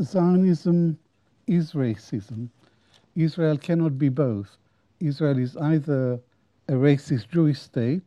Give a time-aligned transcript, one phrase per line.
[0.00, 0.98] Zionism
[1.46, 2.48] is racism.
[3.14, 4.56] Israel cannot be both.
[5.00, 6.20] Israel is either
[6.68, 8.02] a racist Jewish state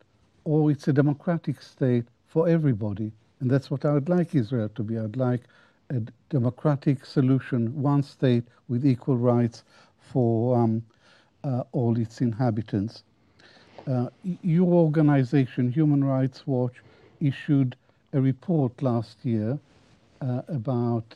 [0.46, 3.12] or it's a democratic state for everybody.
[3.40, 4.98] And that's what I would like Israel to be.
[4.98, 5.44] I'd like
[5.90, 9.64] a democratic solution, one state with equal rights
[10.00, 10.84] for um,
[11.44, 13.04] uh, all its inhabitants.
[13.88, 14.10] Uh,
[14.44, 16.76] your organization, Human Rights Watch,
[17.20, 17.76] issued
[18.14, 19.58] a report last year
[20.22, 21.16] uh, about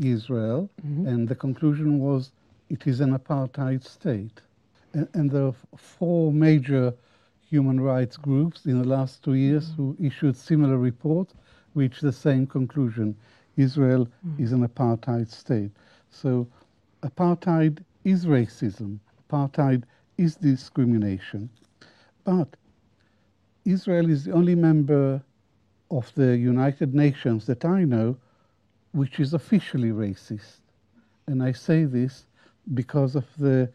[0.00, 1.06] Israel, mm-hmm.
[1.06, 2.32] and the conclusion was
[2.70, 4.40] it is an apartheid state.
[4.94, 6.94] And, and there are four major
[7.48, 9.76] human rights groups in the last two years mm-hmm.
[9.76, 11.34] who issued similar reports,
[11.74, 13.16] reached the same conclusion.
[13.56, 14.42] Israel mm-hmm.
[14.42, 15.70] is an apartheid state.
[16.10, 16.46] So
[17.02, 18.98] apartheid is racism.
[19.28, 19.84] Apartheid
[20.16, 21.50] is discrimination.
[22.24, 22.48] But
[23.64, 25.22] Israel is the only member
[25.90, 28.16] of the United Nations that I know
[28.92, 30.60] which is officially racist.
[31.26, 32.26] And I say this
[32.74, 33.70] because of the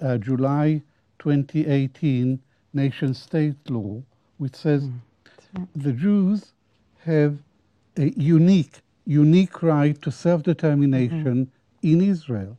[0.00, 0.82] uh, July
[1.18, 2.40] 2018
[2.72, 4.02] nation state law,
[4.38, 6.52] which says mm, the Jews
[7.04, 7.38] have
[7.96, 11.92] a unique, unique right to self determination mm-hmm.
[11.92, 12.56] in Israel.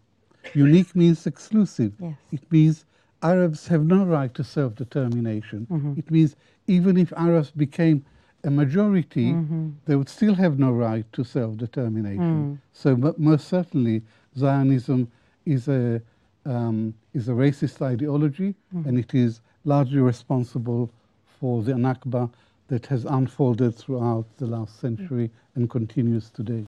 [0.54, 1.94] Unique means exclusive.
[2.00, 2.16] Yes.
[2.32, 2.86] It means
[3.22, 5.68] Arabs have no right to self determination.
[5.70, 5.94] Mm-hmm.
[5.98, 6.36] It means
[6.68, 8.06] even if Arabs became
[8.44, 9.70] a majority, mm-hmm.
[9.86, 12.56] they would still have no right to self determination.
[12.56, 12.58] Mm.
[12.74, 14.04] So, but most certainly,
[14.38, 15.12] Zionism
[15.46, 16.02] is a,
[16.46, 18.86] um, is a racist ideology mm.
[18.86, 20.90] and it is largely responsible
[21.40, 22.30] for the Nakba
[22.68, 26.66] that has unfolded throughout the last century and continues today.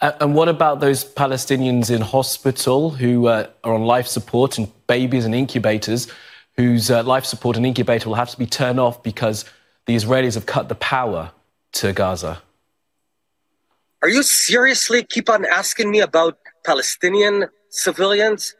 [0.00, 5.24] And what about those Palestinians in hospital who uh, are on life support and babies
[5.24, 6.08] and incubators
[6.56, 9.44] whose uh, life support and incubator will have to be turned off because
[9.86, 11.32] the Israelis have cut the power
[11.72, 12.42] to Gaza?
[14.02, 18.54] Are you seriously keep on asking me about Palestinian civilians?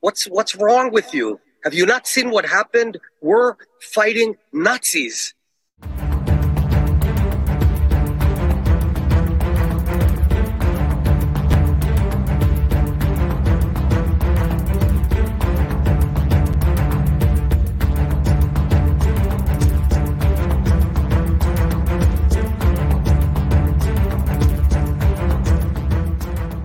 [0.00, 1.40] What's what's wrong with you?
[1.64, 2.98] Have you not seen what happened?
[3.22, 5.34] We're fighting Nazis.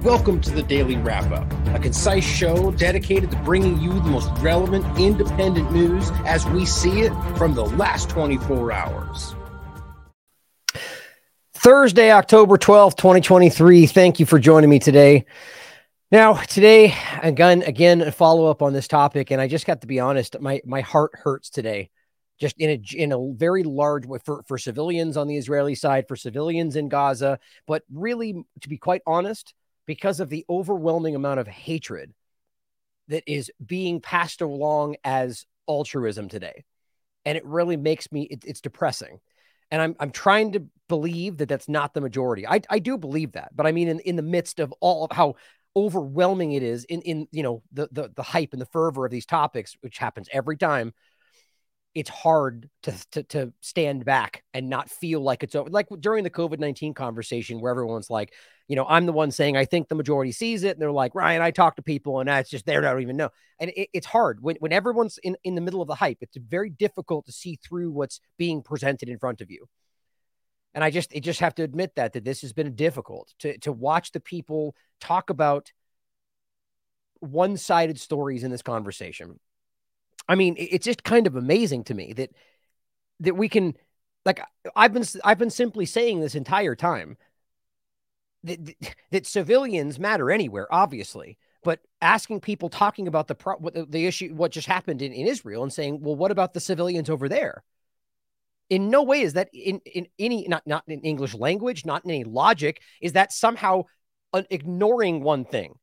[0.10, 4.32] Welcome to the Daily Wrap Up, a concise show dedicated to bringing you the most
[4.40, 9.36] relevant independent news as we see it from the last 24 hours.
[11.54, 13.86] Thursday, October 12th, 2023.
[13.86, 15.28] Thank you for joining me today.
[16.12, 19.88] Now, today, again, again, a follow up on this topic, and I just got to
[19.88, 21.92] be honest, my my heart hurts today
[22.40, 26.08] just in a in a very large way for, for civilians on the Israeli side,
[26.08, 27.38] for civilians in Gaza,
[27.68, 29.54] but really, to be quite honest,
[29.90, 32.14] because of the overwhelming amount of hatred
[33.08, 36.64] that is being passed along as altruism today.
[37.26, 39.20] And it really makes me, it, it's depressing.
[39.72, 42.46] And I'm, I'm trying to believe that that's not the majority.
[42.46, 45.18] I, I do believe that, but I mean, in, in the midst of all of
[45.18, 45.38] how
[45.76, 49.12] overwhelming it is in, in, you know, the, the, the hype and the fervor of
[49.12, 50.94] these topics, which happens every time,
[51.96, 55.56] it's hard to, to, to stand back and not feel like it's.
[55.56, 58.36] Like during the COVID 19 conversation, where everyone's like,
[58.70, 61.14] you know, I'm the one saying I think the majority sees it, and they're like,
[61.14, 63.30] Ryan, I talk to people, and that's just they don't even know.
[63.60, 66.20] And it, it's hard when, when everyone's in, in the middle of the hype.
[66.22, 69.68] It's very difficult to see through what's being presented in front of you.
[70.74, 73.58] And I just, I just have to admit that that this has been difficult to
[73.58, 75.74] to watch the people talk about
[77.20, 79.40] one sided stories in this conversation
[80.30, 82.30] I mean, it's just kind of amazing to me that
[83.22, 83.76] that we can
[84.26, 84.40] like
[84.76, 87.18] I've been I've been simply saying this entire time
[88.44, 88.76] that
[89.12, 94.06] that civilians matter anywhere, obviously, but asking people talking about the pro, what the, the
[94.06, 97.28] issue what just happened in, in Israel and saying, well, what about the civilians over
[97.28, 97.64] there?
[98.70, 102.12] In no way is that in in any not not in English language, not in
[102.12, 103.84] any logic, is that somehow
[104.34, 105.79] uh, ignoring one thing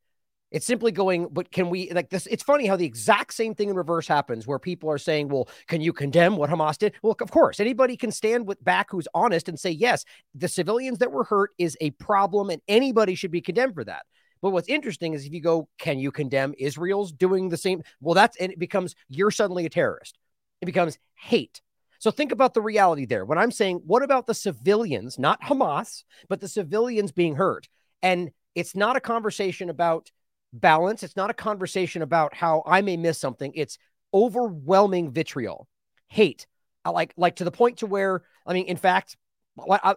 [0.51, 2.25] it's simply going, but can we like this?
[2.27, 5.49] It's funny how the exact same thing in reverse happens where people are saying, well,
[5.67, 6.93] can you condemn what Hamas did?
[7.01, 10.99] Well, of course, anybody can stand with back who's honest and say, yes, the civilians
[10.99, 14.05] that were hurt is a problem and anybody should be condemned for that.
[14.41, 17.81] But what's interesting is if you go, can you condemn Israel's doing the same?
[17.99, 20.17] Well, that's and it becomes you're suddenly a terrorist.
[20.61, 21.61] It becomes hate.
[21.99, 23.25] So think about the reality there.
[23.25, 27.67] When I'm saying, what about the civilians, not Hamas, but the civilians being hurt?
[28.03, 30.11] And it's not a conversation about
[30.53, 31.03] balance.
[31.03, 33.51] It's not a conversation about how I may miss something.
[33.55, 33.77] It's
[34.13, 35.67] overwhelming vitriol,
[36.07, 36.47] hate,
[36.87, 39.17] I like like to the point to where I mean, in fact,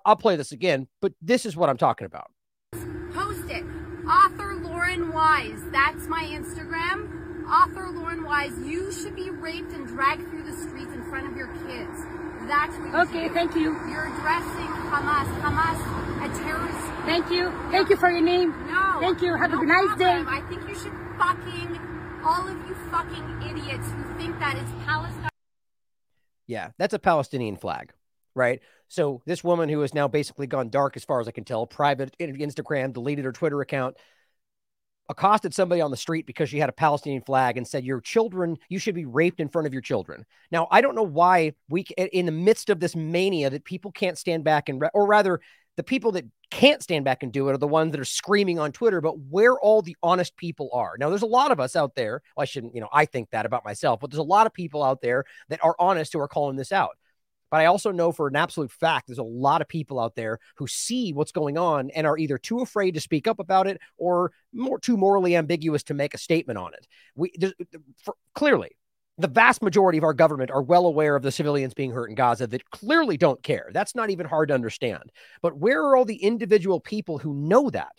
[0.05, 2.31] I'll play this again, but this is what I'm talking about.
[3.15, 3.65] Post it.
[4.09, 5.61] Author Lauren Wise.
[5.71, 7.47] That's my Instagram.
[7.47, 8.53] Author Lauren Wise.
[8.67, 11.95] You should be raped and dragged through the streets in front of your kids.
[12.49, 13.35] That's what you Okay, do.
[13.35, 13.71] thank you.
[13.89, 15.29] You're addressing Hamas.
[15.43, 15.79] Hamas,
[16.23, 16.79] a terrorist.
[17.07, 17.51] Thank you.
[17.71, 18.51] Thank you for your name.
[18.67, 18.99] No.
[19.01, 19.35] Thank you.
[19.35, 20.23] Have no a nice day.
[20.27, 21.79] I think you should fucking,
[22.25, 25.31] all of you fucking idiots who think that it's Palestine.
[26.47, 27.93] Yeah, that's a Palestinian flag,
[28.35, 28.61] right?
[28.89, 31.67] So this woman who has now basically gone dark, as far as I can tell,
[31.67, 33.97] private Instagram, deleted her Twitter account,
[35.09, 38.59] accosted somebody on the street because she had a Palestinian flag and said, "Your children,
[38.69, 41.83] you should be raped in front of your children." Now, I don't know why we,
[41.97, 45.41] in the midst of this mania, that people can't stand back and, or rather,
[45.77, 48.59] the people that can't stand back and do it are the ones that are screaming
[48.59, 50.97] on Twitter, but where all the honest people are.
[50.99, 52.23] Now, there's a lot of us out there.
[52.37, 54.53] Well, I shouldn't, you know, I think that about myself, but there's a lot of
[54.53, 56.97] people out there that are honest who are calling this out.
[57.51, 60.39] But I also know for an absolute fact, there's a lot of people out there
[60.57, 63.81] who see what's going on and are either too afraid to speak up about it
[63.97, 66.87] or more too morally ambiguous to make a statement on it.
[67.17, 67.33] We
[68.05, 68.77] for, clearly
[69.21, 72.15] the vast majority of our government are well aware of the civilians being hurt in
[72.15, 73.71] Gaza that clearly don't care.
[73.73, 75.13] That's not even hard to understand.
[75.43, 77.93] But where are all the individual people who know that?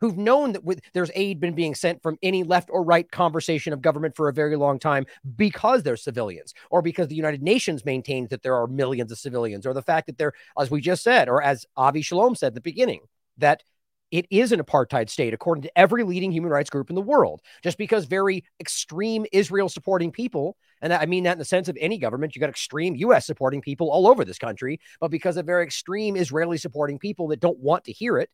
[0.00, 3.72] who've known that with, there's aid been being sent from any left or right conversation
[3.72, 5.06] of government for a very long time
[5.36, 9.66] because they're civilians or because the United Nations maintains that there are millions of civilians
[9.66, 12.54] or the fact that they're, as we just said, or as Avi Shlaim said at
[12.54, 13.00] the beginning,
[13.38, 13.62] that
[14.10, 17.40] it is an apartheid state, according to every leading human rights group in the world.
[17.62, 21.78] Just because very extreme Israel supporting people, and I mean that in the sense of
[21.80, 25.46] any government, you got extreme US supporting people all over this country, but because of
[25.46, 28.30] very extreme Israeli supporting people that don't want to hear it,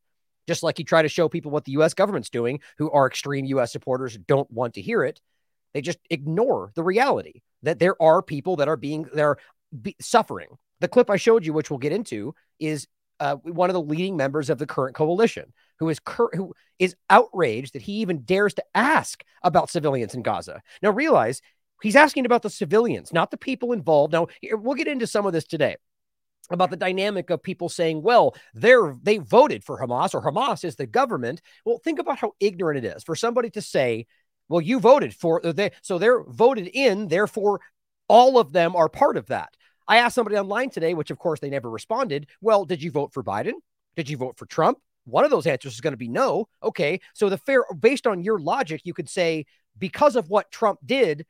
[0.47, 3.45] just like you try to show people what the US government's doing, who are extreme
[3.47, 5.21] US supporters, don't want to hear it.
[5.75, 9.37] They just ignore the reality that there are people that are being, they're
[9.83, 10.49] be, suffering.
[10.81, 12.87] The clip I showed you, which we'll get into, is
[13.21, 16.97] uh, one of the leading members of the current coalition who is cur- who is
[17.11, 20.63] outraged that he even dares to ask about civilians in Gaza.
[20.83, 21.41] Now realize
[21.83, 24.13] he's asking about the civilians, not the people involved.
[24.13, 25.77] Now we'll get into some of this today
[26.51, 30.77] about the dynamic of people saying, well, they're they voted for Hamas or Hamas is
[30.77, 31.41] the government.
[31.65, 34.07] Well, think about how ignorant it is for somebody to say,
[34.49, 37.61] well, you voted for uh, they so they're voted in, therefore
[38.09, 39.55] all of them are part of that.
[39.89, 42.29] I asked somebody online today, which of course they never responded.
[42.41, 43.55] Well, did you vote for Biden?
[43.97, 44.79] Did you vote for Trump?
[45.07, 46.49] One of those answers is going to be no.
[46.63, 47.01] Okay.
[47.15, 49.47] So the fair based on your logic, you could say
[49.79, 51.27] because of what Trump did,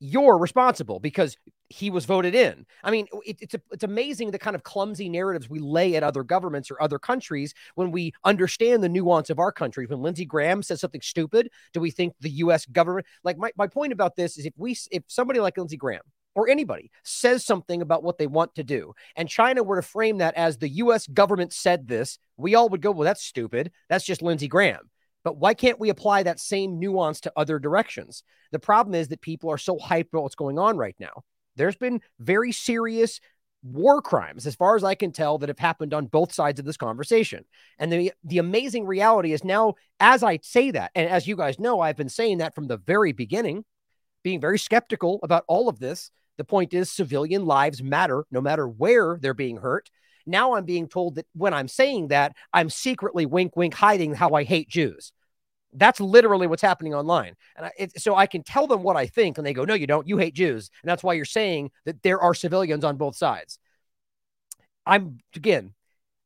[0.00, 1.36] you're responsible because
[1.70, 2.66] he was voted in.
[2.82, 6.02] I mean, it, it's a, it's amazing the kind of clumsy narratives we lay at
[6.02, 9.86] other governments or other countries when we understand the nuance of our country.
[9.86, 12.66] When Lindsey Graham says something stupid, do we think the U.S.
[12.66, 13.06] government?
[13.22, 16.02] Like my, my point about this is if we if somebody like Lindsey Graham
[16.34, 20.18] or anybody says something about what they want to do, and China were to frame
[20.18, 21.06] that as the U.S.
[21.06, 23.70] government said this, we all would go, well, that's stupid.
[23.88, 24.90] That's just Lindsey Graham.
[25.22, 28.22] But why can't we apply that same nuance to other directions?
[28.52, 31.24] The problem is that people are so hyped about what's going on right now.
[31.56, 33.20] There's been very serious
[33.64, 36.66] war crimes, as far as I can tell, that have happened on both sides of
[36.66, 37.44] this conversation.
[37.78, 41.58] And the, the amazing reality is now, as I say that, and as you guys
[41.58, 43.64] know, I've been saying that from the very beginning,
[44.22, 46.10] being very skeptical about all of this.
[46.36, 49.90] The point is, civilian lives matter no matter where they're being hurt.
[50.26, 54.30] Now I'm being told that when I'm saying that, I'm secretly wink, wink, hiding how
[54.30, 55.12] I hate Jews.
[55.72, 57.34] That's literally what's happening online.
[57.56, 59.74] And I, it, so I can tell them what I think, and they go, No,
[59.74, 60.08] you don't.
[60.08, 60.70] You hate Jews.
[60.82, 63.58] And that's why you're saying that there are civilians on both sides.
[64.86, 65.74] I'm, again,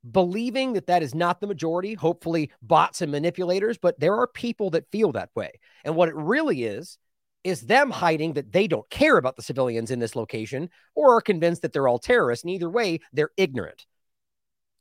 [0.09, 4.71] believing that that is not the majority, hopefully bots and manipulators, but there are people
[4.71, 5.53] that feel that way.
[5.85, 6.99] And what it really is,
[7.45, 11.21] is them hiding that they don't care about the civilians in this location or are
[11.21, 12.45] convinced that they're all terrorists.
[12.45, 13.87] And either way, they're ignorant.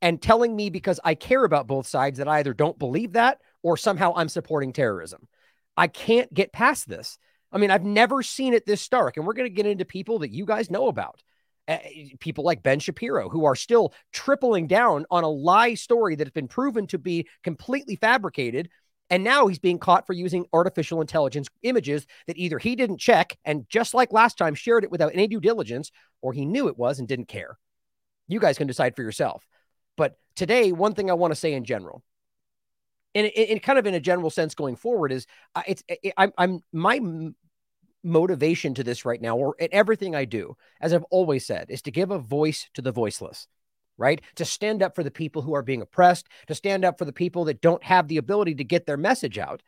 [0.02, 3.40] And telling me because I care about both sides that I either don't believe that
[3.64, 5.28] or somehow I'm supporting terrorism.
[5.76, 7.18] I can't get past this.
[7.52, 9.18] I mean, I've never seen it this stark.
[9.18, 11.22] And we're going to get into people that you guys know about.
[11.68, 11.80] Uh,
[12.22, 16.32] people like Ben Shapiro, who are still tripling down on a lie story that has
[16.32, 18.70] been proven to be completely fabricated.
[19.10, 23.38] And now he's being caught for using artificial intelligence images that either he didn't check
[23.46, 26.78] and just like last time shared it without any due diligence, or he knew it
[26.78, 27.58] was and didn't care.
[28.28, 29.48] You guys can decide for yourself.
[29.96, 32.04] But today, one thing I want to say in general
[33.18, 36.32] and in kind of in a general sense going forward is uh, it's it, I'm,
[36.38, 37.00] I'm my
[38.04, 41.82] motivation to this right now or in everything I do as I've always said is
[41.84, 43.48] to give a voice to the voiceless
[43.98, 47.06] right to stand up for the people who are being oppressed to stand up for
[47.06, 49.62] the people that don't have the ability to get their message out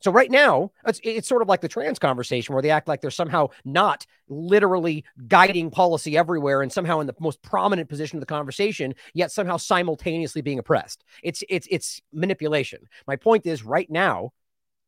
[0.00, 3.00] So right now, it's, it's sort of like the trans conversation where they act like
[3.00, 8.20] they're somehow not literally guiding policy everywhere and somehow in the most prominent position of
[8.20, 11.02] the conversation, yet somehow simultaneously being oppressed.
[11.22, 12.88] It's it's it's manipulation.
[13.08, 14.30] My point is right now,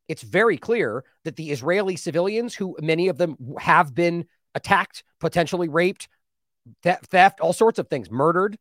[0.06, 5.68] it's very clear that the Israeli civilians, who many of them have been attacked, potentially
[5.68, 6.09] raped,
[6.82, 8.59] theft, all sorts of things, murdered,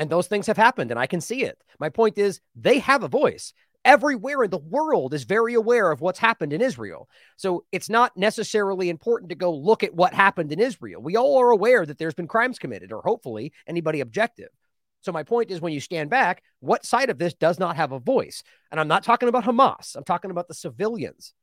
[0.00, 1.62] and those things have happened, and I can see it.
[1.78, 3.52] My point is, they have a voice
[3.84, 7.08] everywhere in the world is very aware of what's happened in Israel.
[7.36, 11.02] So it's not necessarily important to go look at what happened in Israel.
[11.02, 14.48] We all are aware that there's been crimes committed, or hopefully anybody objective.
[15.02, 17.92] So my point is when you stand back, what side of this does not have
[17.92, 18.42] a voice?
[18.70, 21.34] And I'm not talking about Hamas, I'm talking about the civilians.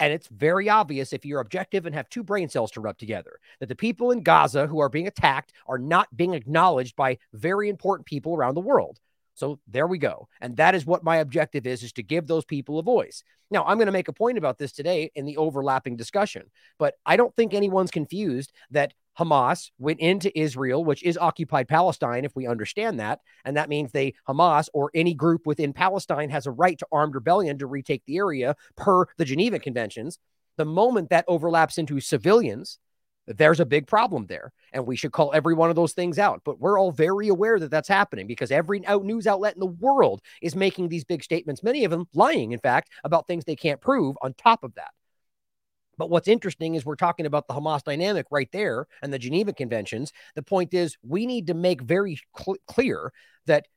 [0.00, 3.38] And it's very obvious if you're objective and have two brain cells to rub together
[3.60, 7.68] that the people in Gaza who are being attacked are not being acknowledged by very
[7.68, 8.98] important people around the world.
[9.34, 10.26] So there we go.
[10.40, 13.22] And that is what my objective is, is to give those people a voice.
[13.50, 16.94] Now, I'm going to make a point about this today in the overlapping discussion, but
[17.04, 22.34] I don't think anyone's confused that Hamas went into Israel, which is occupied Palestine, if
[22.34, 23.20] we understand that.
[23.44, 27.14] And that means they, Hamas or any group within Palestine, has a right to armed
[27.14, 30.18] rebellion to retake the area per the Geneva Conventions.
[30.56, 32.78] The moment that overlaps into civilians,
[33.26, 34.52] there's a big problem there.
[34.72, 36.40] And we should call every one of those things out.
[36.44, 40.20] But we're all very aware that that's happening because every news outlet in the world
[40.42, 43.80] is making these big statements, many of them lying, in fact, about things they can't
[43.80, 44.90] prove on top of that.
[46.00, 49.52] But what's interesting is we're talking about the Hamas dynamic right there and the Geneva
[49.52, 50.14] Conventions.
[50.34, 53.12] The point is, we need to make very cl- clear
[53.44, 53.68] that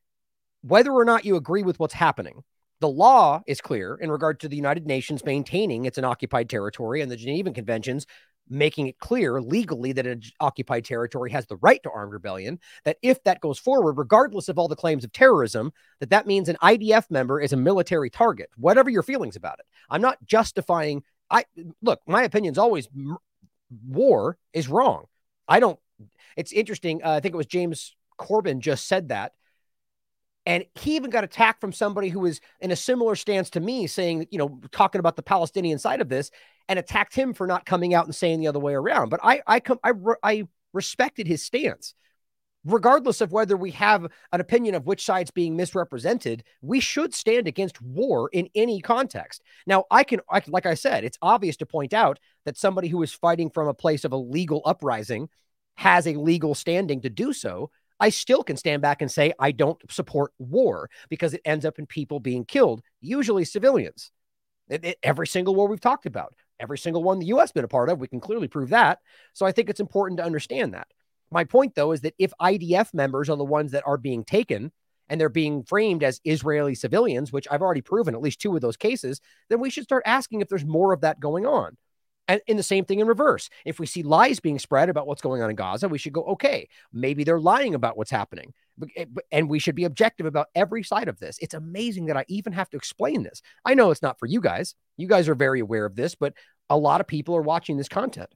[0.62, 2.42] whether or not you agree with what's happening,
[2.80, 7.02] the law is clear in regard to the United Nations maintaining it's an occupied territory
[7.02, 8.06] and the Geneva Conventions
[8.48, 12.98] making it clear legally that an occupied territory has the right to armed rebellion that
[13.02, 16.56] if that goes forward regardless of all the claims of terrorism that that means an
[16.62, 21.44] IDF member is a military target whatever your feelings about it i'm not justifying i
[21.82, 22.88] look my opinion's always
[23.86, 25.06] war is wrong.
[25.48, 25.78] I don't
[26.36, 29.32] it's interesting uh, i think it was james corbett just said that.
[30.46, 33.86] And he even got attacked from somebody who was in a similar stance to me,
[33.86, 36.30] saying, you know, talking about the Palestinian side of this,
[36.68, 39.08] and attacked him for not coming out and saying the other way around.
[39.08, 41.94] But I, I, I, I respected his stance,
[42.64, 46.44] regardless of whether we have an opinion of which side's being misrepresented.
[46.62, 49.42] We should stand against war in any context.
[49.66, 53.02] Now, I can, I, like I said, it's obvious to point out that somebody who
[53.02, 55.28] is fighting from a place of a legal uprising
[55.76, 57.70] has a legal standing to do so.
[58.00, 61.78] I still can stand back and say I don't support war because it ends up
[61.78, 64.10] in people being killed, usually civilians.
[64.68, 67.68] It, it, every single war we've talked about, every single one the US been a
[67.68, 68.98] part of, we can clearly prove that.
[69.32, 70.88] So I think it's important to understand that.
[71.30, 74.72] My point, though, is that if IDF members are the ones that are being taken
[75.08, 78.62] and they're being framed as Israeli civilians, which I've already proven at least two of
[78.62, 81.76] those cases, then we should start asking if there's more of that going on.
[82.26, 83.50] And in the same thing in reverse.
[83.66, 86.24] If we see lies being spread about what's going on in Gaza, we should go,
[86.24, 88.54] okay, maybe they're lying about what's happening.
[88.96, 91.38] Eh, and we should be objective about every side of this.
[91.40, 93.42] It's amazing that I even have to explain this.
[93.64, 94.74] I know it's not for you guys.
[94.96, 96.32] You guys are very aware of this, but
[96.70, 98.30] a lot of people are watching this content.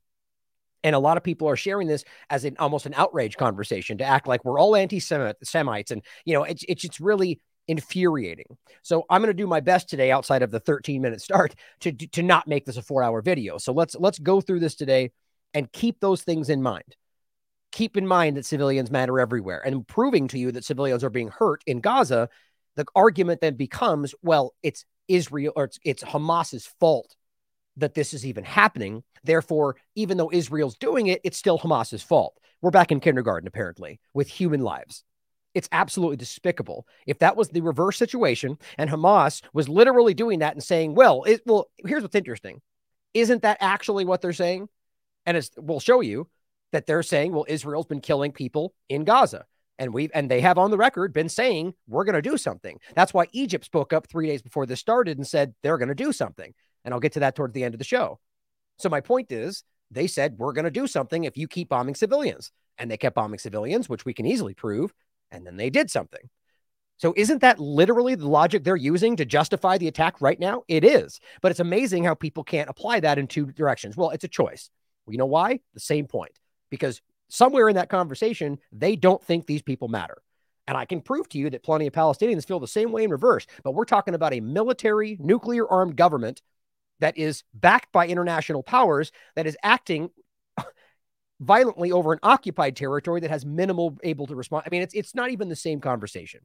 [0.84, 4.04] And a lot of people are sharing this as an almost an outrage conversation to
[4.04, 5.90] act like we're all anti-Semites.
[5.90, 8.56] And, you know, it's, it's, it's really infuriating.
[8.82, 11.92] So I'm going to do my best today outside of the 13 minute start to
[11.92, 13.58] to not make this a 4-hour video.
[13.58, 15.12] So let's let's go through this today
[15.54, 16.96] and keep those things in mind.
[17.70, 21.28] Keep in mind that civilians matter everywhere and proving to you that civilians are being
[21.28, 22.30] hurt in Gaza,
[22.76, 27.14] the argument then becomes, well, it's Israel or it's, it's Hamas's fault
[27.78, 29.02] that this is even happening.
[29.24, 32.38] Therefore, even though Israel's doing it, it's still Hamas's fault.
[32.60, 35.04] We're back in kindergarten, apparently, with human lives.
[35.54, 36.86] It's absolutely despicable.
[37.06, 41.24] If that was the reverse situation and Hamas was literally doing that and saying, well,
[41.24, 42.60] it, well, here's what's interesting.
[43.14, 44.68] Isn't that actually what they're saying?
[45.24, 46.28] And it's, we'll show you
[46.72, 49.46] that they're saying, well, Israel's been killing people in Gaza.
[49.78, 52.78] And we and they have on the record been saying we're going to do something.
[52.96, 55.94] That's why Egypt spoke up three days before this started and said they're going to
[55.94, 56.52] do something.
[56.88, 58.18] And I'll get to that towards the end of the show.
[58.78, 61.94] So my point is, they said we're going to do something if you keep bombing
[61.94, 64.94] civilians, and they kept bombing civilians, which we can easily prove
[65.30, 66.30] and then they did something.
[66.96, 70.62] So isn't that literally the logic they're using to justify the attack right now?
[70.66, 71.20] It is.
[71.42, 73.94] But it's amazing how people can't apply that in two directions.
[73.94, 74.70] Well, it's a choice.
[75.04, 75.60] Well, you know why?
[75.74, 76.40] The same point.
[76.70, 80.22] Because somewhere in that conversation, they don't think these people matter.
[80.66, 83.10] And I can prove to you that plenty of Palestinians feel the same way in
[83.10, 83.46] reverse.
[83.62, 86.40] But we're talking about a military, nuclear armed government
[87.00, 90.10] that is backed by international powers that is acting
[91.40, 94.64] violently over an occupied territory that has minimal able to respond.
[94.66, 96.40] I mean, it's it's not even the same conversation.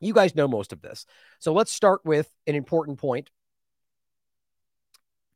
[0.00, 1.06] You guys know most of this.
[1.38, 3.30] So let's start with an important point.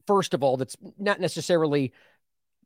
[0.06, 1.92] first of all, that's not necessarily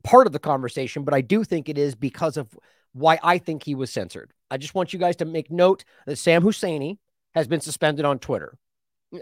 [0.02, 2.56] part of the conversation, but I do think it is because of
[2.92, 4.32] why I think he was censored.
[4.50, 6.98] I just want you guys to make note that Sam Husseini
[7.34, 8.56] has been suspended on Twitter.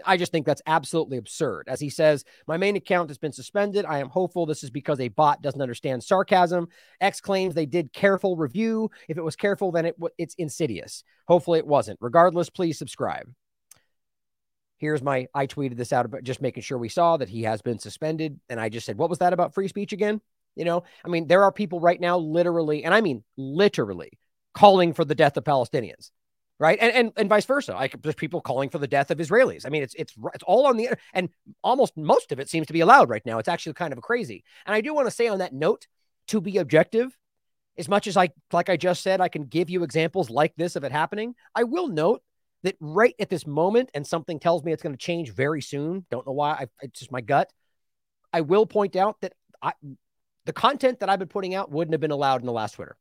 [0.05, 1.67] I just think that's absolutely absurd.
[1.67, 3.85] As he says, my main account has been suspended.
[3.85, 6.67] I am hopeful this is because a bot doesn't understand sarcasm.
[7.01, 8.89] X claims they did careful review.
[9.07, 11.03] If it was careful, then it it's insidious.
[11.27, 11.99] Hopefully it wasn't.
[12.01, 13.31] Regardless, please subscribe.
[14.77, 17.61] Here's my I tweeted this out about just making sure we saw that he has
[17.61, 18.39] been suspended.
[18.49, 20.21] And I just said, what was that about free speech again?
[20.55, 24.19] You know, I mean, there are people right now literally, and I mean literally,
[24.53, 26.11] calling for the death of Palestinians
[26.59, 26.77] right?
[26.79, 27.73] And and and vice versa.
[27.73, 29.65] Like there's people calling for the death of Israelis.
[29.65, 31.29] I mean, it's it's it's all on the and
[31.63, 33.39] almost most of it seems to be allowed right now.
[33.39, 34.43] It's actually kind of crazy.
[34.65, 35.87] And I do want to say on that note,
[36.27, 37.17] to be objective,
[37.77, 40.75] as much as I like I just said, I can give you examples like this
[40.75, 41.35] of it happening.
[41.53, 42.21] I will note
[42.63, 46.05] that right at this moment, and something tells me it's going to change very soon.
[46.09, 46.51] Don't know why.
[46.51, 47.51] I, it's just my gut.
[48.33, 49.73] I will point out that I,
[50.45, 52.97] the content that I've been putting out wouldn't have been allowed in the last Twitter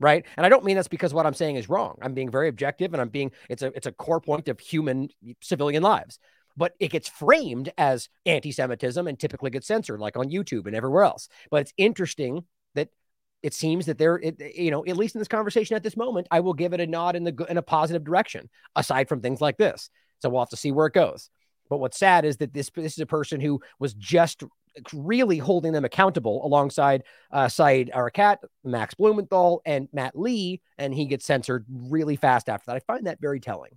[0.00, 0.24] right?
[0.36, 1.96] And i don't mean that's because what i'm saying is wrong.
[2.02, 5.08] I'm being very objective and i'm being it's a it's a core point of human
[5.42, 6.18] civilian lives.
[6.56, 11.04] But it gets framed as anti-semitism and typically gets censored like on youtube and everywhere
[11.04, 11.28] else.
[11.50, 12.88] But it's interesting that
[13.42, 15.96] it seems that there it, eh, you know at least in this conversation at this
[15.96, 19.20] moment i will give it a nod in the in a positive direction aside from
[19.20, 19.90] things like this.
[20.20, 21.30] So we'll have to see where it goes.
[21.68, 24.42] But what's sad is that this this is a person who was just
[24.92, 31.06] really holding them accountable alongside uh, Said Arikat, Max Blumenthal, and Matt Lee, and he
[31.06, 32.76] gets censored really fast after that.
[32.76, 33.76] I find that very telling.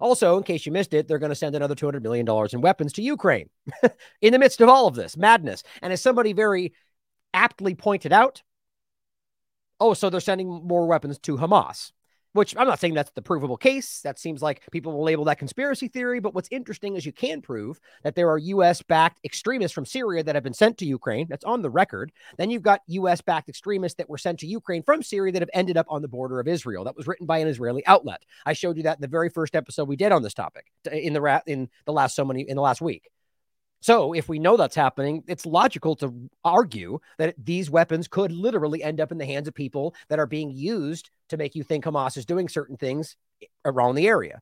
[0.00, 2.92] Also, in case you missed it, they're going to send another $200 million in weapons
[2.94, 3.48] to Ukraine
[4.20, 5.62] in the midst of all of this madness.
[5.82, 6.74] And as somebody very
[7.32, 8.42] aptly pointed out,
[9.80, 11.92] oh, so they're sending more weapons to Hamas
[12.34, 14.00] which I'm not saying that's the provable case.
[14.02, 16.20] That seems like people will label that conspiracy theory.
[16.20, 18.82] But what's interesting is you can prove that there are U.S.
[18.82, 21.26] backed extremists from Syria that have been sent to Ukraine.
[21.30, 22.12] That's on the record.
[22.36, 23.20] Then you've got U.S.
[23.20, 26.08] backed extremists that were sent to Ukraine from Syria that have ended up on the
[26.08, 26.84] border of Israel.
[26.84, 28.24] That was written by an Israeli outlet.
[28.44, 31.12] I showed you that in the very first episode we did on this topic in
[31.12, 33.10] the ra- in the last so many in the last week.
[33.84, 38.82] So, if we know that's happening, it's logical to argue that these weapons could literally
[38.82, 41.84] end up in the hands of people that are being used to make you think
[41.84, 43.14] Hamas is doing certain things
[43.66, 44.40] around the area.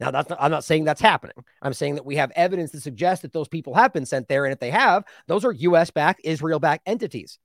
[0.00, 1.44] Now, that's not, I'm not saying that's happening.
[1.60, 4.46] I'm saying that we have evidence to suggest that those people have been sent there.
[4.46, 7.38] And if they have, those are US backed, Israel backed entities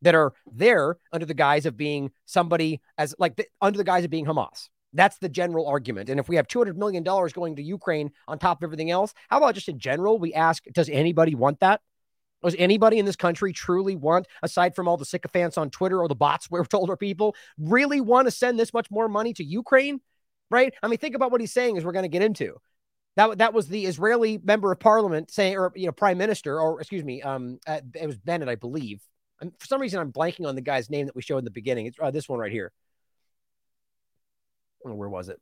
[0.00, 4.10] that are there under the guise of being somebody as like under the guise of
[4.10, 4.68] being Hamas.
[4.92, 6.10] That's the general argument.
[6.10, 9.38] And if we have $200 million going to Ukraine on top of everything else, how
[9.38, 10.18] about just in general?
[10.18, 11.80] We ask, does anybody want that?
[12.42, 16.08] Does anybody in this country truly want, aside from all the sycophants on Twitter or
[16.08, 19.44] the bots we're told are people, really want to send this much more money to
[19.44, 20.00] Ukraine?
[20.50, 20.74] Right?
[20.82, 22.56] I mean, think about what he's saying as we're going to get into.
[23.16, 26.80] That, that was the Israeli member of parliament saying, or, you know, prime minister, or
[26.80, 29.00] excuse me, um, uh, it was Bennett, I believe.
[29.40, 31.86] For some reason, I'm blanking on the guy's name that we showed in the beginning.
[31.86, 32.72] It's uh, this one right here.
[34.84, 35.40] Where was it?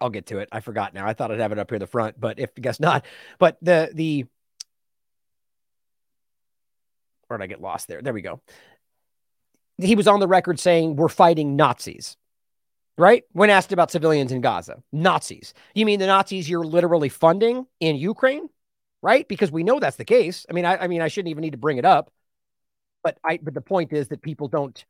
[0.00, 0.48] I'll get to it.
[0.50, 1.06] I forgot now.
[1.06, 3.04] I thought I'd have it up here the front, but if guess not.
[3.38, 4.26] But the the
[7.26, 8.02] where did I get lost there?
[8.02, 8.40] There we go.
[9.78, 12.16] He was on the record saying we're fighting Nazis.
[12.98, 13.24] Right?
[13.32, 15.54] When asked about civilians in Gaza, Nazis.
[15.74, 18.50] You mean the Nazis you're literally funding in Ukraine?
[19.00, 19.26] Right?
[19.26, 20.44] Because we know that's the case.
[20.50, 22.10] I mean, I, I mean, I shouldn't even need to bring it up.
[23.02, 24.84] But I but the point is that people don't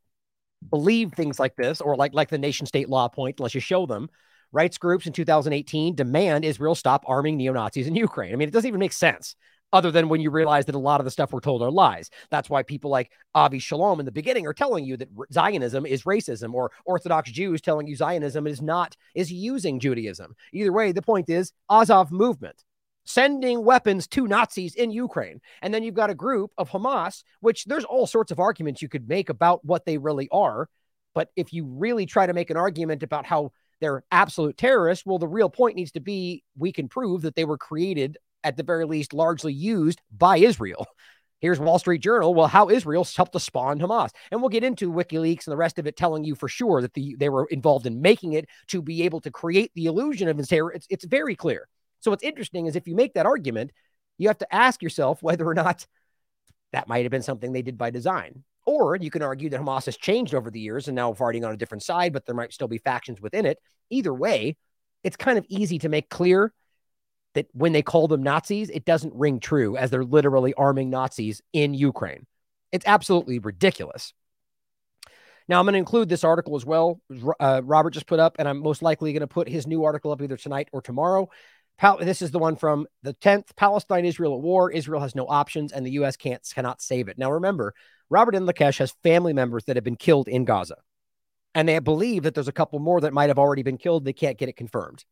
[0.68, 3.86] believe things like this, or like like the nation state law point, unless you show
[3.86, 4.08] them.
[4.52, 8.32] Rights groups in 2018 demand Israel stop arming neo Nazis in Ukraine.
[8.32, 9.36] I mean, it doesn't even make sense
[9.72, 12.10] other than when you realize that a lot of the stuff we're told are lies.
[12.30, 16.02] That's why people like Avi Shlaim in the beginning are telling you that Zionism is
[16.02, 20.34] racism, or Orthodox Jews telling you Zionism is not, is using Judaism.
[20.52, 22.64] Either way, the point is Azov movement
[23.12, 25.40] sending weapons to Nazis in Ukraine.
[25.62, 28.88] And then you've got a group of Hamas, which there's all sorts of arguments you
[28.88, 30.68] could make about what they really are.
[31.14, 35.18] But if you really try to make an argument about how they're absolute terrorists, well,
[35.18, 38.62] the real point needs to be we can prove that they were created, at the
[38.62, 40.86] very least, largely used by Israel.
[41.40, 42.34] Here's Wall Street Journal.
[42.34, 44.10] Well, how Israel helped to spawn Hamas.
[44.30, 46.92] And we'll get into WikiLeaks and the rest of it telling you for sure that
[46.92, 50.38] the, they were involved in making it to be able to create the illusion of.
[50.38, 51.66] It's, it's very clear.
[52.00, 53.72] So what's interesting is if you make that argument,
[54.18, 55.86] you have to ask yourself whether or not
[56.72, 58.44] that might have been something they did by design.
[58.66, 61.52] Or you can argue that Hamas has changed over the years and now fighting on
[61.52, 63.58] a different side, but there might still be factions within it.
[63.88, 64.56] Either way,
[65.02, 66.52] it's kind of easy to make clear
[67.34, 71.40] that when they call them Nazis, it doesn't ring true as they're literally arming Nazis
[71.52, 72.26] in Ukraine.
[72.72, 74.12] It's absolutely ridiculous.
[75.48, 77.00] Now, I'm going to include this article as well.
[77.40, 80.12] Uh, Robert just put up, and I'm most likely going to put his new article
[80.12, 81.28] up either tonight or tomorrow
[81.80, 84.70] Pal- this is the one from the 10th Palestine Israel at war.
[84.70, 86.14] Israel has no options and the U.S.
[86.14, 87.16] can't cannot save it.
[87.16, 87.72] Now remember,
[88.10, 88.34] Robert.
[88.34, 90.76] Lakesh has family members that have been killed in Gaza.
[91.54, 94.04] And they believe that there's a couple more that might have already been killed.
[94.04, 95.04] They can't get it confirmed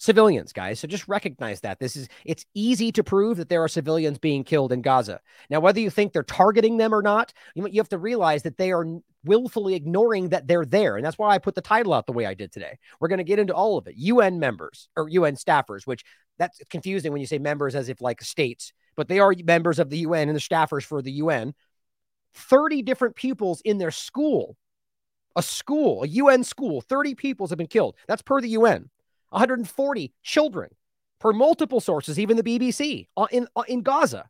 [0.00, 0.80] civilians, guys.
[0.80, 4.42] So just recognize that this is it's easy to prove that there are civilians being
[4.42, 5.20] killed in Gaza.
[5.50, 8.56] Now, whether you think they're targeting them or not, you, you have to realize that
[8.56, 8.86] they are
[9.24, 10.96] willfully ignoring that they're there.
[10.96, 12.78] And that's why I put the title out the way I did today.
[12.98, 13.94] We're going to get into all of it.
[13.96, 16.02] UN members or UN staffers, which
[16.38, 19.90] that's confusing when you say members as if like states, but they are members of
[19.90, 21.54] the UN and the staffers for the UN.
[22.34, 24.56] 30 different pupils in their school,
[25.36, 27.96] a school, a UN school, 30 pupils have been killed.
[28.08, 28.88] That's per the UN.
[29.30, 30.70] 140 children
[31.18, 34.28] per multiple sources, even the BBC uh, in, uh, in Gaza.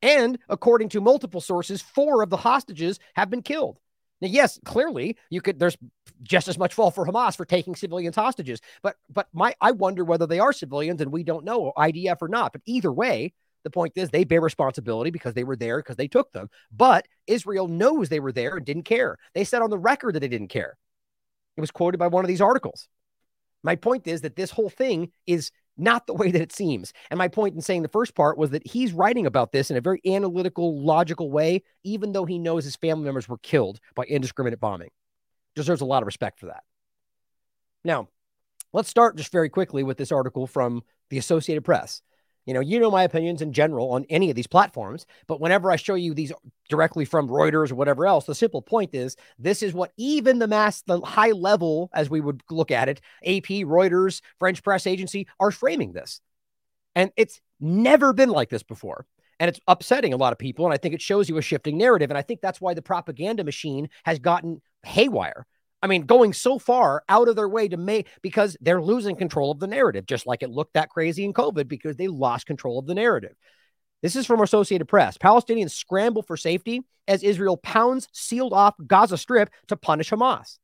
[0.00, 3.80] And according to multiple sources, four of the hostages have been killed.
[4.20, 5.76] Now, yes, clearly you could there's
[6.22, 8.60] just as much fault for Hamas for taking civilians hostages.
[8.82, 12.28] But but my I wonder whether they are civilians and we don't know IDF or
[12.28, 12.52] not.
[12.52, 16.08] But either way, the point is they bear responsibility because they were there because they
[16.08, 16.48] took them.
[16.72, 19.18] But Israel knows they were there and didn't care.
[19.34, 20.76] They said on the record that they didn't care.
[21.56, 22.88] It was quoted by one of these articles.
[23.62, 26.92] My point is that this whole thing is not the way that it seems.
[27.10, 29.76] And my point in saying the first part was that he's writing about this in
[29.76, 34.04] a very analytical, logical way, even though he knows his family members were killed by
[34.04, 34.90] indiscriminate bombing.
[35.54, 36.62] Deserves a lot of respect for that.
[37.84, 38.08] Now,
[38.72, 42.02] let's start just very quickly with this article from the Associated Press.
[42.48, 45.70] You know, you know my opinions in general on any of these platforms, but whenever
[45.70, 46.32] I show you these
[46.70, 50.48] directly from Reuters or whatever else, the simple point is this is what even the
[50.48, 55.28] mass, the high level, as we would look at it, AP, Reuters, French press agency
[55.38, 56.22] are framing this.
[56.94, 59.04] And it's never been like this before.
[59.38, 60.64] And it's upsetting a lot of people.
[60.64, 62.10] And I think it shows you a shifting narrative.
[62.10, 65.46] And I think that's why the propaganda machine has gotten haywire
[65.82, 69.52] I mean, going so far out of their way to make because they're losing control
[69.52, 72.78] of the narrative, just like it looked that crazy in COVID because they lost control
[72.78, 73.34] of the narrative.
[74.02, 75.18] This is from Associated Press.
[75.18, 80.58] Palestinians scramble for safety as Israel pounds sealed off Gaza Strip to punish Hamas.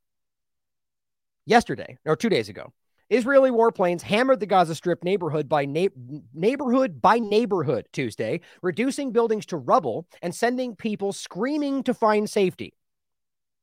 [1.45, 2.73] Yesterday, or two days ago,
[3.09, 5.87] Israeli warplanes hammered the Gaza Strip neighborhood by na-
[6.33, 12.73] neighborhood by neighborhood Tuesday, reducing buildings to rubble and sending people screaming to find safety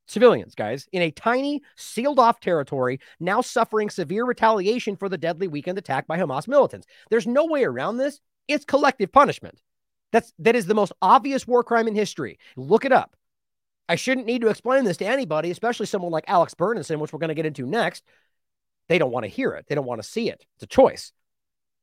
[0.07, 5.49] civilians, guys, in a tiny, sealed off territory, now suffering severe retaliation for the deadly
[5.49, 6.87] weekend attack by Hamas militants.
[7.11, 8.21] There's no way around this.
[8.49, 9.61] It's collective punishment.
[10.13, 12.39] That's that is the most obvious war crime in history.
[12.57, 13.17] Look it up.
[13.89, 17.19] I shouldn't need to explain this to anybody, especially someone like Alex Berenson, which we're
[17.19, 18.05] going to get into next.
[18.89, 19.67] They don't want to hear it.
[19.69, 20.45] They don't want to see it.
[20.57, 21.13] It's a choice.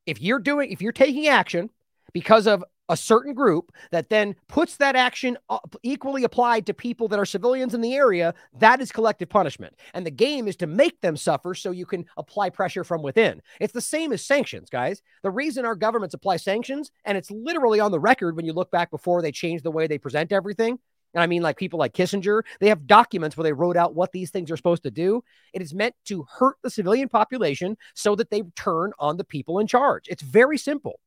[0.06, 1.70] If you're doing, if you're taking action
[2.14, 5.38] because of a certain group that then puts that action
[5.84, 9.76] equally applied to people that are civilians in the area, that is collective punishment.
[9.94, 13.42] And the game is to make them suffer so you can apply pressure from within.
[13.60, 15.02] It's the same as sanctions, guys.
[15.24, 18.72] The reason our governments apply sanctions, and it's literally on the record when you look
[18.72, 20.80] back before they changed the way they present everything.
[21.14, 24.12] And I mean, like people like Kissinger, they have documents where they wrote out what
[24.12, 25.24] these things are supposed to do.
[25.54, 29.60] It is meant to hurt the civilian population so that they turn on the people
[29.60, 30.06] in charge.
[30.08, 31.00] It's very simple.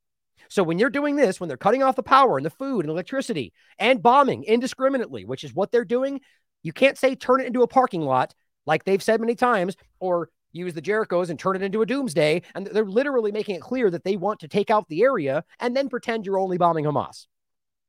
[0.48, 2.90] So when you're doing this, when they're cutting off the power and the food and
[2.90, 6.20] electricity and bombing indiscriminately, which is what they're doing,
[6.62, 8.34] you can't say turn it into a parking lot
[8.66, 12.42] like they've said many times or use the Jerichos and turn it into a doomsday.
[12.54, 15.76] And they're literally making it clear that they want to take out the area and
[15.76, 17.26] then pretend you're only bombing Hamas.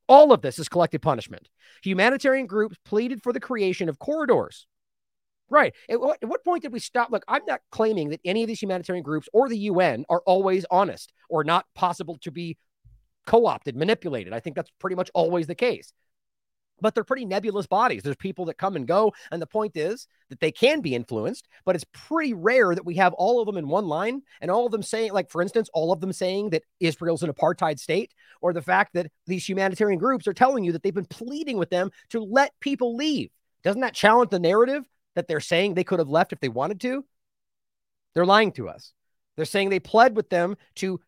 [0.08, 1.48] All of this is collective punishment.
[1.84, 4.68] Humanitarian groups pleaded for the creation of corridors
[5.54, 5.76] Right.
[5.88, 7.12] At what, at what, point did we stop?
[7.12, 10.66] Look, I'm not claiming that any of these humanitarian groups or the UN are always
[10.72, 12.58] honest or not possible to be
[13.28, 14.34] co opted, manipulated.
[14.34, 15.94] I think that's pretty much always the case.
[16.82, 18.02] But they're pretty nebulous bodies.
[18.02, 19.14] There's people that come and go.
[19.32, 22.96] And the point is that they can be influenced, but it's pretty rare that we
[22.96, 25.70] have all of them in one line and all of them saying, like, for instance,
[25.72, 28.12] all of them saying that Israel's an apartheid state,
[28.42, 31.70] or the fact that these humanitarian groups are telling you that they've been pleading with
[31.70, 33.30] them to let people leave.
[33.64, 34.84] Doesn't that challenge the narrative
[35.16, 37.06] that they're saying they could have left if they wanted to,
[38.14, 38.94] they're lying to us.
[39.36, 41.00] They're saying they pled with them to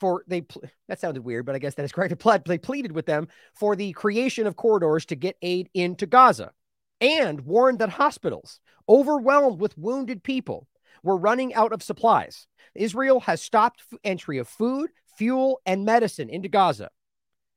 [0.00, 0.44] for they
[0.88, 2.10] that sounded weird, but I guess that is correct.
[2.10, 6.06] They, pled, they pleaded with them for the creation of corridors to get aid into
[6.06, 6.52] Gaza
[7.00, 10.66] and warned that hospitals overwhelmed with wounded people
[11.02, 12.46] were running out of supplies.
[12.74, 16.90] Israel has stopped entry of food, fuel, and medicine into Gaza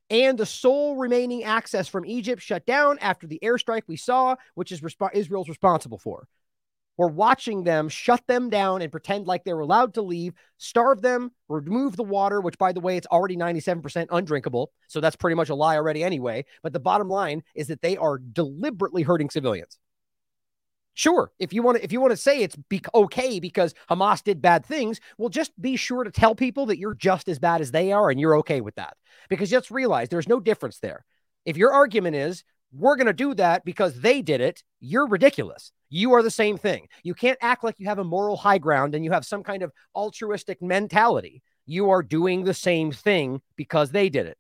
[0.10, 4.72] and the sole remaining access from Egypt shut down after the airstrike we saw, which
[4.72, 6.28] is resp- Israel's responsible for.
[6.98, 11.32] We're watching them shut them down and pretend like they're allowed to leave, starve them,
[11.48, 14.72] remove the water, which, by the way, it's already 97% undrinkable.
[14.88, 16.46] So that's pretty much a lie already, anyway.
[16.64, 19.78] But the bottom line is that they are deliberately hurting civilians.
[20.98, 24.24] Sure, if you want to, if you want to say it's be- okay because Hamas
[24.24, 27.62] did bad things, well, just be sure to tell people that you're just as bad
[27.62, 28.98] as they are, and you're okay with that.
[29.30, 31.06] Because just realize there's no difference there.
[31.46, 35.72] If your argument is we're going to do that because they did it, you're ridiculous.
[35.92, 36.88] You are the same thing.
[37.04, 39.62] You can't act like you have a moral high ground and you have some kind
[39.62, 41.44] of altruistic mentality.
[41.68, 44.40] You are doing the same thing because they did it.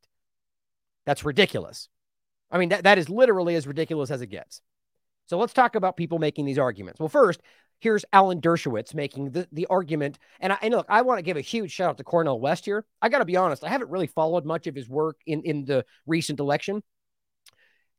[1.05, 1.87] That's ridiculous.
[2.49, 4.63] I mean, that, that is literally as ridiculous as it gets.
[5.27, 6.99] So let's talk about people making these arguments.
[6.99, 7.41] Well, first,
[7.79, 10.17] here's Alan Dershowitz making the, the argument.
[10.39, 12.65] And, I, and look, I want to give a huge shout out to Cornel West
[12.65, 12.85] here.
[13.01, 15.65] I got to be honest, I haven't really followed much of his work in, in
[15.65, 16.81] the recent election.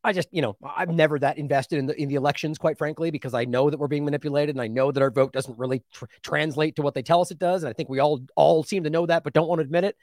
[0.04, 3.10] I just, you know, I'm never that invested in the in the elections, quite frankly,
[3.10, 5.82] because I know that we're being manipulated, and I know that our vote doesn't really
[5.92, 8.62] tr- translate to what they tell us it does, and I think we all all
[8.62, 9.96] seem to know that, but don't want to admit it.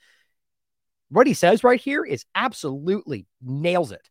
[1.09, 4.09] What he says right here is absolutely nails it.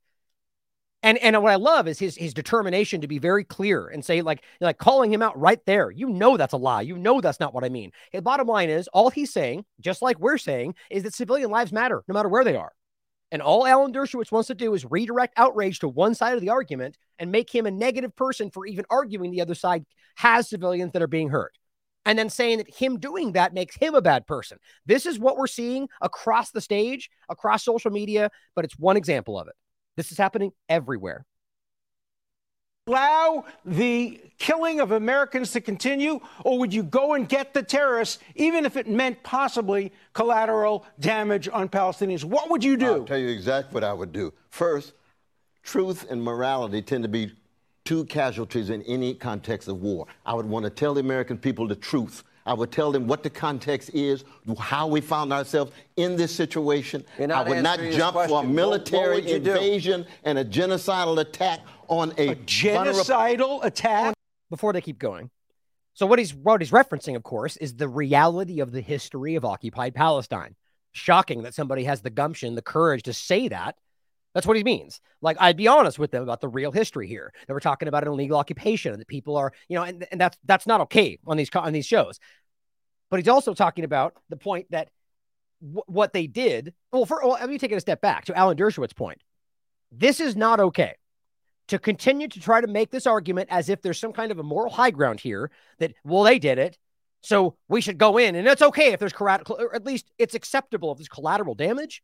[1.05, 4.23] And and what I love is his his determination to be very clear and say
[4.23, 5.91] like like calling him out right there.
[5.91, 6.81] You know that's a lie.
[6.81, 7.93] You know that's not what I mean.
[8.11, 11.73] His bottom line is all he's saying, just like we're saying, is that civilian lives
[11.73, 12.73] matter no matter where they are.
[13.31, 16.49] And all Alan Dershowitz wants to do is redirect outrage to one side of the
[16.49, 20.93] argument and make him a negative person for even arguing the other side has civilians
[20.93, 21.53] that are being hurt.
[22.07, 24.57] And then saying that him doing that makes him a bad person.
[24.87, 29.39] This is what we're seeing across the stage, across social media, but it's one example
[29.39, 29.55] of it.
[29.97, 31.25] This is happening everywhere.
[32.87, 38.19] Allow the killing of Americans to continue, or would you go and get the terrorists,
[38.35, 42.25] even if it meant possibly collateral damage on Palestinians?
[42.25, 42.93] What would you do?
[42.93, 44.35] I'll tell you exactly what I would do.
[44.51, 44.93] First,
[45.63, 47.33] truth and morality tend to be
[47.87, 50.07] two casualties in any context of war.
[50.27, 53.23] I would want to tell the American people the truth I would tell them what
[53.23, 54.25] the context is,
[54.59, 57.05] how we found ourselves in this situation.
[57.19, 60.09] I would not jump for a military what, what invasion do?
[60.25, 64.15] and a genocidal attack on a, a genocidal attack.
[64.51, 65.31] Before they keep going.
[65.95, 69.45] So what he's what he's referencing, of course, is the reality of the history of
[69.45, 70.55] occupied Palestine.
[70.93, 73.77] Shocking that somebody has the gumption, the courage to say that.
[74.35, 75.01] That's what he means.
[75.23, 77.33] Like I'd be honest with them about the real history here.
[77.47, 80.21] That we're talking about an illegal occupation, and that people are, you know, and, and
[80.21, 82.19] that's that's not okay on these on these shows.
[83.11, 84.91] But he's also talking about the point that
[85.63, 86.75] w- what they did.
[86.93, 89.23] Well, for well, let me take it a step back to Alan Dershowitz's point.
[89.93, 90.95] This is not okay
[91.69, 94.43] to continue to try to make this argument as if there's some kind of a
[94.43, 96.77] moral high ground here that well they did it,
[97.23, 100.93] so we should go in, and it's okay if there's collateral, at least it's acceptable
[100.93, 102.03] if there's collateral damage.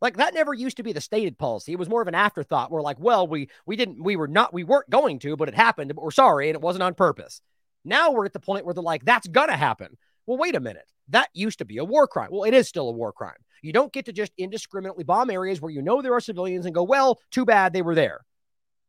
[0.00, 1.72] Like that never used to be the stated policy.
[1.72, 2.70] It was more of an afterthought.
[2.70, 5.54] We're like, well, we we didn't we were not we weren't going to, but it
[5.54, 5.92] happened.
[5.94, 7.40] But we're sorry, and it wasn't on purpose.
[7.84, 9.96] Now we're at the point where they're like, that's gonna happen.
[10.26, 10.90] Well, wait a minute.
[11.08, 12.28] That used to be a war crime.
[12.30, 13.38] Well, it is still a war crime.
[13.62, 16.74] You don't get to just indiscriminately bomb areas where you know there are civilians and
[16.74, 18.20] go, well, too bad they were there.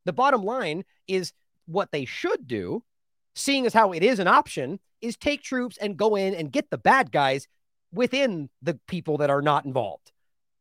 [0.06, 1.34] The bottom line is
[1.66, 2.84] what they should do,
[3.36, 6.70] seeing as how it is an option, is take troops and go in and get
[6.70, 7.48] the bad guys
[7.92, 10.12] within the people that are not involved.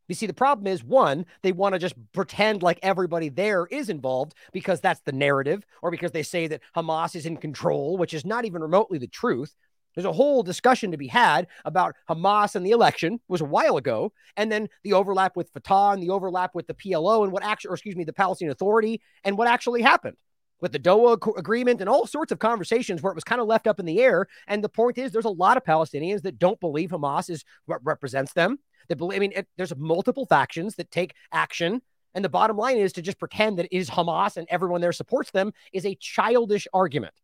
[0.08, 3.90] You see, the problem is one, they want to just pretend like everybody there is
[3.90, 8.14] involved because that's the narrative, or because they say that Hamas is in control, which
[8.14, 9.54] is not even remotely the truth.
[9.94, 13.46] There's a whole discussion to be had about Hamas and the election it was a
[13.46, 17.32] while ago, and then the overlap with Fatah and the overlap with the PLO and
[17.32, 20.16] what actually, or excuse me, the Palestinian Authority and what actually happened
[20.60, 23.66] with the Doha agreement and all sorts of conversations where it was kind of left
[23.66, 24.26] up in the air.
[24.46, 27.84] And the point is, there's a lot of Palestinians that don't believe Hamas is what
[27.84, 28.58] represents them.
[28.88, 31.82] That believe, I mean, it, there's multiple factions that take action.
[32.14, 34.92] And the bottom line is to just pretend that it is Hamas and everyone there
[34.92, 37.14] supports them is a childish argument.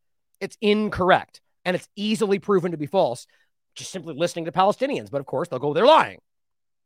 [0.40, 3.26] It's incorrect and it's easily proven to be false
[3.74, 5.10] just simply listening to Palestinians.
[5.10, 6.20] But of course, they'll go, they're lying.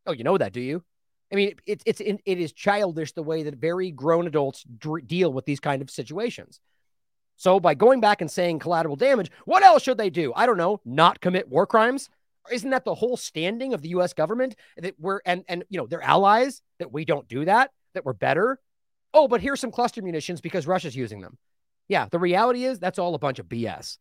[0.06, 0.82] Oh, you know that, do you?
[1.30, 4.64] I mean, it, it's it, is childish the way that very grown adults
[5.06, 6.60] deal with these kind of situations.
[7.36, 10.32] So by going back and saying collateral damage, what else should they do?
[10.34, 12.08] I don't know, not commit war crimes.
[12.50, 14.12] Isn't that the whole standing of the U.S.
[14.12, 18.04] government that we're and and you know their allies that we don't do that that
[18.04, 18.58] we're better?
[19.14, 21.38] Oh, but here's some cluster munitions because Russia's using them.
[21.88, 23.98] Yeah, the reality is that's all a bunch of BS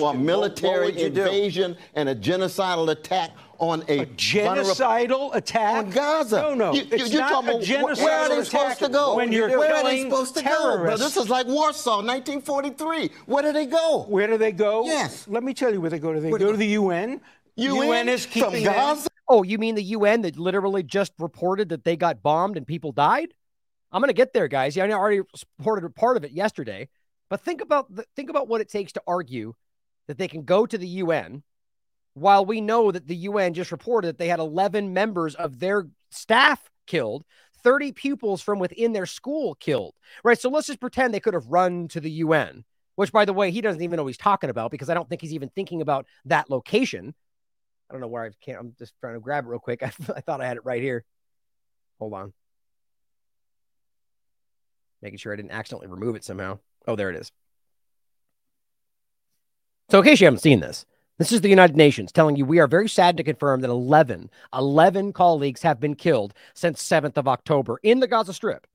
[0.00, 1.78] a military invasion do?
[1.94, 6.40] and a genocidal attack on a, a genocidal attack on Gaza.
[6.40, 9.16] No, no, you, it's you, not a genocidal Where are they supposed to go?
[9.16, 11.00] When you're where are they supposed to terrorists.
[11.00, 11.04] go?
[11.04, 13.10] This is like Warsaw, 1943.
[13.26, 14.04] Where do they go?
[14.08, 14.84] Where do they go?
[14.84, 15.26] Yes.
[15.28, 16.12] Let me tell you where they go.
[16.12, 17.20] Do they where go to the UN?
[17.56, 19.02] UN, UN is keeping from Gaza.
[19.02, 19.12] Them.
[19.28, 22.92] Oh, you mean the UN that literally just reported that they got bombed and people
[22.92, 23.34] died?
[23.90, 24.76] I'm going to get there, guys.
[24.76, 25.22] Yeah, I already
[25.58, 26.88] reported part of it yesterday.
[27.28, 29.54] But think about the, think about what it takes to argue
[30.08, 31.42] that they can go to the UN
[32.14, 35.86] while we know that the UN just reported that they had 11 members of their
[36.10, 37.24] staff killed,
[37.62, 39.94] 30 pupils from within their school killed,
[40.24, 40.40] right?
[40.40, 42.64] So let's just pretend they could have run to the UN,
[42.96, 45.20] which, by the way, he doesn't even know he's talking about because I don't think
[45.20, 47.14] he's even thinking about that location.
[47.88, 48.58] I don't know where I can't.
[48.58, 49.82] I'm just trying to grab it real quick.
[49.82, 51.04] I, I thought I had it right here.
[51.98, 52.32] Hold on.
[55.02, 56.58] Making sure I didn't accidentally remove it somehow.
[56.86, 57.30] Oh, there it is.
[59.90, 60.84] So, in case you haven't seen this,
[61.16, 64.28] this is the United Nations telling you we are very sad to confirm that 11,
[64.52, 68.66] 11 colleagues have been killed since 7th of October in the Gaza Strip.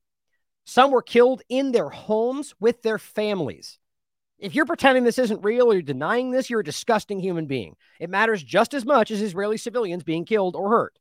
[0.65, 3.77] Some were killed in their homes with their families.
[4.39, 7.75] If you're pretending this isn't real or you're denying this, you're a disgusting human being.
[7.99, 10.97] It matters just as much as Israeli civilians being killed or hurt.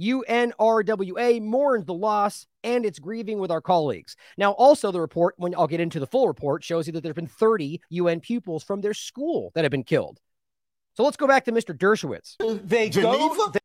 [0.00, 4.16] UNRWA mourns the loss and it's grieving with our colleagues.
[4.36, 7.10] Now, also, the report, when I'll get into the full report, shows you that there
[7.10, 10.18] have been 30 UN pupils from their school that have been killed.
[10.94, 11.76] So let's go back to Mr.
[11.76, 12.36] Dershowitz.
[12.66, 13.16] They Geneva?
[13.36, 13.52] go.
[13.52, 13.60] The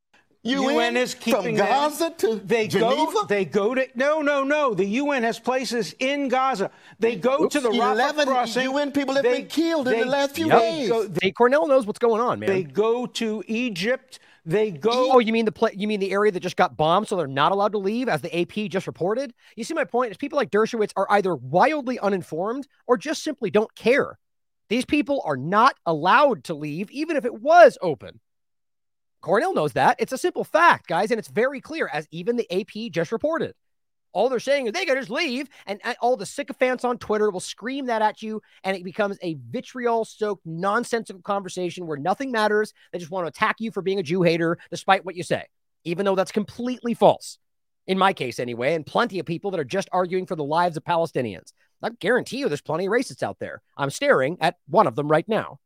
[0.52, 1.68] UN, UN is keeping from them.
[1.68, 2.96] Gaza to They Geneva?
[3.12, 3.26] go.
[3.28, 3.88] They go to.
[3.96, 4.76] No, no, no.
[4.76, 6.70] The UN has places in Gaza.
[7.00, 8.64] They go to the Rafah 11 crossing.
[8.66, 10.90] UN people have They- been killed in the last few they days.
[10.90, 12.48] go- Hey, Cornel knows what's going on, man.
[12.50, 14.20] They go to Egypt.
[14.46, 15.14] They go.
[15.14, 17.26] Oh, you mean the pla- you mean the area that just got bombed, so they're
[17.26, 19.34] not allowed to leave, as the AP just reported?
[19.56, 23.50] You see, my point is people like Dershowitz are either wildly uninformed or just simply
[23.50, 24.20] don't care.
[24.70, 28.20] These people are not allowed to leave, even if it was open.
[29.22, 29.96] Cornel knows that.
[30.00, 33.56] It's a simple fact, guys, and it's very clear, as even the AP just reported.
[34.16, 37.42] All they're saying is they can just leave, and all the sycophants on Twitter will
[37.42, 42.74] scream that at you, and it becomes a vitriol-stoked, nonsensical conversation where nothing matters.
[42.94, 45.44] They just want to attack you for being a Jew hater, despite what you say,
[45.84, 47.40] even though that's completely false.
[47.88, 50.78] In my case, anyway, and plenty of people that are just arguing for the lives
[50.78, 51.52] of Palestinians.
[51.84, 53.62] I guarantee you, there's plenty of racists out there.
[53.78, 55.60] I'm staring at one of them right now.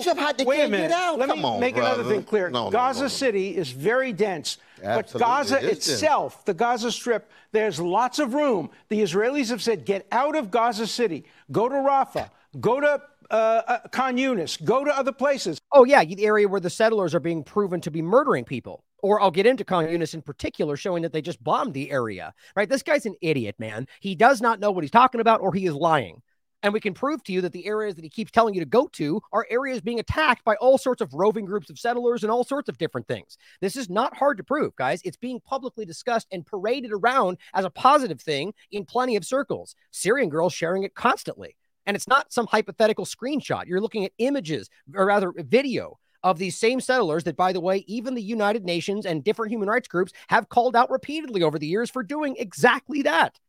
[0.00, 0.88] Jeff, how they Wait a minute.
[0.88, 1.18] get out?
[1.18, 2.48] Let Come me on, make another thing clear.
[2.48, 3.08] No, no, Gaza no, no.
[3.08, 5.88] City is very dense, Absolutely, but Gaza it is dense.
[5.88, 8.70] itself, the Gaza Strip, there's lots of room.
[8.88, 13.34] The Israelis have said, get out of Gaza City, go to Rafah, go to uh,
[13.34, 15.60] uh, Khan Yunis, go to other places.
[15.72, 18.84] Oh, yeah, the area where the settlers are being proven to be murdering people.
[19.02, 22.32] Or I'll get into Khan Yunis in particular, showing that they just bombed the area,
[22.56, 22.68] right?
[22.68, 23.88] This guy's an idiot, man.
[24.00, 26.22] He does not know what he's talking about, or he is lying.
[26.62, 28.66] And we can prove to you that the areas that he keeps telling you to
[28.66, 32.30] go to are areas being attacked by all sorts of roving groups of settlers and
[32.30, 33.36] all sorts of different things.
[33.60, 35.00] This is not hard to prove, guys.
[35.04, 39.74] It's being publicly discussed and paraded around as a positive thing in plenty of circles.
[39.90, 41.56] Syrian girls sharing it constantly.
[41.84, 43.66] And it's not some hypothetical screenshot.
[43.66, 47.78] You're looking at images, or rather, video of these same settlers that, by the way,
[47.88, 51.66] even the United Nations and different human rights groups have called out repeatedly over the
[51.66, 53.40] years for doing exactly that.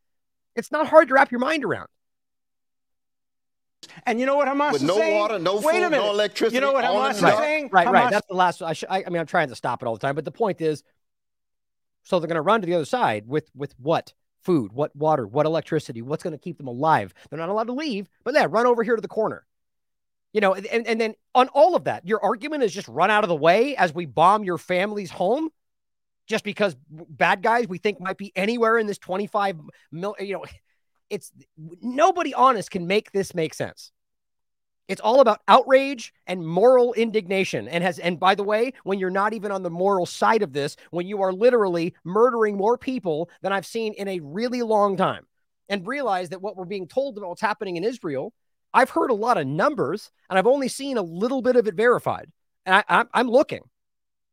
[0.55, 1.87] It's not hard to wrap your mind around.
[4.05, 5.19] And you know what Hamas With is no saying?
[5.19, 6.09] water, no Wait food, a no minute.
[6.09, 7.39] electricity, You know what all Hamas in is the dark.
[7.43, 7.69] saying?
[7.71, 8.09] Right, right.
[8.11, 8.61] That's the last.
[8.61, 10.31] I, sh- I, I mean, I'm trying to stop it all the time, but the
[10.31, 10.83] point is,
[12.03, 15.25] so they're going to run to the other side with with what food, what water,
[15.25, 17.13] what electricity, what's going to keep them alive.
[17.29, 19.45] They're not allowed to leave, but yeah, run over here to the corner.
[20.33, 23.23] You know, and, and then on all of that, your argument is just run out
[23.23, 25.49] of the way as we bomb your family's home,
[26.27, 29.59] just because bad guys we think might be anywhere in this 25
[29.91, 30.15] mil.
[30.19, 30.45] You know,
[31.09, 31.31] it's
[31.81, 33.91] nobody honest can make this make sense.
[34.87, 37.67] It's all about outrage and moral indignation.
[37.67, 40.53] And has and by the way, when you're not even on the moral side of
[40.53, 44.97] this, when you are literally murdering more people than I've seen in a really long
[44.97, 45.25] time,
[45.69, 48.33] and realize that what we're being told about what's happening in Israel,
[48.73, 51.75] I've heard a lot of numbers, and I've only seen a little bit of it
[51.75, 52.29] verified.
[52.65, 53.61] And I, I'm, I'm looking.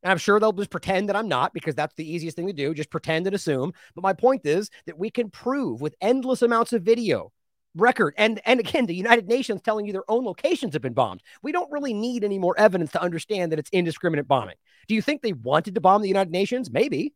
[0.03, 2.53] And I'm sure they'll just pretend that I'm not because that's the easiest thing to
[2.53, 3.73] do, just pretend and assume.
[3.95, 7.33] But my point is that we can prove with endless amounts of video
[7.77, 11.23] record and and again the united nations telling you their own locations have been bombed.
[11.43, 14.57] We don't really need any more evidence to understand that it's indiscriminate bombing.
[14.89, 16.71] Do you think they wanted to bomb the united nations?
[16.71, 17.15] Maybe.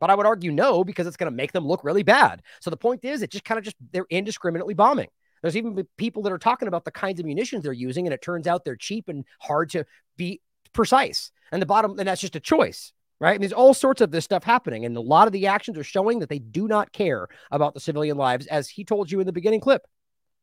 [0.00, 2.42] But i would argue no because it's going to make them look really bad.
[2.60, 5.08] So the point is it just kind of just they're indiscriminately bombing.
[5.42, 8.22] There's even people that are talking about the kinds of munitions they're using and it
[8.22, 9.84] turns out they're cheap and hard to
[10.16, 10.40] be
[10.72, 13.34] precise and the bottom and that's just a choice right?
[13.34, 14.84] And there's all sorts of this stuff happening.
[14.84, 17.80] And a lot of the actions are showing that they do not care about the
[17.80, 19.86] civilian lives, as he told you in the beginning clip.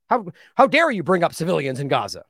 [0.10, 2.26] How, how dare you bring up civilians in Gaza?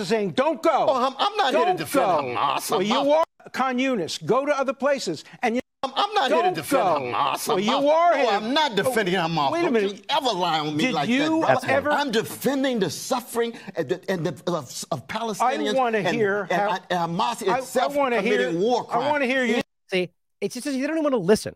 [0.00, 0.86] saying, don't go.
[0.88, 2.34] Oh, I'm, I'm not here to defend go.
[2.36, 2.70] Hamas.
[2.70, 4.24] Well, you are Khan Yunis.
[4.24, 5.24] Go to other places.
[5.42, 7.00] And you I'm, I'm not here to defend go.
[7.12, 7.46] Hamas.
[7.46, 8.30] Well, you are No, here.
[8.32, 9.52] I'm not oh, defending Hamas.
[9.52, 11.68] Wait a Don't you ever lie on me Did like you that, brother.
[11.70, 15.76] ever- I'm defending the suffering and the, and the, of, of Palestinians.
[15.76, 18.38] wanna and- hear and, how- I- and Hamas I, I itself want to hear.
[18.38, 19.60] committing war I want to hear you.
[19.92, 20.10] See,
[20.40, 21.54] it's just you don't even want to listen.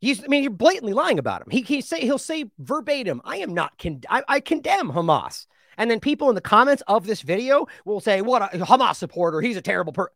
[0.00, 1.48] He's, I mean, you're blatantly lying about him.
[1.50, 5.46] He, he say he'll say verbatim, "I am not con- I, I condemn Hamas."
[5.78, 9.40] And then people in the comments of this video will say, "What a Hamas supporter?
[9.42, 10.12] He's a terrible person."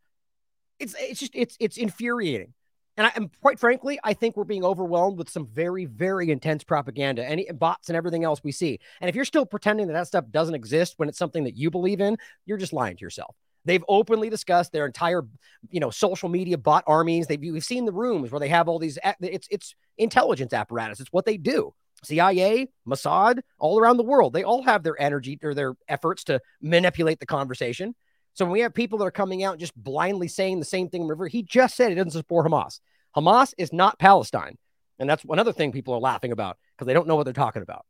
[0.80, 2.54] It's it's just it's it's infuriating.
[2.96, 6.64] And, I, and quite frankly, I think we're being overwhelmed with some very, very intense
[6.64, 8.78] propaganda and bots and everything else we see.
[9.00, 11.70] And if you're still pretending that that stuff doesn't exist when it's something that you
[11.70, 12.16] believe in,
[12.46, 13.36] you're just lying to yourself.
[13.66, 15.24] They've openly discussed their entire,
[15.70, 17.26] you know, social media bot armies.
[17.26, 18.96] They've we've seen the rooms where they have all these.
[19.20, 21.00] It's it's intelligence apparatus.
[21.00, 21.74] It's what they do.
[22.04, 26.40] CIA, Mossad, all around the world, they all have their energy or their efforts to
[26.60, 27.94] manipulate the conversation.
[28.36, 31.06] So when we have people that are coming out just blindly saying the same thing,
[31.06, 32.80] River, he just said he doesn't support Hamas.
[33.16, 34.58] Hamas is not Palestine.
[34.98, 37.62] And that's another thing people are laughing about because they don't know what they're talking
[37.62, 37.86] about.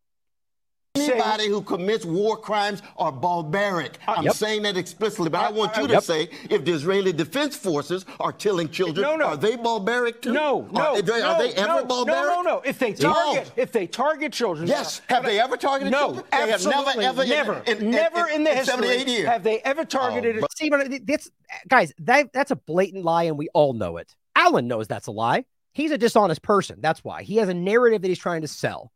[1.13, 3.99] Anybody who commits war crimes are barbaric.
[4.07, 4.35] Uh, I'm yep.
[4.35, 6.03] saying that explicitly, but uh, I want you uh, to yep.
[6.03, 9.27] say if the Israeli Defense Forces are killing children, no, no.
[9.27, 10.33] are they barbaric too?
[10.33, 10.97] No, no.
[10.97, 12.37] Are, they, no, are they ever no, barbaric?
[12.37, 12.63] No, no, no.
[12.65, 15.03] If they target, if they target children, yes.
[15.09, 16.25] Have they ever targeted no, children?
[16.33, 19.29] No, absolutely never, ever, never, in, in, never in, in the history years.
[19.29, 20.43] have they ever targeted.
[20.43, 21.31] Oh, See, but that's
[21.69, 24.15] guys, that that's a blatant lie, and we all know it.
[24.35, 25.45] Alan knows that's a lie.
[25.73, 26.79] He's a dishonest person.
[26.81, 28.93] That's why he has a narrative that he's trying to sell.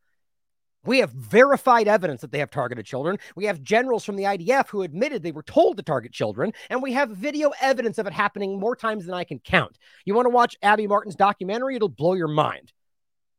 [0.85, 3.19] We have verified evidence that they have targeted children.
[3.37, 6.83] We have generals from the IDF who admitted they were told to target children, and
[6.83, 9.79] we have video evidence of it happening more times than I can count.
[10.07, 11.77] You want to watch Abby Martin's documentary?
[11.77, 12.73] It'll blow your mind.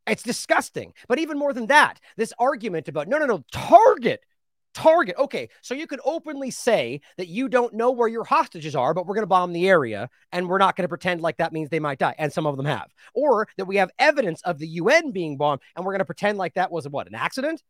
[0.05, 0.93] It's disgusting.
[1.07, 4.23] But even more than that, this argument about no, no, no, target
[4.73, 5.15] target.
[5.17, 9.05] Okay, so you could openly say that you don't know where your hostages are, but
[9.05, 11.69] we're going to bomb the area and we're not going to pretend like that means
[11.69, 12.15] they might die.
[12.17, 12.89] And some of them have.
[13.13, 16.37] Or that we have evidence of the UN being bombed and we're going to pretend
[16.37, 17.61] like that was what, an accident?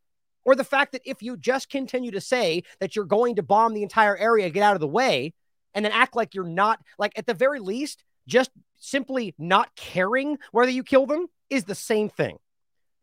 [0.44, 3.74] Or the fact that if you just continue to say that you're going to bomb
[3.74, 5.34] the entire area, get out of the way,
[5.74, 10.38] and then act like you're not, like at the very least, just simply not caring
[10.50, 12.38] whether you kill them is the same thing.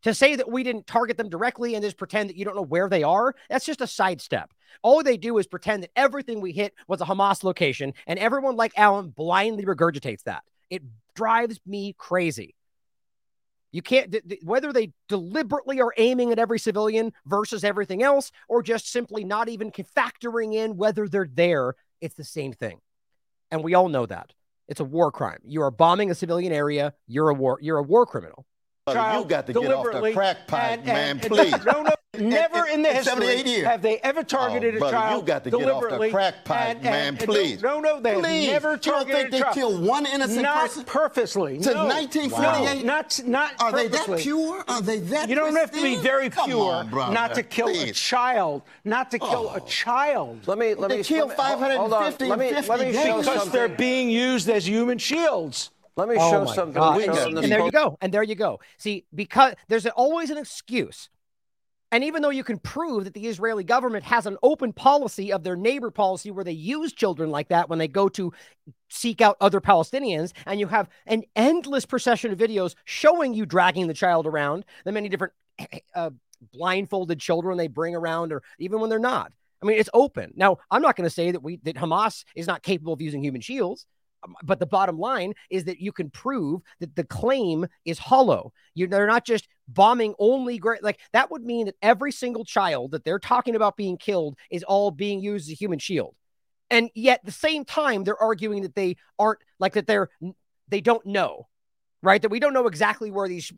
[0.04, 2.62] To say that we didn't target them directly and just pretend that you don't know
[2.62, 4.54] where they are, that's just a sidestep.
[4.82, 8.56] All they do is pretend that everything we hit was a Hamas location, and everyone
[8.56, 10.44] like Alan blindly regurgitates that.
[10.70, 10.84] It
[11.16, 12.56] drives me crazy.
[13.72, 18.32] You can't, th- th- whether they deliberately are aiming at every civilian versus everything else,
[18.48, 22.80] or just simply not even factoring in whether they're there, it's the same thing.
[23.52, 24.34] And we all know that.
[24.68, 25.40] It's a war crime.
[25.44, 28.46] You are bombing a civilian area, you're a war, you're a war criminal
[28.94, 31.52] child you got to get off the crack pipe, and, man, and, please.
[31.66, 35.28] no, no, never in the history have they ever targeted oh, brother, a child you
[35.28, 35.90] got to deliberately.
[35.90, 37.62] Get off the crack pipe, and, man, please.
[37.62, 38.46] No, no, they please.
[38.46, 39.54] have never targeted you don't think they child.
[39.56, 40.84] killed one innocent not person?
[40.86, 41.62] purposely.
[41.62, 41.86] Since no.
[41.86, 42.84] 1948?
[42.84, 43.88] No, not, not Are purposely.
[43.88, 44.64] they that pure?
[44.68, 47.68] Are they that You don't have to be very Come pure on, not to kill
[47.68, 47.92] please.
[47.92, 48.64] a child.
[48.84, 49.56] Not to kill oh.
[49.56, 50.48] a child.
[50.48, 53.52] Let me, let they me, killed 550 let me, let me show Because something.
[53.52, 55.70] they're being used as human shields.
[56.00, 56.82] Let me oh show something.
[56.82, 57.98] Show And, and there you go.
[58.02, 58.60] And there you go.
[58.78, 61.10] See, because there's always an excuse.
[61.92, 65.44] And even though you can prove that the Israeli government has an open policy of
[65.44, 68.32] their neighbor policy where they use children like that when they go to
[68.90, 73.88] seek out other Palestinians, and you have an endless procession of videos showing you dragging
[73.88, 75.34] the child around, the many different
[75.96, 76.12] uh,
[76.54, 79.32] blindfolded children they bring around, or even when they're not.
[79.62, 80.34] I mean, it's open.
[80.36, 83.24] Now, I'm not going to say that we that Hamas is not capable of using
[83.24, 83.86] human shields.
[84.24, 88.54] Um, but the bottom line is that you can prove that the claim is hollow.
[88.76, 90.84] You, they're not just bombing only great.
[90.84, 94.64] Like that would mean that every single child that they're talking about being killed is
[94.64, 96.16] all being used as a human shield.
[96.70, 99.88] And yet, at the same time, they're arguing that they aren't like that.
[99.88, 100.10] They're
[100.68, 101.48] they don't know,
[102.04, 102.22] right?
[102.22, 103.52] That we don't know exactly where these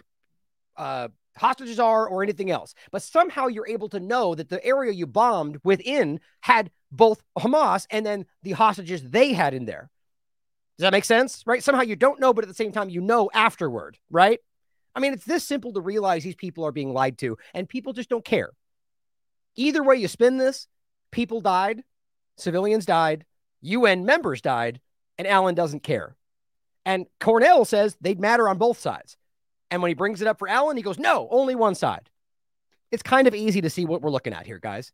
[0.78, 2.74] uh, hostages are or anything else.
[2.92, 7.86] But somehow you're able to know that the area you bombed within had both Hamas
[7.90, 9.90] and then the hostages they had in there.
[10.82, 11.44] Does that make sense?
[11.46, 11.64] Right?
[11.64, 14.40] Somehow you don't know, but at the same time, you know afterward, right?
[14.96, 17.94] I mean, it's this simple to realize these people are being lied to, and people
[17.94, 18.50] just don't care.
[19.56, 20.68] Either way you spin this,
[21.12, 21.84] people died,
[22.36, 23.28] civilians died,
[23.62, 24.82] UN members died,
[25.20, 26.16] and Alan doesn't care.
[26.84, 29.18] And Cornel says they'd matter on both sides.
[29.70, 32.10] And when he brings it up for Alan, he goes, no, only one side.
[32.90, 34.92] It's kind of easy to see what we're looking at here, guys.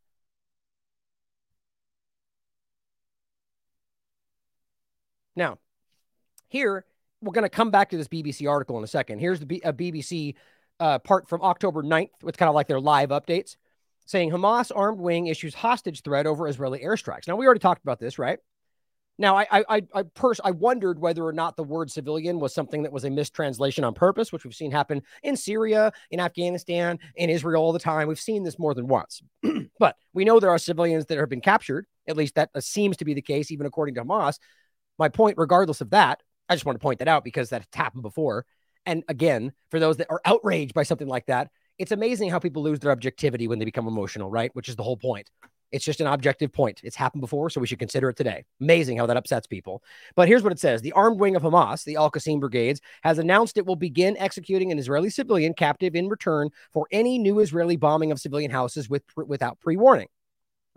[5.33, 5.59] Now,
[6.47, 6.85] here,
[7.21, 9.19] we're going to come back to this BBC article in a second.
[9.19, 10.35] Here's the B- a BBC
[10.79, 12.09] uh, part from October 9th.
[12.25, 13.55] It's kind of like their live updates
[14.07, 17.27] saying Hamas armed wing issues hostage threat over Israeli airstrikes.
[17.27, 18.39] Now, we already talked about this, right?
[19.19, 22.83] Now, I I I, pers- I wondered whether or not the word civilian was something
[22.83, 27.29] that was a mistranslation on purpose, which we've seen happen in Syria, in Afghanistan, in
[27.29, 28.07] Israel all the time.
[28.07, 29.21] We've seen this more than once.
[29.79, 31.87] but we know there are civilians that have been captured.
[32.07, 34.37] At least that seems to be the case, even according to Hamas.
[34.99, 38.03] My point, regardless of that, I just want to point that out because that's happened
[38.03, 38.45] before.
[38.85, 42.63] And again, for those that are outraged by something like that, it's amazing how people
[42.63, 44.49] lose their objectivity when they become emotional, right?
[44.53, 45.29] Which is the whole point.
[45.71, 46.79] It's just an objective point.
[46.83, 48.45] It's happened before, so we should consider it today.
[48.61, 49.83] Amazing how that upsets people.
[50.15, 53.19] But here's what it says The armed wing of Hamas, the Al Qassam Brigades, has
[53.19, 57.75] announced it will begin executing an Israeli civilian captive in return for any new Israeli
[57.75, 60.07] bombing of civilian houses with, without pre warning.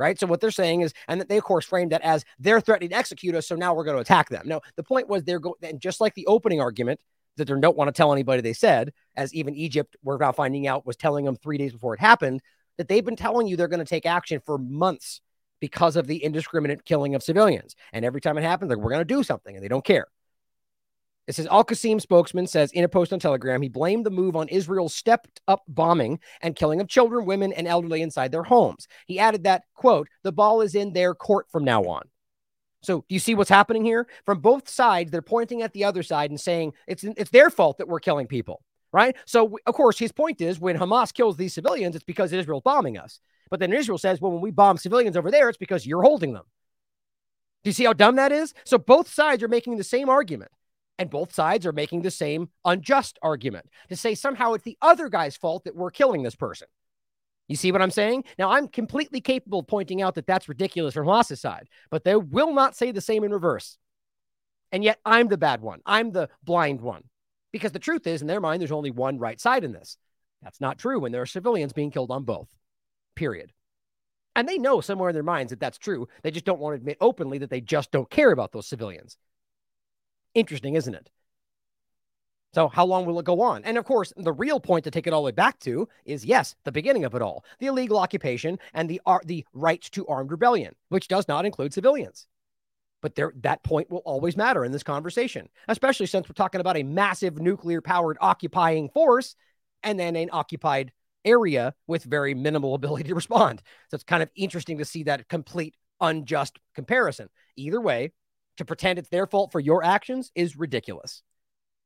[0.00, 0.18] Right.
[0.18, 2.88] So what they're saying is, and that they of course framed that as they're threatening
[2.88, 3.46] to execute us.
[3.46, 4.48] So now we're going to attack them.
[4.48, 7.00] No, the point was they're going, and just like the opening argument
[7.36, 10.66] that they don't want to tell anybody they said, as even Egypt, we're now finding
[10.66, 12.40] out, was telling them three days before it happened
[12.78, 15.20] that they've been telling you they're going to take action for months
[15.60, 17.76] because of the indiscriminate killing of civilians.
[17.92, 20.06] And every time it happens, like we're going to do something, and they don't care.
[21.30, 24.34] It says Al Qassam spokesman says in a post on Telegram, he blamed the move
[24.34, 28.88] on Israel's stepped up bombing and killing of children, women, and elderly inside their homes.
[29.06, 32.02] He added that, quote, the ball is in their court from now on.
[32.82, 34.08] So do you see what's happening here?
[34.26, 37.78] From both sides, they're pointing at the other side and saying it's it's their fault
[37.78, 39.14] that we're killing people, right?
[39.24, 42.98] So of course his point is when Hamas kills these civilians, it's because Israel's bombing
[42.98, 43.20] us.
[43.50, 46.32] But then Israel says, well, when we bomb civilians over there, it's because you're holding
[46.32, 46.44] them.
[47.62, 48.52] Do you see how dumb that is?
[48.64, 50.50] So both sides are making the same argument.
[51.00, 55.08] And both sides are making the same unjust argument to say somehow it's the other
[55.08, 56.68] guy's fault that we're killing this person.
[57.48, 58.24] You see what I'm saying?
[58.38, 62.14] Now, I'm completely capable of pointing out that that's ridiculous from Hamas's side, but they
[62.16, 63.78] will not say the same in reverse.
[64.72, 65.80] And yet, I'm the bad one.
[65.86, 67.04] I'm the blind one.
[67.50, 69.96] Because the truth is, in their mind, there's only one right side in this.
[70.42, 72.48] That's not true when there are civilians being killed on both,
[73.16, 73.52] period.
[74.36, 76.08] And they know somewhere in their minds that that's true.
[76.22, 79.16] They just don't want to admit openly that they just don't care about those civilians.
[80.34, 81.10] Interesting, isn't it?
[82.52, 83.62] So, how long will it go on?
[83.64, 86.24] And of course, the real point to take it all the way back to is
[86.24, 90.06] yes, the beginning of it all the illegal occupation and the, ar- the right to
[90.08, 92.26] armed rebellion, which does not include civilians.
[93.02, 96.76] But there, that point will always matter in this conversation, especially since we're talking about
[96.76, 99.36] a massive nuclear powered occupying force
[99.82, 100.92] and then an occupied
[101.24, 103.62] area with very minimal ability to respond.
[103.90, 107.28] So, it's kind of interesting to see that complete unjust comparison.
[107.56, 108.10] Either way,
[108.60, 111.22] to pretend it's their fault for your actions is ridiculous.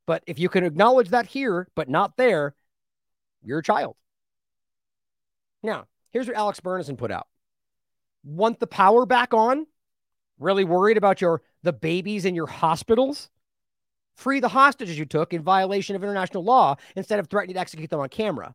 [0.05, 2.53] But if you can acknowledge that here, but not there,
[3.41, 3.95] you're a child.
[5.63, 7.27] Now, here's what Alex Berenson put out.
[8.25, 9.67] Want the power back on?
[10.37, 13.29] Really worried about your the babies in your hospitals?
[14.15, 17.89] Free the hostages you took in violation of international law instead of threatening to execute
[17.89, 18.53] them on camera.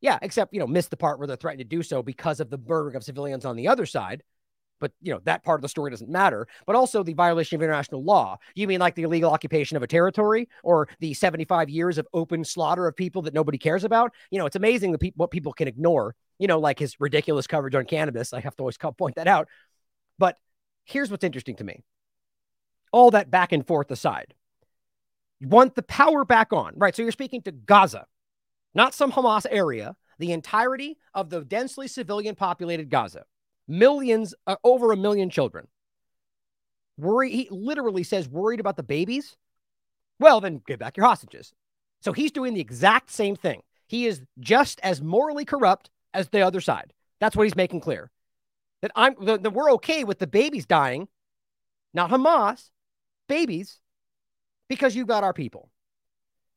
[0.00, 2.48] Yeah, except, you know, miss the part where they're threatening to do so because of
[2.48, 4.22] the murder of civilians on the other side
[4.82, 7.62] but you know that part of the story doesn't matter but also the violation of
[7.62, 8.36] international law.
[8.54, 12.44] You mean like the illegal occupation of a territory or the 75 years of open
[12.44, 14.12] slaughter of people that nobody cares about?
[14.30, 17.46] You know it's amazing the pe- what people can ignore you know like his ridiculous
[17.46, 18.34] coverage on cannabis.
[18.34, 19.48] I have to always point that out.
[20.18, 20.36] But
[20.84, 21.84] here's what's interesting to me.
[22.92, 24.34] All that back and forth aside
[25.40, 26.94] you want the power back on right?
[26.94, 28.06] So you're speaking to gaza
[28.74, 29.96] not some hamas area.
[30.18, 33.24] The entirety of the densely civilian populated gaza
[33.72, 35.66] millions, uh, over a million children.
[36.98, 39.36] Worry, he literally says, worried about the babies.
[40.20, 41.52] Well, then give back your hostages.
[42.00, 43.62] So he's doing the exact same thing.
[43.88, 46.92] He is just as morally corrupt as the other side.
[47.18, 48.10] That's what he's making clear.
[48.82, 51.08] That I'm that we're okay with the babies dying,
[51.94, 52.70] not Hamas,
[53.28, 53.78] babies,
[54.68, 55.70] because you got our people.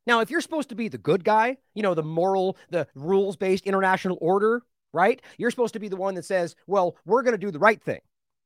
[0.08, 3.38] Now, if you're supposed to be the good guy, you know, the moral, the rules
[3.38, 4.64] based international order
[4.96, 5.22] right?
[5.38, 7.84] You're supposed to be the one that says, well, we're going to do the right
[7.84, 8.00] thing,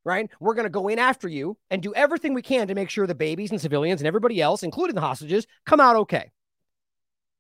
[0.03, 0.29] right?
[0.39, 3.05] We're going to go in after you and do everything we can to make sure
[3.05, 6.31] the babies and civilians and everybody else, including the hostages, come out okay.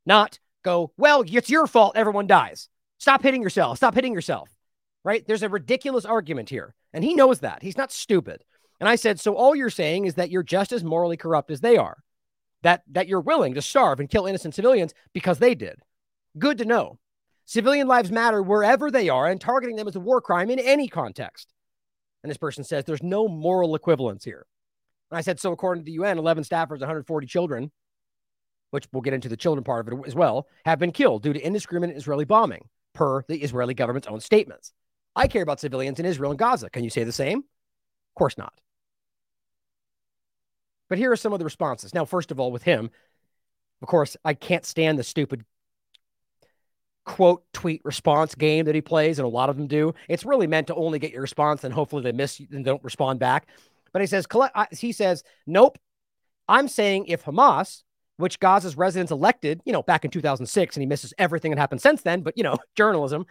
[0.05, 2.69] Not go, well, it's your fault everyone dies.
[2.99, 3.77] Stop hitting yourself.
[3.77, 4.49] Stop hitting yourself,
[5.03, 5.25] right?
[5.27, 6.75] There's a ridiculous argument here.
[6.93, 7.63] And he knows that.
[7.63, 8.43] He's not stupid.
[8.79, 11.61] And I said, so all you're saying is that you're just as morally corrupt as
[11.61, 12.03] they are.
[12.61, 15.79] That that you're willing to starve and kill innocent civilians because they did.
[16.37, 16.99] Good to know.
[17.49, 20.87] Civilian lives matter wherever they are, and targeting them is a war crime in any
[20.87, 21.51] context.
[22.21, 24.45] And this person says there's no moral equivalence here.
[25.09, 27.71] And I said, so according to the UN, 11 staffers, 140 children,
[28.69, 31.33] which we'll get into the children part of it as well, have been killed due
[31.33, 34.71] to indiscriminate Israeli bombing, per the Israeli government's own statements.
[35.15, 36.69] I care about civilians in Israel and Gaza.
[36.69, 37.39] Can you say the same?
[37.39, 38.53] Of course not.
[40.87, 41.95] But here are some of the responses.
[41.95, 42.91] Now, first of all, with him,
[43.81, 45.45] of course, I can't stand the stupid
[47.05, 49.93] quote tweet response game that he plays, and a lot of them do.
[50.07, 52.83] It's really meant to only get your response, and hopefully they miss you and don't
[52.83, 53.47] respond back.
[53.91, 54.27] But he says,
[54.71, 55.77] he says, nope.
[56.47, 57.83] I'm saying if Hamas,
[58.17, 61.81] which Gaza's residents elected, you know, back in 2006, and he misses everything that happened
[61.81, 63.25] since then, but you know, journalism,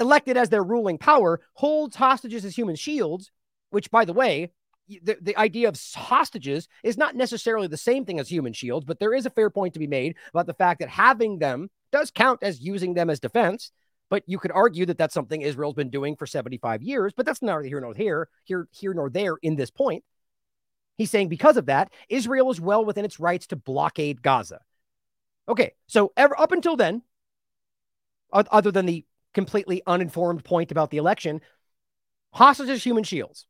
[0.00, 3.30] elected as their ruling power, holds hostages as human shields,
[3.70, 4.52] which, by the way,
[4.88, 8.98] the, the idea of hostages is not necessarily the same thing as human shields, but
[8.98, 12.10] there is a fair point to be made about the fact that having them does
[12.10, 13.72] count as using them as defense
[14.10, 17.42] But you could argue that that's something Israel's been doing for 75 years, but that's
[17.42, 20.04] neither here nor here, here, here nor there in this point.
[20.96, 24.60] He's saying because of that, Israel is well within its rights to blockade Gaza.
[25.48, 27.02] Okay, so ever, up until then,
[28.32, 31.40] other than the completely uninformed point about the election,
[32.32, 33.46] hostages, human shields.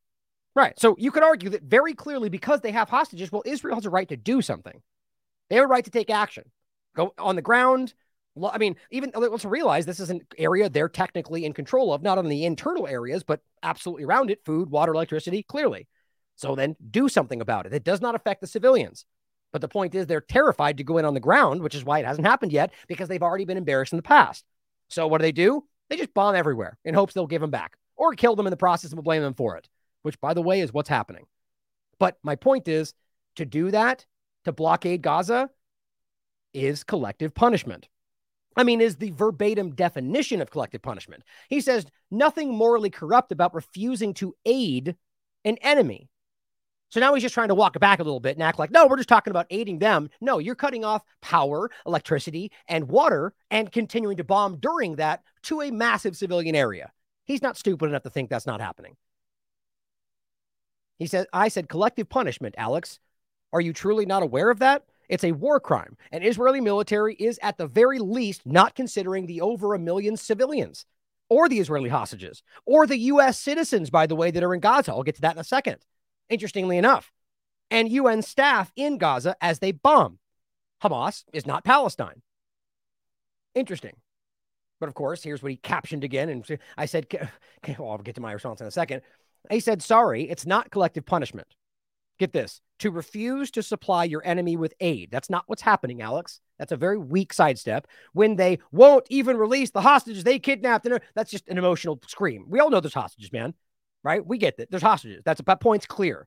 [0.58, 0.76] Right.
[0.76, 3.90] So you could argue that very clearly because they have hostages, well, Israel has a
[3.90, 4.82] right to do something.
[5.48, 6.50] They have a right to take action,
[6.96, 7.94] go on the ground.
[8.42, 12.18] I mean, even let's realize this is an area they're technically in control of, not
[12.18, 15.86] on the internal areas, but absolutely around it food, water, electricity, clearly.
[16.34, 17.72] So then do something about it.
[17.72, 19.04] It does not affect the civilians.
[19.52, 22.00] But the point is, they're terrified to go in on the ground, which is why
[22.00, 24.44] it hasn't happened yet, because they've already been embarrassed in the past.
[24.88, 25.62] So what do they do?
[25.88, 28.56] They just bomb everywhere in hopes they'll give them back or kill them in the
[28.56, 29.68] process and blame them for it,
[30.02, 31.26] which, by the way, is what's happening.
[31.98, 32.94] But my point is
[33.36, 34.06] to do that,
[34.44, 35.50] to blockade Gaza,
[36.54, 37.88] is collective punishment.
[38.56, 41.22] I mean, is the verbatim definition of collective punishment.
[41.48, 44.96] He says nothing morally corrupt about refusing to aid
[45.44, 46.08] an enemy.
[46.90, 48.70] So now he's just trying to walk it back a little bit and act like,
[48.70, 50.08] no, we're just talking about aiding them.
[50.20, 55.60] No, you're cutting off power, electricity, and water and continuing to bomb during that to
[55.60, 56.90] a massive civilian area.
[57.26, 58.96] He's not stupid enough to think that's not happening.
[60.98, 62.98] He said, I said collective punishment, Alex.
[63.52, 64.84] Are you truly not aware of that?
[65.08, 65.96] It's a war crime.
[66.12, 70.84] And Israeli military is at the very least not considering the over a million civilians
[71.30, 73.38] or the Israeli hostages or the U.S.
[73.38, 74.92] citizens, by the way, that are in Gaza.
[74.92, 75.78] I'll get to that in a second
[76.28, 77.12] interestingly enough,
[77.70, 80.18] and UN staff in Gaza as they bomb.
[80.82, 82.22] Hamas is not Palestine.
[83.54, 83.96] Interesting.
[84.80, 86.28] But of course, here's what he captioned again.
[86.28, 87.06] And I said,
[87.78, 89.02] well, I'll get to my response in a second.
[89.50, 91.48] He said, sorry, it's not collective punishment.
[92.18, 95.10] Get this to refuse to supply your enemy with aid.
[95.10, 96.40] That's not what's happening, Alex.
[96.58, 100.88] That's a very weak sidestep when they won't even release the hostages they kidnapped.
[101.14, 102.46] That's just an emotional scream.
[102.48, 103.54] We all know there's hostages, man
[104.02, 104.24] right?
[104.24, 104.70] We get that.
[104.70, 105.22] There's hostages.
[105.24, 106.26] That's that point's clear.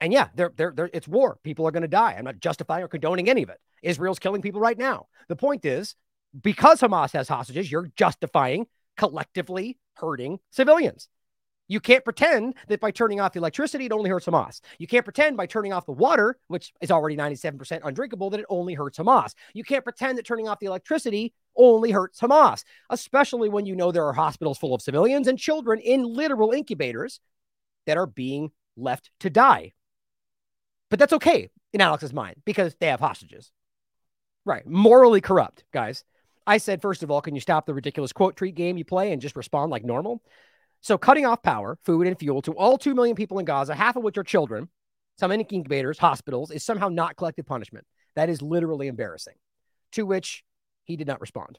[0.00, 1.38] And yeah, they're, they're, they're, it's war.
[1.42, 2.14] People are going to die.
[2.16, 3.58] I'm not justifying or condoning any of it.
[3.82, 5.06] Israel's killing people right now.
[5.28, 5.96] The point is,
[6.40, 8.66] because Hamas has hostages, you're justifying
[8.96, 11.08] collectively hurting civilians.
[11.68, 14.60] You can't pretend that by turning off the electricity, it only hurts Hamas.
[14.78, 18.46] You can't pretend by turning off the water, which is already 97% undrinkable, that it
[18.48, 19.34] only hurts Hamas.
[19.52, 23.92] You can't pretend that turning off the electricity only hurts Hamas, especially when you know
[23.92, 27.20] there are hospitals full of civilians and children in literal incubators
[27.86, 29.72] that are being left to die.
[30.90, 33.52] But that's okay in Alex's mind because they have hostages.
[34.46, 34.66] Right.
[34.66, 36.04] Morally corrupt, guys.
[36.46, 39.12] I said, first of all, can you stop the ridiculous quote tweet game you play
[39.12, 40.22] and just respond like normal?
[40.80, 43.96] So, cutting off power, food, and fuel to all 2 million people in Gaza, half
[43.96, 44.68] of which are children,
[45.18, 47.86] some in incubators, hospitals, is somehow not collective punishment.
[48.14, 49.34] That is literally embarrassing.
[49.92, 50.44] To which
[50.84, 51.58] he did not respond.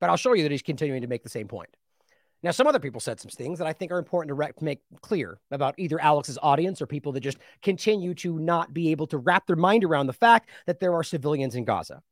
[0.00, 1.70] But I'll show you that he's continuing to make the same point.
[2.42, 4.80] Now, some other people said some things that I think are important to, re- make
[5.00, 9.18] clear about either Alex's audience or people that just continue to not be able to
[9.18, 12.02] wrap their mind around the fact that there are civilians in Gaza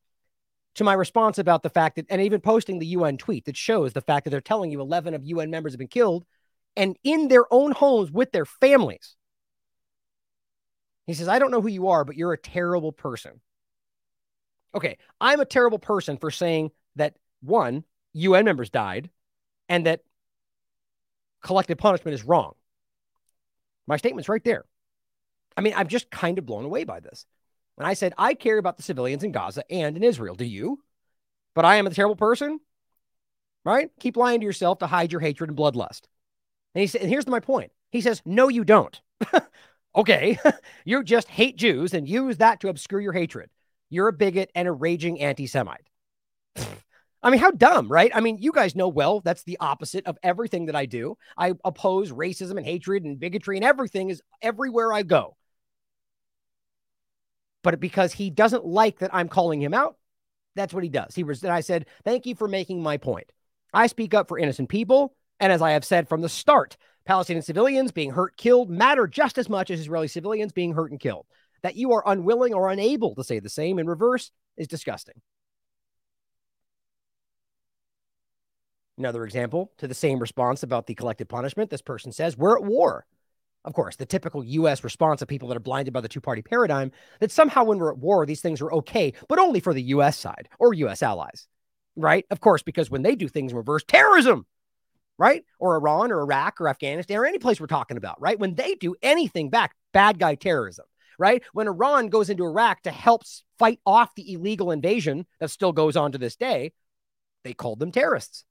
[0.76, 3.92] to my response about the fact that, and even posting the UN tweet that shows
[3.92, 6.24] the fact that they're telling you 11 of UN members have been killed
[6.76, 9.16] and in their own homes with their families.
[11.06, 13.40] He says, I don't know who you are, but you're a terrible person.
[14.74, 19.10] Okay, I'm a terrible person for saying that one, UN members died
[19.68, 20.00] and that
[21.42, 22.52] collective punishment is wrong.
[23.86, 24.64] My statement's right there.
[25.56, 27.26] I mean, I'm just kind of blown away by this.
[27.78, 30.34] And I said, I care about the civilians in Gaza and in Israel.
[30.34, 30.80] Do you?
[31.54, 32.60] But I am a terrible person,
[33.64, 33.90] right?
[34.00, 36.02] Keep lying to yourself to hide your hatred and bloodlust.
[36.74, 37.72] And he said, and here's my point.
[37.90, 39.00] He says, No, you don't.
[39.96, 40.38] okay.
[40.84, 43.50] you just hate Jews and use that to obscure your hatred.
[43.90, 45.86] You're a bigot and a raging anti Semite.
[47.24, 48.10] I mean, how dumb, right?
[48.12, 51.16] I mean, you guys know well that's the opposite of everything that I do.
[51.36, 55.36] I oppose racism and hatred and bigotry and everything is everywhere I go
[57.62, 59.96] but because he doesn't like that I'm calling him out,
[60.54, 61.14] that's what he does.
[61.14, 63.30] He was, and I said, Thank you for making my point.
[63.72, 65.14] I speak up for innocent people.
[65.40, 69.38] And as I have said from the start, Palestinian civilians being hurt, killed matter just
[69.38, 71.26] as much as Israeli civilians being hurt and killed.
[71.62, 75.20] That you are unwilling or unable to say the same in reverse is disgusting.
[78.98, 81.70] Another example to the same response about the collective punishment.
[81.70, 83.06] This person says, We're at war
[83.64, 86.42] of course, the typical US response of people that are blinded by the two party
[86.42, 89.82] paradigm that somehow when we're at war, these things are okay, but only for the
[89.82, 91.46] US side or US allies,
[91.96, 92.26] right?
[92.30, 94.46] Of course, because when they do things in reverse, terrorism,
[95.18, 95.44] right?
[95.58, 98.38] Or Iran or Iraq or Afghanistan or any place we're talking about, right?
[98.38, 100.86] When they do anything back, bad guy terrorism,
[101.18, 101.42] right?
[101.52, 103.22] When Iran goes into Iraq to help
[103.58, 106.72] fight off the illegal invasion that still goes on to this day,
[107.44, 108.44] They called them terrorists.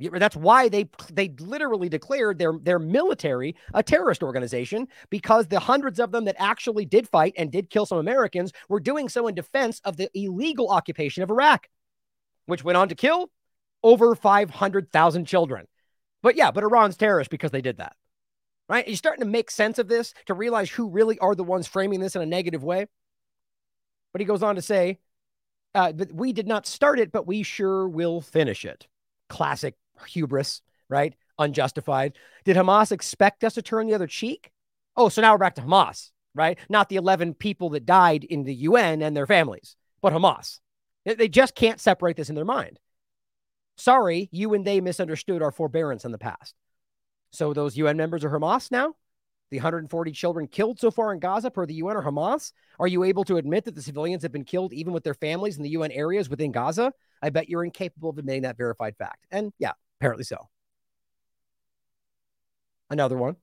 [0.00, 6.00] That's why they they literally declared their their military a terrorist organization because the hundreds
[6.00, 9.36] of them that actually did fight and did kill some Americans were doing so in
[9.36, 11.68] defense of the illegal occupation of Iraq,
[12.46, 13.30] which went on to kill
[13.84, 15.66] over 500,000 children.
[16.22, 17.94] But yeah, but Iran's terrorist because they did that.
[18.68, 18.88] Right?
[18.88, 22.00] You're starting to make sense of this to realize who really are the ones framing
[22.00, 22.86] this in a negative way.
[24.12, 24.98] But he goes on to say,
[25.74, 28.86] uh, we did not start it, but we sure will finish it.
[29.28, 29.74] Classic
[30.06, 31.14] hubris, right?
[31.38, 32.14] Unjustified.
[32.44, 34.50] Did Hamas expect us to turn the other cheek?
[34.96, 36.58] Oh, so now we're back to Hamas, right?
[36.68, 40.60] Not the 11 people that died in the UN and their families, but Hamas.
[41.04, 42.78] They just can't separate this in their mind.
[43.76, 46.54] Sorry, you and they misunderstood our forbearance in the past.
[47.32, 48.94] So those UN members are Hamas now?
[49.50, 52.52] The 140 children killed so far in Gaza per the UN or Hamas?
[52.78, 55.56] Are you able to admit that the civilians have been killed even with their families
[55.56, 56.92] in the UN areas within Gaza?
[57.22, 59.26] I bet you're incapable of admitting that verified fact.
[59.30, 60.48] And yeah, apparently so.
[62.90, 63.36] Another one.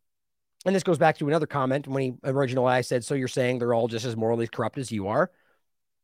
[0.66, 3.60] And this goes back to another comment when he originally I said, So you're saying
[3.60, 5.32] they're all just as morally corrupt as you are?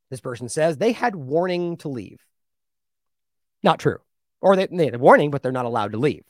[0.09, 2.25] This person says they had warning to leave.
[3.61, 3.99] Not true.
[4.41, 6.23] Or they, they had a warning, but they're not allowed to leave.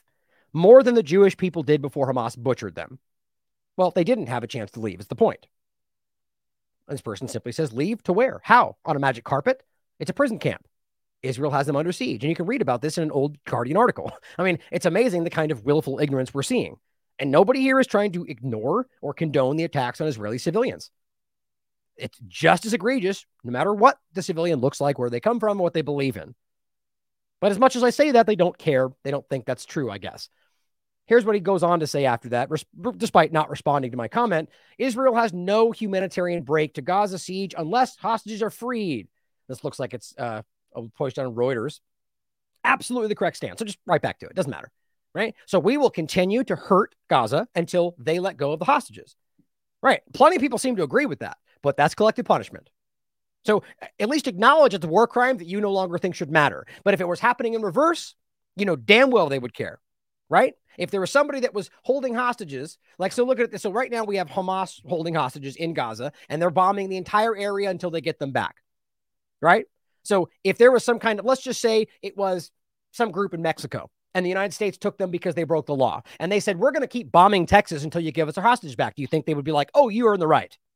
[0.54, 3.00] More than the Jewish people did before Hamas butchered them.
[3.76, 5.48] Well, they didn't have a chance to leave, is the point.
[6.88, 8.42] This person simply says, Leave to where?
[8.44, 8.78] How?
[8.86, 9.64] On a magic carpet?
[10.00, 10.66] It's a prison camp.
[11.24, 12.24] Israel has them under siege.
[12.24, 14.12] And you can read about this in an old Guardian article.
[14.38, 16.78] I mean, it's amazing the kind of willful ignorance we're seeing.
[17.20, 20.92] And nobody here is trying to ignore or condone the attacks on Israeli civilians.
[21.96, 25.58] It's just as egregious, no matter what the civilian looks like, where they come from,
[25.58, 26.36] what they believe in.
[27.42, 28.90] But as much as I say that, they don't care.
[29.04, 30.30] They don't think that's true, I guess.
[31.08, 32.66] Here's what he goes on to say after that, res-
[32.98, 37.96] despite not responding to my comment Israel has no humanitarian break to Gaza siege unless
[37.96, 39.08] hostages are freed.
[39.48, 40.42] This looks like it's uh,
[40.98, 41.80] posted on Reuters.
[42.64, 43.60] Absolutely the correct stance.
[43.60, 44.36] So just right back to it.
[44.36, 44.72] Doesn't matter.
[45.14, 45.34] Right.
[45.46, 49.16] So we will continue to hurt Gaza until they let go of the hostages.
[49.82, 50.02] Right.
[50.14, 52.70] Plenty of people seem to agree with that, but that's collective punishment.
[53.46, 53.64] So
[54.00, 56.66] at least acknowledge it's a war crime that you no longer think should matter.
[56.84, 58.16] But if it was happening in reverse,
[58.58, 59.80] you know damn well they would care,
[60.30, 60.54] right?
[60.78, 63.62] If there was somebody that was holding hostages, like so, look at this.
[63.62, 67.36] So right now we have Hamas holding hostages in Gaza, and they're bombing the entire
[67.36, 68.56] area until they get them back,
[69.42, 69.66] right?
[70.08, 72.50] So if there was some kind of, let's just say it was
[72.92, 76.02] some group in Mexico, and the United States took them because they broke the law,
[76.20, 78.76] and they said we're going to keep bombing Texas until you give us our hostages
[78.76, 78.96] back.
[78.96, 80.58] Do you think they would be like, oh, you are in the right?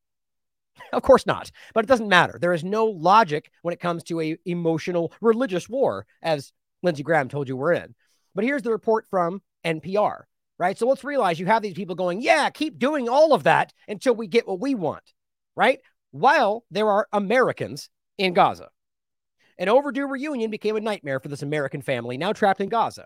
[0.93, 1.51] Of course not.
[1.73, 2.38] But it doesn't matter.
[2.39, 6.51] There is no logic when it comes to a emotional religious war, as
[6.82, 7.93] Lindsey Graham told you we're in.
[8.36, 10.23] But here's the report from NPR,
[10.57, 10.77] right?
[10.77, 14.15] So let's realize you have these people going, yeah, keep doing all of that until
[14.15, 15.03] we get what we want,
[15.55, 15.79] right?
[16.11, 18.69] While there are Americans in Gaza.
[19.62, 23.05] An overdue reunion became a nightmare for this American family now trapped in Gaza.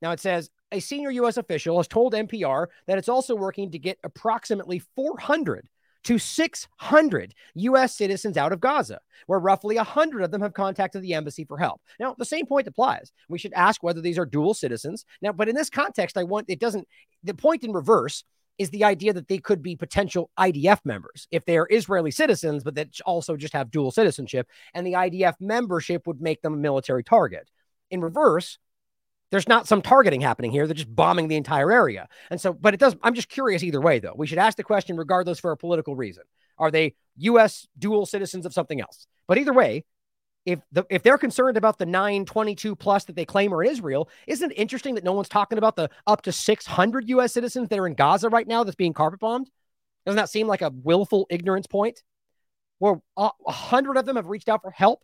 [0.00, 1.36] Now it says a senior U.S.
[1.36, 5.68] official has told NPR that it's also working to get approximately 400
[6.04, 7.94] to 600 U.S.
[7.94, 11.82] citizens out of Gaza, where roughly 100 of them have contacted the embassy for help.
[11.98, 13.12] Now, the same point applies.
[13.28, 15.04] We should ask whether these are dual citizens.
[15.20, 16.88] Now, but in this context, I want it doesn't,
[17.22, 18.24] the point in reverse
[18.60, 22.62] is the idea that they could be potential IDF members if they are Israeli citizens,
[22.62, 24.46] but that also just have dual citizenship.
[24.74, 27.48] And the IDF membership would make them a military target.
[27.90, 28.58] In reverse,
[29.30, 30.66] there's not some targeting happening here.
[30.66, 32.06] They're just bombing the entire area.
[32.28, 34.12] And so, but it does, I'm just curious either way, though.
[34.14, 36.24] We should ask the question regardless for a political reason.
[36.58, 39.06] Are they US dual citizens of something else?
[39.26, 39.86] But either way,
[40.46, 44.08] if the if they're concerned about the 922 plus that they claim are in Israel,
[44.26, 47.78] isn't it interesting that no one's talking about the up to 600 US citizens that
[47.78, 49.50] are in Gaza right now that's being carpet bombed?
[50.06, 52.02] Doesn't that seem like a willful ignorance point?
[52.78, 55.02] Where a hundred of them have reached out for help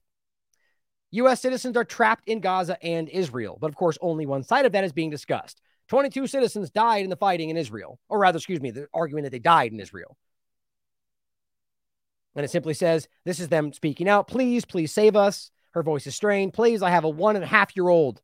[1.12, 1.41] U.S.
[1.41, 3.59] citizens are trapped in Gaza and Israel.
[3.61, 5.61] But of course, only one side of that is being discussed.
[5.89, 9.30] 22 citizens died in the fighting in Israel, or rather, excuse me, they're arguing that
[9.30, 10.16] they died in Israel.
[12.37, 14.28] And it simply says, This is them speaking out.
[14.28, 15.51] Please, please save us.
[15.72, 16.53] Her voice is strained.
[16.53, 18.22] Please, I have a one and a half year old.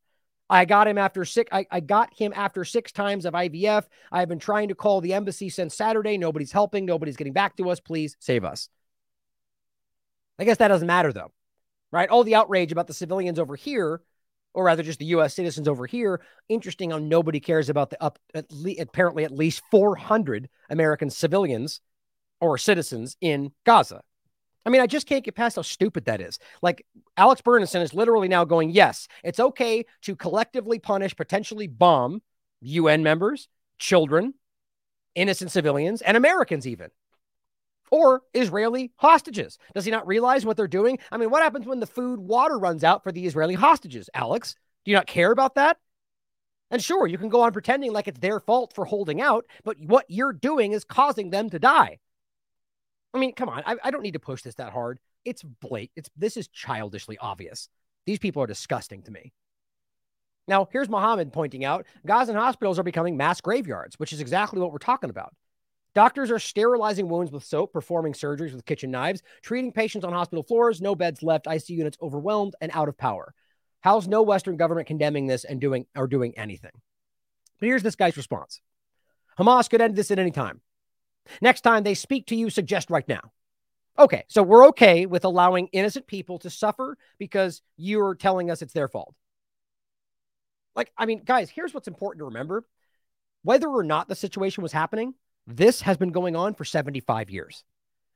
[0.48, 1.48] I got him after six.
[1.50, 3.84] I, I got him after six times of IVF.
[4.12, 6.18] I've been trying to call the embassy since Saturday.
[6.18, 6.84] Nobody's helping.
[6.84, 7.80] Nobody's getting back to us.
[7.80, 8.68] Please save us.
[10.38, 11.32] I guess that doesn't matter though
[11.92, 12.08] right?
[12.08, 14.00] All the outrage about the civilians over here,
[14.54, 15.34] or rather just the U.S.
[15.34, 16.20] citizens over here.
[16.48, 21.80] Interesting how nobody cares about the up at le- apparently at least 400 American civilians
[22.42, 24.02] or citizens in Gaza.
[24.66, 26.38] I mean, I just can't get past how stupid that is.
[26.60, 26.84] Like
[27.16, 32.20] Alex Berenson is literally now going, yes, it's okay to collectively punish, potentially bomb
[32.60, 34.34] UN members, children,
[35.14, 36.90] innocent civilians, and Americans even.
[37.90, 39.58] or Israeli hostages.
[39.74, 40.98] Does he not realize what they're doing?
[41.10, 44.54] I mean, what happens when the food water runs out for the Israeli hostages, Alex?
[44.84, 45.76] Do you not care about that?
[46.70, 49.76] And sure, you can go on pretending like it's their fault for holding out, but
[49.78, 51.98] what you're doing is causing them to die.
[53.14, 53.62] I mean, come on.
[53.66, 54.98] I, I don't need to push this that hard.
[55.24, 55.92] It's blatant.
[55.96, 57.68] It's this is childishly obvious.
[58.06, 59.32] These people are disgusting to me.
[60.48, 64.72] Now, here's Mohammed pointing out Gazan hospitals are becoming mass graveyards, which is exactly what
[64.72, 65.34] we're talking about.
[65.94, 70.42] Doctors are sterilizing wounds with soap, performing surgeries with kitchen knives, treating patients on hospital
[70.42, 73.34] floors, no beds left, ICU units overwhelmed and out of power.
[73.82, 76.72] How's no Western government condemning this and doing or doing anything?
[77.60, 78.60] But here's this guy's response.
[79.38, 80.60] Hamas could end this at any time.
[81.40, 83.32] Next time they speak to you, suggest right now.
[83.98, 88.72] Okay, so we're okay with allowing innocent people to suffer because you're telling us it's
[88.72, 89.14] their fault.
[90.74, 92.64] Like, I mean, guys, here's what's important to remember.
[93.42, 95.14] Whether or not the situation was happening,
[95.46, 97.64] this has been going on for 75 years.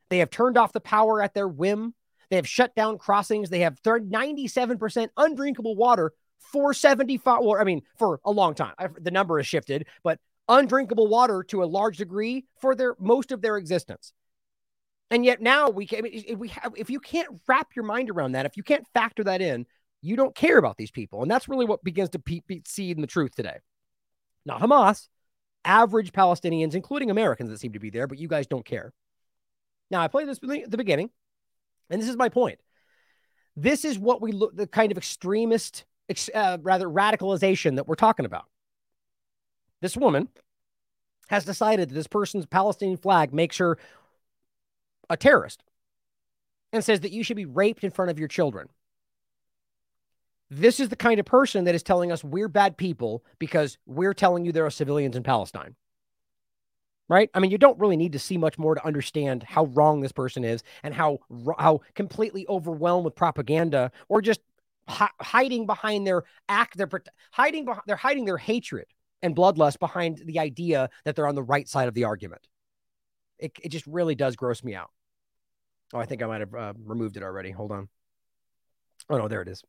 [0.08, 1.94] They have turned off the power at their whim.
[2.30, 3.50] They have shut down crossings.
[3.50, 8.74] They have 97% undrinkable water for 75, well, I mean, for a long time.
[9.00, 13.42] The number has shifted, but undrinkable water to a large degree for their most of
[13.42, 14.12] their existence.
[15.10, 18.32] And yet now we can, if we have, if you can't wrap your mind around
[18.32, 19.66] that, if you can't factor that in,
[20.02, 21.22] you don't care about these people.
[21.22, 23.58] And that's really what begins to pe- be seed in the truth today.
[24.44, 25.08] Not Hamas,
[25.64, 28.92] average Palestinians, including Americans that seem to be there, but you guys don't care.
[29.90, 31.10] Now, I played this at the beginning,
[31.90, 32.58] and this is my point.
[33.56, 35.84] This is what we look, the kind of extremist,
[36.34, 38.46] uh, rather radicalization that we're talking about.
[39.86, 40.28] This woman
[41.28, 43.78] has decided that this person's Palestinian flag makes her
[45.08, 45.62] a terrorist
[46.72, 48.68] and says that you should be raped in front of your children.
[50.50, 54.12] This is the kind of person that is telling us we're bad people because we're
[54.12, 55.76] telling you there are civilians in Palestine.
[57.08, 57.30] Right?
[57.32, 60.10] I mean, you don't really need to see much more to understand how wrong this
[60.10, 61.20] person is and how
[61.60, 64.40] how completely overwhelmed with propaganda or just
[64.88, 66.90] hi- hiding behind their act they're
[67.30, 68.86] hiding behind they're hiding their hatred
[69.26, 72.46] and bloodlust behind the idea that they're on the right side of the argument.
[73.38, 74.90] It, it just really does gross me out.
[75.92, 77.50] Oh, I think I might have uh, removed it already.
[77.50, 77.88] Hold on.
[79.10, 79.62] Oh, no, there it is.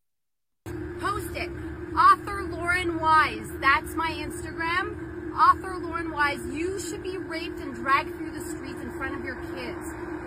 [0.99, 1.49] Post it.
[1.97, 3.49] Author Lauren Wise.
[3.60, 5.36] That's my Instagram.
[5.36, 6.39] Author Lauren Wise.
[6.53, 9.86] You should be raped and dragged through the streets in front of your kids.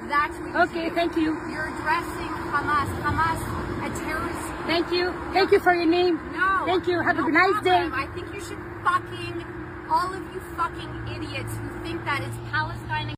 [0.08, 0.94] That's what you Okay, do.
[0.94, 1.34] thank you.
[1.50, 2.88] You're addressing Hamas.
[3.02, 3.40] Hamas,
[3.86, 4.66] a terrorist.
[4.66, 5.12] Thank you.
[5.32, 6.16] Thank you for your name.
[6.32, 6.62] No.
[6.66, 7.00] Thank you.
[7.00, 7.90] Have no a nice problem.
[7.90, 7.96] day.
[7.96, 9.44] I think you should fucking,
[9.90, 13.14] all of you fucking idiots who think that it's Palestine.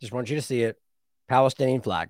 [0.00, 0.80] Just want you to see it.
[1.28, 2.08] Palestinian flag.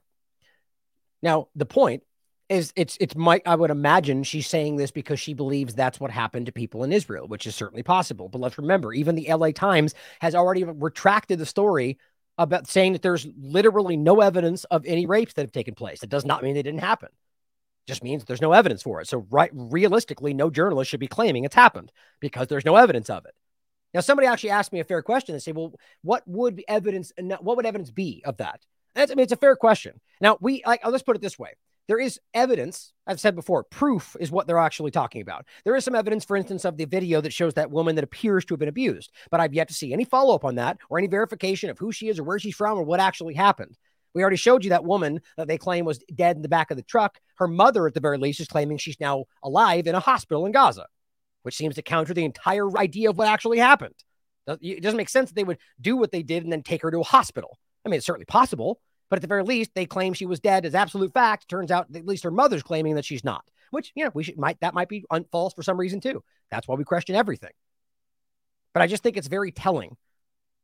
[1.22, 2.02] Now, the point
[2.48, 6.10] is it's it's my I would imagine she's saying this because she believes that's what
[6.10, 8.28] happened to people in Israel, which is certainly possible.
[8.28, 11.98] But let's remember, even the LA Times has already retracted the story
[12.38, 16.00] about saying that there's literally no evidence of any rapes that have taken place.
[16.00, 17.10] That does not mean they didn't happen.
[17.86, 19.08] Just means there's no evidence for it.
[19.08, 23.24] So right realistically, no journalist should be claiming it's happened because there's no evidence of
[23.24, 23.34] it.
[23.92, 25.72] Now, somebody actually asked me a fair question and say, well,
[26.02, 28.60] what would evidence what would evidence be of that?
[28.94, 30.00] That's, I mean, it's a fair question.
[30.20, 31.52] Now, we like uh, let's put it this way:
[31.88, 32.92] there is evidence.
[33.06, 35.46] I've said before, proof is what they're actually talking about.
[35.64, 38.44] There is some evidence, for instance, of the video that shows that woman that appears
[38.44, 40.98] to have been abused, but I've yet to see any follow up on that or
[40.98, 43.76] any verification of who she is or where she's from or what actually happened.
[44.14, 46.76] We already showed you that woman that they claim was dead in the back of
[46.76, 47.18] the truck.
[47.36, 50.52] Her mother, at the very least, is claiming she's now alive in a hospital in
[50.52, 50.86] Gaza,
[51.42, 53.94] which seems to counter the entire idea of what actually happened.
[54.60, 56.90] It doesn't make sense that they would do what they did and then take her
[56.90, 57.56] to a hospital.
[57.84, 60.66] I mean, it's certainly possible, but at the very least, they claim she was dead
[60.66, 61.48] as absolute fact.
[61.48, 63.44] Turns out, at least her mother's claiming that she's not.
[63.70, 66.24] Which you know, we should might that might be false for some reason too.
[66.50, 67.52] That's why we question everything.
[68.74, 69.96] But I just think it's very telling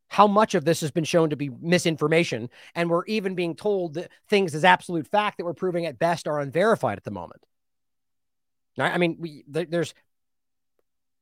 [0.07, 3.95] how much of this has been shown to be misinformation, and we're even being told
[3.95, 7.41] that things as absolute fact that we're proving at best are unverified at the moment.
[8.79, 9.93] I mean, we, there's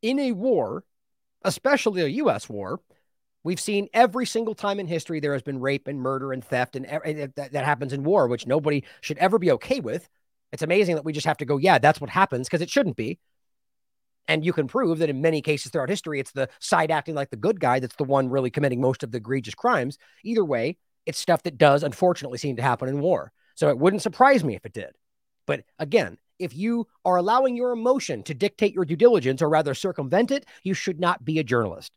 [0.01, 0.83] in a war,
[1.43, 2.49] especially a U.S.
[2.49, 2.81] war,
[3.45, 6.75] We've seen every single time in history there has been rape and murder and theft,
[6.75, 10.09] and, and that, that happens in war, which nobody should ever be okay with.
[10.51, 12.95] It's amazing that we just have to go, yeah, that's what happens because it shouldn't
[12.95, 13.19] be.
[14.27, 17.29] And you can prove that in many cases throughout history, it's the side acting like
[17.29, 19.97] the good guy that's the one really committing most of the egregious crimes.
[20.23, 23.31] Either way, it's stuff that does unfortunately seem to happen in war.
[23.55, 24.91] So it wouldn't surprise me if it did.
[25.45, 29.73] But again, if you are allowing your emotion to dictate your due diligence or rather
[29.73, 31.95] circumvent it, you should not be a journalist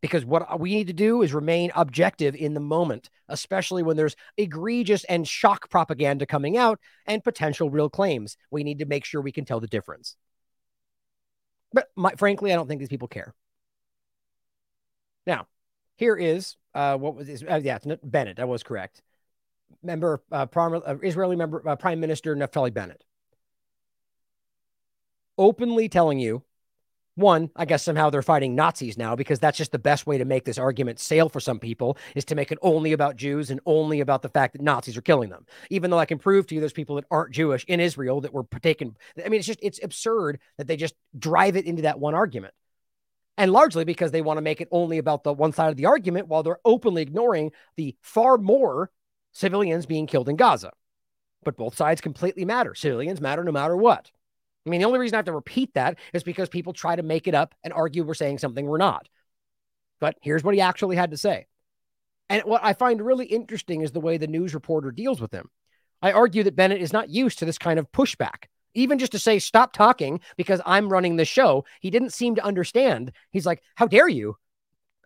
[0.00, 4.16] because what we need to do is remain objective in the moment, especially when there's
[4.36, 8.36] egregious and shock propaganda coming out and potential real claims.
[8.50, 10.16] We need to make sure we can tell the difference.
[11.72, 13.34] But my, frankly, I don't think these people care.
[15.26, 15.46] Now,
[15.96, 17.42] here is uh, what was this?
[17.48, 18.36] Uh, yeah, Bennett.
[18.36, 19.02] That was correct.
[19.82, 23.04] Member, uh, Prime, uh, Israeli member, uh, Prime Minister Naftali Bennett,
[25.38, 26.42] openly telling you,
[27.14, 30.24] one, I guess somehow they're fighting Nazis now because that's just the best way to
[30.24, 33.60] make this argument sail for some people is to make it only about Jews and
[33.66, 35.46] only about the fact that Nazis are killing them.
[35.70, 38.32] Even though I can prove to you there's people that aren't Jewish in Israel that
[38.32, 38.96] were taken.
[39.24, 42.54] I mean, it's just it's absurd that they just drive it into that one argument
[43.40, 45.86] and largely because they want to make it only about the one side of the
[45.86, 48.90] argument while they're openly ignoring the far more
[49.32, 50.72] civilians being killed in Gaza.
[51.42, 52.74] But both sides completely matter.
[52.74, 54.10] Civilians matter no matter what.
[54.66, 57.02] I mean, the only reason I have to repeat that is because people try to
[57.02, 59.08] make it up and argue we're saying something we're not.
[60.00, 61.46] But here's what he actually had to say.
[62.28, 65.48] And what I find really interesting is the way the news reporter deals with him.
[66.02, 68.44] I argue that Bennett is not used to this kind of pushback
[68.74, 71.64] even just to say stop talking because I'm running the show.
[71.80, 73.12] He didn't seem to understand.
[73.30, 74.36] He's like, "How dare you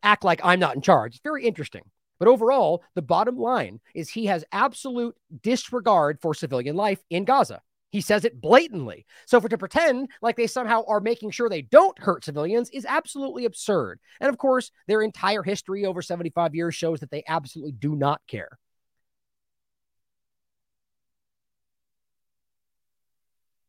[0.03, 1.83] act like I'm not in charge?" It's very interesting.
[2.19, 7.63] But overall, the bottom line is he has absolute disregard for civilian life in Gaza.
[7.95, 9.07] He says it blatantly.
[9.25, 12.85] So for to pretend like they somehow are making sure they don't hurt civilians is
[12.85, 14.01] absolutely absurd.
[14.21, 18.21] And of course, their entire history over 75 years shows that they absolutely do not
[18.27, 18.59] care.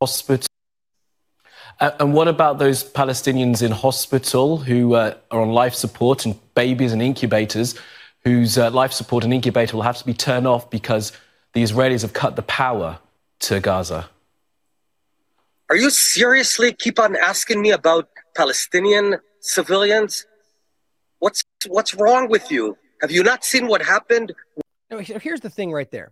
[0.01, 0.47] hospital.
[1.80, 6.36] Uh, and what about those Palestinians in hospital who uh, are on life support and
[6.55, 7.76] babies and incubators
[8.23, 11.11] whose uh, life support and incubator will have to be turned off because
[11.53, 12.97] the Israelis have cut the power
[13.41, 14.09] to Gaza?
[15.70, 20.26] Are you seriously keep on asking me about Palestinian civilians?
[21.20, 22.78] What's what's wrong with you?
[23.01, 24.34] Have you not seen what happened?
[24.91, 26.11] No, here's the thing right there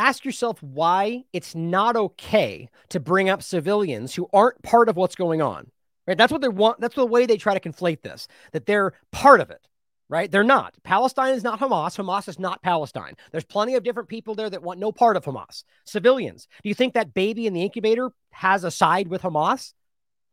[0.00, 5.14] ask yourself why it's not okay to bring up civilians who aren't part of what's
[5.14, 5.70] going on.
[6.06, 6.16] Right?
[6.16, 6.80] That's what they want.
[6.80, 9.68] That's the way they try to conflate this, that they're part of it.
[10.10, 10.28] Right?
[10.28, 10.74] They're not.
[10.82, 11.96] Palestine is not Hamas.
[11.96, 13.14] Hamas is not Palestine.
[13.30, 15.62] There's plenty of different people there that want no part of Hamas.
[15.86, 16.48] Civilians.
[16.64, 19.72] Do you think that baby in the incubator has a side with Hamas?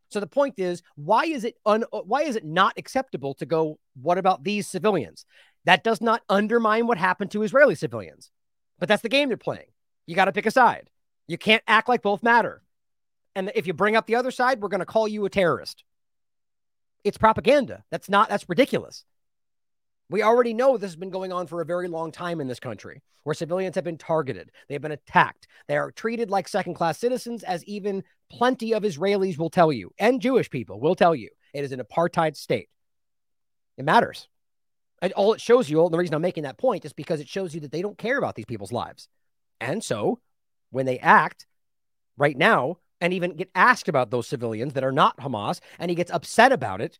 [0.09, 3.77] So the point is, why is it un- why is it not acceptable to go?
[4.01, 5.27] What about these civilians?
[5.65, 8.31] That does not undermine what happened to Israeli civilians.
[8.79, 9.67] But that's the game they're playing.
[10.07, 10.89] You got to pick a side.
[11.27, 12.63] You can't act like both matter.
[13.35, 15.83] And if you bring up the other side, we're going to call you a terrorist.
[17.03, 17.83] It's propaganda.
[17.91, 19.05] That's not, that's ridiculous.
[20.09, 22.59] We already know this has been going on for a very long time in this
[22.59, 24.51] country, where civilians have been targeted.
[24.69, 25.47] They've been attacked.
[25.67, 29.91] They are treated like second class citizens, as even plenty of Israelis will tell you,
[29.99, 31.29] and Jewish people will tell you.
[31.53, 32.69] It is an apartheid state.
[33.77, 34.27] It matters.
[35.01, 37.53] And all it shows you, the reason I'm making that point is because it shows
[37.53, 39.07] you that they don't care about these people's lives.
[39.59, 40.19] And so
[40.71, 41.45] when they act
[42.17, 45.95] right now and even get asked about those civilians that are not Hamas and he
[45.95, 46.97] gets upset about it,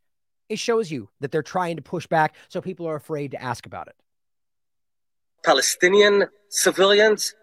[0.50, 3.66] it shows you that they're trying to push back so people are afraid to ask
[3.66, 3.96] about it.
[5.44, 7.36] Palestinian civilians,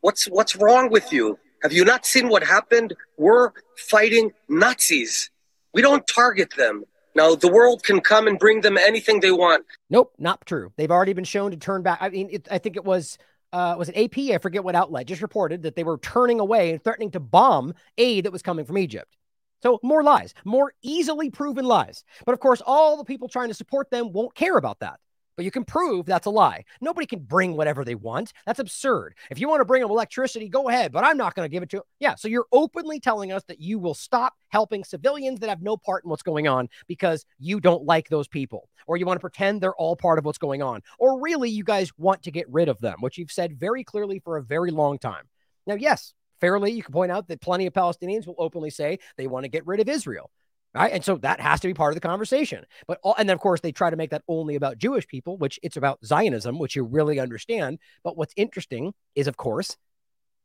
[0.00, 1.38] what's what's wrong with you?
[1.62, 2.94] Have you not seen what happened?
[3.18, 5.30] We're fighting Nazis.
[5.74, 6.84] We don't target them.
[7.14, 9.66] Now the world can come and bring them anything they want.
[9.90, 10.72] Nope, not true.
[10.76, 11.98] They've already been shown to turn back.
[12.00, 13.18] I mean, it, I think it was
[13.52, 14.34] uh, was it AP?
[14.34, 17.74] I forget what outlet just reported that they were turning away and threatening to bomb
[17.98, 19.16] aid that was coming from Egypt.
[19.62, 22.04] So more lies, more easily proven lies.
[22.24, 25.00] But of course, all the people trying to support them won't care about that
[25.40, 26.66] but you can prove that's a lie.
[26.82, 28.34] Nobody can bring whatever they want.
[28.44, 29.14] That's absurd.
[29.30, 31.62] If you want to bring them electricity, go ahead, but I'm not going to give
[31.62, 31.82] it to you.
[31.98, 32.14] Yeah.
[32.14, 36.04] So you're openly telling us that you will stop helping civilians that have no part
[36.04, 39.62] in what's going on because you don't like those people, or you want to pretend
[39.62, 42.68] they're all part of what's going on, or really you guys want to get rid
[42.68, 45.24] of them, which you've said very clearly for a very long time.
[45.66, 49.26] Now, yes, fairly, you can point out that plenty of Palestinians will openly say they
[49.26, 50.30] want to get rid of Israel.
[50.72, 50.92] Right.
[50.92, 52.64] And so that has to be part of the conversation.
[52.86, 55.36] But, all, and then, of course, they try to make that only about Jewish people,
[55.36, 57.80] which it's about Zionism, which you really understand.
[58.04, 59.76] But what's interesting is, of course,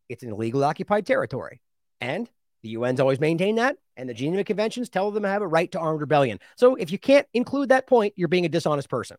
[0.10, 1.62] it's an illegally occupied territory.
[2.02, 2.28] And
[2.64, 3.78] the UN's always maintained that.
[3.98, 6.40] And the Geneva Conventions tell them to have a right to armed rebellion.
[6.56, 9.18] So if you can't include that point, you're being a dishonest person.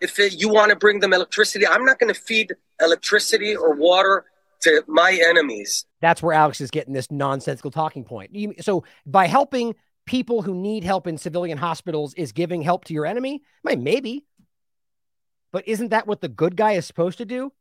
[0.00, 4.24] If you want to bring them electricity, I'm not going to feed electricity or water
[4.64, 5.86] to my enemies.
[6.00, 8.36] That's where Alex is getting this nonsensical talking point.
[8.60, 9.74] So by helping
[10.06, 13.42] people who need help in civilian hospitals is giving help to your enemy?
[13.62, 14.24] Maybe.
[15.52, 17.52] But isn't that what the good guy is supposed to do?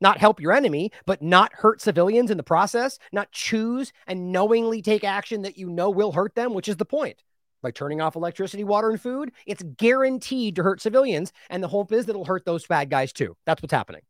[0.00, 4.82] Not help your enemy, but not hurt civilians in the process, not choose and knowingly
[4.82, 7.22] take action that you know will hurt them, which is the point.
[7.62, 11.32] By turning off electricity, water, and food, it's guaranteed to hurt civilians.
[11.48, 13.36] And the hope is that it'll hurt those bad guys too.
[13.46, 14.02] That's what's happening.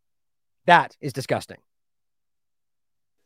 [0.65, 1.59] That is disgusting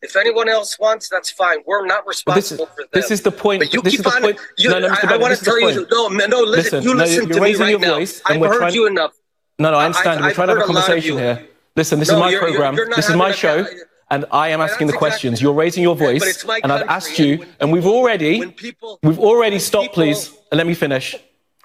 [0.07, 1.59] If anyone else wants, that's fine.
[1.67, 2.89] We're not responsible this, for them.
[2.93, 3.61] This is the point.
[3.63, 4.23] But you this keep is the on.
[4.23, 4.39] point.
[4.57, 5.87] You, no, no, I, I want to tell you.
[5.91, 6.47] No, no, listen.
[6.51, 7.95] Listen, you no, listen you're to me right your now.
[7.97, 9.13] voice, I've and we're heard trying- you enough.
[9.59, 10.21] No, no, I understand.
[10.21, 11.49] I've- we're trying to have a I've heard a conversation here.
[11.77, 12.75] Listen, this No, is my you're- you're- program.
[12.77, 13.69] you're this is my show, a-
[14.15, 15.33] and I am asking the that's questions.
[15.35, 18.47] exactly- You're raising your voice, it's my and I've asked you, and and we've already,
[18.53, 21.17] people- we've already stopped, people- please, and let me finish.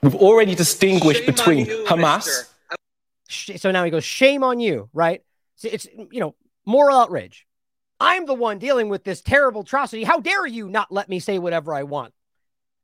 [0.04, 2.26] We've already distinguished between you, Hamas.
[3.30, 3.58] mister.
[3.58, 5.22] So now he goes, shame on you, right?
[5.56, 6.36] So It's, you know,
[6.66, 7.46] moral outrage.
[8.02, 10.04] I'm the one dealing with this terrible atrocity.
[10.04, 12.16] How dare you not let me say whatever I want?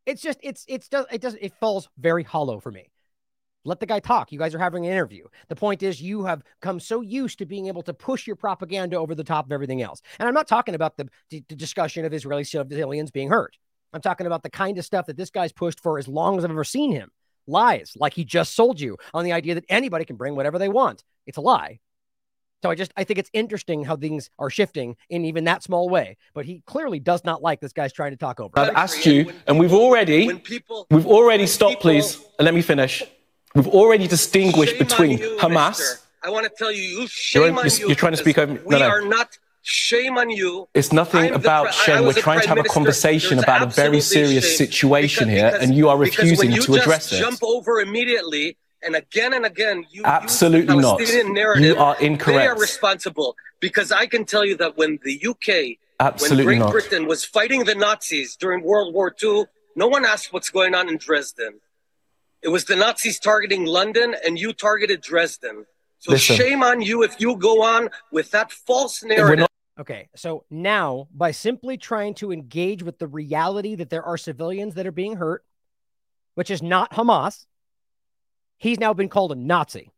[0.05, 2.91] It's just, it's, it's, it doesn't, it falls very hollow for me.
[3.65, 4.31] Let the guy talk.
[4.31, 5.25] You guys are having an interview.
[5.47, 8.97] The point is, you have come so used to being able to push your propaganda
[8.97, 10.03] over the top of everything else.
[10.19, 13.57] And I'm not talking about the, the discussion of Israeli civilians being hurt.
[13.93, 16.45] I'm talking about the kind of stuff that this guy's pushed for as long as
[16.45, 17.09] I've ever seen him.
[17.47, 20.69] Lies, like he just sold you on the idea that anybody can bring whatever they
[20.69, 21.03] want.
[21.25, 21.79] It's a lie.
[22.63, 25.89] So I just I think it's interesting how things are shifting in even that small
[25.89, 26.17] way.
[26.33, 28.57] But he clearly does not like this guy's trying to talk over.
[28.57, 32.63] I've asked you, and we've already, people, we've already stopped, people- please, and let me
[32.63, 33.03] finish.
[33.53, 35.69] We've already distinguished between you, Hamas.
[35.79, 35.99] mister.
[36.23, 37.87] I want to tell you, you shame on you're- you.
[37.89, 38.87] you're trying to speak over- no, We no.
[38.87, 39.37] are not.
[39.61, 40.67] Shame on you.
[40.73, 41.97] It's nothing I'm about pre- shame.
[41.97, 44.57] I We're trying to prime have a conversation There's about a very serious shame.
[44.57, 47.25] situation Because- here, because- and you are refusing when you to address just it.
[47.25, 48.57] Jump over immediately,
[48.87, 51.33] and again and again, you Absolutely use the not.
[51.33, 51.63] Narrative.
[51.63, 52.39] You are incorrect.
[52.39, 56.59] They are responsible because I can tell you that when the UK, Absolutely when Great
[56.59, 56.71] not.
[56.71, 59.43] Britain was fighting the Nazis during World War II,
[59.75, 61.59] no one asked what's going on in Dresden.
[62.41, 65.65] It was the Nazis targeting London, and you targeted Dresden.
[65.99, 66.35] So Listen.
[66.37, 69.39] shame on you if you go on with that false narrative.
[69.39, 74.17] not- Okay, so now by simply trying to engage with the reality that there are
[74.17, 75.43] civilians that are being hurt,
[76.35, 77.45] which is not Hamas,
[78.57, 79.91] he's now been called a Nazi.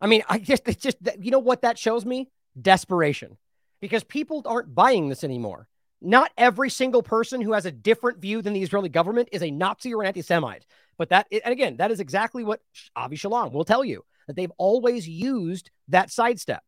[0.00, 2.30] I mean, I just, it's just, you know what that shows me?
[2.60, 3.36] Desperation.
[3.80, 5.68] Because people aren't buying this anymore.
[6.00, 9.50] Not every single person who has a different view than the Israeli government is a
[9.50, 10.64] Nazi or an anti Semite.
[10.96, 12.60] But that, and again, that is exactly what
[12.96, 16.62] Avi Shlaim will tell you that they've always used that sidestep.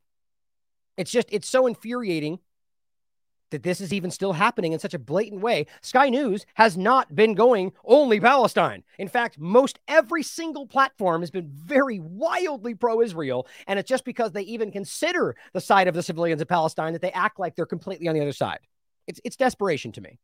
[0.98, 2.38] It's just, it's so infuriating
[3.52, 5.66] that this is even still happening in such a blatant way.
[5.80, 8.82] Sky News has not been going only Palestine.
[8.98, 13.46] In fact, most every single platform has been very wildly pro Israel.
[13.68, 17.02] And it's just because they even consider the side of the civilians of Palestine that
[17.02, 18.58] they act like they're completely on the other side.
[19.06, 20.18] It's, it's desperation to me.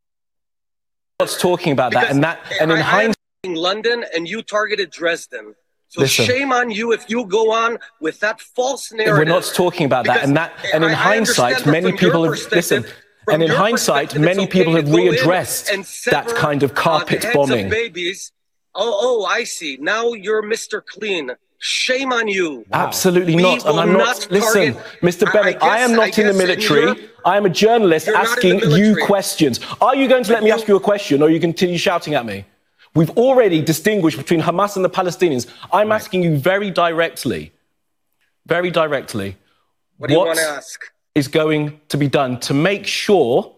[1.18, 3.12] What's talking about that, and that, and in I- I am
[3.44, 5.54] hindsight, London, and you targeted Dresden.
[5.88, 6.26] So Listen.
[6.26, 9.16] shame on you if you go on with that false narrative.
[9.16, 12.22] we're not talking about that, Because and that, and in I- I hindsight, many people
[12.24, 12.84] have perspective- listen.
[13.32, 16.72] And in hindsight, many it's people have to go in readdressed and that kind of
[16.72, 17.66] uh, carpet heads bombing.
[17.66, 18.32] Of babies.
[18.74, 19.76] Oh, oh, I see.
[19.80, 20.84] Now you're Mr.
[20.84, 21.32] Clean.
[21.60, 22.64] Shame on you.
[22.72, 23.66] Absolutely We not.
[23.66, 25.26] And I'm not, not listen, Mr.
[25.26, 27.10] I- I Bennett, I, am not I in the military.
[27.24, 29.60] I am a journalist You're not in the asking you questions.
[29.80, 32.14] Are you going to let me ask you a question or are you continue shouting
[32.14, 32.44] at me?
[32.94, 35.46] We've already distinguished between Hamas and the Palestinians.
[35.72, 37.52] I'm asking you very directly,
[38.46, 39.36] very directly,
[39.96, 40.80] What do you want to ask?
[41.14, 43.54] Is going to be done to make sure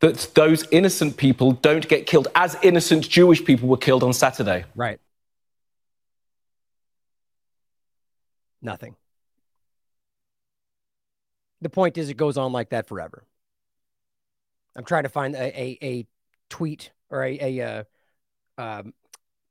[0.00, 4.64] that those innocent people don't get killed as innocent Jewish people were killed on Saturday?
[4.74, 5.00] Right.
[8.60, 8.96] Nothing.
[11.60, 13.24] The point is, it goes on like that forever.
[14.76, 16.06] I'm trying to find a a, a
[16.50, 17.84] tweet or a a uh,
[18.62, 18.94] um,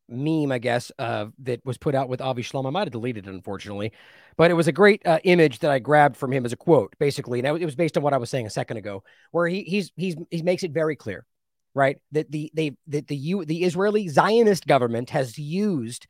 [0.10, 2.66] meme, I guess, uh, that was put out with Avi Shlaim.
[2.66, 3.92] I might have deleted it, unfortunately,
[4.38, 6.94] but it was a great uh, image that I grabbed from him as a quote,
[7.00, 7.40] basically.
[7.40, 9.92] And it was based on what I was saying a second ago, where he he's
[9.96, 11.26] he's he makes it very clear,
[11.74, 16.08] right, that the they that the you the Israeli Zionist government has used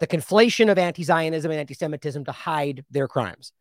[0.00, 3.52] the conflation of anti-Zionism and anti-Semitism to hide their crimes.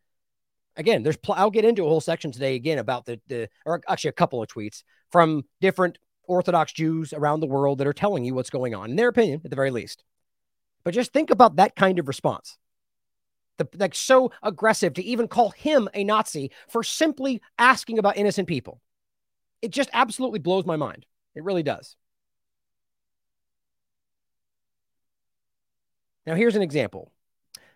[0.76, 3.82] Again, there's pl- I'll get into a whole section today again about the the or
[3.88, 8.24] actually a couple of tweets from different Orthodox Jews around the world that are telling
[8.24, 10.04] you what's going on in their opinion, at the very least.
[10.84, 12.58] But just think about that kind of response.
[13.58, 18.48] The, like so aggressive to even call him a Nazi for simply asking about innocent
[18.48, 18.82] people.
[19.62, 21.06] It just absolutely blows my mind.
[21.36, 21.96] It really does.
[26.26, 27.12] Now, here's an example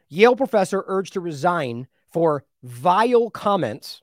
[0.10, 4.02] Yale professor urged to resign for vile comments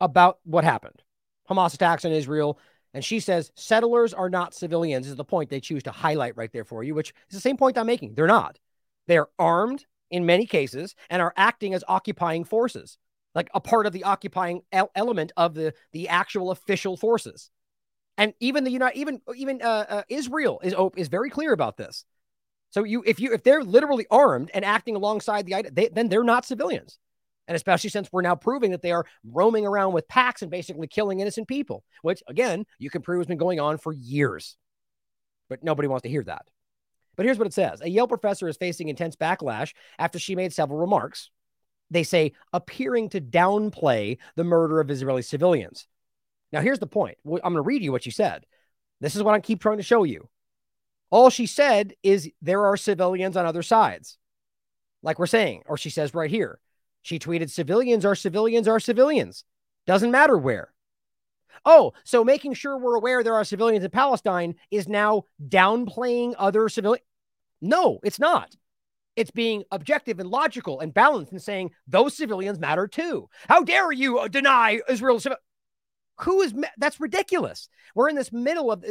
[0.00, 1.02] about what happened
[1.48, 2.58] Hamas attacks on Israel.
[2.94, 6.52] And she says settlers are not civilians, is the point they choose to highlight right
[6.52, 8.14] there for you, which is the same point I'm making.
[8.14, 8.58] They're not.
[9.08, 12.96] They're armed in many cases and are acting as occupying forces,
[13.34, 17.50] like a part of the occupying el- element of the, the actual official forces.
[18.16, 22.04] And even the United, even even uh, uh, Israel is is very clear about this.
[22.70, 26.22] So you, if you, if they're literally armed and acting alongside the, they, then they're
[26.24, 26.98] not civilians.
[27.46, 30.86] And especially since we're now proving that they are roaming around with packs and basically
[30.86, 34.56] killing innocent people, which again, you can prove has been going on for years.
[35.48, 36.46] But nobody wants to hear that.
[37.16, 40.52] But here's what it says A Yale professor is facing intense backlash after she made
[40.52, 41.30] several remarks.
[41.90, 45.86] They say appearing to downplay the murder of Israeli civilians.
[46.50, 47.18] Now, here's the point.
[47.26, 48.46] I'm going to read you what she said.
[49.00, 50.28] This is what I keep trying to show you.
[51.10, 54.18] All she said is there are civilians on other sides,
[55.02, 56.58] like we're saying, or she says right here.
[57.04, 59.44] She tweeted, civilians are civilians are civilians.
[59.86, 60.72] Doesn't matter where.
[61.66, 66.70] Oh, so making sure we're aware there are civilians in Palestine is now downplaying other
[66.70, 67.04] civilians?
[67.60, 68.56] No, it's not.
[69.16, 73.28] It's being objective and logical and balanced and saying those civilians matter too.
[73.50, 75.20] How dare you uh, deny Israel?
[76.20, 77.68] Who is that's ridiculous?
[77.94, 78.82] We're in this middle of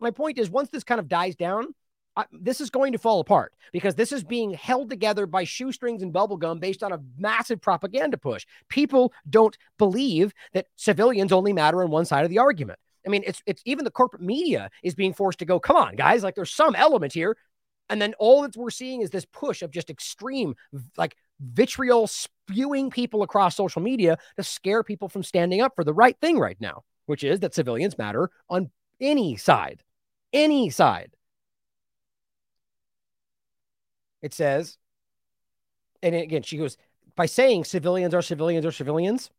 [0.00, 1.74] my point is once this kind of dies down,
[2.16, 6.02] uh, this is going to fall apart because this is being held together by shoestrings
[6.02, 8.46] and bubblegum based on a massive propaganda push.
[8.68, 12.78] People don't believe that civilians only matter on one side of the argument.
[13.06, 15.96] I mean, it's it's even the corporate media is being forced to go, come on,
[15.96, 17.36] guys, like there's some element here.
[17.88, 20.54] And then all that we're seeing is this push of just extreme,
[20.96, 25.92] like vitriol spewing people across social media to scare people from standing up for the
[25.92, 28.70] right thing right now, which is that civilians matter on
[29.00, 29.82] any side,
[30.32, 31.10] any side.
[34.22, 34.78] It says,
[36.02, 36.76] and again, she goes,
[37.16, 39.30] by saying civilians are civilians are civilians,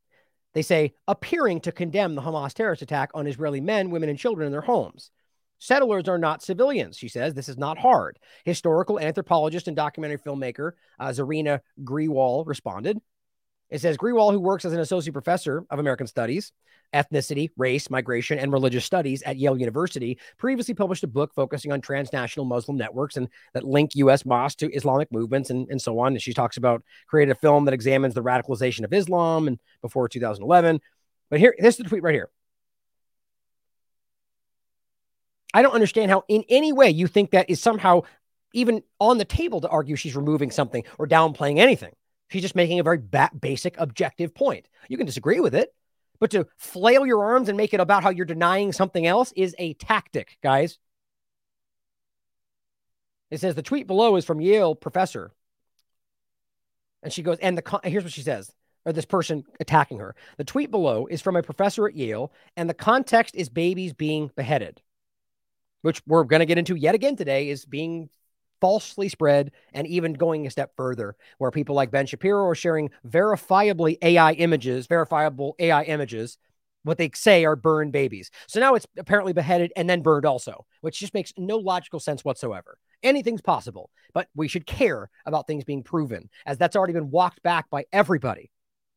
[0.54, 4.46] they say appearing to condemn the Hamas terrorist attack on Israeli men, women, and children
[4.46, 5.10] in their homes.
[5.58, 7.34] Settlers are not civilians, she says.
[7.34, 8.20] This is not hard.
[8.44, 13.00] Historical anthropologist and documentary filmmaker uh, Zareena Grewal responded.
[13.74, 16.52] It says Grewal, who works as an associate professor of American Studies,
[16.94, 21.82] ethnicity, race, migration, and religious studies at Yale University, previously published a book focusing on
[21.82, 24.28] transnational Muslim networks and that link U.S.
[24.28, 26.14] mosques to Islamic movements and, and so on.
[26.14, 30.08] And she talks about creating a film that examines the radicalization of Islam and before
[30.08, 30.80] 2011.
[31.32, 32.30] But here, this is the tweet right here.
[35.52, 38.04] I don't understand how, in any way, you think that is somehow
[38.54, 41.94] even on the table to argue she's removing something or downplaying anything.
[42.34, 44.68] She's just making a very ba- basic, objective point.
[44.90, 45.72] You can disagree with it,
[46.20, 49.56] but to flail your arms and make it about how you're denying something else is
[49.60, 50.80] a tactic, guys.
[53.30, 55.32] It says the tweet below is from Yale professor.
[57.04, 58.52] And she goes, and the con- here's what she says,
[58.84, 60.16] or this person attacking her.
[60.38, 64.32] The tweet below is from a professor at Yale, and the context is babies being
[64.36, 64.82] beheaded
[65.84, 68.10] which we're going to get into yet again today, is being
[68.64, 72.92] falsely spread and even going a step further, where people like Ben Shapiro are sharing
[73.06, 76.38] verifiably AI images, verifiable AI images,
[76.84, 78.32] what they say are burned babies.
[78.48, 82.24] So now it's apparently beheaded and then burned also, which just makes no logical sense
[82.24, 82.78] whatsoever.
[83.04, 87.44] Anything's possible, but we should care about things being proven, as that's already been walked
[87.44, 88.50] back by everybody.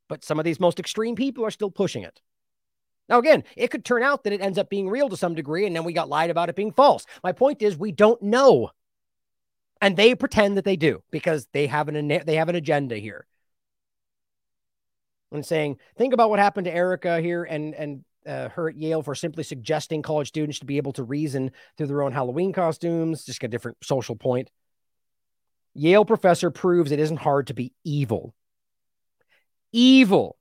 [0.09, 2.20] But some of these most extreme people are still pushing it.
[3.09, 5.66] Now, again, it could turn out that it ends up being real to some degree,
[5.66, 7.05] and then we got lied about it being false.
[7.24, 8.70] My point is, we don't know,
[9.81, 13.27] and they pretend that they do because they have an they have an agenda here.
[15.32, 19.03] And saying, think about what happened to Erica here, and and uh, her at Yale
[19.03, 23.24] for simply suggesting college students to be able to reason through their own Halloween costumes.
[23.24, 24.51] Just a different social point.
[25.74, 28.35] Yale professor proves it isn't hard to be evil.
[29.73, 30.36] Evil.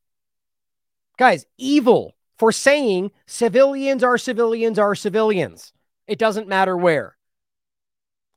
[1.18, 5.74] Guys, evil for saying civilians are civilians are civilians.
[6.07, 7.15] It doesn't matter where.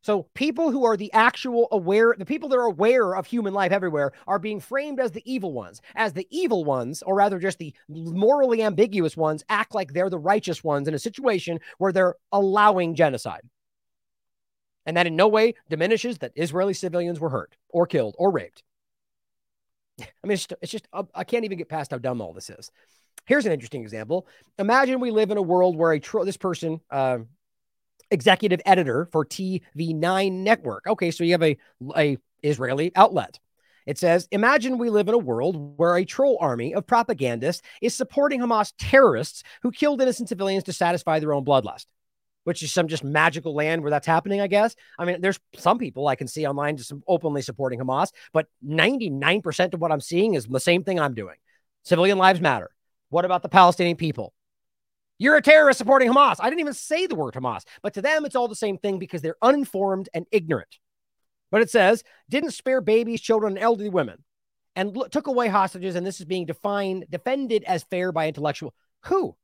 [0.03, 3.73] So people who are the actual aware, the people that are aware of human life
[3.73, 5.81] everywhere are being framed as the evil ones.
[5.95, 10.19] As the evil ones, or rather just the morally ambiguous ones, act like they're the
[10.19, 13.43] righteous ones in a situation where they're allowing genocide.
[14.87, 18.63] And that in no way diminishes that Israeli civilians were hurt or killed or raped.
[20.01, 22.51] I mean, it's just, it's just I can't even get past how dumb all this
[22.51, 22.71] is.
[23.27, 24.27] Here's an interesting example.
[24.59, 27.19] Imagine we live in a world where a tro- this person, uh,
[28.11, 30.87] executive editor for TV9 network.
[30.87, 31.57] Okay, so you have a,
[31.97, 33.39] a Israeli outlet.
[33.87, 37.95] It says, Imagine we live in a world where a troll army of propagandists is
[37.95, 41.87] supporting Hamas terrorists who killed innocent civilians to satisfy their own bloodlust,
[42.45, 44.77] which is some just magical land where that's happening, I guess.
[44.99, 49.73] I mean, there's some people I can see online just openly supporting Hamas, but 99%
[49.73, 51.37] of what I'm seeing is the same thing I'm doing.
[51.83, 52.71] Civilian lives matter.
[53.09, 54.35] What about the Palestinian people?
[55.19, 56.37] You're a terrorist supporting Hamas.
[56.39, 58.99] I didn't even say the word Hamas, but to them, it's all the same thing
[58.99, 60.79] because they're uninformed and ignorant.
[61.51, 64.23] But it says, didn't spare babies, children, and elderly women,
[64.77, 65.97] and took away hostages.
[65.97, 68.75] And this is being defined, defended as fair by intellectual.
[69.07, 69.37] Who?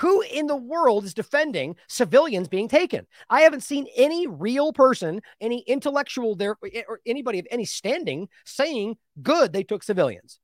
[0.00, 3.06] Who in the world is defending civilians being taken?
[3.30, 6.56] I haven't seen any real person, any intellectual there,
[6.86, 10.38] or anybody of any standing saying, good, they took civilians.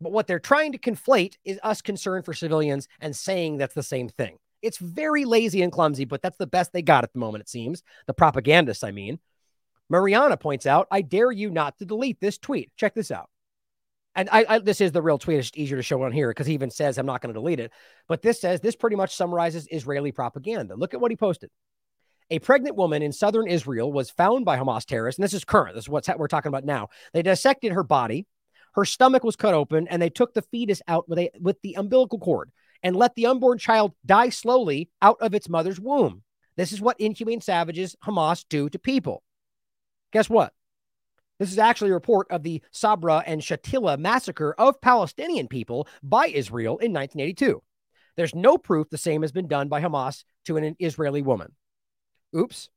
[0.00, 3.82] But what they're trying to conflate is us concern for civilians and saying that's the
[3.82, 4.38] same thing.
[4.62, 7.48] It's very lazy and clumsy, but that's the best they got at the moment, it
[7.48, 7.82] seems.
[8.06, 9.18] The propagandists, I mean.
[9.88, 12.72] Mariana points out, I dare you not to delete this tweet.
[12.76, 13.30] Check this out.
[14.16, 15.38] And I, I this is the real tweet.
[15.38, 17.60] It's easier to show on here because he even says I'm not going to delete
[17.60, 17.70] it.
[18.08, 20.74] But this says this pretty much summarizes Israeli propaganda.
[20.74, 21.50] Look at what he posted.
[22.30, 25.76] A pregnant woman in southern Israel was found by Hamas terrorists, and this is current.
[25.76, 26.88] This is what we're talking about now.
[27.12, 28.26] They dissected her body.
[28.76, 31.74] Her stomach was cut open, and they took the fetus out with a with the
[31.74, 36.22] umbilical cord and let the unborn child die slowly out of its mother's womb.
[36.56, 39.22] This is what inhumane savages Hamas do to people.
[40.12, 40.52] Guess what?
[41.38, 46.26] This is actually a report of the Sabra and Shatila massacre of Palestinian people by
[46.26, 47.62] Israel in 1982.
[48.16, 51.52] There's no proof the same has been done by Hamas to an Israeli woman.
[52.34, 52.70] Oops.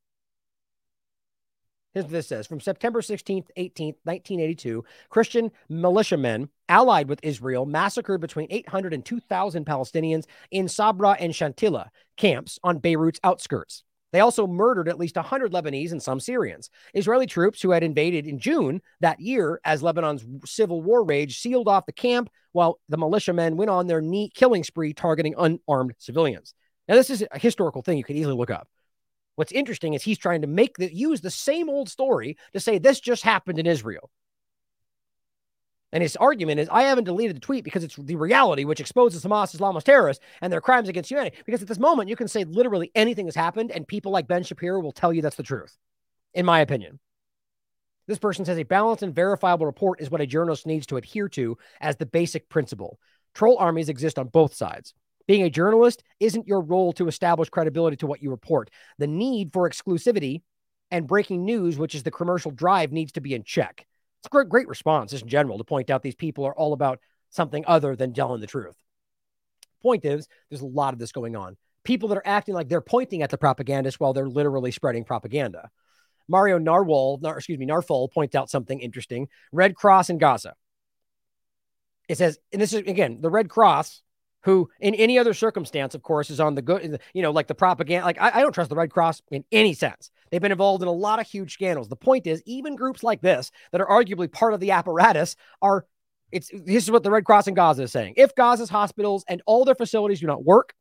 [1.93, 8.93] This says From September 16th, 18th, 1982, Christian militiamen allied with Israel massacred between 800
[8.93, 13.83] and 2,000 Palestinians in Sabra and Shatila camps on Beirut's outskirts.
[14.11, 16.69] They also murdered at least 100 Lebanese and some Syrians.
[16.93, 21.67] Israeli troops who had invaded in June that year as Lebanon's civil war rage sealed
[21.67, 24.01] off the camp while the militiamen went on their
[24.33, 26.53] killing spree targeting unarmed civilians.
[26.87, 28.67] Now, this is a historical thing you can easily look up.
[29.39, 32.77] What's interesting is he's trying to make the use the same old story to say
[32.77, 34.11] this just happened in Israel.
[35.93, 39.23] And his argument is, I haven't deleted the tweet because it's the reality, which exposes
[39.23, 41.37] Hamas Islamist terrorists and their crimes against humanity.
[41.45, 44.43] Because at this moment, you can say literally anything has happened, and people like Ben
[44.43, 45.77] Shapiro will tell you that's the truth,
[46.33, 46.99] in my opinion.
[48.07, 51.29] This person says a balanced and verifiable report is what a journalist needs to adhere
[51.29, 52.99] to as the basic principle.
[53.33, 54.93] Troll armies exist on both sides.
[55.29, 58.71] Being a journalist isn't your role to establish credibility to what you report.
[58.97, 60.41] The need for exclusivity
[60.89, 63.85] and breaking news, which is the commercial drive, needs to be in check.
[64.21, 66.73] It's a great, great response just in general to point out these people are all
[66.73, 66.97] about
[67.29, 68.73] something other than telling the truth.
[69.83, 71.57] Point is, there's a lot of this going on.
[71.83, 75.69] People that are acting like they're pointing at the propagandists while they're literally spreading propaganda.
[76.27, 79.27] Mario Narwhal, nar, excuse me, Nawfal points out something interesting.
[79.51, 80.55] Red Cross in Gaza.
[82.07, 84.01] It says, and this is again the Red Cross,
[84.43, 87.55] who in any other circumstance, of course, is on the good, you know, like the
[87.55, 88.05] propaganda.
[88.05, 90.11] Like I, I don't trust the Red Cross in any sense.
[90.31, 91.89] They've been involved in a lot of huge scandals.
[91.89, 95.85] The point is, even groups like this that are arguably part of the apparatus are.
[96.31, 98.13] It's this is what the Red Cross in Gaza is saying.
[98.15, 100.75] If Gaza's hospitals and all their facilities do not work,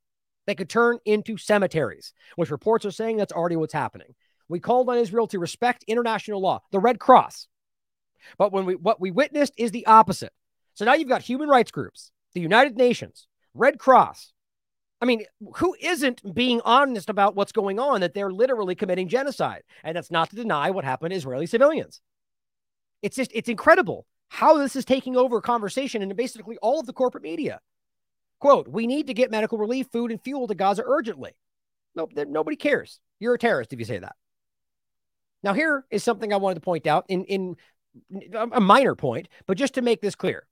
[0.47, 4.15] they could turn into cemeteries, which reports are saying that's already what's happening.
[4.49, 7.49] We called on Israel to respect international law, the Red Cross.
[8.37, 10.33] But when we what we witnessed is the opposite.
[10.75, 13.27] So now you've got human rights groups, the United Nations,
[13.59, 14.33] Red Cross,
[15.01, 15.25] I mean,
[15.57, 19.63] who isn't being honest about what's going on that they're literally committing genocide?
[19.85, 22.01] And that's not to deny what happened to Israeli civilians.
[23.03, 26.93] It's just, it's incredible how this is taking over conversation in basically all of the
[26.93, 27.61] corporate media.
[28.41, 31.33] Quote, we need to get medical relief, food, and fuel to Gaza urgently.
[31.95, 33.01] Nope, nobody cares.
[33.19, 34.17] You're a terrorist if you say that.
[35.43, 37.57] Now, here is something I wanted to point out in, in
[38.35, 40.47] a minor point, but just to make this clear.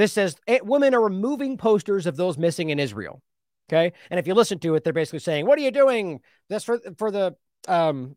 [0.00, 3.20] This says eh, women are removing posters of those missing in Israel.
[3.68, 3.92] Okay.
[4.08, 6.20] And if you listen to it, they're basically saying, What are you doing?
[6.48, 7.36] This for for the
[7.68, 8.16] um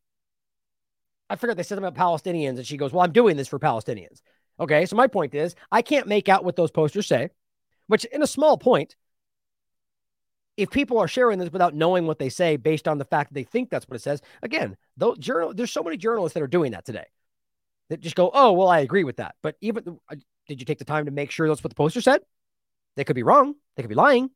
[1.30, 4.22] I forget they said about Palestinians, and she goes, Well, I'm doing this for Palestinians.
[4.62, 4.86] Okay.
[4.86, 7.32] So my point is I can't make out what those posters say,
[7.88, 8.96] which in a small point,
[10.56, 13.34] if people are sharing this without knowing what they say based on the fact that
[13.34, 16.48] they think that's what it says, again, those journal there's so many journalists that are
[16.48, 17.08] doing that today
[17.90, 19.36] that just go, oh, well, I agree with that.
[19.42, 20.00] But even
[20.48, 22.22] did you take the time to make sure that's what the poster said?
[22.96, 23.56] They could be wrong.
[23.76, 24.30] They could be lying.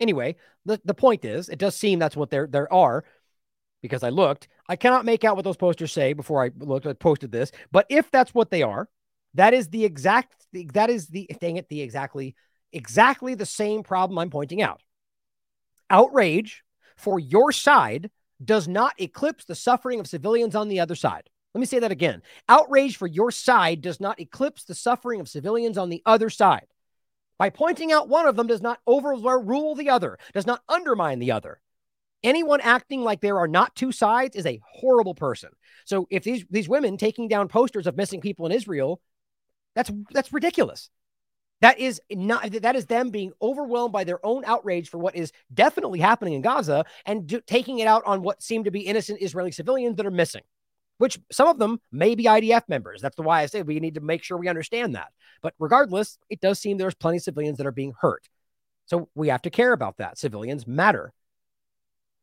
[0.00, 3.04] Anyway, the, the point is, it does seem that's what there there are
[3.80, 4.48] because I looked.
[4.68, 6.86] I cannot make out what those posters say before I looked.
[6.86, 8.88] I posted this, but if that's what they are,
[9.34, 10.34] that is the exact.
[10.72, 11.68] That is the dang it.
[11.68, 12.34] The exactly
[12.72, 14.80] exactly the same problem I'm pointing out.
[15.90, 16.64] Outrage
[16.96, 18.10] for your side
[18.44, 21.28] does not eclipse the suffering of civilians on the other side.
[21.54, 22.22] Let me say that again.
[22.48, 26.66] Outrage for your side does not eclipse the suffering of civilians on the other side.
[27.38, 31.32] By pointing out one of them does not overrule the other, does not undermine the
[31.32, 31.60] other.
[32.24, 35.50] Anyone acting like there are not two sides is a horrible person.
[35.84, 39.00] So if these these women taking down posters of missing people in Israel,
[39.76, 40.90] that's that's ridiculous.
[41.60, 45.32] That is not that is them being overwhelmed by their own outrage for what is
[45.52, 49.22] definitely happening in Gaza and do, taking it out on what seem to be innocent
[49.22, 50.42] Israeli civilians that are missing
[50.98, 53.00] which some of them may be IDF members.
[53.00, 55.08] That's why I say we need to make sure we understand that.
[55.42, 58.28] But regardless, it does seem there's plenty of civilians that are being hurt.
[58.86, 60.18] So we have to care about that.
[60.18, 61.12] Civilians matter.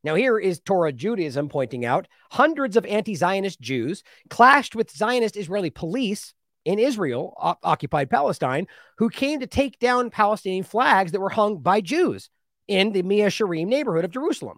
[0.04, 5.38] Now, here is Torah Judaism pointing out hundreds of anti Zionist Jews clashed with Zionist
[5.38, 6.34] Israeli police
[6.66, 8.68] in Israel, o- occupied Palestine,
[8.98, 12.30] who came to take down Palestinian flags that were hung by Jews
[12.68, 14.58] in the Mea Shearim neighborhood of Jerusalem.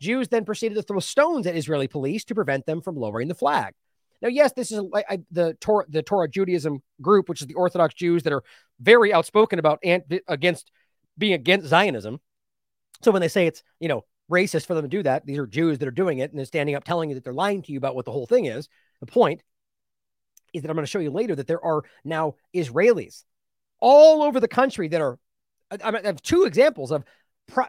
[0.00, 3.34] Jews then proceeded to throw stones at Israeli police to prevent them from lowering the
[3.34, 3.74] flag.
[4.22, 7.94] Now, yes, this is I, the Torah, the Torah Judaism group, which is the Orthodox
[7.94, 8.42] Jews that are
[8.80, 10.70] very outspoken about and against
[11.18, 12.20] being against Zionism.
[13.02, 15.46] So when they say it's you know racist for them to do that, these are
[15.46, 17.72] Jews that are doing it and they're standing up telling you that they're lying to
[17.72, 18.68] you about what the whole thing is.
[19.00, 19.42] The point
[20.54, 23.24] is that I'm going to show you later that there are now Israelis
[23.80, 25.18] all over the country that are.
[25.70, 27.04] I have two examples of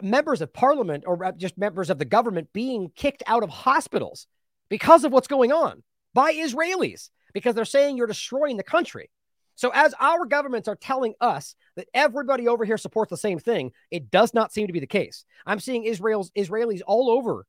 [0.02, 4.28] members of parliament or just members of the government being kicked out of hospitals
[4.70, 5.84] because of what's going on
[6.14, 9.10] by Israelis because they're saying you're destroying the country.
[9.58, 13.72] So, as our governments are telling us that everybody over here supports the same thing,
[13.90, 15.24] it does not seem to be the case.
[15.46, 17.46] I'm seeing Israel's Israelis all over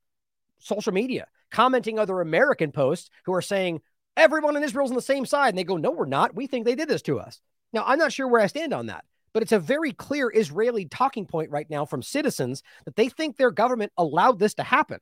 [0.58, 3.80] social media commenting other American posts who are saying
[4.16, 5.50] everyone in Israel's on the same side.
[5.50, 6.34] And they go, no, we're not.
[6.34, 7.40] We think they did this to us.
[7.72, 9.04] Now, I'm not sure where I stand on that,
[9.36, 13.36] but it's a very clear Israeli talking point right now from citizens that they think
[13.36, 14.98] their government allowed this to happen.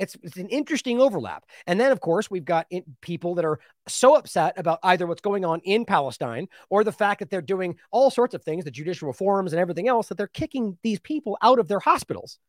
[0.00, 1.44] It's, it's an interesting overlap.
[1.68, 2.66] And then, of course, we've got
[3.00, 7.20] people that are so upset about either what's going on in Palestine or the fact
[7.20, 10.26] that they're doing all sorts of things, the judicial reforms and everything else, that they're
[10.26, 12.40] kicking these people out of their hospitals.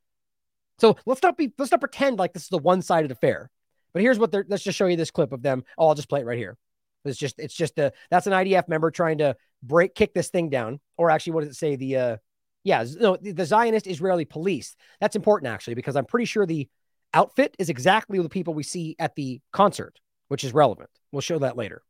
[0.79, 3.51] So let's not be let's not pretend like this is a one-sided affair.
[3.93, 5.65] But here's what they're let's just show you this clip of them.
[5.77, 6.57] Oh, I'll just play it right here.
[7.05, 9.35] It's just it's just a that's an IDF member trying to
[9.67, 10.79] break kick this thing down.
[10.97, 11.75] Or actually, what does it say?
[11.75, 12.17] The uh
[12.63, 14.75] yeah, no, the Zionist Israeli police.
[14.99, 16.67] That's important actually, because I'm pretty sure the
[17.13, 20.89] outfit is exactly the people we see at the concert, which is relevant.
[21.11, 21.83] We'll show that later.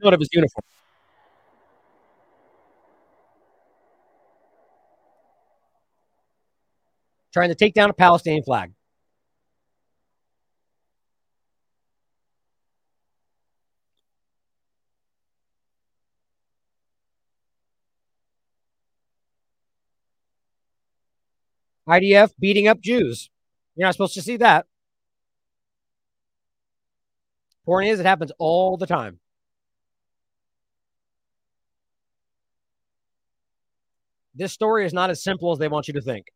[0.00, 0.62] Note of his uniform.
[7.32, 8.72] Trying to take down a Palestinian flag.
[21.88, 23.30] IDF beating up Jews.
[23.74, 24.66] You're not supposed to see that.
[27.64, 29.20] Point is, it happens all the time.
[34.34, 36.26] This story is not as simple as they want you to think.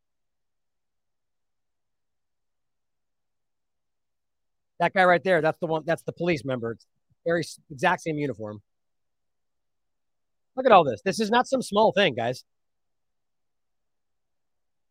[4.80, 6.72] That guy right there, that's the one, that's the police member.
[6.72, 6.86] It's
[7.24, 8.60] very exact same uniform.
[10.56, 11.00] Look at all this.
[11.04, 12.44] This is not some small thing, guys.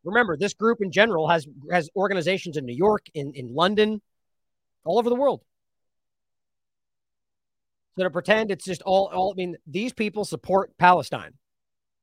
[0.04, 4.00] Remember, this group in general has has organizations in New York, in, in London,
[4.84, 5.42] all over the world.
[7.96, 11.34] So to pretend it's just all, all I mean, these people support Palestine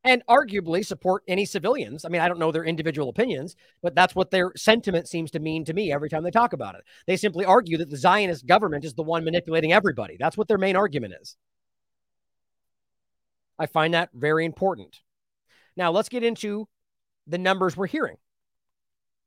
[0.04, 2.06] and arguably support any civilians.
[2.06, 5.40] I mean, I don't know their individual opinions, but that's what their sentiment seems to
[5.40, 6.82] mean to me every time they talk about it.
[7.08, 10.16] They simply argue that the Zionist government is the one manipulating everybody.
[10.18, 11.36] That's what their main argument is.
[13.58, 15.02] I find that very important.
[15.76, 16.68] Now, let's get into
[17.30, 18.18] the numbers we're hearing.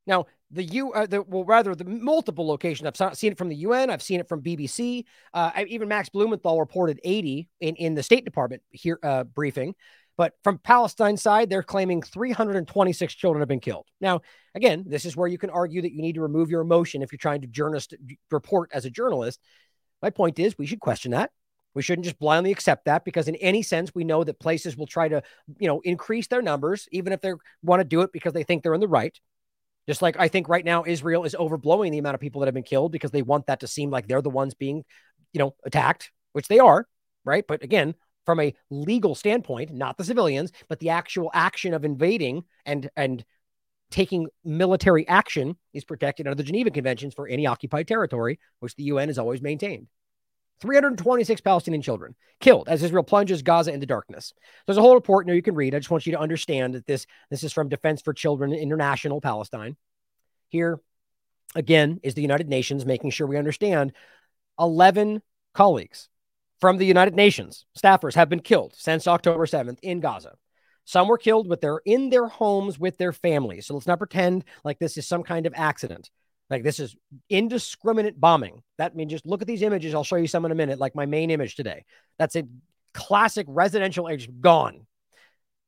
[0.07, 3.01] Now, the U, uh, the, well, rather the multiple locations.
[3.01, 3.89] I've seen it from the UN.
[3.89, 5.05] I've seen it from BBC.
[5.33, 9.75] Uh, I, even Max Blumenthal reported 80 in, in the State Department here uh, briefing.
[10.19, 13.87] But from Palestine side, they're claiming 326 children have been killed.
[14.01, 14.21] Now,
[14.55, 17.13] again, this is where you can argue that you need to remove your emotion if
[17.13, 17.95] you're trying to journalist
[18.31, 19.41] report as a journalist.
[20.03, 21.31] My point is, we should question that.
[21.75, 24.87] We shouldn't just blindly accept that because in any sense, we know that places will
[24.87, 25.23] try to,
[25.59, 27.33] you know, increase their numbers, even if they
[27.63, 29.19] want to do it because they think they're in the right.
[29.89, 32.55] Just like I think right now, Israel is overblowing the amount of people that have
[32.55, 34.85] been killed because they want that to seem like they're the ones being,
[35.33, 36.87] you know, attacked, which they are,
[37.25, 37.45] right?
[37.47, 37.95] But again,
[38.25, 43.25] from a legal standpoint, not the civilians, but the actual action of invading and and
[43.91, 48.85] taking military action is protected under the Geneva Conventions for any occupied territory, which the
[48.85, 49.87] UN has always maintained.
[50.63, 54.33] 326 Palestinian children killed as Israel plunges Gaza into darkness.
[54.65, 55.75] There's a whole report here you can read.
[55.75, 59.21] I just want you to understand that this this is from Defense for Children International
[59.21, 59.77] Palestine.
[60.49, 60.81] Here
[61.57, 63.93] again is the United Nations making sure we understand
[64.59, 65.21] 11
[65.53, 66.09] colleagues
[66.61, 70.37] from the United Nations staffers have been killed since October 7th in Gaza.
[70.85, 73.67] Some were killed with their in their homes with their families.
[73.67, 76.11] So let's not pretend like this is some kind of accident.
[76.51, 76.95] Like this is
[77.31, 78.63] indiscriminate bombing.
[78.77, 79.95] That means just look at these images.
[79.95, 81.85] I'll show you some in a minute, like my main image today.
[82.19, 82.45] That's a
[82.93, 84.87] classic residential age gone.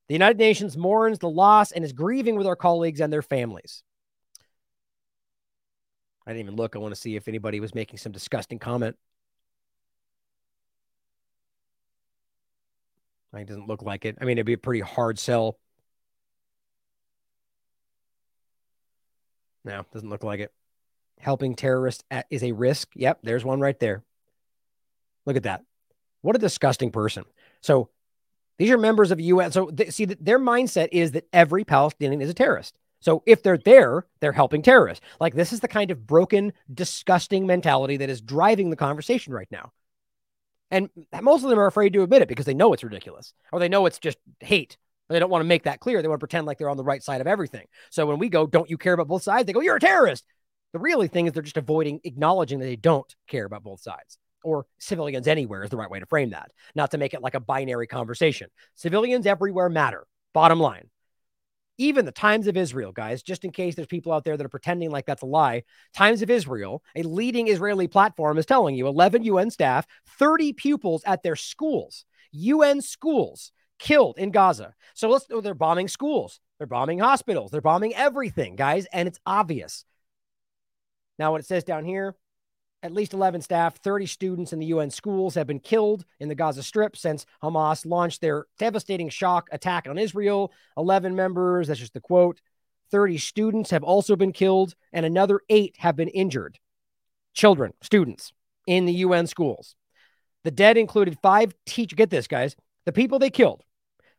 [0.08, 3.82] The United Nations mourns the loss and is grieving with our colleagues and their families.
[6.26, 6.76] I didn't even look.
[6.76, 8.96] I want to see if anybody was making some disgusting comment.
[13.34, 14.16] It doesn't look like it.
[14.20, 15.58] I mean, it'd be a pretty hard sell.
[19.64, 20.52] No, doesn't look like it
[21.18, 22.88] helping terrorists at, is a risk.
[22.94, 24.02] Yep, there's one right there.
[25.26, 25.64] Look at that.
[26.22, 27.24] What a disgusting person.
[27.60, 27.90] So
[28.58, 29.52] these are members of UN.
[29.52, 32.74] So they, see, their mindset is that every Palestinian is a terrorist.
[33.00, 35.04] So if they're there, they're helping terrorists.
[35.20, 39.48] Like this is the kind of broken, disgusting mentality that is driving the conversation right
[39.50, 39.72] now.
[40.70, 40.88] And
[41.20, 43.68] most of them are afraid to admit it because they know it's ridiculous or they
[43.68, 44.78] know it's just hate.
[45.08, 46.00] They don't want to make that clear.
[46.00, 47.66] They want to pretend like they're on the right side of everything.
[47.90, 49.46] So when we go, don't you care about both sides?
[49.46, 50.24] They go, you're a terrorist.
[50.74, 54.18] The really thing is they're just avoiding acknowledging that they don't care about both sides
[54.42, 57.34] or civilians anywhere is the right way to frame that, not to make it like
[57.34, 58.48] a binary conversation.
[58.74, 60.04] Civilians everywhere matter.
[60.32, 60.90] Bottom line.
[61.78, 64.48] Even the Times of Israel, guys, just in case there's people out there that are
[64.48, 65.62] pretending like that's a lie,
[65.94, 69.86] Times of Israel, a leading Israeli platform, is telling you 11 UN staff,
[70.18, 74.74] 30 pupils at their schools, UN schools, killed in Gaza.
[74.94, 79.20] So let's, oh, they're bombing schools, they're bombing hospitals, they're bombing everything, guys, and it's
[79.24, 79.84] obvious.
[81.18, 82.14] Now, what it says down here,
[82.82, 86.34] at least 11 staff, 30 students in the UN schools have been killed in the
[86.34, 90.52] Gaza Strip since Hamas launched their devastating shock attack on Israel.
[90.76, 92.40] 11 members, that's just the quote.
[92.90, 96.58] 30 students have also been killed, and another eight have been injured.
[97.32, 98.32] Children, students
[98.66, 99.74] in the UN schools.
[100.44, 101.96] The dead included five teachers.
[101.96, 102.54] Get this, guys.
[102.84, 103.62] The people they killed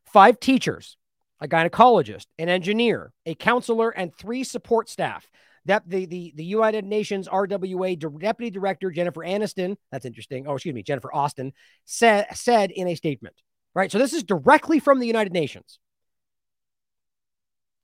[0.05, 0.97] five teachers,
[1.39, 5.29] a gynecologist, an engineer, a counselor, and three support staff
[5.65, 10.47] that the, the, the United Nations RWA Deputy Director Jennifer Aniston, that's interesting.
[10.47, 11.53] Oh, excuse me, Jennifer Austin,
[11.85, 13.35] said, said in a statement,
[13.73, 13.91] right?
[13.91, 15.79] So this is directly from the United Nations.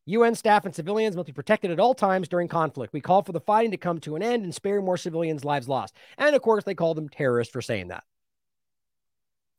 [0.06, 2.94] UN staff and civilians must be protected at all times during conflict.
[2.94, 5.68] We call for the fighting to come to an end and spare more civilians' lives
[5.68, 5.96] lost.
[6.18, 8.04] And of course, they call them terrorists for saying that.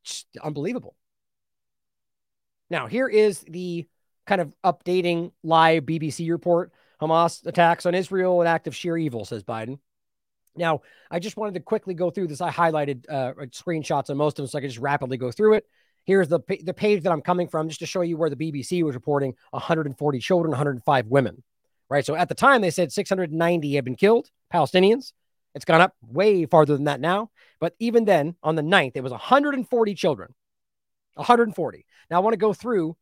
[0.04, 0.96] Just unbelievable.
[2.70, 3.86] Now, here is the
[4.26, 6.72] kind of updating live BBC report.
[7.02, 9.78] Hamas attacks on Israel, an act of sheer evil, says Biden.
[10.54, 12.40] Now, I just wanted to quickly go through this.
[12.40, 15.54] I highlighted uh, screenshots on most of them, so I could just rapidly go through
[15.54, 15.64] it.
[16.04, 18.82] Here's the the page that I'm coming from, just to show you where the BBC
[18.82, 21.42] was reporting 140 children, 105 women.
[21.88, 22.04] Right.
[22.04, 25.12] So at the time, they said 690 had been killed, Palestinians.
[25.54, 27.30] It's gone up way farther than that now.
[27.60, 30.34] But even then, on the 9th, it was 140 children.
[31.14, 31.86] 140.
[32.10, 32.96] Now I want to go through.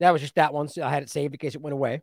[0.00, 0.68] That was just that one.
[0.68, 2.02] So I had it saved in case it went away.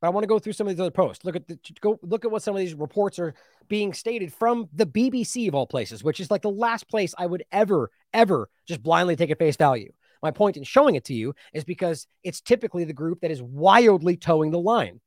[0.00, 1.24] But I want to go through some of these other posts.
[1.24, 3.34] Look at the go look at what some of these reports are
[3.68, 7.26] being stated from the BBC of all places, which is like the last place I
[7.26, 9.92] would ever, ever just blindly take at face value.
[10.22, 13.42] My point in showing it to you is because it's typically the group that is
[13.42, 15.00] wildly toeing the line.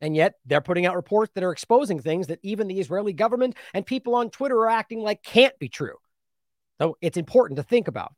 [0.00, 3.56] And yet they're putting out reports that are exposing things that even the Israeli government
[3.74, 5.96] and people on Twitter are acting like can't be true.
[6.80, 8.12] So it's important to think about,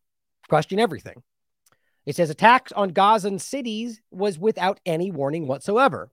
[0.49, 1.23] question everything.
[2.05, 6.11] It says attacks on Gazan cities was without any warning whatsoever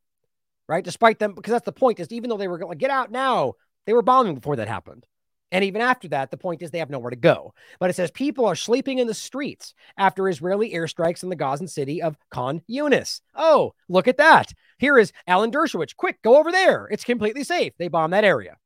[0.67, 0.83] right?
[0.83, 3.11] Despite them, because that's the point is even though they were going, to get out
[3.11, 3.53] now,
[3.85, 5.05] they were bombing before that happened.
[5.51, 7.53] And even after that, the point is they have nowhere to go.
[7.79, 11.67] But it says people are sleeping in the streets after Israeli airstrikes in the Gazan
[11.67, 13.21] city of Khan Yunis.
[13.35, 14.51] Oh, look at that.
[14.79, 15.95] Here is Alan Dershowitz.
[15.95, 16.87] Quick, go over there.
[16.91, 17.73] It's completely safe.
[17.77, 18.57] They bomb that area.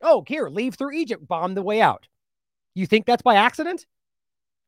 [0.00, 2.08] Oh, here, leave through Egypt, bomb the way out.
[2.74, 3.86] You think that's by accident?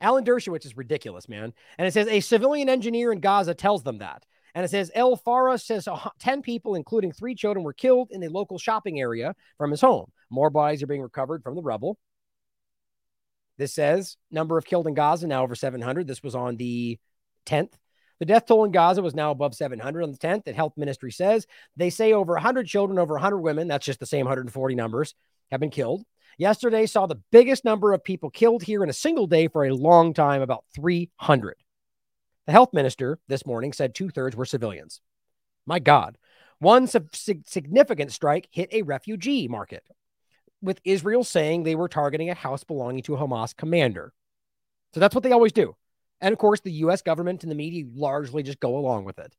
[0.00, 1.54] Alan Dershowitz is ridiculous, man.
[1.78, 4.26] And it says a civilian engineer in Gaza tells them that.
[4.56, 5.86] And it says El Farah says
[6.18, 10.10] 10 people, including three children, were killed in the local shopping area from his home.
[10.30, 11.98] More bodies are being recovered from the rubble.
[13.58, 16.06] This says number of killed in Gaza now over 700.
[16.06, 16.98] This was on the
[17.44, 17.74] 10th.
[18.18, 20.44] The death toll in Gaza was now above 700 on the 10th.
[20.44, 21.46] The health ministry says
[21.76, 25.14] they say over 100 children, over 100 women, that's just the same 140 numbers,
[25.50, 26.02] have been killed.
[26.38, 29.74] Yesterday saw the biggest number of people killed here in a single day for a
[29.74, 31.56] long time, about 300.
[32.46, 35.00] The health minister this morning said two thirds were civilians.
[35.66, 36.16] My God.
[36.58, 39.84] One significant strike hit a refugee market,
[40.62, 44.12] with Israel saying they were targeting a house belonging to a Hamas commander.
[44.94, 45.76] So that's what they always do.
[46.20, 49.34] And of course, the US government and the media largely just go along with it.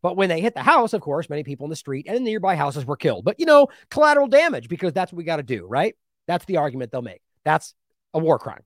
[0.00, 2.24] But when they hit the house, of course, many people in the street and in
[2.24, 3.24] nearby houses were killed.
[3.24, 5.94] But, you know, collateral damage because that's what we got to do, right?
[6.26, 7.22] That's the argument they'll make.
[7.44, 7.74] That's
[8.14, 8.62] a war crime.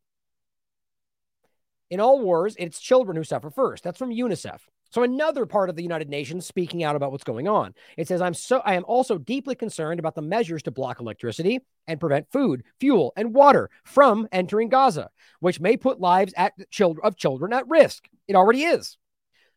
[1.91, 3.85] In all wars, it's children who suffer first.
[3.85, 4.61] That's from UNICEF.
[4.91, 7.75] So another part of the United Nations speaking out about what's going on.
[7.97, 11.61] It says, I'm so I am also deeply concerned about the measures to block electricity
[11.87, 15.11] and prevent food, fuel, and water from entering Gaza,
[15.41, 18.09] which may put lives at children of children at risk.
[18.27, 18.97] It already is.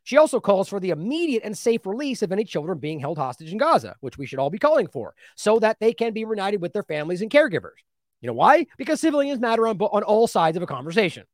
[0.03, 3.51] She also calls for the immediate and safe release of any children being held hostage
[3.51, 6.61] in Gaza, which we should all be calling for, so that they can be reunited
[6.61, 7.77] with their families and caregivers.
[8.21, 8.65] You know why?
[8.77, 11.25] Because civilians matter on, on all sides of a conversation.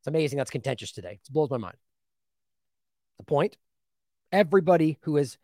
[0.00, 1.20] It's amazing that's contentious today.
[1.22, 1.76] It blows my mind.
[3.18, 3.56] The point
[4.32, 5.36] everybody who is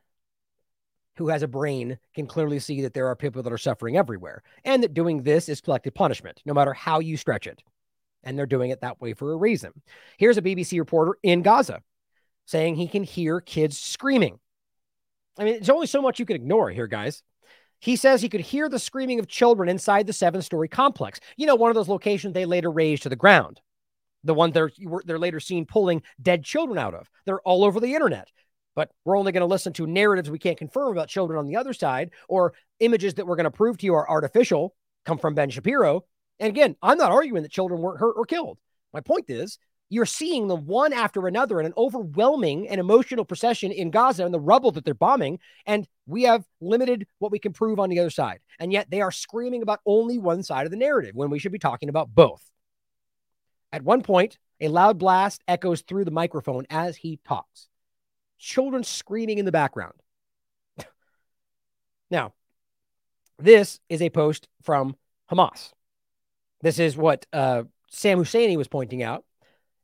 [1.17, 4.43] who has a brain can clearly see that there are people that are suffering everywhere
[4.65, 7.63] and that doing this is collective punishment, no matter how you stretch it.
[8.23, 9.73] And they're doing it that way for a reason.
[10.19, 11.81] Here's a BBC reporter in Gaza
[12.45, 14.39] saying he can hear kids screaming.
[15.39, 17.23] I mean, there's only so much you can ignore here, guys.
[17.79, 21.21] He says he could hear the screaming of children inside the seven story complex.
[21.37, 23.61] You know, one of those locations they later razed to the ground.
[24.25, 24.71] The one they're,
[25.05, 27.09] they're later seen pulling dead children out of.
[27.25, 28.29] They're all over the internet.
[28.75, 31.57] But we're only going to listen to narratives we can't confirm about children on the
[31.57, 34.75] other side, or images that we're going to prove to you are artificial
[35.07, 36.05] come from Ben Shapiro.
[36.39, 38.59] And again, I'm not arguing that children weren't hurt or killed.
[38.93, 43.71] My point is, you're seeing them one after another in an overwhelming and emotional procession
[43.71, 45.39] in Gaza and the rubble that they're bombing.
[45.65, 48.41] And we have limited what we can prove on the other side.
[48.59, 51.53] And yet they are screaming about only one side of the narrative when we should
[51.53, 52.43] be talking about both.
[53.77, 57.69] At one point, a loud blast echoes through the microphone as he talks.
[58.39, 59.93] Children screaming in the background.
[62.11, 62.33] now,
[63.39, 64.97] this is a post from
[65.31, 65.73] Hamas.
[66.63, 69.27] This is what uh, Sam Husseini was pointing out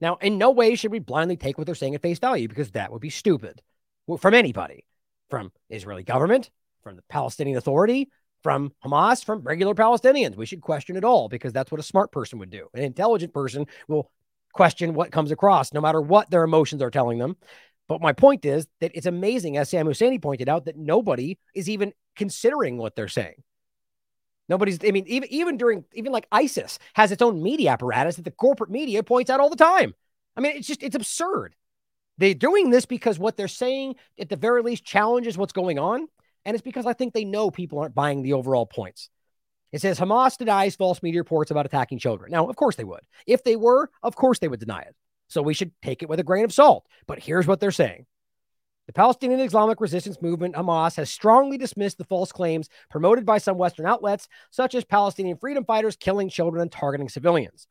[0.00, 2.70] now, in no way should we blindly take what they're saying at face value because
[2.70, 3.60] that would be stupid
[4.18, 4.86] from anybody,
[5.28, 6.48] from Israeli government,
[6.82, 8.08] from the Palestinian Authority,
[8.42, 10.36] from Hamas, from regular Palestinians.
[10.36, 12.68] We should question it all because that's what a smart person would do.
[12.74, 14.10] An intelligent person will
[14.52, 17.36] question what comes across, no matter what their emotions are telling them.
[17.88, 21.68] But my point is that it's amazing, as Sam Husseini pointed out, that nobody is
[21.68, 23.42] even considering what they're saying.
[24.48, 28.24] Nobody's, I mean, even, even during, even like ISIS has its own media apparatus that
[28.24, 29.94] the corporate media points out all the time.
[30.36, 31.54] I mean, it's just, it's absurd.
[32.18, 36.08] They're doing this because what they're saying, at the very least, challenges what's going on.
[36.44, 39.08] And it's because I think they know people aren't buying the overall points.
[39.72, 42.30] It says Hamas denies false media reports about attacking children.
[42.30, 43.00] Now, of course they would.
[43.26, 44.94] If they were, of course they would deny it.
[45.28, 46.86] So we should take it with a grain of salt.
[47.06, 48.06] But here's what they're saying
[48.86, 53.56] the Palestinian Islamic Resistance Movement, Hamas, has strongly dismissed the false claims promoted by some
[53.56, 57.68] Western outlets, such as Palestinian freedom fighters killing children and targeting civilians.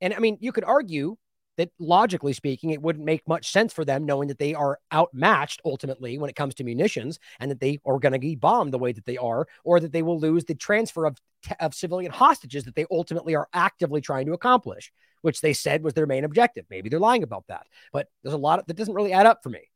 [0.00, 1.16] And I mean, you could argue
[1.62, 5.60] that logically speaking, it wouldn't make much sense for them knowing that they are outmatched
[5.64, 8.78] ultimately when it comes to munitions and that they are going to be bombed the
[8.78, 11.16] way that they are, or that they will lose the transfer of,
[11.60, 15.94] of civilian hostages that they ultimately are actively trying to accomplish, which they said was
[15.94, 16.64] their main objective.
[16.68, 19.44] Maybe they're lying about that, but there's a lot of, that doesn't really add up
[19.44, 19.70] for me.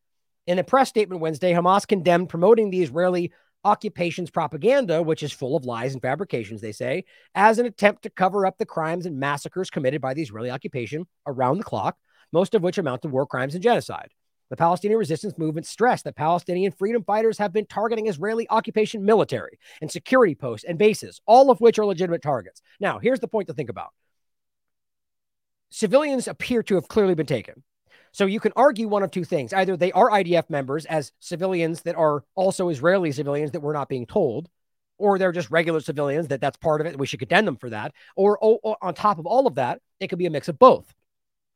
[0.49, 3.33] In a press statement Wednesday, Hamas condemned promoting the Israeli
[3.65, 7.05] occupation's propaganda, which is full of lies and fabrications, they say,
[7.35, 11.07] as an attempt to cover up the crimes and massacres committed by the Israeli occupation
[11.27, 11.97] around the clock,
[12.33, 14.11] most of which amount to war crimes and genocide.
[14.49, 19.59] The Palestinian resistance movement stressed that Palestinian freedom fighters have been targeting Israeli occupation military
[19.81, 22.63] and security posts and bases, all of which are legitimate targets.
[22.79, 23.91] Now, here's the point to think about
[25.71, 27.65] civilians appear to have clearly been taken.
[28.17, 29.53] So you can argue one of two things.
[29.53, 33.91] Either they are IDF members as civilians that are also Israeli civilians that we're not
[33.91, 34.49] being told,
[34.97, 36.99] or they're just regular civilians that that's part of it.
[36.99, 37.93] We should condemn them for that.
[38.17, 40.95] Or, or on top of all of that, it could be a mix of both,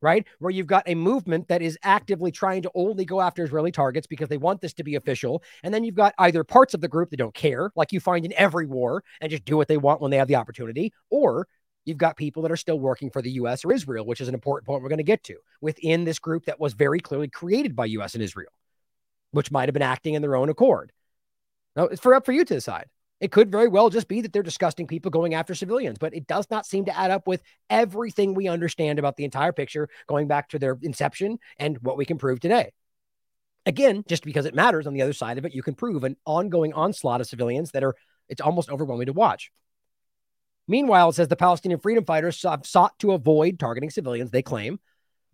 [0.03, 0.27] right?
[0.39, 4.07] Where you've got a movement that is actively trying to only go after Israeli targets
[4.07, 5.43] because they want this to be official.
[5.63, 8.27] And then you've got either parts of the group that don't care, like you find
[8.27, 11.49] in every war, and just do what they want when they have the opportunity, or
[11.85, 14.35] you've got people that are still working for the US or Israel, which is an
[14.35, 17.75] important point we're going to get to within this group that was very clearly created
[17.75, 18.53] by US and Israel,
[19.33, 20.93] which might have been acting in their own accord.
[21.77, 22.87] Now, it's for up for you to decide.
[23.21, 26.27] It could very well just be that they're disgusting people going after civilians, but it
[26.27, 30.27] does not seem to add up with everything we understand about the entire picture going
[30.27, 32.73] back to their inception and what we can prove today.
[33.67, 36.17] Again, just because it matters on the other side of it, you can prove an
[36.25, 37.95] ongoing onslaught of civilians that are,
[38.31, 39.53] it's almost overwhelming to watch.
[40.71, 44.79] Meanwhile, it says the Palestinian freedom fighters have sought to avoid targeting civilians, they claim,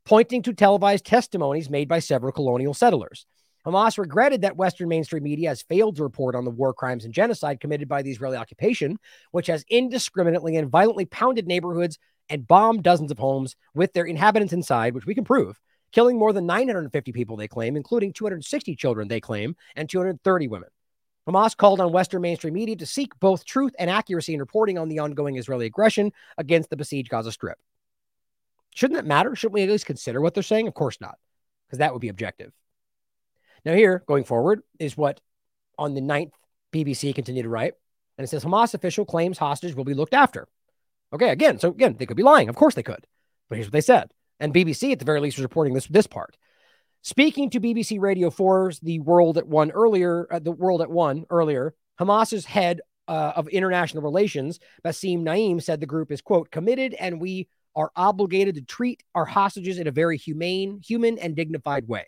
[0.06, 3.26] pointing to televised testimonies made by several colonial settlers.
[3.66, 7.12] Hamas regretted that Western mainstream media has failed to report on the war crimes and
[7.12, 8.98] genocide committed by the Israeli occupation,
[9.32, 11.98] which has indiscriminately and violently pounded neighborhoods
[12.30, 15.60] and bombed dozens of homes with their inhabitants inside, which we can prove,
[15.92, 20.70] killing more than 950 people, they claim, including 260 children, they claim, and 230 women.
[21.26, 24.88] Hamas called on Western mainstream media to seek both truth and accuracy in reporting on
[24.88, 27.58] the ongoing Israeli aggression against the besieged Gaza Strip.
[28.74, 29.34] Shouldn't it matter?
[29.34, 30.68] Shouldn't we at least consider what they're saying?
[30.68, 31.18] Of course not,
[31.66, 32.52] because that would be objective.
[33.64, 35.20] Now, here, going forward, is what
[35.76, 36.32] on the 9th
[36.72, 37.74] BBC continued to write.
[38.16, 40.48] And it says Hamas official claims hostage will be looked after.
[41.12, 42.48] Okay, again, so again, they could be lying.
[42.48, 43.06] Of course they could.
[43.48, 44.12] But here's what they said.
[44.40, 46.36] And BBC, at the very least, was reporting this, this part.
[47.06, 51.24] Speaking to BBC Radio 4's The World at One earlier, uh, The World at One
[51.30, 56.94] earlier, Hamas's head uh, of international relations, Bassem Naim, said the group is, quote, committed
[56.94, 57.46] and we
[57.76, 62.06] are obligated to treat our hostages in a very humane, human, and dignified way,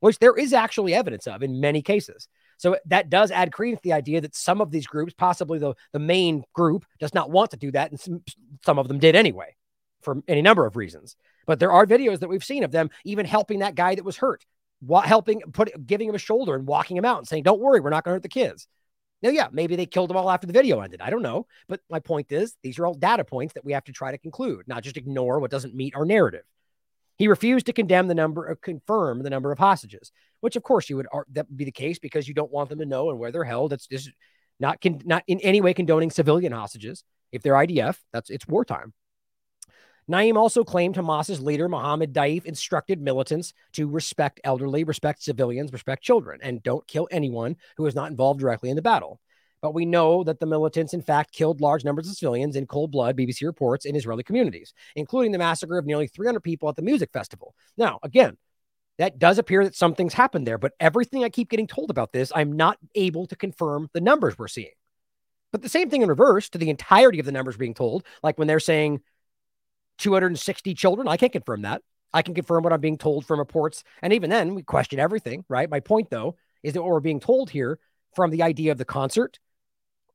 [0.00, 2.28] which there is actually evidence of in many cases.
[2.58, 5.72] So that does add credence to the idea that some of these groups, possibly the,
[5.94, 7.92] the main group, does not want to do that.
[7.92, 8.22] And some,
[8.62, 9.56] some of them did anyway
[10.02, 11.16] for any number of reasons.
[11.46, 14.16] But there are videos that we've seen of them even helping that guy that was
[14.16, 14.44] hurt,
[15.04, 17.90] helping, put, giving him a shoulder and walking him out and saying, don't worry, we're
[17.90, 18.66] not going to hurt the kids.
[19.22, 21.00] Now, yeah, maybe they killed them all after the video ended.
[21.00, 21.46] I don't know.
[21.66, 24.18] But my point is, these are all data points that we have to try to
[24.18, 26.44] conclude, not just ignore what doesn't meet our narrative.
[27.16, 30.90] He refused to condemn the number or confirm the number of hostages, which of course
[30.90, 33.18] you would that would be the case because you don't want them to know and
[33.18, 33.72] where they're held.
[33.72, 34.10] It's just
[34.58, 37.04] not con, not in any way condoning civilian hostages.
[37.32, 38.92] If they're IDF, that's it's wartime.
[40.06, 46.02] Naim also claimed Hamas's leader, Mohammed Daif, instructed militants to respect elderly, respect civilians, respect
[46.02, 49.20] children, and don't kill anyone who is not involved directly in the battle.
[49.62, 52.90] But we know that the militants, in fact, killed large numbers of civilians in cold
[52.90, 56.82] blood, BBC reports, in Israeli communities, including the massacre of nearly 300 people at the
[56.82, 57.54] music festival.
[57.78, 58.36] Now, again,
[58.98, 62.30] that does appear that something's happened there, but everything I keep getting told about this,
[62.34, 64.74] I'm not able to confirm the numbers we're seeing.
[65.50, 68.38] But the same thing in reverse to the entirety of the numbers being told, like
[68.38, 69.00] when they're saying
[69.98, 71.82] 260 children, I can't confirm that.
[72.12, 73.82] I can confirm what I'm being told from reports.
[74.00, 75.68] And even then, we question everything, right?
[75.68, 77.78] My point, though, is that what we're being told here
[78.14, 79.38] from the idea of the concert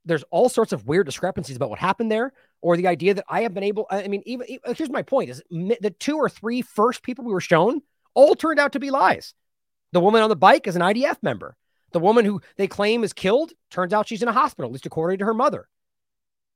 [0.05, 3.41] there's all sorts of weird discrepancies about what happened there, or the idea that I
[3.41, 3.85] have been able.
[3.89, 7.41] I mean, even, here's my point: is the two or three first people we were
[7.41, 7.81] shown
[8.13, 9.33] all turned out to be lies.
[9.91, 11.55] The woman on the bike is an IDF member.
[11.91, 14.85] The woman who they claim is killed turns out she's in a hospital, at least
[14.85, 15.67] according to her mother.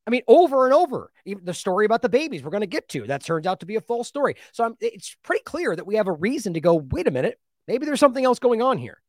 [0.05, 2.89] I mean, over and over, even the story about the babies we're going to get
[2.89, 4.35] to that turns out to be a false story.
[4.51, 6.75] So I'm, it's pretty clear that we have a reason to go.
[6.75, 9.01] Wait a minute, maybe there's something else going on here.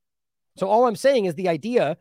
[0.57, 1.97] So all I'm saying is the idea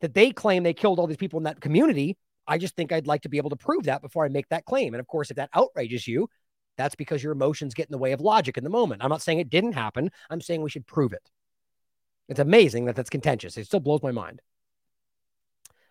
[0.00, 2.18] that they claim they killed all these people in that community.
[2.46, 4.66] I just think I'd like to be able to prove that before I make that
[4.66, 4.92] claim.
[4.92, 6.28] And of course, if that outrages you,
[6.76, 9.02] that's because your emotions get in the way of logic in the moment.
[9.02, 10.10] I'm not saying it didn't happen.
[10.28, 11.30] I'm saying we should prove it.
[12.28, 13.56] It's amazing that that's contentious.
[13.56, 14.42] It still blows my mind.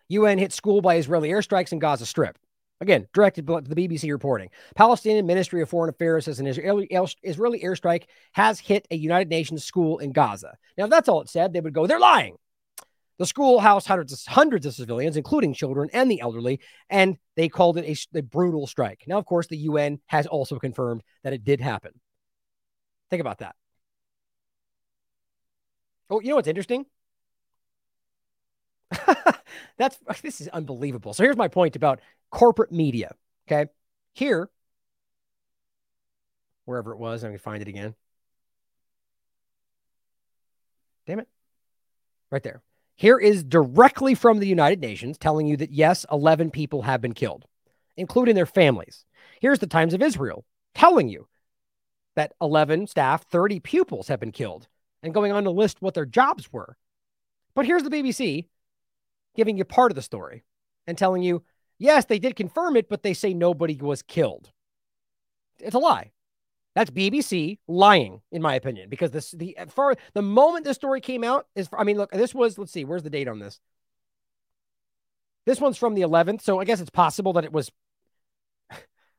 [0.08, 2.38] UN hit school by Israeli airstrikes in Gaza Strip.
[2.80, 4.50] Again, directed to the BBC reporting.
[4.74, 6.86] Palestinian Ministry of Foreign Affairs says an Israeli,
[7.22, 10.56] Israeli airstrike has hit a United Nations school in Gaza.
[10.76, 12.36] Now, if that's all it said, they would go, they're lying.
[13.18, 16.60] The school housed hundreds of, hundreds of civilians, including children and the elderly,
[16.90, 19.04] and they called it a, a brutal strike.
[19.06, 21.92] Now, of course, the UN has also confirmed that it did happen.
[23.08, 23.54] Think about that.
[26.10, 26.84] Oh, you know what's interesting?
[29.78, 31.12] That's this is unbelievable.
[31.14, 32.00] So here's my point about
[32.30, 33.14] corporate media.
[33.48, 33.70] Okay.
[34.14, 34.48] Here,
[36.64, 37.94] wherever it was, I'm gonna find it again.
[41.06, 41.28] Damn it.
[42.30, 42.62] Right there.
[42.96, 47.12] Here is directly from the United Nations telling you that yes, 11 people have been
[47.12, 47.44] killed,
[47.96, 49.04] including their families.
[49.40, 50.44] Here's the Times of Israel
[50.74, 51.28] telling you
[52.16, 54.66] that 11 staff, 30 pupils have been killed,
[55.02, 56.76] and going on to list what their jobs were.
[57.54, 58.48] But here's the BBC
[59.36, 60.44] giving you part of the story
[60.86, 61.42] and telling you,
[61.78, 64.50] yes, they did confirm it, but they say nobody was killed.
[65.60, 66.12] It's a lie.
[66.74, 71.24] That's BBC lying, in my opinion, because this the for the moment this story came
[71.24, 71.70] out is.
[71.72, 72.58] I mean, look, this was.
[72.58, 73.60] Let's see, where's the date on this?
[75.46, 77.70] This one's from the 11th, so I guess it's possible that it was.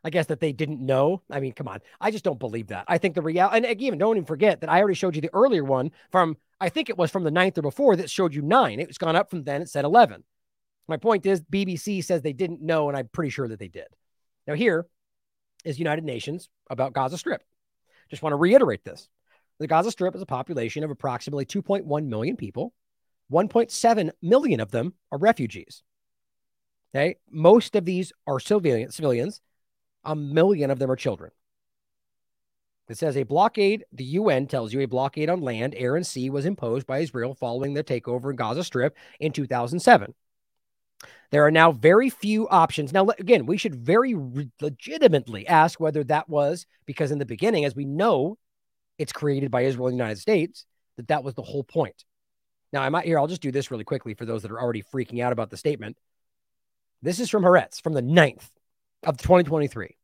[0.07, 1.21] I guess that they didn't know.
[1.29, 2.85] I mean, come on, I just don't believe that.
[2.87, 5.33] I think the real and even don't even forget that I already showed you the
[5.33, 6.37] earlier one from.
[6.61, 8.79] I think it was from the ninth or before that showed you nine.
[8.79, 9.63] It's gone up from then.
[9.63, 10.23] It said 11.
[10.87, 13.87] My point is, BBC says they didn't know, and I'm pretty sure that they did.
[14.47, 14.87] Now here
[15.65, 17.43] is United Nations about Gaza Strip.
[18.09, 19.09] Just want to reiterate this.
[19.59, 22.73] The Gaza Strip is a population of approximately 2.1 million people.
[23.29, 25.83] 1.7 million of them are refugees.
[26.95, 27.17] Okay.
[27.29, 29.41] Most of these are civilian, civilians.
[30.07, 31.29] A million of them are children.
[32.89, 36.29] It says a blockade, the UN tells you a blockade on land, air, and sea
[36.29, 40.13] was imposed by Israel following the takeover in Gaza Strip in 2007.
[41.29, 42.93] There are now very few options.
[42.93, 47.65] Now, again, we should very re- legitimately ask whether that was because in the beginning,
[47.65, 48.37] as we know,
[48.97, 50.65] it's created by Israel and the United States,
[50.95, 52.05] that that was the whole point.
[52.71, 54.83] Now, I might here, I'll just do this really quickly for those that are already
[54.83, 55.97] freaking out about the statement.
[57.01, 58.49] This is from Haaretz from the 9th
[59.03, 59.96] of 2023,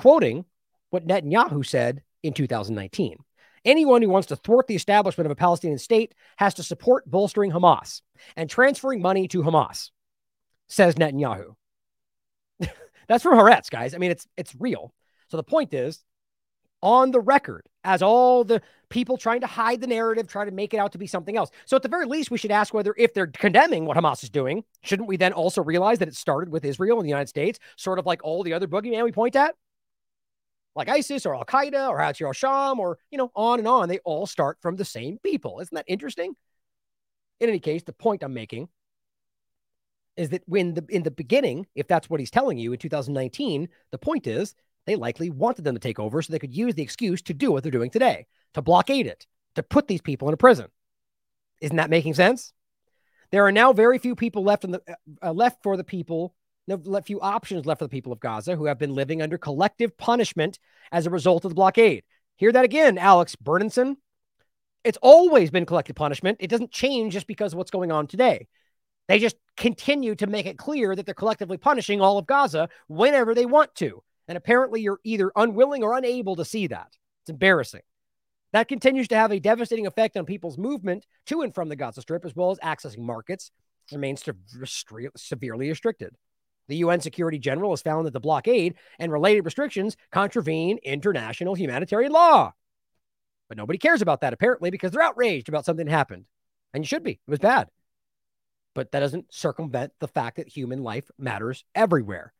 [0.00, 0.46] quoting
[0.88, 3.18] what Netanyahu said in 2019.
[3.66, 7.52] Anyone who wants to thwart the establishment of a Palestinian state has to support bolstering
[7.52, 8.00] Hamas
[8.34, 9.90] and transferring money to Hamas
[10.68, 11.54] says Netanyahu.
[13.08, 13.94] That's from Haaretz, guys.
[13.94, 14.94] I mean, it's it's real.
[15.28, 16.02] So the point is,
[16.82, 20.72] on the record, as all the people trying to hide the narrative, try to make
[20.72, 21.50] it out to be something else.
[21.66, 24.30] So at the very least, we should ask whether, if they're condemning what Hamas is
[24.30, 27.58] doing, shouldn't we then also realize that it started with Israel and the United States,
[27.76, 29.54] sort of like all the other boogeyman we point at?
[30.76, 33.88] Like ISIS or Al Qaeda or Hazir al Sham or, you know, on and on.
[33.88, 35.60] They all start from the same people.
[35.60, 36.34] Isn't that interesting?
[37.40, 38.68] In any case, the point I'm making
[40.16, 43.68] is that when the in the beginning, if that's what he's telling you in 2019,
[43.90, 44.54] the point is
[44.86, 47.50] they likely wanted them to take over so they could use the excuse to do
[47.50, 50.66] what they're doing today, to blockade it, to put these people in a prison.
[51.60, 52.52] Isn't that making sense?
[53.30, 56.34] There are now very few people left in the uh, uh left for the people,
[56.78, 59.96] no few options left for the people of Gaza who have been living under collective
[59.96, 60.58] punishment
[60.92, 62.04] as a result of the blockade.
[62.36, 63.96] Hear that again, Alex Berenson.
[64.82, 66.38] It's always been collective punishment.
[66.40, 68.48] It doesn't change just because of what's going on today.
[69.08, 73.34] They just continue to make it clear that they're collectively punishing all of Gaza whenever
[73.34, 74.02] they want to.
[74.28, 76.96] And apparently, you're either unwilling or unable to see that.
[77.22, 77.82] It's embarrassing.
[78.52, 82.00] That continues to have a devastating effect on people's movement to and from the Gaza
[82.00, 83.50] Strip, as well as accessing markets,
[83.92, 84.24] remains
[85.16, 86.14] severely restricted.
[86.70, 92.12] The UN Security General has found that the blockade and related restrictions contravene international humanitarian
[92.12, 92.52] law.
[93.48, 96.26] But nobody cares about that, apparently, because they're outraged about something that happened.
[96.72, 97.10] And you should be.
[97.10, 97.68] It was bad.
[98.72, 102.32] But that doesn't circumvent the fact that human life matters everywhere.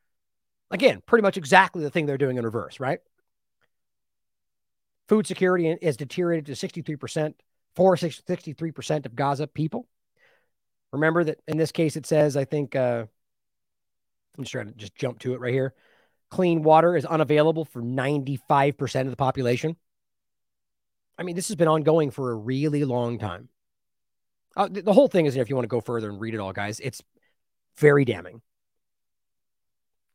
[0.70, 3.01] Again, pretty much exactly the thing they're doing in reverse, right?
[5.09, 7.35] Food security is deteriorated to 63%
[7.74, 9.89] for 63% of Gaza people.
[10.93, 13.07] Remember that in this case, it says, I think, uh,
[14.40, 15.74] I'm just trying to just jump to it right here.
[16.30, 19.76] Clean water is unavailable for 95% of the population.
[21.18, 23.50] I mean, this has been ongoing for a really long time.
[24.56, 26.40] Uh, the, the whole thing is, if you want to go further and read it
[26.40, 27.02] all, guys, it's
[27.76, 28.40] very damning.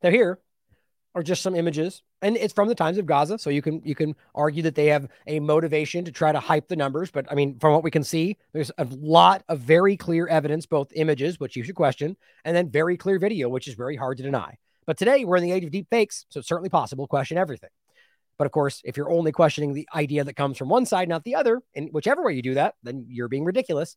[0.02, 0.39] Now, here
[1.16, 3.96] are just some images, and it's from the Times of Gaza, so you can you
[3.96, 7.10] can argue that they have a motivation to try to hype the numbers.
[7.10, 10.66] But I mean, from what we can see, there's a lot of very clear evidence,
[10.66, 14.18] both images, which you should question, and then very clear video, which is very hard
[14.18, 14.58] to deny.
[14.86, 17.38] But today we're in the age of deep fakes, so it's certainly possible to question
[17.38, 17.70] everything.
[18.38, 21.24] But of course, if you're only questioning the idea that comes from one side, not
[21.24, 23.96] the other, and whichever way you do that, then you're being ridiculous.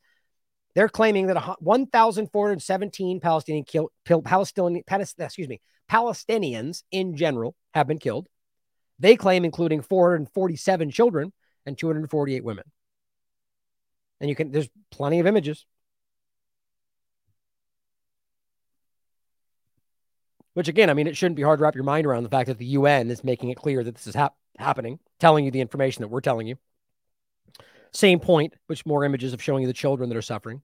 [0.74, 8.28] They're claiming that 1,417 Palestinian kill, Palestinian, excuse me, Palestinians in general have been killed.
[8.98, 11.32] They claim including 447 children
[11.64, 12.64] and 248 women.
[14.20, 15.64] And you can, there's plenty of images.
[20.54, 22.48] Which again, I mean, it shouldn't be hard to wrap your mind around the fact
[22.48, 25.60] that the UN is making it clear that this is hap- happening, telling you the
[25.60, 26.56] information that we're telling you.
[27.92, 30.62] Same point, which more images of showing you the children that are suffering.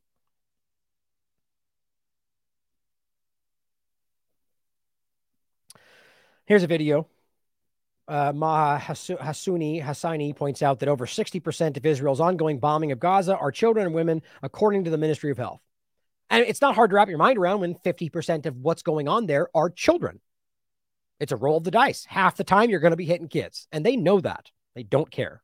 [6.46, 7.08] Here's a video.
[8.06, 13.50] Uh, Maha Hussaini points out that over 60% of Israel's ongoing bombing of Gaza are
[13.50, 15.62] children and women, according to the Ministry of Health.
[16.28, 19.26] And it's not hard to wrap your mind around when 50% of what's going on
[19.26, 20.20] there are children.
[21.18, 22.04] It's a roll of the dice.
[22.04, 24.50] Half the time you're going to be hitting kids, and they know that.
[24.74, 25.43] They don't care.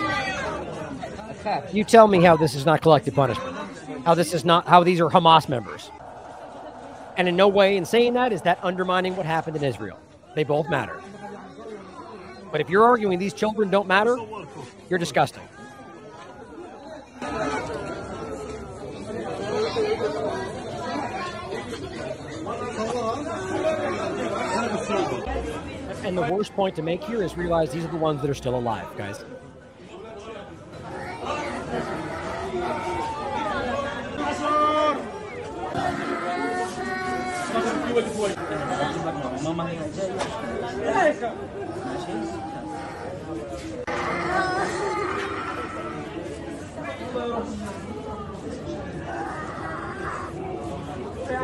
[1.73, 3.55] You tell me how this is not collective punishment.
[4.05, 5.89] How this is not how these are Hamas members.
[7.17, 9.99] And in no way, in saying that, is that undermining what happened in Israel.
[10.35, 11.01] They both matter.
[12.51, 14.17] But if you're arguing these children don't matter,
[14.89, 15.43] you're disgusting.
[26.03, 28.35] And the worst point to make here is realize these are the ones that are
[28.35, 29.23] still alive, guys.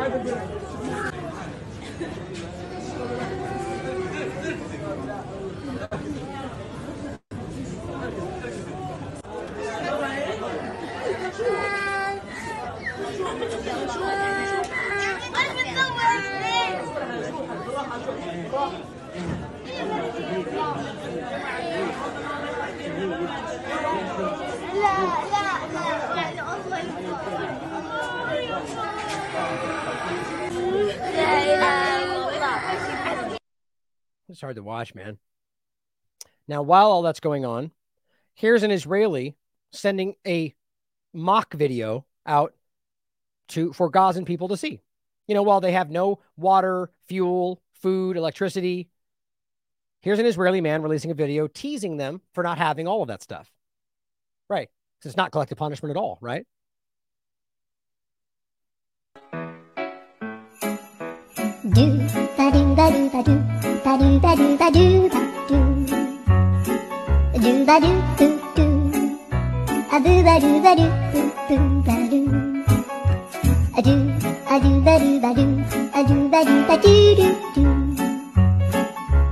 [0.00, 0.57] 二十斤。
[34.28, 35.18] It's hard to watch, man.
[36.46, 37.70] Now, while all that's going on,
[38.34, 39.36] here's an Israeli
[39.72, 40.54] sending a
[41.12, 42.54] mock video out
[43.48, 44.80] to for Gazan people to see.
[45.26, 48.88] You know, while they have no water, fuel, food, electricity,
[50.00, 53.22] here's an Israeli man releasing a video teasing them for not having all of that
[53.22, 53.50] stuff.
[54.48, 54.68] Right.
[55.02, 56.46] So it's not collective punishment at all, right?
[61.74, 61.84] Do
[62.36, 63.34] ba do ba do ba do
[63.84, 65.18] ba do ba do ba do ba
[65.48, 65.58] do
[67.42, 68.26] do ba do do
[68.56, 68.66] do
[69.92, 70.86] a do ba do ba do
[71.48, 72.20] do ba do
[73.76, 73.94] a do
[74.48, 75.46] a do ba do ba do
[75.92, 77.64] a do ba do ba do do do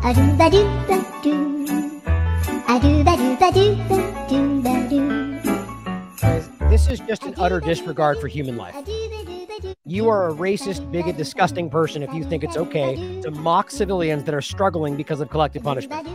[0.03, 1.35] a do ba do ba do
[2.69, 3.97] a do ba do ba do ba
[4.29, 5.06] do ba do
[6.70, 8.74] This is just an utter disregard for human life.
[9.85, 14.24] You are a racist, bigot, disgusting person if you think it's okay to mock civilians
[14.24, 16.09] that are struggling because of collective punishment.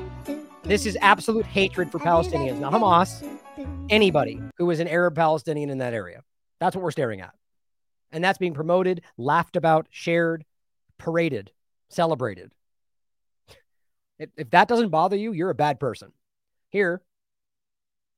[0.63, 3.25] This is absolute hatred for Palestinians, not Hamas,
[3.89, 6.21] anybody who is an Arab Palestinian in that area.
[6.59, 7.33] That's what we're staring at.
[8.11, 10.45] And that's being promoted, laughed about, shared,
[10.99, 11.51] paraded,
[11.89, 12.51] celebrated.
[14.19, 16.11] If, if that doesn't bother you, you're a bad person.
[16.69, 17.01] Here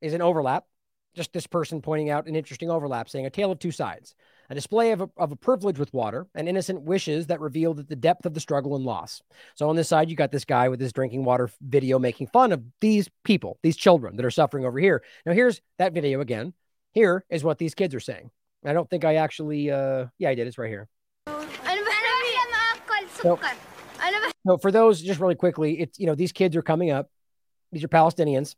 [0.02, 0.66] is an overlap.
[1.14, 4.16] Just this person pointing out an interesting overlap, saying a tale of two sides
[4.50, 7.88] a display of a, of a privilege with water, and innocent wishes that reveal that
[7.88, 9.22] the depth of the struggle and loss.
[9.56, 12.52] So on this side, you got this guy with his drinking water video making fun
[12.52, 15.02] of these people, these children that are suffering over here.
[15.26, 16.54] Now here's that video again.
[16.92, 18.32] Here is what these kids are saying.
[18.66, 20.48] I don't think I actually, uh, yeah, I did.
[20.48, 20.88] It's right here.
[23.22, 23.40] So,
[24.46, 27.10] so for those, just really quickly, it's you know these kids are coming up.
[27.72, 28.56] These are Palestinians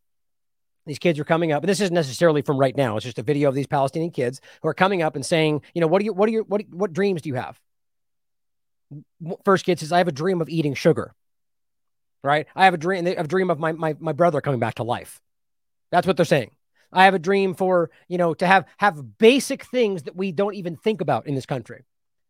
[0.85, 2.95] these kids are coming up, and this isn't necessarily from right now.
[2.95, 5.81] It's just a video of these Palestinian kids who are coming up and saying, you
[5.81, 7.59] know, what do you, what do you, what, what dreams do you have?
[9.43, 11.13] First kid says, I have a dream of eating sugar.
[12.23, 12.47] Right?
[12.55, 15.21] I have a dream, a dream of my, my, my brother coming back to life.
[15.91, 16.51] That's what they're saying.
[16.91, 20.55] I have a dream for, you know, to have, have basic things that we don't
[20.55, 21.83] even think about in this country.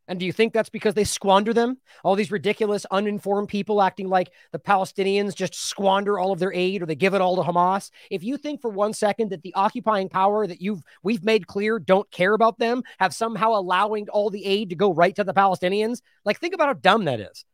[0.07, 1.77] And do you think that's because they squander them?
[2.03, 6.81] All these ridiculous, uninformed people acting like the Palestinians just squander all of their aid
[6.81, 7.89] or they give it all to Hamas.
[8.11, 11.79] If you think for one second that the occupying power that you've we've made clear
[11.79, 15.33] don't care about them, have somehow allowing all the aid to go right to the
[15.33, 17.45] Palestinians, like think about how dumb that is.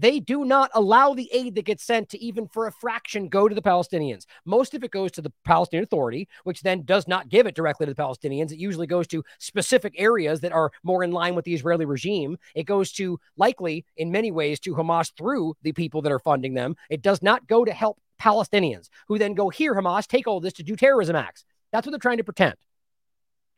[0.00, 3.48] They do not allow the aid that gets sent to even for a fraction go
[3.50, 4.24] to the Palestinians.
[4.46, 7.84] Most of it goes to the Palestinian Authority, which then does not give it directly
[7.84, 8.50] to the Palestinians.
[8.50, 12.38] It usually goes to specific areas that are more in line with the Israeli regime.
[12.54, 16.54] It goes to likely, in many ways, to Hamas through the people that are funding
[16.54, 16.76] them.
[16.88, 20.54] It does not go to help Palestinians who then go here, Hamas, take all this
[20.54, 21.44] to do terrorism acts.
[21.72, 22.54] That's what they're trying to pretend.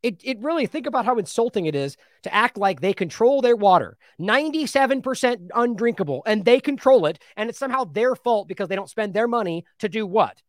[0.03, 3.55] It, it really think about how insulting it is to act like they control their
[3.55, 3.97] water.
[4.20, 9.15] 97% undrinkable and they control it and it's somehow their fault because they don't spend
[9.15, 10.43] their money to do what?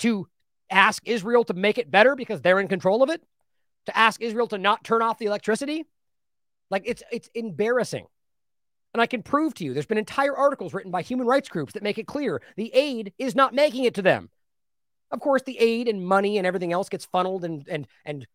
[0.00, 0.28] To
[0.70, 3.22] ask israel to make it better because they're in control of it?
[3.86, 5.84] To ask israel to not turn off the electricity?
[6.70, 8.06] Like it's it's embarrassing.
[8.94, 11.74] And i can prove to you there's been entire articles written by human rights groups
[11.74, 14.30] that make it clear the aid is not making it to them.
[15.10, 18.26] Of course the aid and money and everything else gets funneled and and and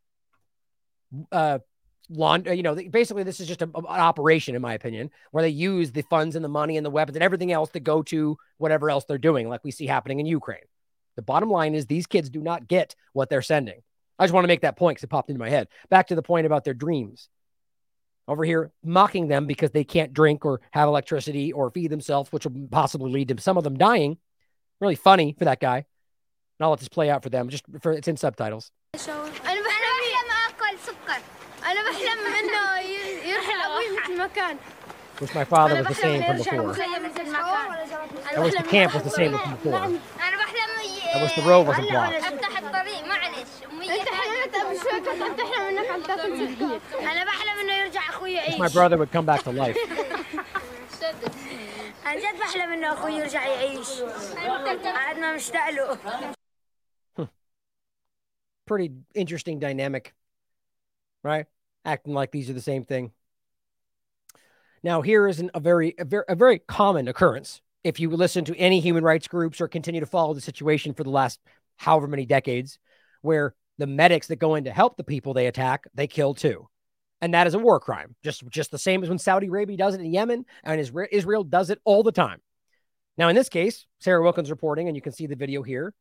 [1.32, 1.60] uh,
[2.10, 5.50] laund- you know, basically this is just a, an operation, in my opinion, where they
[5.50, 8.38] use the funds and the money and the weapons and everything else to go to
[8.58, 10.60] whatever else they're doing, like we see happening in Ukraine.
[11.16, 13.82] The bottom line is these kids do not get what they're sending.
[14.18, 15.68] I just want to make that point because it popped into my head.
[15.90, 17.30] Back to the point about their dreams.
[18.28, 22.46] Over here, mocking them because they can't drink or have electricity or feed themselves, which
[22.46, 24.18] will possibly lead to some of them dying.
[24.80, 25.78] Really funny for that guy.
[25.78, 25.86] And
[26.66, 27.50] I'll let this play out for them.
[27.50, 28.72] Just for it's in subtitles.
[31.69, 32.81] انا بحلم انه
[33.29, 34.57] يرحل ابوي مثل ما كان
[35.21, 36.75] Which my father was the same from before.
[38.37, 39.83] I wish the camp was the same from before.
[40.27, 40.71] انا بحلم
[41.15, 42.25] I wish the road wasn't blocked.
[42.25, 47.25] افتح الطريق معلش انت حلمت قبل شوي كنت عم تحلم انك عم تاكل سكين انا
[47.25, 49.79] بحلم انه يرجع اخوي يعيش My brother would come back to life.
[52.07, 53.89] عن جد بحلم انه اخوي يرجع يعيش
[54.85, 55.99] قعدنا مشتاق له
[58.71, 60.05] Pretty interesting dynamic,
[61.23, 61.47] right?
[61.90, 63.12] Acting like these are the same thing.
[64.84, 67.62] Now, here is an, a very, a very, a very common occurrence.
[67.84, 71.04] If you listen to any human rights groups or continue to follow the situation for
[71.04, 71.40] the last
[71.78, 72.78] however many decades,
[73.22, 76.68] where the medics that go in to help the people they attack, they kill too.
[77.22, 79.96] And that is a war crime, just, just the same as when Saudi Arabia does
[79.96, 80.80] it in Yemen and
[81.12, 82.40] Israel does it all the time.
[83.18, 85.96] Now, in this case, Sarah Wilkins reporting, and you can see the video here.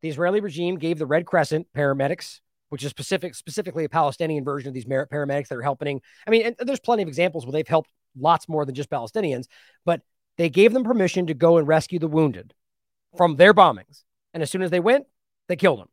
[0.00, 4.68] The Israeli regime gave the Red Crescent paramedics, which is specific, specifically a Palestinian version
[4.68, 6.00] of these paramedics that are helping.
[6.26, 9.46] I mean, and there's plenty of examples where they've helped lots more than just Palestinians,
[9.84, 10.02] but
[10.36, 12.54] they gave them permission to go and rescue the wounded
[13.16, 14.04] from their bombings.
[14.34, 15.06] And as soon as they went,
[15.48, 15.88] they killed them.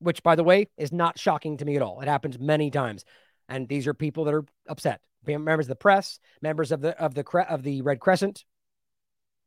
[0.00, 2.00] which, by the way, is not shocking to me at all.
[2.00, 3.04] It happens many times.
[3.48, 5.00] And these are people that are upset.
[5.26, 8.44] Members of the press, members of the of the of the Red Crescent.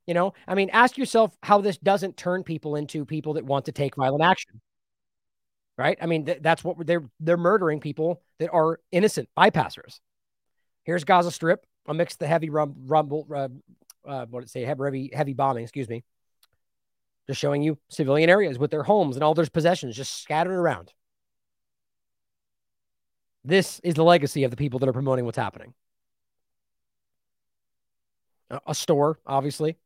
[0.05, 3.65] You know, I mean, ask yourself how this doesn't turn people into people that want
[3.65, 4.61] to take violent action.
[5.77, 5.97] Right?
[6.01, 9.99] I mean, th- that's what they're they're murdering people that are innocent bypassers.
[10.83, 13.49] Here's Gaza Strip amidst the heavy rum, rumble, uh,
[14.05, 14.63] uh, what did it say?
[14.63, 16.03] Heavy, heavy bombing, excuse me.
[17.27, 20.93] Just showing you civilian areas with their homes and all their possessions just scattered around.
[23.45, 25.73] This is the legacy of the people that are promoting what's happening.
[28.67, 29.77] A store, obviously,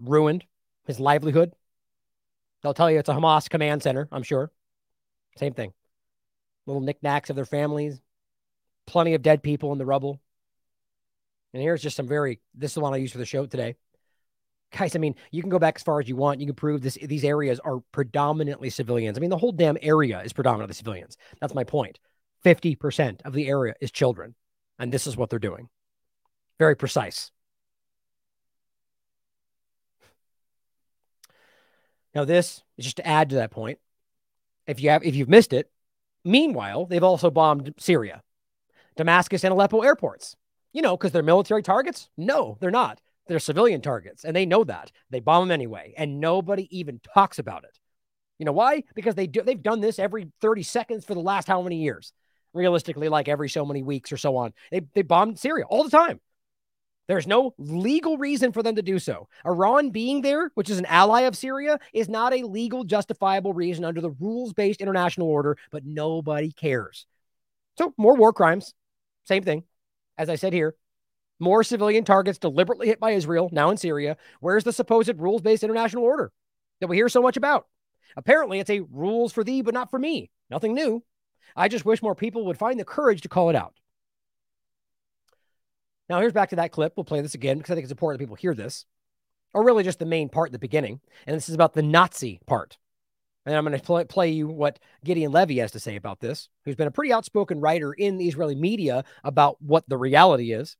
[0.00, 0.44] ruined
[0.86, 1.52] his livelihood.
[2.62, 4.50] They'll tell you it's a Hamas command center, I'm sure.
[5.36, 5.72] Same thing.
[6.66, 8.00] Little knickknacks of their families,
[8.86, 10.20] plenty of dead people in the rubble.
[11.52, 13.76] And here's just some very, this is the one I use for the show today.
[14.76, 16.40] Guys, I mean, you can go back as far as you want.
[16.40, 16.98] You can prove this.
[17.00, 19.16] These areas are predominantly civilians.
[19.16, 21.16] I mean, the whole damn area is predominantly civilians.
[21.40, 21.98] That's my point.
[22.44, 24.34] 50% of the area is children.
[24.78, 25.68] And this is what they're doing.
[26.58, 27.30] Very precise.
[32.14, 33.78] Now, this is just to add to that point.
[34.66, 35.70] If you have, if you've missed it,
[36.24, 38.22] meanwhile, they've also bombed Syria,
[38.96, 40.36] Damascus and Aleppo airports.
[40.72, 42.10] You know, because they're military targets?
[42.18, 43.00] No, they're not.
[43.28, 44.92] They're civilian targets, and they know that.
[45.10, 47.78] They bomb them anyway, and nobody even talks about it.
[48.38, 48.84] You know why?
[48.94, 52.12] Because they do, they've done this every 30 seconds for the last how many years?
[52.52, 54.52] Realistically, like every so many weeks or so on.
[54.70, 56.20] They, they bombed Syria all the time.
[57.08, 59.28] There's no legal reason for them to do so.
[59.44, 63.84] Iran being there, which is an ally of Syria, is not a legal, justifiable reason
[63.84, 67.06] under the rules based international order, but nobody cares.
[67.78, 68.74] So, more war crimes.
[69.24, 69.64] Same thing
[70.18, 70.74] as I said here,
[71.38, 74.16] more civilian targets deliberately hit by Israel, now in Syria.
[74.40, 76.32] Where's the supposed rules based international order
[76.80, 77.66] that we hear so much about?
[78.16, 80.30] Apparently, it's a rules for thee, but not for me.
[80.48, 81.02] Nothing new.
[81.54, 83.74] I just wish more people would find the courage to call it out.
[86.08, 86.92] Now, here's back to that clip.
[86.96, 88.84] We'll play this again because I think it's important that people hear this,
[89.52, 91.00] or really just the main part at the beginning.
[91.26, 92.78] And this is about the Nazi part.
[93.44, 96.48] And I'm going to play, play you what Gideon Levy has to say about this,
[96.64, 100.76] who's been a pretty outspoken writer in the Israeli media about what the reality is.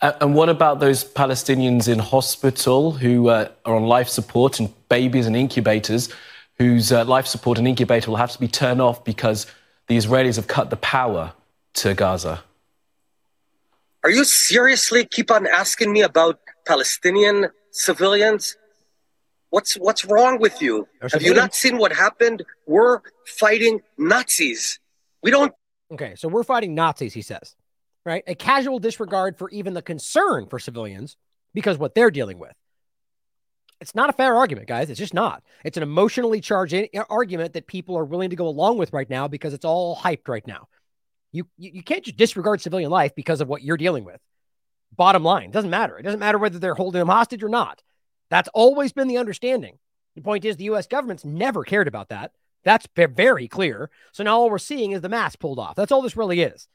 [0.00, 5.26] And what about those Palestinians in hospital who uh, are on life support and babies
[5.26, 6.08] and incubators
[6.58, 9.46] whose uh, life support and incubator will have to be turned off because
[9.86, 11.32] the Israelis have cut the power
[11.74, 12.44] to Gaza?
[14.04, 18.56] Are you seriously keep on asking me about Palestinian civilians?
[19.50, 20.88] What's what's wrong with you?
[21.12, 22.42] Have you not seen what happened?
[22.66, 24.80] We're fighting Nazis.
[25.22, 25.52] We don't.
[25.92, 27.54] Okay, so we're fighting Nazis, he says,
[28.04, 28.24] right?
[28.26, 31.16] A casual disregard for even the concern for civilians
[31.54, 32.54] because what they're dealing with.
[33.80, 34.90] It's not a fair argument, guys.
[34.90, 35.42] It's just not.
[35.64, 39.28] It's an emotionally charged argument that people are willing to go along with right now
[39.28, 40.68] because it's all hyped right now.
[41.32, 44.20] You, you, you can't just disregard civilian life because of what you're dealing with.
[44.94, 45.98] Bottom line, doesn't matter.
[45.98, 47.82] It doesn't matter whether they're holding them hostage or not.
[48.28, 49.78] That's always been the understanding.
[50.14, 52.32] The point is, the US government's never cared about that.
[52.64, 53.90] That's very clear.
[54.12, 55.74] So now all we're seeing is the mask pulled off.
[55.74, 56.68] That's all this really is.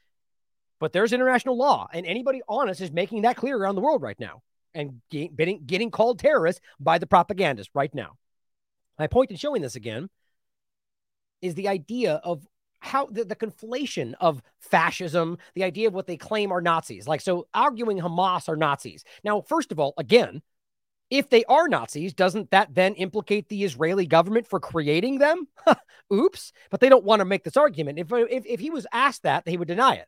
[0.80, 4.18] But there's international law, and anybody honest is making that clear around the world right
[4.18, 4.42] now
[4.74, 8.16] and getting, getting called terrorists by the propagandists right now.
[8.98, 10.08] My point in showing this again
[11.40, 12.46] is the idea of
[12.80, 17.08] how the, the conflation of fascism, the idea of what they claim are Nazis.
[17.08, 19.04] Like, so arguing Hamas are Nazis.
[19.24, 20.42] Now, first of all, again,
[21.10, 25.48] if they are Nazis, doesn't that then implicate the Israeli government for creating them?
[26.12, 26.52] Oops.
[26.70, 27.98] But they don't want to make this argument.
[27.98, 30.06] If, if, if he was asked that, he would deny it.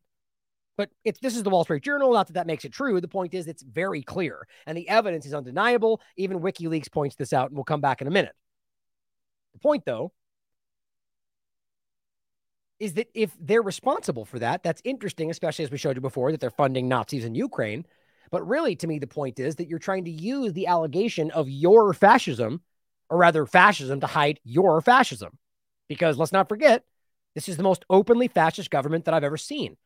[0.76, 2.12] But it's, this is the Wall Street Journal.
[2.12, 3.00] Not that that makes it true.
[3.00, 4.46] The point is, it's very clear.
[4.66, 6.00] And the evidence is undeniable.
[6.16, 8.34] Even WikiLeaks points this out, and we'll come back in a minute.
[9.52, 10.12] The point, though,
[12.80, 16.32] is that if they're responsible for that, that's interesting, especially as we showed you before,
[16.32, 17.86] that they're funding Nazis in Ukraine.
[18.30, 21.48] But really, to me, the point is that you're trying to use the allegation of
[21.48, 22.62] your fascism,
[23.10, 25.38] or rather, fascism, to hide your fascism.
[25.88, 26.84] Because let's not forget,
[27.34, 29.76] this is the most openly fascist government that I've ever seen.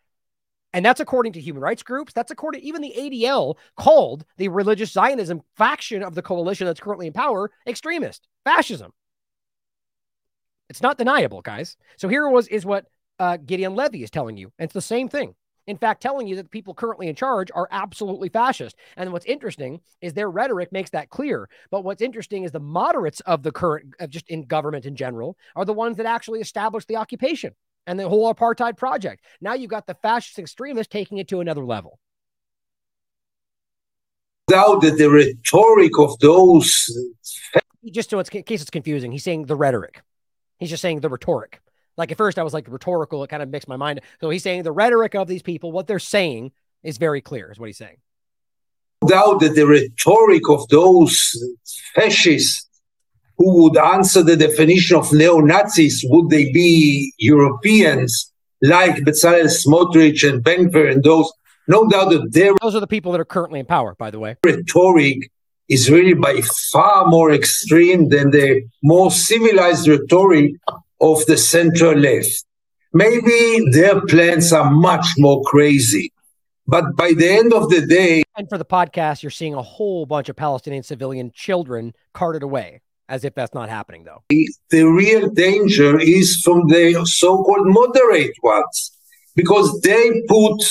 [0.73, 2.13] And that's according to human rights groups.
[2.13, 7.07] That's according even the ADL called the religious Zionism faction of the coalition that's currently
[7.07, 8.93] in power extremist fascism.
[10.69, 11.77] It's not deniable, guys.
[11.97, 12.87] So here was is what
[13.19, 14.53] uh, Gideon Levy is telling you.
[14.59, 15.35] And it's the same thing
[15.67, 18.77] in fact, telling you that the people currently in charge are absolutely fascist.
[18.97, 21.49] And what's interesting is their rhetoric makes that clear.
[21.71, 25.37] But what's interesting is the moderates of the current, of just in government in general,
[25.57, 27.55] are the ones that actually established the occupation
[27.87, 29.25] and the whole apartheid project.
[29.41, 31.99] Now you've got the fascist extremists taking it to another level.
[34.49, 36.91] Doubt that the rhetoric of those
[37.91, 40.03] just so it's in case it's confusing, he's saying the rhetoric.
[40.59, 41.61] He's just saying the rhetoric.
[41.97, 43.23] Like at first, I was like rhetorical.
[43.23, 44.01] It kind of makes my mind.
[44.21, 46.53] So he's saying the rhetoric of these people, what they're saying
[46.83, 47.99] is very clear, is what he's saying.
[49.03, 51.37] No doubt that the rhetoric of those
[51.95, 52.69] fascists
[53.39, 58.33] who would answer the definition of neo Nazis, would they be Europeans
[58.63, 61.33] like Bezalel Smotrich and Ben-Gvir and those?
[61.67, 64.19] No doubt that their Those are the people that are currently in power, by the
[64.19, 64.37] way.
[64.45, 65.31] rhetoric
[65.69, 66.41] is really by
[66.73, 70.53] far more extreme than the more civilized rhetoric
[71.01, 72.45] of the central left.
[72.93, 76.13] Maybe their plans are much more crazy.
[76.67, 80.07] But by the end of the day, And for the podcast, you're seeing a whole
[80.07, 84.23] bunch of Palestinian civilian children carted away, as if that's not happening, though.
[84.71, 88.93] the real danger is from the so-called moderate ones
[89.37, 90.63] because they put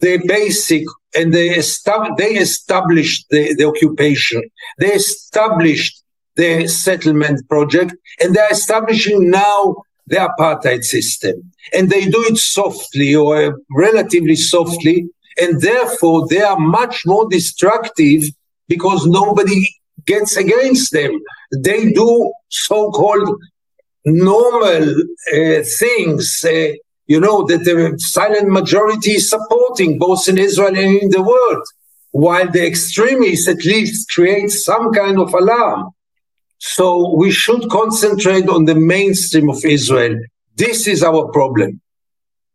[0.00, 0.84] the basic
[1.14, 4.42] and they, estab- they established the, the occupation.
[4.78, 6.02] They established
[6.36, 9.76] the settlement project and they're establishing now
[10.06, 11.52] the apartheid system.
[11.72, 15.08] And they do it softly or relatively softly
[15.40, 18.24] and therefore they are much more destructive
[18.68, 19.60] because nobody
[20.06, 21.12] gets against them.
[21.52, 23.28] They do so-called
[24.04, 24.94] normal
[25.34, 26.72] uh, things, uh,
[27.10, 31.66] you know, that the silent majority is supporting both in Israel and in the world,
[32.12, 35.90] while the extremists at least create some kind of alarm.
[36.58, 40.20] So we should concentrate on the mainstream of Israel.
[40.54, 41.80] This is our problem.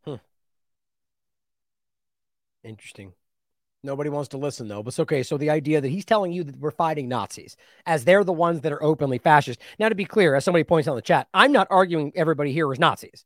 [0.06, 0.16] Hmm.
[2.64, 3.12] Interesting.
[3.84, 4.84] Nobody wants to listen though.
[4.84, 5.24] But it's okay.
[5.24, 8.62] So the idea that he's telling you that we're fighting Nazis as they're the ones
[8.62, 9.60] that are openly fascist.
[9.80, 12.54] Now, to be clear, as somebody points out in the chat, I'm not arguing everybody
[12.54, 13.26] here is Nazis.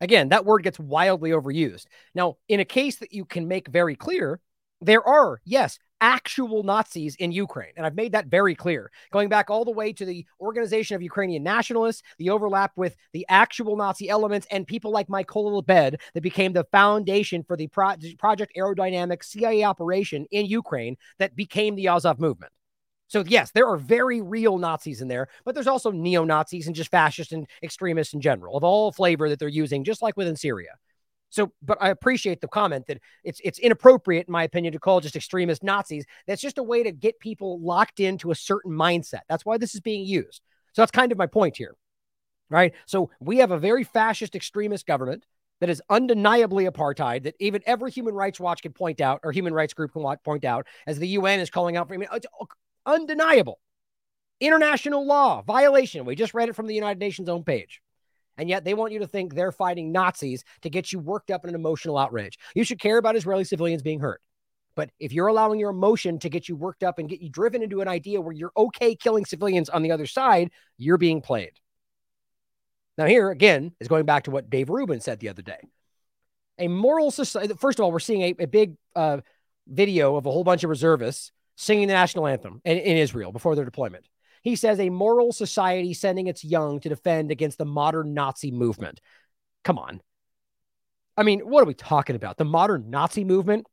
[0.00, 1.86] Again, that word gets wildly overused.
[2.14, 4.40] Now, in a case that you can make very clear,
[4.80, 7.72] there are, yes, actual Nazis in Ukraine.
[7.76, 11.02] And I've made that very clear, going back all the way to the Organization of
[11.02, 16.22] Ukrainian Nationalists, the overlap with the actual Nazi elements, and people like Mykola Lebed that
[16.22, 21.88] became the foundation for the Pro- Project Aerodynamic CIA operation in Ukraine that became the
[21.88, 22.52] Azov movement.
[23.10, 26.76] So, yes, there are very real Nazis in there, but there's also neo Nazis and
[26.76, 30.36] just fascists and extremists in general of all flavor that they're using, just like within
[30.36, 30.70] Syria.
[31.28, 35.00] So, but I appreciate the comment that it's it's inappropriate, in my opinion, to call
[35.00, 36.04] just extremist Nazis.
[36.28, 39.22] That's just a way to get people locked into a certain mindset.
[39.28, 40.40] That's why this is being used.
[40.72, 41.74] So that's kind of my point here,
[42.48, 42.74] right?
[42.86, 45.26] So we have a very fascist extremist government
[45.60, 47.24] that is undeniably apartheid.
[47.24, 50.44] That even every Human Rights Watch can point out, or Human Rights Group can point
[50.44, 51.94] out, as the UN is calling out for.
[51.94, 52.26] I mean, it's
[52.86, 53.60] undeniable.
[54.40, 56.04] International law violation.
[56.04, 57.82] We just read it from the United Nations own page.
[58.38, 61.44] And yet they want you to think they're fighting Nazis to get you worked up
[61.44, 62.38] in an emotional outrage.
[62.54, 64.22] You should care about Israeli civilians being hurt.
[64.74, 67.62] But if you're allowing your emotion to get you worked up and get you driven
[67.62, 71.52] into an idea where you're okay killing civilians on the other side, you're being played.
[72.96, 75.58] Now, here again is going back to what Dave Rubin said the other day.
[76.58, 79.18] A moral society, first of all, we're seeing a, a big uh,
[79.66, 83.54] video of a whole bunch of reservists singing the national anthem in, in Israel before
[83.54, 84.06] their deployment.
[84.42, 89.00] He says a moral society sending its young to defend against the modern Nazi movement.
[89.64, 90.00] Come on.
[91.16, 92.38] I mean, what are we talking about?
[92.38, 93.66] The modern Nazi movement?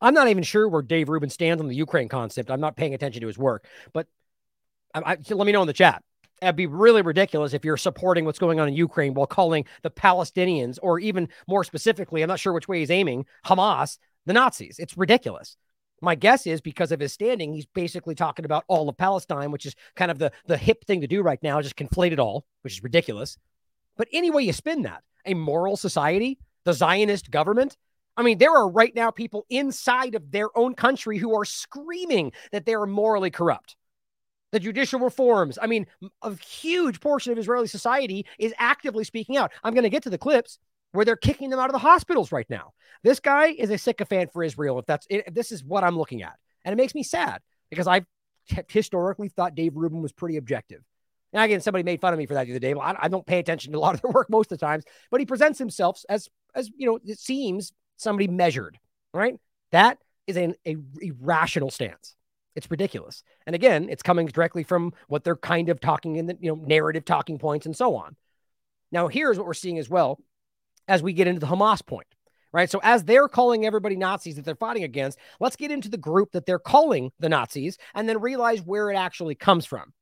[0.00, 2.50] I'm not even sure where Dave Rubin stands on the Ukraine concept.
[2.50, 4.08] I'm not paying attention to his work, but
[4.92, 6.02] I, I, let me know in the chat.
[6.42, 9.90] It'd be really ridiculous if you're supporting what's going on in Ukraine while calling the
[9.90, 14.78] Palestinians, or even more specifically, I'm not sure which way he's aiming, Hamas, the Nazis.
[14.78, 15.56] It's ridiculous.
[16.04, 19.64] My guess is because of his standing, he's basically talking about all of Palestine, which
[19.64, 22.44] is kind of the, the hip thing to do right now, just conflate it all,
[22.62, 23.38] which is ridiculous.
[23.96, 27.76] But any way you spin that a moral society, the Zionist government.
[28.16, 32.32] I mean, there are right now people inside of their own country who are screaming
[32.52, 33.76] that they are morally corrupt.
[34.52, 35.58] The judicial reforms.
[35.60, 35.86] I mean,
[36.22, 39.50] a huge portion of Israeli society is actively speaking out.
[39.64, 40.58] I'm going to get to the clips
[40.94, 42.72] where they're kicking them out of the hospitals right now.
[43.02, 44.78] This guy is a sycophant for Israel.
[44.78, 46.34] If that's if this is what I'm looking at,
[46.64, 48.06] and it makes me sad because I've
[48.68, 50.82] historically thought Dave Rubin was pretty objective.
[51.32, 52.74] And again, somebody made fun of me for that the other day.
[52.74, 54.64] Well, I, I don't pay attention to a lot of their work most of the
[54.64, 58.78] times, but he presents himself as as you know, it seems somebody measured,
[59.12, 59.34] right?
[59.72, 59.98] That
[60.28, 62.14] is an a irrational stance.
[62.54, 63.24] It's ridiculous.
[63.48, 66.62] And again, it's coming directly from what they're kind of talking in the you know
[66.64, 68.14] narrative talking points and so on.
[68.92, 70.20] Now, here's what we're seeing as well
[70.88, 72.06] as we get into the Hamas point,
[72.52, 72.70] right?
[72.70, 76.32] So, as they're calling everybody Nazis that they're fighting against, let's get into the group
[76.32, 79.92] that they're calling the Nazis and then realize where it actually comes from.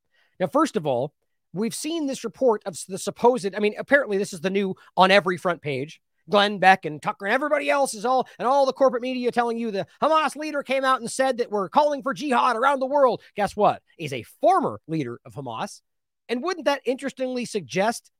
[0.40, 1.14] Now, first of all,
[1.52, 5.10] we've seen this report of the supposed, I mean, apparently this is the new on
[5.10, 6.00] every front page.
[6.30, 9.58] Glenn Beck and Tucker and everybody else is all, and all the corporate media telling
[9.58, 12.86] you the Hamas leader came out and said that we're calling for jihad around the
[12.86, 13.22] world.
[13.34, 13.82] Guess what?
[13.98, 15.80] Is a former leader of Hamas.
[16.28, 18.10] And wouldn't that interestingly suggest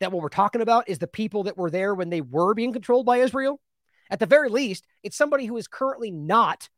[0.00, 2.72] that what we're talking about is the people that were there when they were being
[2.72, 3.60] controlled by Israel?
[4.10, 6.68] At the very least, it's somebody who is currently not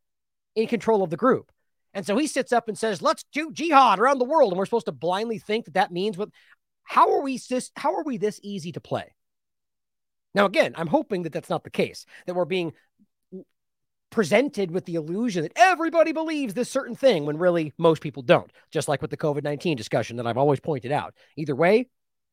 [0.55, 1.53] in control of the group.
[1.95, 4.67] And so he sits up and says, "Let's do jihad around the world," and we're
[4.67, 6.31] supposed to blindly think that that means what?
[6.85, 7.71] How are we this?
[7.77, 9.15] How are we this easy to play?
[10.35, 12.07] Now, again, I'm hoping that that's not the case.
[12.27, 12.73] That we're being
[14.11, 18.51] presented with the illusion that everybody believes this certain thing when really most people don't.
[18.71, 21.15] Just like with the COVID 19 discussion that I've always pointed out.
[21.37, 21.89] Either way,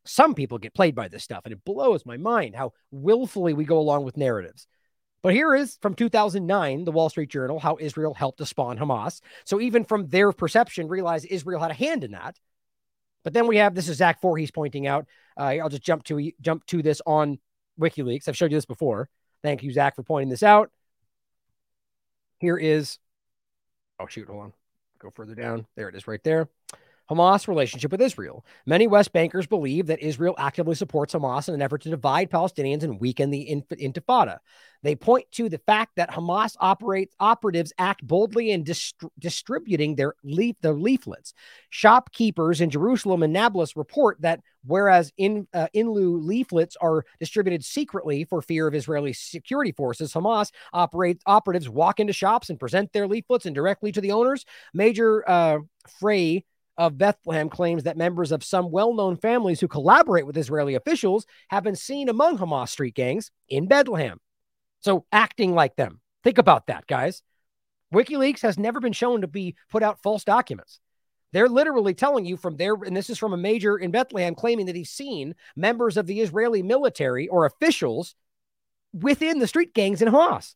[0.07, 3.65] some people get played by this stuff, and it blows my mind how willfully we
[3.65, 4.67] go along with narratives.
[5.23, 9.21] But here is from 2009, the Wall Street Journal, how Israel helped to spawn Hamas.
[9.45, 12.39] So even from their perception, realize Israel had a hand in that.
[13.23, 15.05] But then we have this is Zach Vorhies pointing out.
[15.37, 17.39] Uh, I'll just jump to jump to this on
[17.79, 18.27] WikiLeaks.
[18.27, 19.09] I've showed you this before.
[19.43, 20.71] Thank you, Zach, for pointing this out.
[22.39, 22.99] Here is,
[23.99, 24.53] oh shoot, hold on,
[24.99, 25.65] go further down.
[25.75, 26.47] There it is, right there.
[27.09, 28.45] Hamas relationship with Israel.
[28.65, 32.83] Many West Bankers believe that Israel actively supports Hamas in an effort to divide Palestinians
[32.83, 34.39] and weaken the intifada.
[34.83, 40.13] They point to the fact that Hamas operates operatives act boldly in dist- distributing their
[40.23, 41.33] leaf leaflets.
[41.69, 48.25] Shopkeepers in Jerusalem and Nablus report that whereas in uh, lieu leaflets are distributed secretly
[48.25, 53.45] for fear of Israeli security forces, Hamas operatives walk into shops and present their leaflets
[53.45, 54.45] and directly to the owners.
[54.73, 55.59] Major uh,
[55.99, 56.43] Frey
[56.77, 61.25] of Bethlehem claims that members of some well known families who collaborate with Israeli officials
[61.49, 64.19] have been seen among Hamas street gangs in Bethlehem.
[64.79, 66.01] So, acting like them.
[66.23, 67.23] Think about that, guys.
[67.93, 70.79] WikiLeaks has never been shown to be put out false documents.
[71.33, 74.65] They're literally telling you from there, and this is from a major in Bethlehem claiming
[74.67, 78.15] that he's seen members of the Israeli military or officials
[78.93, 80.55] within the street gangs in Hamas.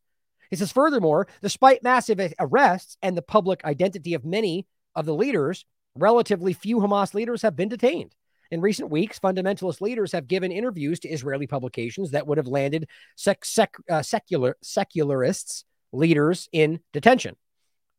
[0.50, 5.66] He says, furthermore, despite massive arrests and the public identity of many of the leaders,
[5.96, 8.16] Relatively few Hamas leaders have been detained.
[8.50, 12.88] In recent weeks, fundamentalist leaders have given interviews to Israeli publications that would have landed
[13.16, 17.36] sec- sec- uh, secular secularists leaders in detention.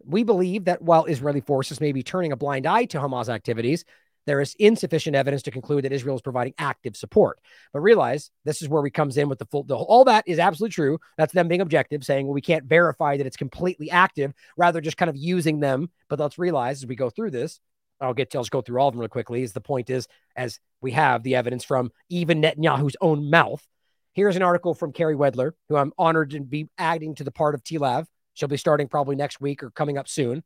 [0.05, 3.85] We believe that while Israeli forces may be turning a blind eye to Hamas activities,
[4.27, 7.41] there is insufficient evidence to conclude that Israel is providing active support.
[7.73, 9.65] But realize this is where we comes in with the full.
[9.65, 10.99] The, all that is absolutely true.
[11.19, 14.97] That's them being objective, saying well we can't verify that it's completely active, rather just
[14.97, 15.91] kind of using them.
[16.09, 17.61] But let's realize as we go through this
[18.03, 19.43] I'll get to, I'll just go through all of them real quickly.
[19.43, 23.67] Is the point is, as we have the evidence from even Netanyahu's own mouth.
[24.13, 27.55] Here's an article from Carey Wedler, who I'm honored to be adding to the part
[27.55, 28.07] of TLAV.
[28.35, 30.43] She'll be starting probably next week or coming up soon.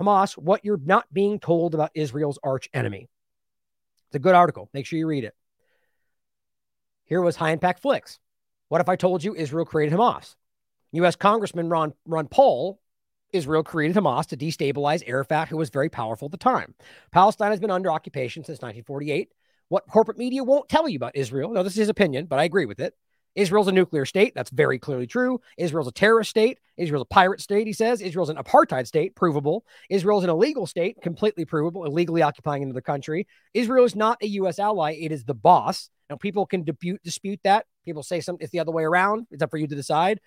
[0.00, 3.08] Hamas, what you're not being told about Israel's arch enemy.
[4.08, 4.68] It's a good article.
[4.72, 5.34] Make sure you read it.
[7.06, 8.18] Here was High Impact Flix.
[8.68, 10.34] What if I told you Israel created Hamas?
[10.92, 11.16] U.S.
[11.16, 12.80] Congressman Ron, Ron Paul
[13.32, 16.74] Israel created Hamas to destabilize Arafat, who was very powerful at the time.
[17.12, 19.32] Palestine has been under occupation since 1948.
[19.68, 22.44] What corporate media won't tell you about Israel, no, this is his opinion, but I
[22.44, 22.94] agree with it.
[23.34, 24.34] Israel's a nuclear state.
[24.34, 25.40] That's very clearly true.
[25.58, 26.58] Israel's a terrorist state.
[26.78, 28.00] Israel's a pirate state, he says.
[28.00, 29.66] Israel's an apartheid state, provable.
[29.90, 33.26] Israel's an illegal state, completely provable, illegally occupying another country.
[33.52, 34.58] Israel is not a U.S.
[34.58, 34.96] ally.
[34.98, 35.90] It is the boss.
[36.08, 37.66] Now, people can dispute, dispute that.
[37.84, 39.26] People say something, it's the other way around.
[39.30, 40.20] It's up for you to decide.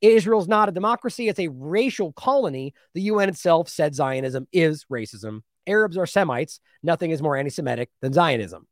[0.00, 2.74] Israel's not a democracy, it's a racial colony.
[2.94, 5.40] The UN itself said Zionism is racism.
[5.66, 6.60] Arabs are Semites.
[6.82, 8.66] Nothing is more anti Semitic than Zionism.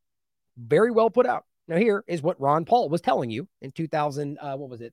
[0.56, 1.44] Very well put out.
[1.66, 4.38] Now, here is what Ron Paul was telling you in 2000.
[4.40, 4.92] Uh, what was it?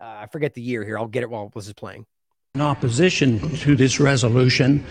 [0.00, 0.98] Uh, I forget the year here.
[0.98, 2.06] I'll get it while this is playing.
[2.54, 4.84] In opposition to this resolution,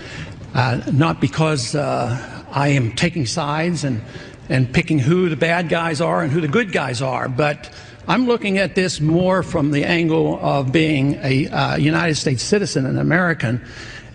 [0.54, 4.02] uh, not because uh, I am taking sides and,
[4.50, 7.74] and picking who the bad guys are and who the good guys are, but
[8.08, 12.86] I'm looking at this more from the angle of being a uh, United States citizen,
[12.86, 13.64] an American.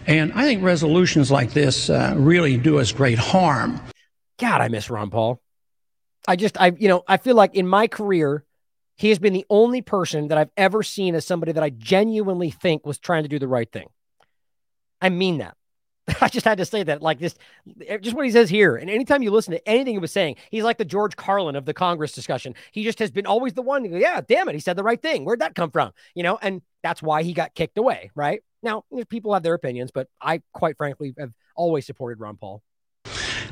[0.06, 3.80] And I think resolutions like this uh, really do us great harm.
[4.38, 5.40] God, I miss Ron Paul.
[6.26, 8.44] I just, I, you know, I feel like in my career,
[8.96, 12.50] he has been the only person that I've ever seen as somebody that I genuinely
[12.50, 13.88] think was trying to do the right thing.
[15.00, 15.57] I mean that.
[16.20, 17.34] I just had to say that, like this,
[17.86, 18.76] eh, just what he says here.
[18.76, 21.64] And anytime you listen to anything he was saying, he's like the George Carlin of
[21.64, 22.54] the Congress discussion.
[22.72, 23.84] He just has been always the one.
[23.84, 25.24] Yeah, damn it, he said the right thing.
[25.24, 25.92] Where'd that come from?
[26.14, 28.10] You know, and that's why he got kicked away.
[28.14, 32.62] Right now, people have their opinions, but I quite frankly have always supported Ron Paul.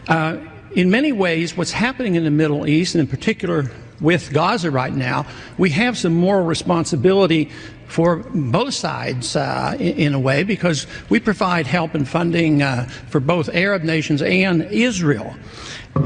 [0.09, 0.39] Uh,
[0.75, 3.71] in many ways, what's happening in the Middle East, and in particular
[4.01, 5.27] with Gaza right now,
[5.59, 7.51] we have some moral responsibility
[7.89, 12.85] for both sides uh, in, in, a way because we provide help and funding uh,
[13.09, 15.35] for both Arab nations and Israel.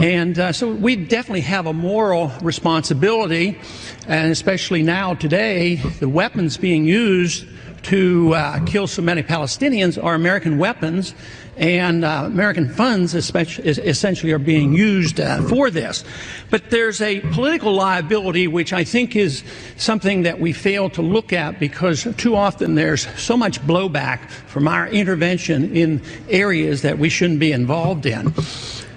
[0.01, 3.59] And uh, so we definitely have a moral responsibility,
[4.07, 7.47] and especially now, today, the weapons being used
[7.85, 11.15] to uh, kill so many Palestinians are American weapons,
[11.61, 16.03] and uh, American funds essentially are being used uh, for this.
[16.49, 19.45] But there's a political liability which I think is
[19.77, 24.67] something that we fail to look at because too often there's so much blowback from
[24.67, 26.01] our intervention in
[26.31, 28.33] areas that we shouldn't be involved in.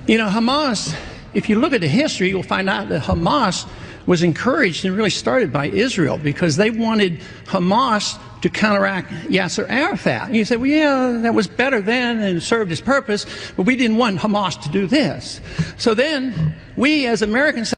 [0.07, 0.95] You know, Hamas,
[1.34, 3.68] if you look at the history, you'll find out that Hamas
[4.05, 10.27] was encouraged and really started by Israel because they wanted Hamas to counteract Yasser Arafat.
[10.27, 13.25] And you say, well, yeah, that was better then and served its purpose,
[13.55, 15.39] but we didn't want Hamas to do this.
[15.77, 17.73] So then we as Americans.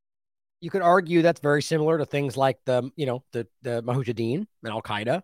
[0.61, 4.47] You could argue that's very similar to things like the, you know, the, the Mujahideen
[4.63, 5.21] and Al Qaeda,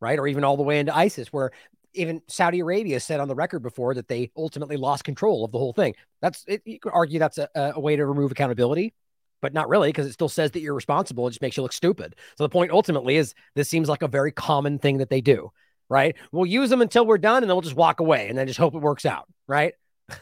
[0.00, 0.18] right?
[0.18, 1.50] Or even all the way into ISIS, where
[1.92, 5.58] even Saudi Arabia said on the record before that they ultimately lost control of the
[5.58, 5.94] whole thing.
[6.22, 8.94] That's it, you could argue that's a, a way to remove accountability
[9.40, 11.26] but not really because it still says that you're responsible.
[11.26, 12.16] It just makes you look stupid.
[12.36, 15.52] So the point ultimately is this seems like a very common thing that they do,
[15.88, 16.16] right?
[16.32, 18.58] We'll use them until we're done and then we'll just walk away and then just
[18.58, 19.74] hope it works out, right?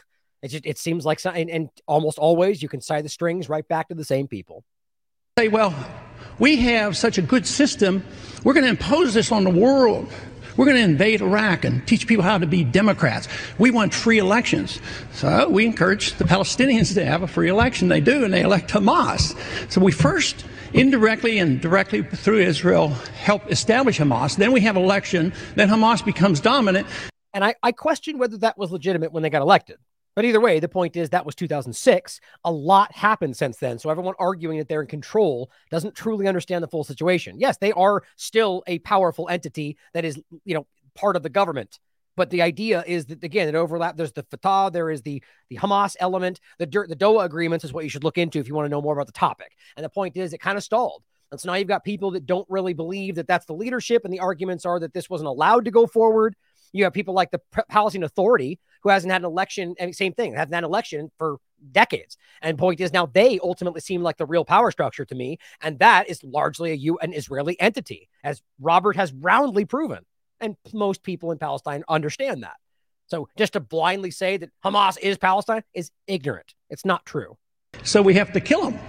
[0.43, 3.67] It just it seems like and, and almost always you can tie the strings right
[3.67, 4.63] back to the same people.
[5.39, 5.73] Say, well,
[6.37, 8.03] we have such a good system.
[8.43, 10.11] We're going to impose this on the world.
[10.57, 13.27] We're going to invade Iraq and teach people how to be Democrats.
[13.59, 14.81] We want free elections.
[15.13, 17.89] So we encourage the Palestinians to have a free election.
[17.89, 19.37] They do, and they elect Hamas.
[19.71, 24.35] So we first indirectly and directly through Israel help establish Hamas.
[24.35, 25.31] Then we have election.
[25.55, 26.87] Then Hamas becomes dominant.
[27.35, 29.77] And I, I question whether that was legitimate when they got elected.
[30.17, 32.19] But either way, the point is that was 2006.
[32.43, 33.77] A lot happened since then.
[33.77, 37.39] So everyone arguing that they're in control doesn't truly understand the full situation.
[37.39, 40.65] Yes, they are still a powerful entity that is, you know,
[40.95, 41.77] part of the government.
[42.15, 43.95] But the idea is that again, it overlap.
[43.95, 45.21] There's the Fatah, there is the
[45.51, 46.39] the Hamas element.
[46.57, 48.71] The dirt, the Doha agreements is what you should look into if you want to
[48.71, 49.55] know more about the topic.
[49.75, 51.03] And the point is, it kind of stalled.
[51.31, 54.11] And so now you've got people that don't really believe that that's the leadership, and
[54.11, 56.35] the arguments are that this wasn't allowed to go forward.
[56.73, 60.53] You have people like the Palestinian Authority who hasn't had an election, same thing, hasn't
[60.53, 61.39] had an election for
[61.73, 62.17] decades.
[62.41, 65.77] And point is now they ultimately seem like the real power structure to me, and
[65.79, 70.05] that is largely a U an Israeli entity, as Robert has roundly proven,
[70.39, 72.55] and most people in Palestine understand that.
[73.07, 76.53] So just to blindly say that Hamas is Palestine is ignorant.
[76.69, 77.37] It's not true.
[77.83, 78.79] So we have to kill them.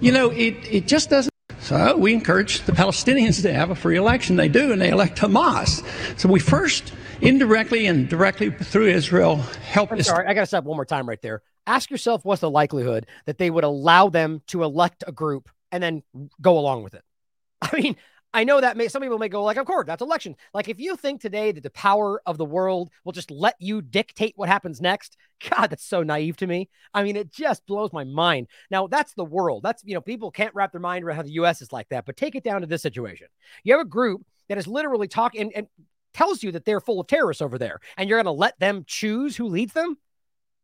[0.00, 1.35] You know, it it just doesn't.
[1.66, 4.36] So we encourage the Palestinians to have a free election.
[4.36, 5.84] They do, and they elect Hamas.
[6.16, 9.90] So we first indirectly and directly through Israel help.
[9.90, 11.42] I'm sorry, I got to stop one more time right there.
[11.66, 15.82] Ask yourself what's the likelihood that they would allow them to elect a group and
[15.82, 16.04] then
[16.40, 17.02] go along with it?
[17.62, 17.96] I mean,
[18.36, 20.36] I know that may some people may go like, of course, that's election.
[20.52, 23.80] Like if you think today that the power of the world will just let you
[23.80, 25.16] dictate what happens next,
[25.48, 26.68] God, that's so naive to me.
[26.92, 28.48] I mean, it just blows my mind.
[28.70, 29.62] Now that's the world.
[29.62, 32.04] That's you know, people can't wrap their mind around how the US is like that.
[32.04, 33.28] But take it down to this situation.
[33.64, 35.66] You have a group that is literally talking and, and
[36.12, 38.84] tells you that they're full of terrorists over there, and you're going to let them
[38.86, 39.96] choose who leads them?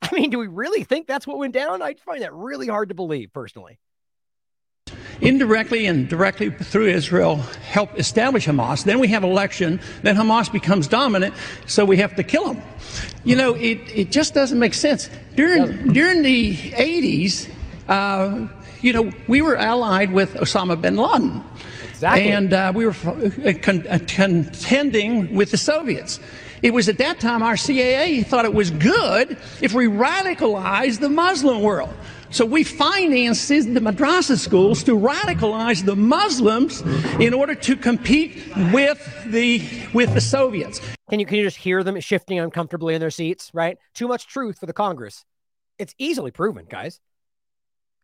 [0.02, 1.80] I mean, do we really think that's what went down?
[1.80, 3.78] I find that really hard to believe personally.
[5.22, 8.84] Indirectly and directly through Israel help establish Hamas.
[8.84, 9.80] Then we have election.
[10.02, 11.34] Then Hamas becomes dominant.
[11.66, 12.62] So we have to kill them.
[13.24, 15.08] You know, it, it just doesn't make sense.
[15.36, 17.48] During during the 80s,
[17.88, 18.48] uh,
[18.80, 21.42] you know, we were allied with Osama bin Laden.
[21.90, 22.32] Exactly.
[22.32, 26.18] And uh, we were uh, con- uh, contending with the Soviets.
[26.62, 31.08] It was at that time our CIA thought it was good if we radicalized the
[31.08, 31.94] Muslim world.
[32.32, 36.80] So we financed the madrasa schools to radicalize the Muslims
[37.20, 38.42] in order to compete
[38.72, 40.80] with the with the Soviets.
[41.10, 43.50] Can you can you just hear them shifting uncomfortably in their seats?
[43.52, 43.76] Right?
[43.92, 45.26] Too much truth for the Congress.
[45.78, 47.00] It's easily proven, guys.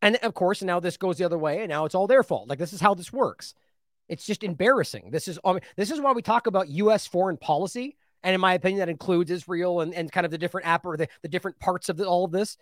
[0.03, 2.51] And of course, now this goes the other way, and now it's all their fault.
[2.51, 3.55] Like this is how this works.
[4.11, 5.09] It's just embarrassing.
[5.11, 7.07] This is um, this is why we talk about U.S.
[7.07, 10.67] foreign policy, and in my opinion, that includes Israel and, and kind of the different
[10.67, 12.59] app or the, the different parts of the, all of this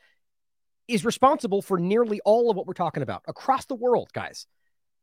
[0.89, 4.47] is responsible for nearly all of what we're talking about across the world, guys.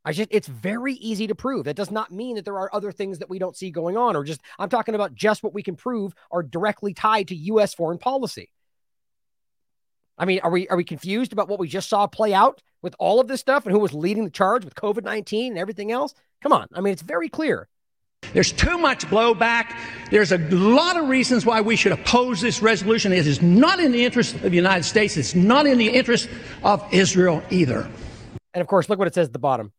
[0.06, 1.66] I just it's very easy to prove.
[1.66, 4.16] That does not mean that there are other things that we don't see going on,
[4.16, 7.74] or just I'm talking about just what we can prove are directly tied to U.S.
[7.74, 8.50] foreign policy.
[10.18, 12.96] I mean, are we are we confused about what we just saw play out with
[13.00, 15.92] all of this stuff and who was leading the charge with COVID 19 and everything
[15.92, 16.14] else?
[16.42, 16.68] Come on.
[16.74, 17.70] I mean, it's very clear.
[18.34, 19.76] There's too much blowback.
[20.12, 23.12] There's a lot of reasons why we should oppose this resolution.
[23.12, 25.18] It is not in the interest of the United States.
[25.18, 26.30] It's not in the interest
[26.64, 27.90] of Israel either.
[28.54, 29.72] And of course, look what it says at the bottom.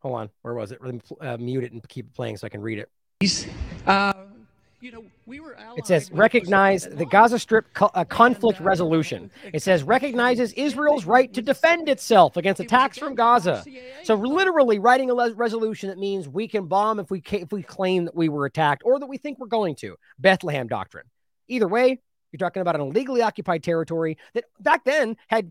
[0.00, 0.30] Hold on.
[0.42, 0.82] Where was it?
[0.82, 2.88] Let me uh, mute it and keep it playing so I can read it.
[3.86, 4.12] Uh,
[4.86, 9.32] you know, we were It says recognize the Gaza Strip co- uh, conflict resolution.
[9.52, 13.64] It says recognizes Israel's right to defend itself against attacks from Gaza.
[14.04, 17.50] So literally writing a le- resolution that means we can bomb if we ca- if
[17.50, 19.96] we claim that we were attacked or that we think we're going to.
[20.20, 21.06] Bethlehem doctrine.
[21.48, 22.00] Either way,
[22.30, 25.50] you're talking about an illegally occupied territory that back then had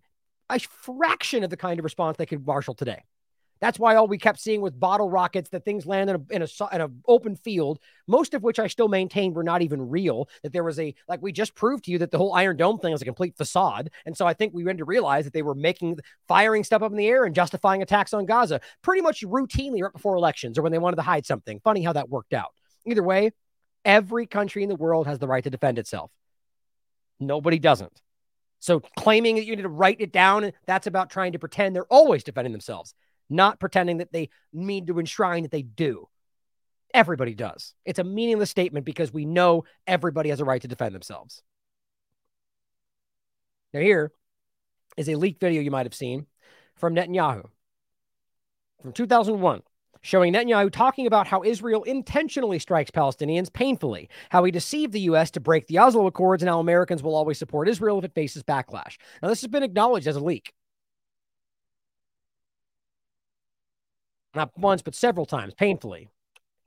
[0.49, 3.03] a fraction of the kind of response they could marshal today.
[3.61, 6.41] That's why all we kept seeing with bottle rockets that things land in a in
[6.41, 10.27] a in an open field, most of which I still maintain were not even real.
[10.43, 12.79] That there was a like we just proved to you that the whole Iron Dome
[12.79, 15.41] thing is a complete facade, and so I think we went to realize that they
[15.41, 19.21] were making firing stuff up in the air and justifying attacks on Gaza pretty much
[19.21, 21.61] routinely right before elections or when they wanted to hide something.
[21.63, 22.51] Funny how that worked out.
[22.85, 23.31] Either way,
[23.85, 26.11] every country in the world has the right to defend itself.
[27.19, 28.01] Nobody doesn't.
[28.59, 31.85] So claiming that you need to write it down, that's about trying to pretend they're
[31.85, 32.93] always defending themselves
[33.29, 36.07] not pretending that they mean to enshrine that they do.
[36.93, 37.73] Everybody does.
[37.83, 41.41] It's a meaningless statement because we know everybody has a right to defend themselves.
[43.73, 44.11] Now, here
[44.95, 46.27] is a leaked video you might have seen
[46.77, 47.49] from Netanyahu
[48.81, 49.61] from 2001
[50.05, 55.31] showing Netanyahu talking about how Israel intentionally strikes Palestinians painfully, how he deceived the U.S.
[55.31, 58.43] to break the Oslo Accords, and how Americans will always support Israel if it faces
[58.43, 58.97] backlash.
[59.23, 60.53] Now, this has been acknowledged as a leak.
[64.35, 66.09] Not once, but several times, painfully,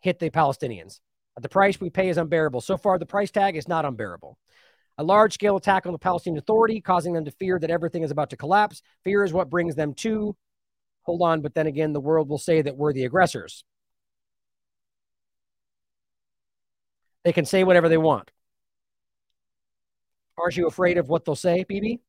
[0.00, 1.00] hit the Palestinians.
[1.36, 2.62] Uh, the price we pay is unbearable.
[2.62, 4.38] So far, the price tag is not unbearable.
[4.96, 8.10] A large scale attack on the Palestinian Authority, causing them to fear that everything is
[8.10, 8.82] about to collapse.
[9.04, 10.34] Fear is what brings them to.
[11.02, 13.64] Hold on, but then again, the world will say that we're the aggressors.
[17.24, 18.30] They can say whatever they want.
[20.38, 22.00] Aren't you afraid of what they'll say, Bibi?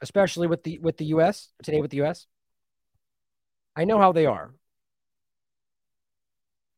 [0.00, 2.26] Especially with the with the US today with the US.
[3.76, 4.52] I know how they are.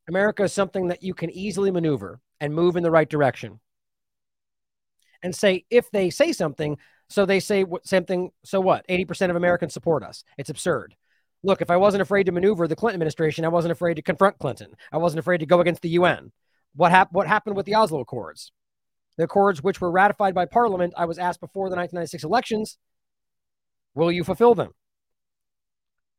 [0.07, 3.59] America is something that you can easily maneuver and move in the right direction.
[5.21, 6.77] And say if they say something,
[7.09, 8.85] so they say what something, so what?
[8.87, 10.23] 80% of Americans support us.
[10.37, 10.95] It's absurd.
[11.43, 14.39] Look, if I wasn't afraid to maneuver the Clinton administration, I wasn't afraid to confront
[14.39, 14.75] Clinton.
[14.91, 16.31] I wasn't afraid to go against the UN.
[16.75, 18.51] What, hap- what happened with the Oslo Accords?
[19.17, 22.77] The accords, which were ratified by Parliament, I was asked before the 1996 elections
[23.95, 24.73] Will you fulfill them?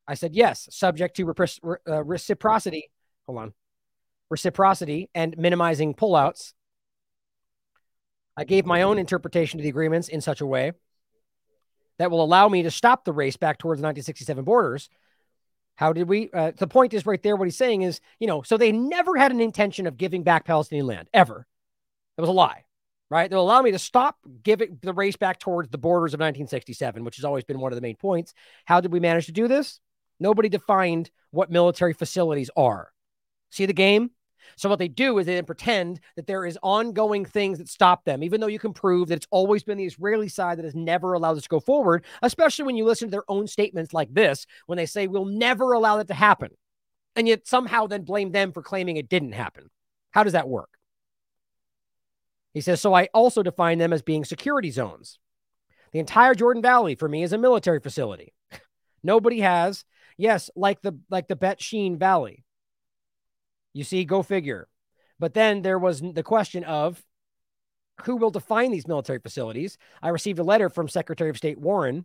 [0.07, 1.35] I said, yes, subject to
[1.89, 2.91] uh, reciprocity.
[3.27, 3.55] Hold on.
[4.31, 6.53] Reciprocity and minimizing pullouts.
[8.37, 10.73] I gave my own interpretation to the agreements in such a way
[11.99, 14.89] that will allow me to stop the race back towards the 1967 borders.
[15.77, 16.31] How did we?
[16.33, 17.37] Uh, the point is right there.
[17.37, 20.45] What he's saying is, you know, so they never had an intention of giving back
[20.45, 21.47] Palestinian land ever.
[22.17, 22.65] That was a lie
[23.11, 23.31] right?
[23.31, 27.17] They'll allow me to stop giving the race back towards the borders of 1967, which
[27.17, 28.35] has always been one of the main points.
[28.65, 29.81] How did we manage to do this?
[30.21, 32.91] Nobody defined what military facilities are.
[33.51, 34.11] See the game?
[34.57, 38.05] So what they do is they then pretend that there is ongoing things that stop
[38.05, 40.75] them, even though you can prove that it's always been the Israeli side that has
[40.75, 44.13] never allowed this to go forward, especially when you listen to their own statements like
[44.13, 46.51] this, when they say we'll never allow that to happen.
[47.17, 49.71] And yet somehow then blame them for claiming it didn't happen.
[50.11, 50.71] How does that work?
[52.55, 55.19] He says, so I also define them as being security zones.
[55.93, 58.33] The entire Jordan Valley for me is a military facility.
[59.03, 59.85] Nobody has,
[60.17, 62.45] yes, like the like the Bet Shean Valley.
[63.73, 64.69] You see, go figure.
[65.19, 67.05] But then there was the question of
[68.05, 69.79] who will define these military facilities.
[70.03, 72.05] I received a letter from Secretary of State Warren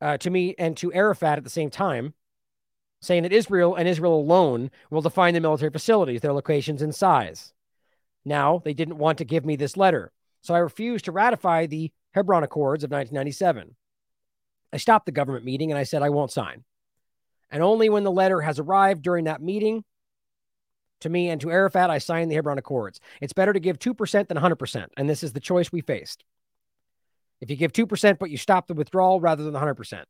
[0.00, 2.14] uh, to me and to Arafat at the same time,
[3.00, 7.52] saying that Israel and Israel alone will define the military facilities, their locations and size.
[8.26, 10.12] Now, they didn't want to give me this letter,
[10.42, 13.76] so I refused to ratify the Hebron Accords of 1997.
[14.72, 16.64] I stopped the government meeting and I said I won't sign.
[17.50, 19.84] And only when the letter has arrived during that meeting
[21.00, 22.98] to me and to Arafat, I signed the Hebron Accords.
[23.20, 24.86] It's better to give 2% than 100%.
[24.96, 26.24] And this is the choice we faced.
[27.40, 30.02] If you give 2%, but you stop the withdrawal rather than 100%.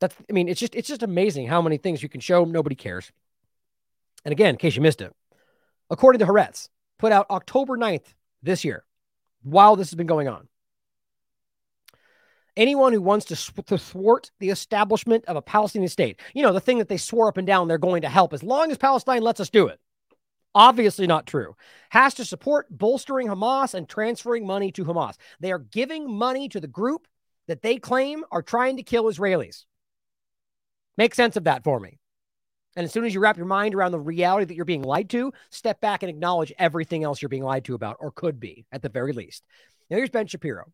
[0.00, 2.44] That's, I mean, it's just, it's just amazing how many things you can show.
[2.44, 3.10] Nobody cares.
[4.24, 5.14] And again, in case you missed it,
[5.90, 6.68] according to Haaretz,
[6.98, 8.84] put out October 9th this year,
[9.42, 10.48] while this has been going on.
[12.56, 16.60] Anyone who wants to, to thwart the establishment of a Palestinian state, you know, the
[16.60, 19.22] thing that they swore up and down they're going to help as long as Palestine
[19.22, 19.78] lets us do it.
[20.54, 21.54] Obviously not true.
[21.90, 25.14] Has to support bolstering Hamas and transferring money to Hamas.
[25.38, 27.06] They are giving money to the group
[27.46, 29.64] that they claim are trying to kill Israelis.
[30.96, 32.00] Make sense of that for me.
[32.78, 35.10] And as soon as you wrap your mind around the reality that you're being lied
[35.10, 38.66] to, step back and acknowledge everything else you're being lied to about, or could be
[38.70, 39.42] at the very least.
[39.90, 40.70] Now, here's Ben Shapiro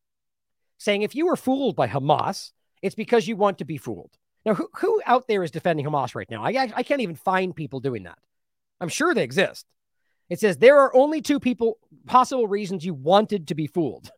[0.76, 2.52] saying if you were fooled by Hamas,
[2.82, 4.10] it's because you want to be fooled.
[4.44, 6.44] Now, who, who out there is defending Hamas right now?
[6.44, 8.18] I, I can't even find people doing that.
[8.82, 9.64] I'm sure they exist.
[10.28, 14.10] It says there are only two people, possible reasons you wanted to be fooled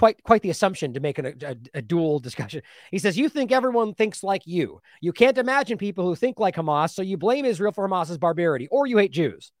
[0.00, 2.62] quite quite the assumption to make an, a, a, dual discussion.
[2.90, 4.80] He says, You think everyone thinks like you.
[5.02, 8.66] You can't imagine people who think like Hamas, so you blame Israel for Hamas's barbarity,
[8.70, 9.52] or you hate Jews.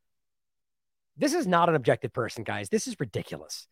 [1.18, 2.70] This is not an objective person, guys.
[2.70, 3.68] This is ridiculous.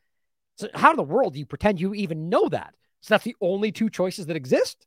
[0.57, 2.75] So, how in the world do you pretend you even know that?
[3.01, 4.87] So, that's the only two choices that exist?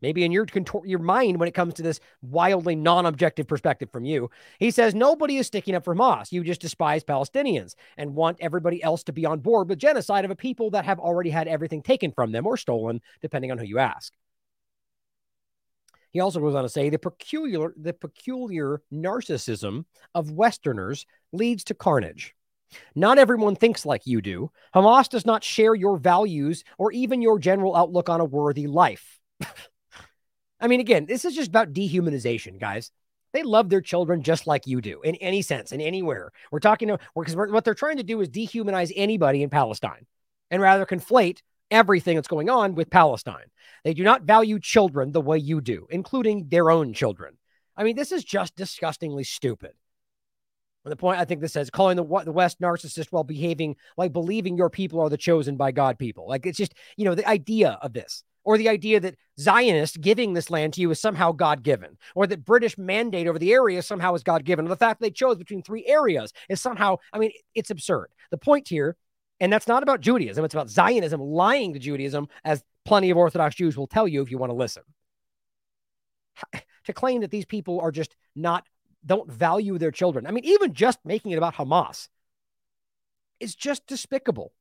[0.00, 0.46] Maybe in your
[0.84, 4.30] your mind when it comes to this wildly non-objective perspective from you.
[4.58, 6.32] He says nobody is sticking up for Hamas.
[6.32, 10.30] You just despise Palestinians and want everybody else to be on board with genocide of
[10.30, 13.64] a people that have already had everything taken from them or stolen, depending on who
[13.64, 14.12] you ask.
[16.12, 21.74] He also goes on to say the peculiar the peculiar narcissism of Westerners leads to
[21.74, 22.34] carnage.
[22.94, 24.50] Not everyone thinks like you do.
[24.74, 29.18] Hamas does not share your values or even your general outlook on a worthy life.
[30.60, 32.90] I mean, again, this is just about dehumanization, guys.
[33.32, 36.32] They love their children just like you do in any sense, in anywhere.
[36.50, 40.06] We're talking because what they're trying to do is dehumanize anybody in Palestine
[40.50, 43.46] and rather conflate everything that's going on with Palestine.
[43.84, 47.38] They do not value children the way you do, including their own children.
[47.76, 49.72] I mean, this is just disgustingly stupid.
[50.84, 54.12] And the point I think this says calling the, the West narcissist while behaving like
[54.12, 56.26] believing your people are the chosen by God people.
[56.26, 60.32] Like it's just, you know, the idea of this or the idea that Zionists giving
[60.32, 63.82] this land to you is somehow God given, or that British mandate over the area
[63.82, 67.18] somehow is God given, or the fact they chose between three areas is somehow, I
[67.18, 68.08] mean, it's absurd.
[68.30, 68.96] The point here,
[69.40, 73.56] and that's not about Judaism, it's about Zionism lying to Judaism, as plenty of Orthodox
[73.56, 74.82] Jews will tell you if you want to listen.
[76.86, 78.64] To claim that these people are just not,
[79.04, 80.26] don't value their children.
[80.26, 82.08] I mean, even just making it about Hamas
[83.38, 84.52] is just despicable.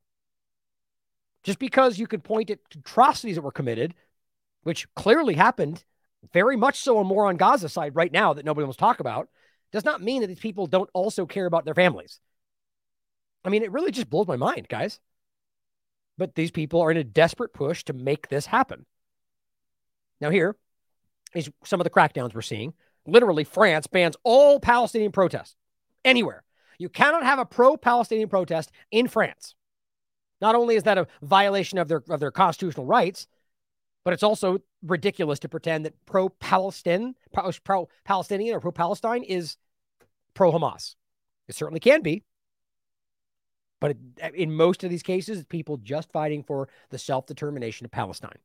[1.44, 3.96] Just because you could point at atrocities that were committed,
[4.64, 5.84] which clearly happened
[6.34, 9.00] very much so and more on Gaza side right now that nobody wants to talk
[9.00, 9.30] about,
[9.72, 12.20] does not mean that these people don't also care about their families.
[13.46, 15.00] I mean, it really just blows my mind, guys.
[16.18, 18.86] But these people are in a desperate push to make this happen.
[20.20, 20.58] Now, here
[21.34, 22.74] is some of the crackdowns we're seeing.
[23.06, 25.56] Literally, France bans all Palestinian protests
[26.04, 26.44] anywhere.
[26.78, 29.56] You cannot have a pro Palestinian protest in France.
[30.42, 33.28] Not only is that a violation of their of their constitutional rights,
[34.04, 37.16] but it's also ridiculous to pretend that pro Palestine,
[37.64, 39.58] pro Palestinian or pro Palestine is
[40.34, 40.96] pro Hamas.
[41.48, 42.24] It certainly can be.
[43.82, 43.98] But
[44.34, 48.38] in most of these cases, people just fighting for the self determination of Palestine.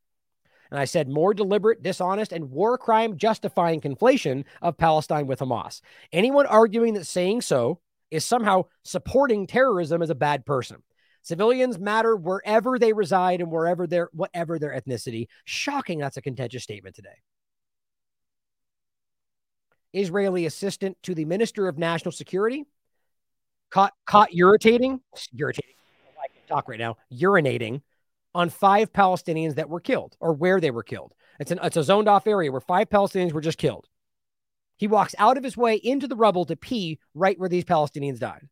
[0.71, 5.81] And I said more deliberate, dishonest, and war crime justifying conflation of Palestine with Hamas.
[6.11, 7.79] Anyone arguing that saying so
[8.11, 10.81] is somehow supporting terrorism as a bad person.
[11.25, 15.27] Civilians matter wherever they reside and wherever their whatever their ethnicity.
[15.43, 17.17] Shocking that's a contentious statement today.
[19.91, 22.65] Israeli assistant to the Minister of National Security
[23.71, 25.01] caught caught irritating,
[25.35, 25.73] irritating.
[26.23, 27.81] I can talk right now, urinating
[28.35, 31.15] on five Palestinians that were killed or where they were killed.
[31.39, 33.87] It's an it's a zoned off area where five Palestinians were just killed.
[34.77, 38.19] He walks out of his way into the rubble to pee right where these Palestinians
[38.19, 38.47] died.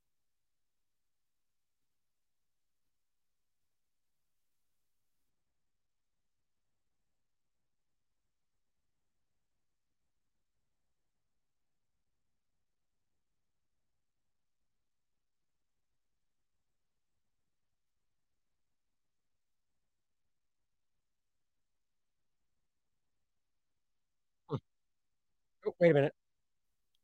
[25.80, 26.14] Wait a minute.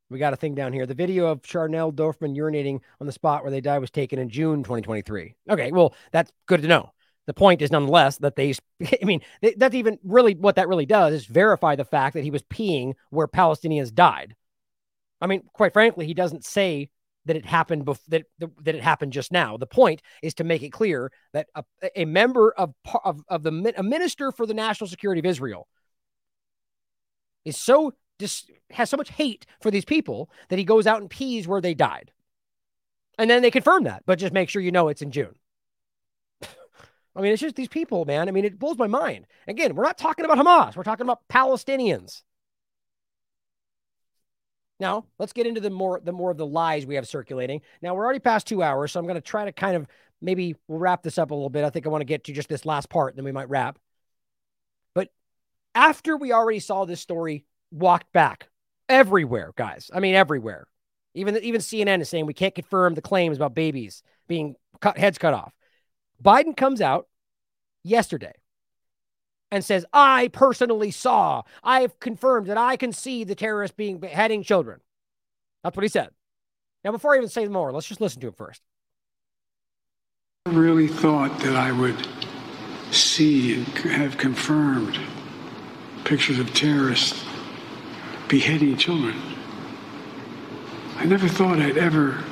[0.10, 0.86] We got a thing down here.
[0.86, 4.30] The video of Chanamel Dorfman urinating on the spot where they died was taken in
[4.30, 5.36] June 2023.
[5.52, 6.92] Okay, well, that's good to know.
[7.28, 8.56] The point is, nonetheless, that they,
[9.02, 9.22] I mean,
[9.58, 12.94] that's even really what that really does is verify the fact that he was peeing
[13.12, 14.36] where Palestinians died.
[15.22, 16.90] I mean, quite frankly, he doesn't say
[17.26, 19.58] that it happened bef- that that it happened just now.
[19.58, 21.64] The point is to make it clear that a,
[21.96, 22.74] a member of
[23.04, 25.68] of, of the a minister for the national security of Israel
[27.46, 31.10] is so just has so much hate for these people that he goes out and
[31.10, 32.12] pees where they died.
[33.18, 35.36] And then they confirm that, but just make sure you know it's in June.
[36.42, 38.30] I mean, it's just these people, man.
[38.30, 39.26] I mean, it blows my mind.
[39.48, 42.22] Again, we're not talking about Hamas, we're talking about Palestinians.
[44.80, 47.62] Now, let's get into the more the more of the lies we have circulating.
[47.82, 49.88] Now, we're already past 2 hours, so I'm going to try to kind of
[50.22, 51.66] maybe we'll wrap this up a little bit.
[51.66, 53.78] I think I want to get to just this last part, then we might wrap.
[54.94, 55.10] But
[55.76, 58.50] after we already saw this story walked back
[58.88, 59.90] everywhere, guys.
[59.94, 60.68] I mean, everywhere.
[61.14, 65.18] Even even CNN is saying we can't confirm the claims about babies being cut heads
[65.18, 65.54] cut off.
[66.24, 67.08] Biden comes out
[67.84, 68.34] yesterday
[69.52, 74.44] and says, I personally saw, I've confirmed that I can see the terrorists being beheading
[74.44, 74.80] children.
[75.64, 76.10] That's what he said.
[76.84, 78.62] Now, before I even say more, let's just listen to him first.
[80.46, 82.08] I really thought that I would
[82.92, 85.00] see and have confirmed
[86.06, 87.24] pictures of terrorists
[88.30, 89.16] beheading children.
[90.98, 92.24] I never thought I'd ever.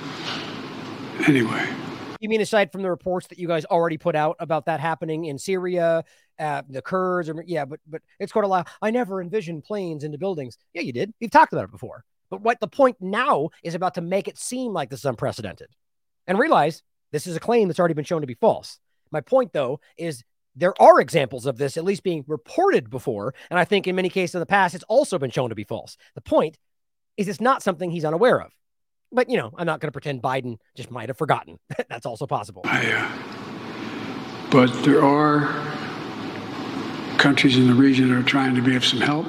[1.28, 1.68] Anyway.
[2.20, 5.26] You mean aside from the reports that you guys already put out about that happening
[5.26, 6.04] in Syria,
[6.40, 8.70] uh, the Kurds, or yeah, but but it's quite a lot.
[8.82, 10.58] I never envisioned planes into buildings.
[10.74, 11.14] Yeah, you did.
[11.20, 12.04] We've talked about it before.
[12.30, 15.70] But what the point now is about to make it seem like this is unprecedented,
[16.28, 18.80] and realize this is a claim that's already been shown to be false.
[19.12, 20.24] My point, though, is
[20.58, 24.10] there are examples of this at least being reported before, and I think in many
[24.10, 25.98] cases in the past it's also been shown to be false.
[26.16, 26.58] The point
[27.16, 28.52] is it's not something he's unaware of.
[29.12, 31.60] But you know, I'm not going to pretend Biden just might have forgotten.
[31.90, 32.64] That's also possible.
[32.66, 35.48] I, uh, but there are
[37.18, 39.28] countries in the region that are trying to be of some help,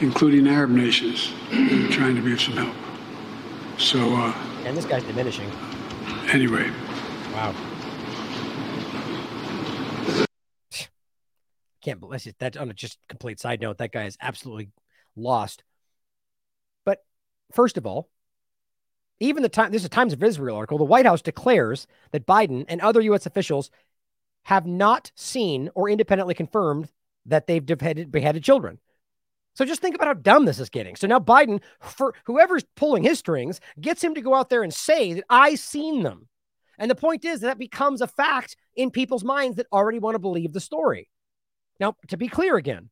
[0.00, 2.74] including Arab nations that are trying to be of some help.
[3.78, 3.98] So.
[3.98, 4.34] Uh,
[4.64, 5.50] and this guy's diminishing.
[6.30, 6.70] Anyway.
[7.32, 7.54] Wow.
[11.82, 12.38] Can't believe it.
[12.38, 14.70] That on a just complete side note, that guy is absolutely
[15.16, 15.62] lost.
[16.84, 17.04] But
[17.52, 18.08] first of all,
[19.20, 22.26] even the time this is a Times of Israel article, the White House declares that
[22.26, 23.26] Biden and other U.S.
[23.26, 23.70] officials
[24.44, 26.88] have not seen or independently confirmed
[27.26, 28.78] that they've beheaded, beheaded children.
[29.54, 30.94] So just think about how dumb this is getting.
[30.94, 34.72] So now Biden, for whoever's pulling his strings, gets him to go out there and
[34.72, 36.28] say that I seen them.
[36.78, 40.14] And the point is that, that becomes a fact in people's minds that already want
[40.14, 41.08] to believe the story.
[41.80, 42.90] Now, to be clear again,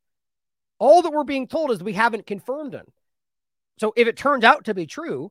[0.78, 2.86] all that we're being told is we haven't confirmed them.
[3.78, 5.30] So if it turns out to be true,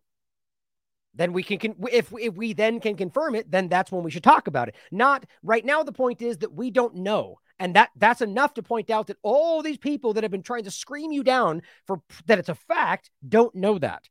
[1.13, 4.11] then we can, can if if we then can confirm it, then that's when we
[4.11, 4.75] should talk about it.
[4.91, 5.83] Not right now.
[5.83, 7.39] The point is that we don't know.
[7.57, 10.65] And that that's enough to point out that all these people that have been trying
[10.65, 14.09] to scream you down for that it's a fact don't know that.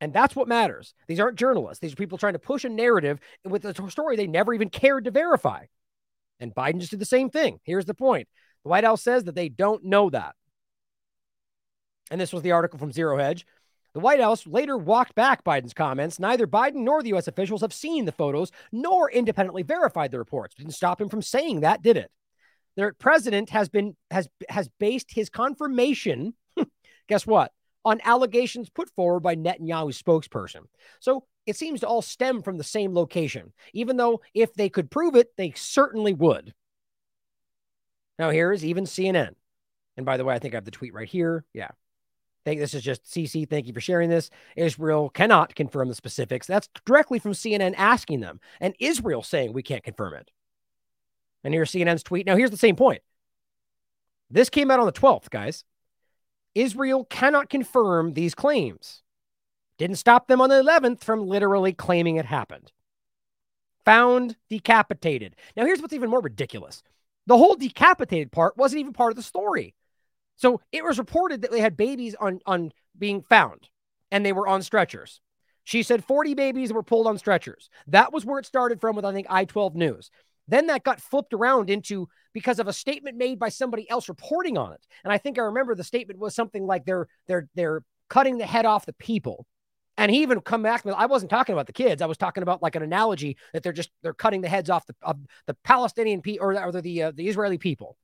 [0.00, 0.94] And that's what matters.
[1.06, 1.80] These aren't journalists.
[1.80, 5.04] These are people trying to push a narrative with a story they never even cared
[5.04, 5.66] to verify.
[6.40, 7.60] And Biden just did the same thing.
[7.62, 8.26] Here's the point
[8.64, 10.34] the White House says that they don't know that.
[12.10, 13.46] And this was the article from Zero Hedge.
[13.92, 16.20] The White House later walked back Biden's comments.
[16.20, 17.28] Neither Biden nor the U.S.
[17.28, 20.54] officials have seen the photos nor independently verified the reports.
[20.54, 22.10] Didn't stop him from saying that, did it?
[22.76, 26.34] Their president has been has has based his confirmation.
[27.08, 27.52] guess what?
[27.84, 30.62] On allegations put forward by Netanyahu's spokesperson.
[31.00, 34.90] So it seems to all stem from the same location, even though if they could
[34.90, 36.54] prove it, they certainly would.
[38.18, 39.34] Now, here is even CNN.
[39.96, 41.44] And by the way, I think I have the tweet right here.
[41.52, 41.70] Yeah.
[42.44, 43.48] Think this is just CC.
[43.48, 44.30] Thank you for sharing this.
[44.56, 46.46] Israel cannot confirm the specifics.
[46.46, 50.30] That's directly from CNN asking them, and Israel saying we can't confirm it.
[51.44, 52.26] And here's CNN's tweet.
[52.26, 53.02] Now, here's the same point.
[54.30, 55.64] This came out on the 12th, guys.
[56.54, 59.02] Israel cannot confirm these claims.
[59.80, 62.70] Didn't stop them on the 11th from literally claiming it happened.
[63.86, 65.36] Found decapitated.
[65.56, 66.82] Now, here's what's even more ridiculous
[67.26, 69.74] the whole decapitated part wasn't even part of the story.
[70.36, 73.70] So it was reported that they had babies on, on being found
[74.10, 75.22] and they were on stretchers.
[75.64, 77.70] She said 40 babies were pulled on stretchers.
[77.86, 80.10] That was where it started from with, I think, I 12 News.
[80.46, 84.58] Then that got flipped around into because of a statement made by somebody else reporting
[84.58, 84.86] on it.
[85.04, 88.44] And I think I remember the statement was something like they're they're they're cutting the
[88.44, 89.46] head off the people.
[90.00, 90.86] And he even come back.
[90.86, 92.00] I wasn't talking about the kids.
[92.00, 94.86] I was talking about like an analogy that they're just they're cutting the heads off
[94.86, 97.98] the of the Palestinian people or, or the uh, the Israeli people.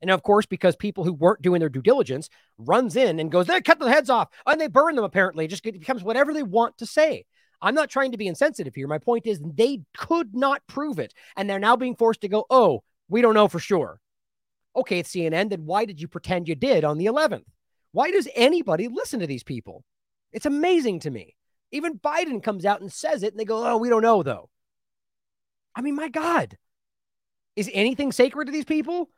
[0.00, 3.46] And of course, because people who weren't doing their due diligence runs in and goes,
[3.46, 5.44] they cut the heads off and they burn them, apparently.
[5.44, 7.26] It just becomes whatever they want to say.
[7.60, 8.88] I'm not trying to be insensitive here.
[8.88, 11.12] My point is they could not prove it.
[11.36, 14.00] And they're now being forced to go, oh, we don't know for sure.
[14.74, 15.50] Okay, it's CNN.
[15.50, 17.44] Then why did you pretend you did on the 11th?
[17.92, 19.84] Why does anybody listen to these people?
[20.36, 21.34] It's amazing to me.
[21.72, 24.50] Even Biden comes out and says it, and they go, oh, we don't know, though.
[25.74, 26.58] I mean, my God.
[27.56, 29.08] Is anything sacred to these people?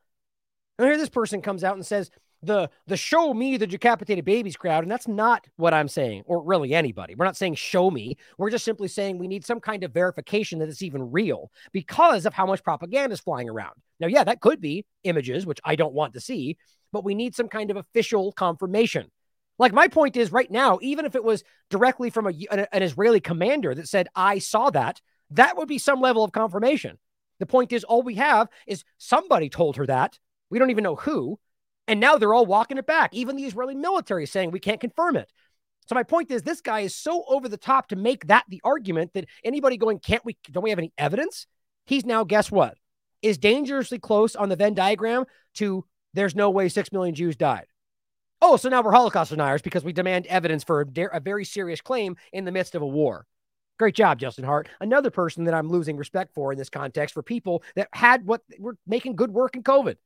[0.78, 2.08] And here this person comes out and says,
[2.40, 6.40] the the show me the decapitated babies crowd and that's not what i'm saying or
[6.40, 9.82] really anybody we're not saying show me we're just simply saying we need some kind
[9.82, 14.06] of verification that it's even real because of how much propaganda is flying around now
[14.06, 16.56] yeah that could be images which i don't want to see
[16.92, 19.10] but we need some kind of official confirmation
[19.59, 22.83] like my point is right now even if it was directly from a, an, an
[22.83, 26.99] israeli commander that said i saw that That would be some level of confirmation.
[27.39, 30.19] The point is, all we have is somebody told her that.
[30.51, 31.39] We don't even know who.
[31.87, 33.15] And now they're all walking it back.
[33.15, 35.31] Even the Israeli military is saying we can't confirm it.
[35.87, 38.61] So my point is, this guy is so over the top to make that the
[38.62, 41.47] argument that anybody going, can't we, don't we have any evidence?
[41.87, 42.77] He's now, guess what?
[43.23, 47.67] Is dangerously close on the Venn diagram to there's no way 6 million Jews died.
[48.41, 51.81] Oh, so now we're Holocaust deniers because we demand evidence for a, a very serious
[51.81, 53.26] claim in the midst of a war.
[53.78, 54.68] Great job, Justin Hart.
[54.81, 58.42] Another person that I'm losing respect for in this context for people that had what
[58.58, 59.97] were making good work in COVID.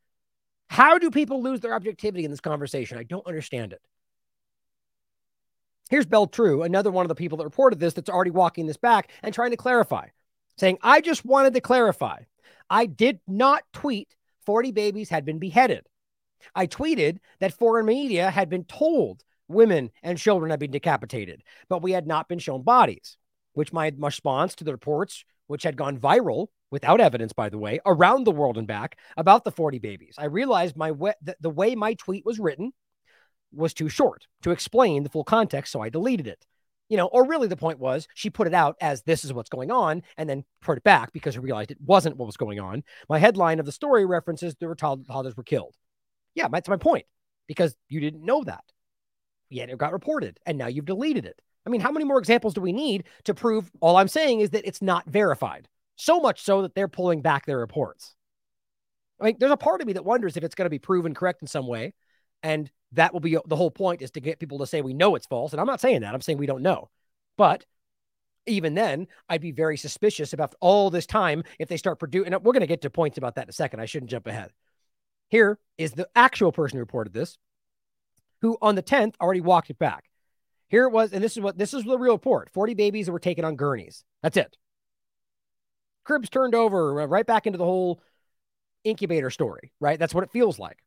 [0.68, 2.98] How do people lose their objectivity in this conversation?
[2.98, 3.80] I don't understand it.
[5.90, 8.78] Here's Bel Trew, another one of the people that reported this that's already walking this
[8.78, 10.08] back and trying to clarify,
[10.56, 12.20] saying, I just wanted to clarify.
[12.70, 14.14] I did not tweet
[14.46, 15.86] 40 babies had been beheaded.
[16.54, 21.82] I tweeted that foreign media had been told women and children had been decapitated, but
[21.82, 23.16] we had not been shown bodies
[23.54, 27.80] which my response to the reports, which had gone viral without evidence, by the way,
[27.84, 30.14] around the world and back about the 40 babies.
[30.18, 30.90] I realized my
[31.22, 32.72] the, the way my tweet was written
[33.52, 36.44] was too short to explain the full context, so I deleted it.
[36.88, 39.48] You know, or really the point was she put it out as this is what's
[39.48, 42.60] going on and then put it back because she realized it wasn't what was going
[42.60, 42.84] on.
[43.08, 45.74] My headline of the story references the toddlers were killed.
[46.34, 47.06] Yeah, that's my point
[47.46, 48.64] because you didn't know that.
[49.50, 51.40] Yet it got reported and now you've deleted it.
[51.66, 54.50] I mean, how many more examples do we need to prove all I'm saying is
[54.50, 55.68] that it's not verified?
[55.96, 58.14] So much so that they're pulling back their reports.
[59.20, 61.14] I mean, there's a part of me that wonders if it's going to be proven
[61.14, 61.94] correct in some way.
[62.42, 65.14] And that will be the whole point is to get people to say we know
[65.14, 65.52] it's false.
[65.52, 66.14] And I'm not saying that.
[66.14, 66.90] I'm saying we don't know.
[67.38, 67.64] But
[68.46, 72.32] even then, I'd be very suspicious about all this time if they start producing.
[72.32, 73.78] We're going to get to points about that in a second.
[73.80, 74.50] I shouldn't jump ahead.
[75.32, 77.38] Here is the actual person who reported this,
[78.42, 80.10] who on the 10th already walked it back.
[80.68, 83.12] Here it was, and this is what this is the real report 40 babies that
[83.12, 84.04] were taken on gurneys.
[84.22, 84.58] That's it.
[86.04, 88.02] Cribs turned over right back into the whole
[88.84, 89.98] incubator story, right?
[89.98, 90.84] That's what it feels like.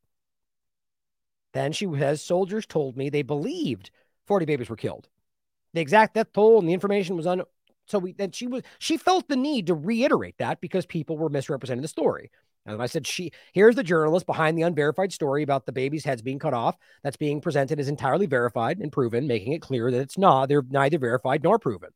[1.52, 3.90] Then she says soldiers told me they believed
[4.28, 5.08] 40 babies were killed.
[5.74, 7.42] The exact death toll and the information was on.
[7.88, 11.30] So we then she was she felt the need to reiterate that because people were
[11.30, 12.30] misrepresenting the story.
[12.66, 16.20] And I said, she here's the journalist behind the unverified story about the baby's heads
[16.20, 16.76] being cut off.
[17.02, 20.48] That's being presented as entirely verified and proven, making it clear that it's not.
[20.48, 21.90] They're neither verified nor proven.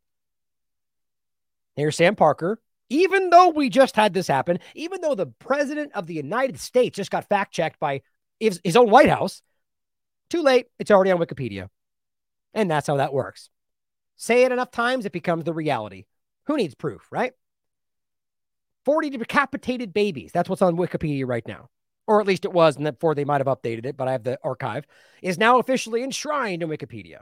[1.76, 2.60] Here's Sam Parker.
[2.88, 6.96] Even though we just had this happen, even though the president of the United States
[6.96, 8.02] just got fact checked by
[8.40, 9.42] his, his own White House,
[10.28, 10.66] too late.
[10.78, 11.68] It's already on Wikipedia.
[12.54, 13.48] And that's how that works.
[14.16, 16.06] Say it enough times, it becomes the reality.
[16.46, 17.32] Who needs proof, right?
[18.84, 20.30] 40 decapitated babies.
[20.32, 21.68] That's what's on Wikipedia right now.
[22.06, 24.24] Or at least it was, and before they might have updated it, but I have
[24.24, 24.86] the archive,
[25.22, 27.20] is now officially enshrined in Wikipedia.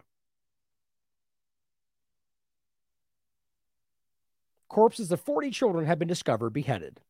[4.68, 7.00] Corpses of 40 children have been discovered beheaded.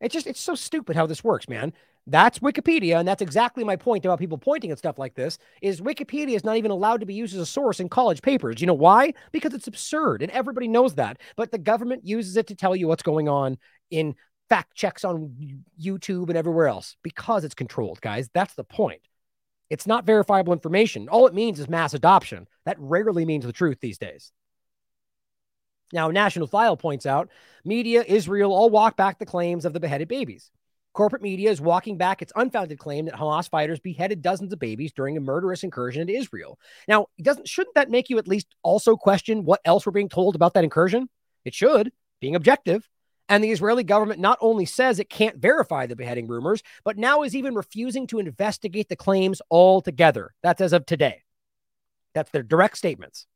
[0.00, 1.72] It's just, it's so stupid how this works, man.
[2.06, 5.38] That's Wikipedia, and that's exactly my point about people pointing at stuff like this.
[5.60, 8.60] Is Wikipedia is not even allowed to be used as a source in college papers.
[8.60, 9.12] You know why?
[9.32, 11.18] Because it's absurd, and everybody knows that.
[11.36, 13.58] But the government uses it to tell you what's going on
[13.90, 14.14] in
[14.48, 18.28] fact checks on YouTube and everywhere else because it's controlled, guys.
[18.34, 19.02] That's the point.
[19.68, 21.08] It's not verifiable information.
[21.08, 22.48] All it means is mass adoption.
[22.64, 24.32] That rarely means the truth these days.
[25.92, 27.30] Now, National File points out
[27.64, 30.50] media, Israel all walk back the claims of the beheaded babies.
[30.92, 34.92] Corporate media is walking back its unfounded claim that Hamas fighters beheaded dozens of babies
[34.92, 36.58] during a murderous incursion into Israel.
[36.88, 40.34] Now, doesn't shouldn't that make you at least also question what else we're being told
[40.34, 41.08] about that incursion?
[41.44, 42.88] It should, being objective.
[43.28, 47.22] And the Israeli government not only says it can't verify the beheading rumors, but now
[47.22, 50.34] is even refusing to investigate the claims altogether.
[50.42, 51.22] That's as of today.
[52.12, 53.28] That's their direct statements.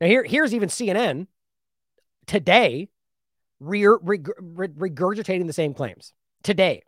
[0.00, 1.26] Now, here, here's even CNN
[2.26, 2.88] today
[3.60, 6.12] re- regurgitating the same claims
[6.42, 6.84] today.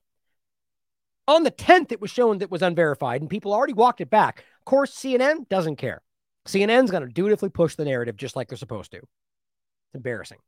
[1.28, 4.44] On the 10th, it was shown that was unverified, and people already walked it back.
[4.60, 6.02] Of course, CNN doesn't care.
[6.47, 8.99] CNN's going to dutifully push the narrative just like they're supposed to.
[8.99, 10.39] It's embarrassing.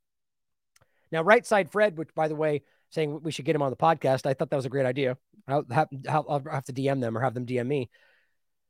[1.12, 3.76] Now, right side Fred, which by the way, saying we should get him on the
[3.76, 5.16] podcast, I thought that was a great idea.
[5.46, 7.90] I'll have, I'll have to DM them or have them DM me.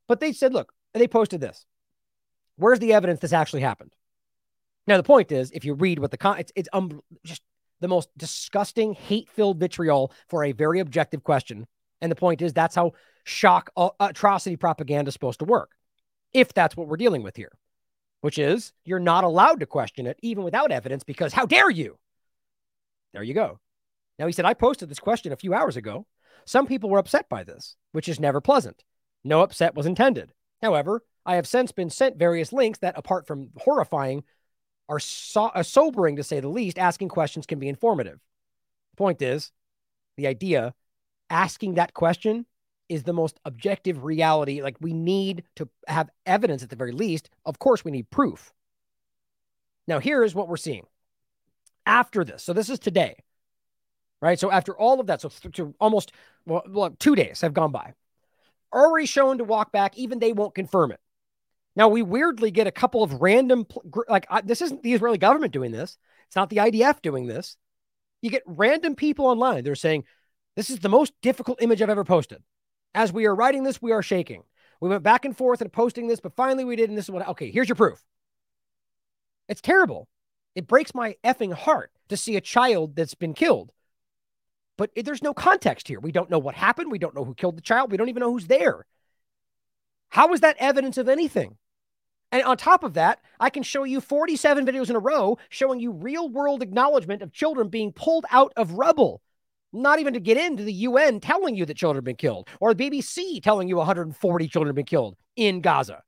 [0.08, 1.64] But they said, look, they posted this.
[2.56, 3.92] Where's the evidence this actually happened?
[4.86, 7.42] Now, the point is, if you read what the con, it's, it's um, just
[7.80, 11.66] the most disgusting, hate filled vitriol for a very objective question.
[12.00, 12.92] And the point is, that's how
[13.24, 15.70] shock uh, atrocity propaganda is supposed to work,
[16.32, 17.52] if that's what we're dealing with here,
[18.20, 21.98] which is you're not allowed to question it even without evidence because how dare you?
[23.14, 23.58] There you go.
[24.18, 26.06] Now, he said, I posted this question a few hours ago.
[26.44, 28.84] Some people were upset by this, which is never pleasant.
[29.24, 30.32] No upset was intended.
[30.62, 34.24] However, I have since been sent various links that, apart from horrifying,
[34.88, 36.78] are so- uh, sobering to say the least.
[36.78, 38.20] Asking questions can be informative.
[38.92, 39.50] The point is,
[40.16, 40.74] the idea
[41.30, 42.46] asking that question
[42.88, 44.62] is the most objective reality.
[44.62, 47.30] Like we need to have evidence at the very least.
[47.44, 48.52] Of course, we need proof.
[49.86, 50.86] Now, here is what we're seeing
[51.86, 52.42] after this.
[52.42, 53.16] So, this is today,
[54.20, 54.38] right?
[54.38, 56.12] So, after all of that, so to almost
[56.46, 57.94] well, look, two days have gone by,
[58.72, 59.96] already shown to walk back.
[59.96, 61.00] Even they won't confirm it.
[61.76, 63.66] Now, we weirdly get a couple of random,
[64.08, 65.98] like, this isn't the Israeli government doing this.
[66.26, 67.56] It's not the IDF doing this.
[68.22, 69.64] You get random people online.
[69.64, 70.04] They're saying,
[70.56, 72.42] this is the most difficult image I've ever posted.
[72.94, 74.44] As we are writing this, we are shaking.
[74.80, 76.88] We went back and forth and posting this, but finally we did.
[76.88, 78.02] And this is what, okay, here's your proof.
[79.48, 80.08] It's terrible.
[80.54, 83.72] It breaks my effing heart to see a child that's been killed.
[84.76, 86.00] But it, there's no context here.
[86.00, 86.90] We don't know what happened.
[86.90, 87.90] We don't know who killed the child.
[87.90, 88.86] We don't even know who's there.
[90.10, 91.56] How is that evidence of anything?
[92.32, 95.78] And on top of that, I can show you 47 videos in a row showing
[95.78, 99.22] you real world acknowledgement of children being pulled out of rubble.
[99.72, 102.74] Not even to get into the UN telling you that children have been killed, or
[102.74, 106.02] the BBC telling you 140 children have been killed in Gaza.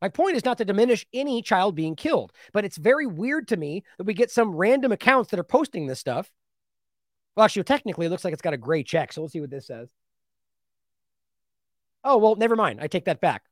[0.00, 3.56] My point is not to diminish any child being killed, but it's very weird to
[3.56, 6.30] me that we get some random accounts that are posting this stuff.
[7.36, 9.12] Well, actually, technically, it looks like it's got a gray check.
[9.12, 9.88] So we'll see what this says.
[12.04, 12.80] Oh, well, never mind.
[12.80, 13.44] I take that back.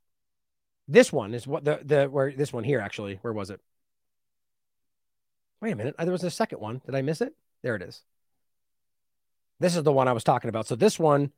[0.89, 3.61] This one is what the, the, where this one here, actually, where was it?
[5.61, 5.97] Wait a minute.
[5.99, 6.81] There was a second one.
[6.85, 7.35] Did I miss it?
[7.63, 8.03] There it is.
[9.59, 10.67] This is the one I was talking about.
[10.67, 11.33] So this one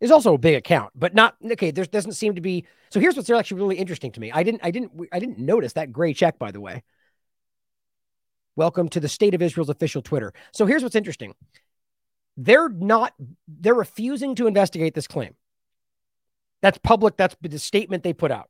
[0.00, 1.70] is also a big account, but not okay.
[1.70, 2.66] There doesn't seem to be.
[2.88, 4.32] So here's what's actually really interesting to me.
[4.32, 6.82] I didn't, I didn't, I didn't notice that gray check, by the way.
[8.56, 10.32] Welcome to the State of Israel's official Twitter.
[10.52, 11.34] So here's what's interesting.
[12.36, 13.12] They're not.
[13.46, 15.34] They're refusing to investigate this claim.
[16.62, 17.16] That's public.
[17.16, 18.48] That's the statement they put out.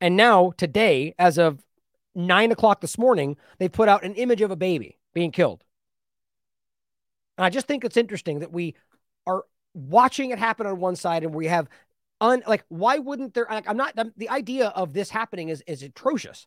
[0.00, 1.62] And now today, as of
[2.14, 5.64] nine o'clock this morning, they put out an image of a baby being killed.
[7.38, 8.74] And I just think it's interesting that we
[9.26, 9.44] are
[9.74, 11.68] watching it happen on one side and we have
[12.20, 15.82] un like why wouldn't there like, I'm not the idea of this happening is is
[15.82, 16.46] atrocious.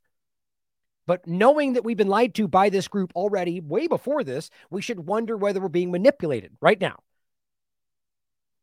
[1.06, 4.82] But knowing that we've been lied to by this group already way before this, we
[4.82, 7.00] should wonder whether we're being manipulated right now.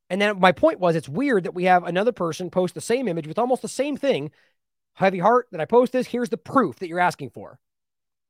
[0.09, 3.09] And then my point was it's weird that we have another person post the same
[3.09, 4.31] image with almost the same thing.
[4.97, 6.07] Heavy heart that I post this.
[6.07, 7.59] Here's the proof that you're asking for.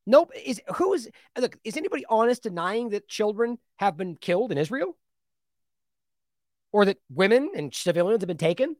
[0.04, 0.32] Nope.
[0.44, 4.96] Is who is look, is anybody honest denying that children have been killed in Israel?
[6.72, 8.76] Or that women and civilians have been taken?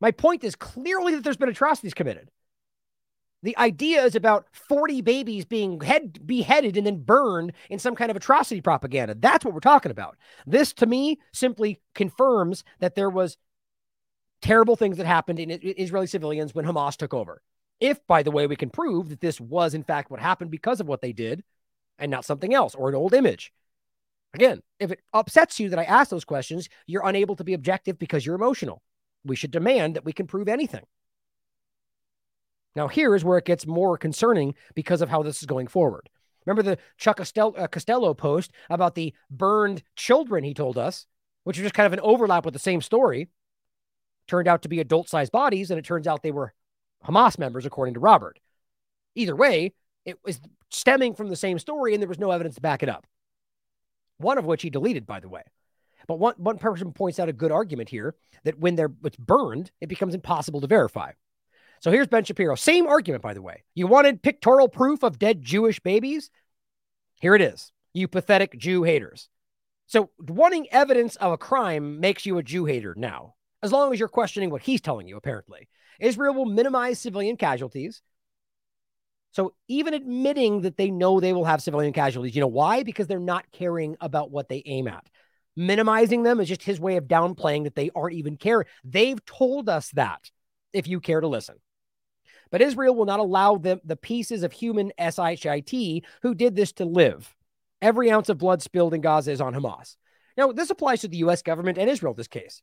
[0.00, 2.30] My point is clearly that there's been atrocities committed.
[3.42, 8.10] The idea is about 40 babies being head beheaded and then burned in some kind
[8.10, 9.16] of atrocity propaganda.
[9.18, 10.16] That's what we're talking about.
[10.46, 13.36] This to me simply confirms that there was
[14.42, 17.40] terrible things that happened in Israeli civilians when Hamas took over.
[17.80, 20.80] If, by the way, we can prove that this was in fact what happened because
[20.80, 21.42] of what they did
[21.98, 23.52] and not something else or an old image.
[24.34, 27.98] Again, if it upsets you that I ask those questions, you're unable to be objective
[27.98, 28.82] because you're emotional.
[29.24, 30.84] We should demand that we can prove anything.
[32.74, 36.08] Now, here is where it gets more concerning because of how this is going forward.
[36.46, 41.06] Remember the Chuck Costello, uh, post about the burned children, he told us,
[41.44, 43.28] which was just kind of an overlap with the same story.
[44.26, 46.54] Turned out to be adult sized bodies, and it turns out they were
[47.04, 48.38] Hamas members, according to Robert.
[49.14, 52.60] Either way, it was stemming from the same story, and there was no evidence to
[52.60, 53.06] back it up.
[54.18, 55.42] One of which he deleted, by the way.
[56.06, 59.70] But one, one person points out a good argument here that when they're it's burned,
[59.80, 61.12] it becomes impossible to verify.
[61.80, 62.54] So here's Ben Shapiro.
[62.54, 63.64] Same argument, by the way.
[63.74, 66.30] You wanted pictorial proof of dead Jewish babies?
[67.20, 67.72] Here it is.
[67.92, 69.28] You pathetic Jew haters.
[69.86, 73.98] So wanting evidence of a crime makes you a Jew hater now, as long as
[73.98, 75.68] you're questioning what he's telling you, apparently.
[76.00, 78.02] Israel will minimize civilian casualties.
[79.32, 82.82] So even admitting that they know they will have civilian casualties, you know why?
[82.82, 85.06] Because they're not caring about what they aim at.
[85.56, 88.66] Minimizing them is just his way of downplaying that they aren't even caring.
[88.84, 90.30] They've told us that
[90.72, 91.56] if you care to listen.
[92.50, 96.84] But Israel will not allow them the pieces of human SHIT who did this to
[96.84, 97.34] live.
[97.80, 99.96] Every ounce of blood spilled in Gaza is on Hamas.
[100.36, 102.62] Now, this applies to the US government and Israel this case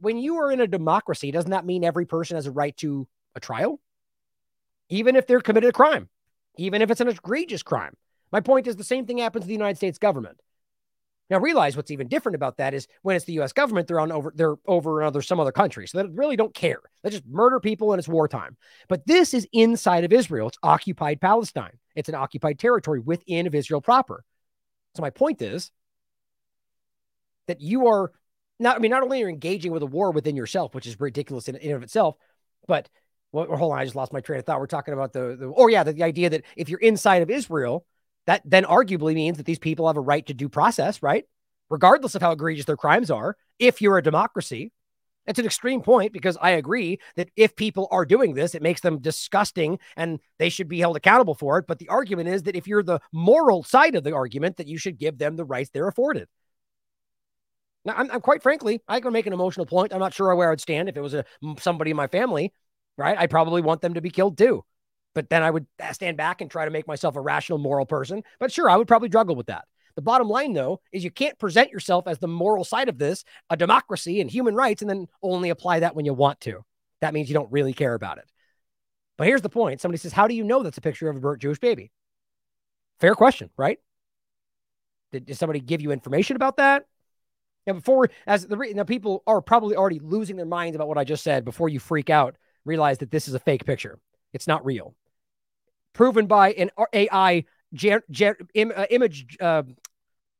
[0.00, 3.06] when you are in a democracy, doesn't that mean every person has a right to
[3.34, 3.80] a trial?
[4.88, 6.08] Even if they're committed a crime,
[6.56, 7.94] even if it's an egregious crime.
[8.32, 10.40] My point is the same thing happens to the United States government.
[11.30, 14.12] Now realize what's even different about that is when it's the US government, they're on
[14.12, 15.90] over they're over in other some other countries.
[15.90, 16.80] So they really don't care.
[17.02, 18.56] They just murder people and it's wartime.
[18.88, 20.48] But this is inside of Israel.
[20.48, 21.78] It's occupied Palestine.
[21.96, 24.24] It's an occupied territory within of Israel proper.
[24.96, 25.70] So my point is
[27.46, 28.12] that you are
[28.58, 30.98] not, I mean, not only are you engaging with a war within yourself, which is
[31.00, 32.16] ridiculous in, in of itself,
[32.66, 32.88] but
[33.32, 34.60] well, hold on, I just lost my train of thought.
[34.60, 37.30] We're talking about the, the or yeah, the, the idea that if you're inside of
[37.30, 37.84] Israel,
[38.26, 41.24] that then arguably means that these people have a right to due process, right?
[41.68, 44.72] Regardless of how egregious their crimes are, if you're a democracy.
[45.26, 48.82] It's an extreme point because I agree that if people are doing this, it makes
[48.82, 51.64] them disgusting and they should be held accountable for it.
[51.66, 54.76] But the argument is that if you're the moral side of the argument, that you
[54.76, 56.28] should give them the rights they're afforded.
[57.84, 59.92] Now, I'm, I'm quite frankly, I can make an emotional point.
[59.92, 61.24] I'm not sure where I'd stand if it was a
[61.58, 62.52] somebody in my family,
[62.96, 63.16] right?
[63.18, 64.64] I probably want them to be killed too.
[65.14, 67.86] But then I would uh, stand back and try to make myself a rational, moral
[67.86, 68.22] person.
[68.40, 69.66] But sure, I would probably struggle with that.
[69.96, 73.24] The bottom line, though, is you can't present yourself as the moral side of this,
[73.48, 76.64] a democracy and human rights, and then only apply that when you want to.
[77.00, 78.24] That means you don't really care about it.
[79.16, 81.20] But here's the point somebody says, How do you know that's a picture of a
[81.20, 81.92] burnt Jewish baby?
[82.98, 83.78] Fair question, right?
[85.12, 86.86] Did, did somebody give you information about that?
[87.66, 91.04] And before, as the now people are probably already losing their minds about what I
[91.04, 93.98] just said before you freak out, realize that this is a fake picture.
[94.32, 94.94] It's not real.
[95.92, 99.62] Proven by an AI ger, ger, Im, uh, image uh,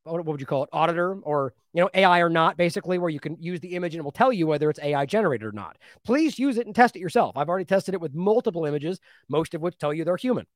[0.04, 0.68] what would you call it?
[0.72, 4.00] Auditor or you know ai or not basically where you can use the image and
[4.00, 5.78] it will tell you whether it's ai generated or not.
[6.04, 7.36] Please use it and test it yourself.
[7.36, 10.46] I've already tested it with multiple images most of which tell you they're human.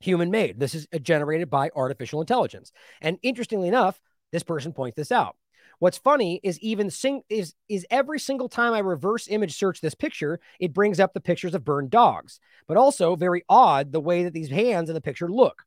[0.00, 2.70] Human made this is generated by artificial intelligence.
[3.00, 4.00] And interestingly enough
[4.30, 5.36] this person points this out
[5.78, 9.94] what's funny is even sing is is every single time i reverse image search this
[9.94, 14.24] picture it brings up the pictures of burned dogs but also very odd the way
[14.24, 15.64] that these hands in the picture look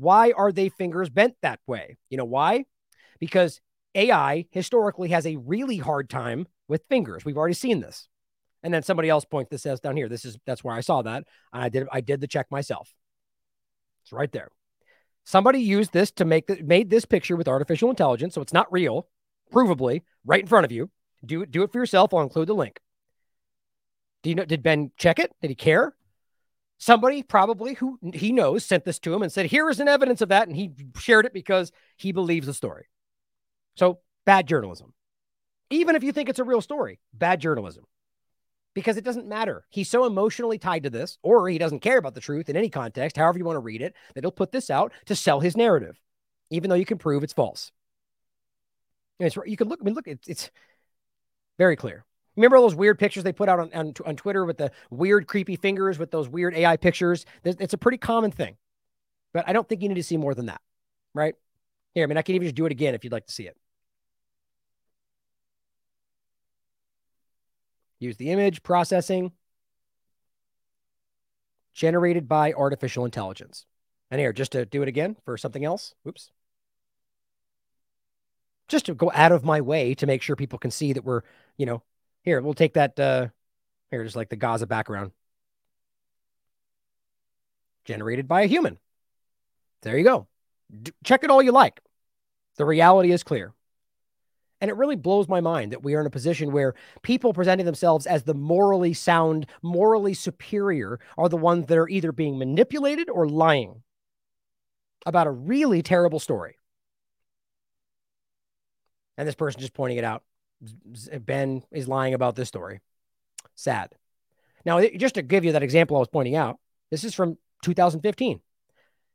[0.00, 1.98] why are they fingers bent that way?
[2.08, 2.64] You know why?
[3.18, 3.60] Because
[3.94, 7.24] AI historically has a really hard time with fingers.
[7.24, 8.08] We've already seen this.
[8.62, 10.08] And then somebody else points this says down here.
[10.08, 11.24] This is that's where I saw that.
[11.52, 12.92] I did I did the check myself.
[14.02, 14.48] It's right there.
[15.24, 18.72] Somebody used this to make the, made this picture with artificial intelligence, so it's not
[18.72, 19.06] real,
[19.50, 20.90] provably, right in front of you.
[21.24, 22.14] Do do it for yourself.
[22.14, 22.80] I'll include the link.
[24.22, 24.44] Do you know?
[24.44, 25.32] Did Ben check it?
[25.40, 25.94] Did he care?
[26.78, 30.22] Somebody probably who he knows sent this to him and said, Here is an evidence
[30.22, 30.48] of that.
[30.48, 32.86] And he shared it because he believes the story.
[33.76, 34.94] So bad journalism.
[35.68, 37.84] Even if you think it's a real story, bad journalism.
[38.72, 39.64] Because it doesn't matter.
[39.68, 42.70] He's so emotionally tied to this, or he doesn't care about the truth in any
[42.70, 45.56] context, however you want to read it, that he'll put this out to sell his
[45.56, 46.00] narrative,
[46.50, 47.72] even though you can prove it's false.
[49.20, 50.50] And it's, you can look, I mean, look, it's, it's
[51.58, 52.04] very clear.
[52.36, 55.26] Remember all those weird pictures they put out on, on, on Twitter with the weird,
[55.26, 57.26] creepy fingers with those weird AI pictures?
[57.44, 58.56] It's a pretty common thing.
[59.34, 60.62] But I don't think you need to see more than that,
[61.14, 61.34] right?
[61.94, 63.46] Here, I mean, I can even just do it again if you'd like to see
[63.46, 63.56] it.
[67.98, 69.32] Use the image processing
[71.74, 73.66] generated by artificial intelligence.
[74.10, 75.94] And here, just to do it again for something else.
[76.08, 76.30] Oops.
[78.70, 81.22] Just to go out of my way to make sure people can see that we're,
[81.58, 81.82] you know,
[82.22, 82.98] here, we'll take that.
[82.98, 83.28] Uh,
[83.90, 85.10] here, just like the Gaza background.
[87.84, 88.78] Generated by a human.
[89.82, 90.28] There you go.
[90.82, 91.80] D- check it all you like.
[92.56, 93.52] The reality is clear.
[94.60, 97.66] And it really blows my mind that we are in a position where people presenting
[97.66, 103.08] themselves as the morally sound, morally superior are the ones that are either being manipulated
[103.08, 103.82] or lying
[105.06, 106.59] about a really terrible story.
[109.20, 110.22] And this person just pointing it out.
[111.26, 112.80] Ben is lying about this story.
[113.54, 113.90] Sad.
[114.64, 116.58] Now, just to give you that example I was pointing out,
[116.90, 118.40] this is from 2015.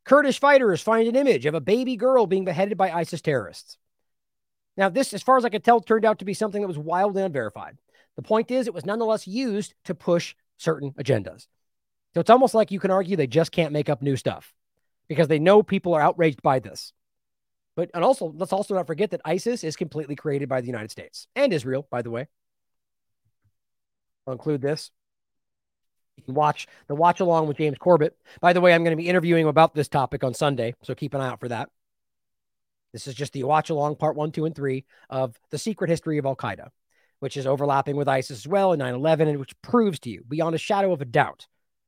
[0.04, 3.80] Kurdish fighters find an image of a baby girl being beheaded by ISIS terrorists.
[4.78, 6.78] Now, this, as far as I could tell, turned out to be something that was
[6.78, 7.76] wildly unverified.
[8.16, 11.48] The point is, it was nonetheless used to push certain agendas.
[12.14, 14.54] So it's almost like you can argue they just can't make up new stuff
[15.08, 16.94] because they know people are outraged by this.
[17.76, 20.92] But and also let's also not forget that ISIS is completely created by the United
[20.92, 22.28] States and Israel, by the way.
[24.26, 24.92] I'll include this.
[26.18, 28.18] You can watch the watch along with James Corbett.
[28.40, 31.14] By the way, I'm going to be interviewing about this topic on Sunday, so keep
[31.14, 31.70] an eye out for that.
[32.94, 36.18] This is just the watch along part one, two, and three of the secret history
[36.18, 36.70] of Al Qaeda,
[37.20, 40.24] which is overlapping with ISIS as well in 9 11, and which proves to you
[40.26, 41.46] beyond a shadow of a doubt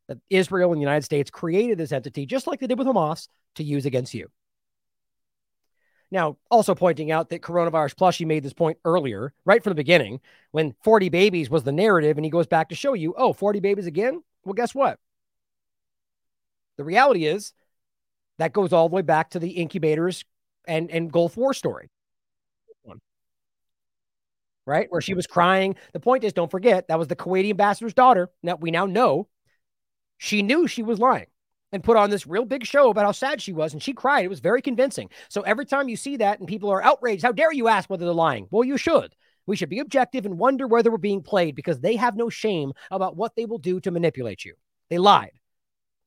[0.09, 3.29] that Israel and the United States created this entity, just like they did with Hamas,
[3.55, 4.27] to use against you.
[6.09, 10.21] Now, also pointing out that Coronavirus Plus, made this point earlier, right from the beginning,
[10.51, 13.59] when 40 babies was the narrative, and he goes back to show you, oh, 40
[13.59, 14.23] babies again?
[14.45, 14.99] Well, guess what?
[16.77, 17.53] The reality is
[18.37, 20.23] that goes all the way back to the incubators
[20.65, 21.89] and, and Gulf War story.
[24.65, 24.87] Right?
[24.91, 25.77] Where she was crying.
[25.93, 28.29] The point is, don't forget, that was the Kuwaiti ambassador's daughter.
[28.43, 29.29] Now we now know
[30.17, 31.27] she knew she was lying
[31.71, 33.73] and put on this real big show about how sad she was.
[33.73, 34.25] And she cried.
[34.25, 35.09] It was very convincing.
[35.29, 38.05] So every time you see that and people are outraged, how dare you ask whether
[38.05, 38.47] they're lying?
[38.51, 39.15] Well, you should.
[39.45, 42.73] We should be objective and wonder whether we're being played because they have no shame
[42.91, 44.55] about what they will do to manipulate you.
[44.89, 45.31] They lied.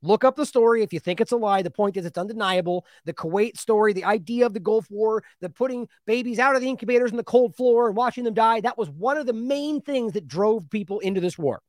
[0.03, 1.61] Look up the story if you think it's a lie.
[1.61, 2.87] The point is, it's undeniable.
[3.05, 6.69] The Kuwait story, the idea of the Gulf War, the putting babies out of the
[6.69, 9.83] incubators in the cold floor and watching them die, that was one of the main
[9.83, 11.61] things that drove people into this war.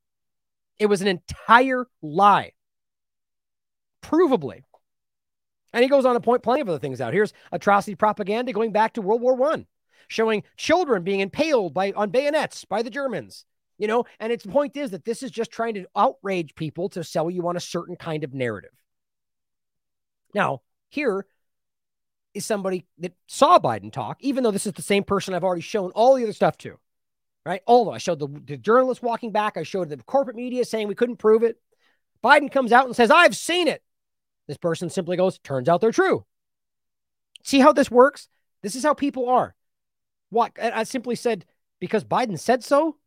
[0.80, 2.53] It was an entire lie,
[4.02, 4.64] provably.
[5.74, 7.14] And he goes on to point plenty of other things out.
[7.14, 9.68] Here's atrocity propaganda going back to World War One,
[10.08, 13.46] showing children being impaled by on bayonets by the Germans
[13.82, 17.04] you know, and its point is that this is just trying to outrage people to
[17.04, 18.70] sell you on a certain kind of narrative.
[20.36, 21.26] Now, here
[22.36, 25.64] is somebody that saw Biden talk, even though this is the same person I've already
[25.64, 26.78] shown all the other stuff to,
[27.44, 27.64] right?
[27.66, 30.94] Although I showed the, the journalist walking back, I showed the corporate media saying we
[30.94, 31.58] couldn't prove it.
[32.24, 33.82] Biden comes out and says, I've seen it.
[34.52, 36.26] This person simply goes, turns out they're true.
[37.42, 38.28] See how this works?
[38.62, 39.56] This is how people are.
[40.30, 41.46] What I simply said,
[41.80, 42.98] because Biden said so,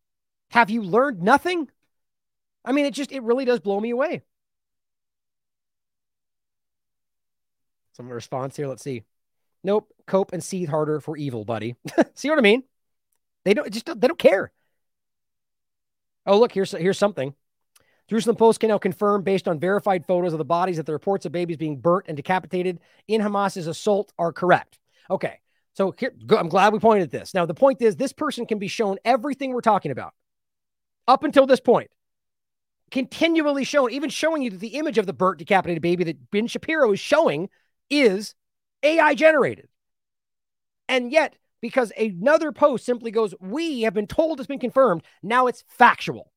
[0.52, 1.68] have you learned nothing?
[2.64, 4.22] I mean, it just, it really does blow me away.
[7.92, 8.66] Some response here.
[8.66, 9.02] Let's see.
[9.62, 9.92] Nope.
[10.06, 11.76] Cope and seethe harder for evil, buddy.
[12.14, 12.62] see what I mean?
[13.44, 14.50] They don't just they don't care.
[16.24, 17.34] Oh, look, here's here's something.
[18.08, 21.24] Jerusalem Post can now confirm, based on verified photos of the bodies, that the reports
[21.24, 24.78] of babies being burnt and decapitated in Hamas's assault are correct.
[25.10, 25.40] Okay,
[25.72, 27.34] so here, I'm glad we pointed this.
[27.34, 30.14] Now, the point is, this person can be shown everything we're talking about
[31.08, 31.90] up until this point,
[32.90, 36.46] continually shown, even showing you that the image of the burnt, decapitated baby that Ben
[36.46, 37.48] Shapiro is showing
[37.90, 38.34] is
[38.82, 39.68] AI generated.
[40.88, 45.46] And yet, because another post simply goes, We have been told it's been confirmed, now
[45.46, 46.30] it's factual.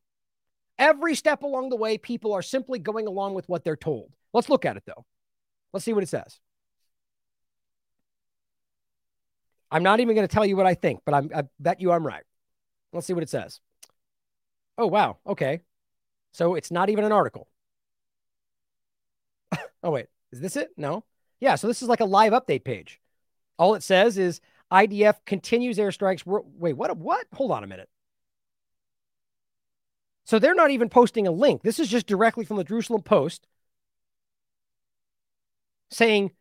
[0.80, 4.12] Every step along the way, people are simply going along with what they're told.
[4.34, 5.06] Let's look at it though.
[5.74, 6.40] Let's see what it says.
[9.70, 11.92] I'm not even going to tell you what I think, but I'm, I bet you
[11.92, 12.24] I'm right.
[12.94, 13.60] Let's see what it says.
[14.78, 15.18] Oh, wow.
[15.26, 15.62] Okay.
[16.32, 17.48] So it's not even an article.
[19.84, 20.08] oh, wait.
[20.32, 20.70] Is this it?
[20.78, 21.04] No.
[21.40, 21.56] Yeah.
[21.56, 23.02] So this is like a live update page.
[23.58, 24.40] All it says is
[24.72, 26.24] IDF continues airstrikes.
[26.26, 26.96] Wait, what?
[26.98, 27.26] What?
[27.34, 27.90] Hold on a minute.
[30.28, 31.64] So they're not even posting a link.
[31.64, 33.48] This is just directly from the Jerusalem Post
[35.90, 36.32] saying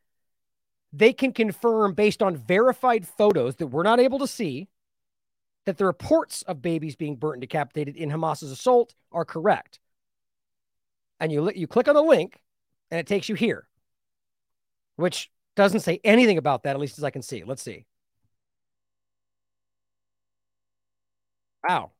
[0.92, 4.66] they can confirm based on verified photos that we're not able to see
[5.66, 9.78] that the reports of babies being burnt and decapitated in Hamas's assault are correct.
[11.20, 12.40] And you you click on the link
[12.90, 13.68] and it takes you here,
[14.96, 17.44] which doesn't say anything about that, at least as I can see.
[17.44, 17.86] Let's see.
[21.68, 21.95] Wow.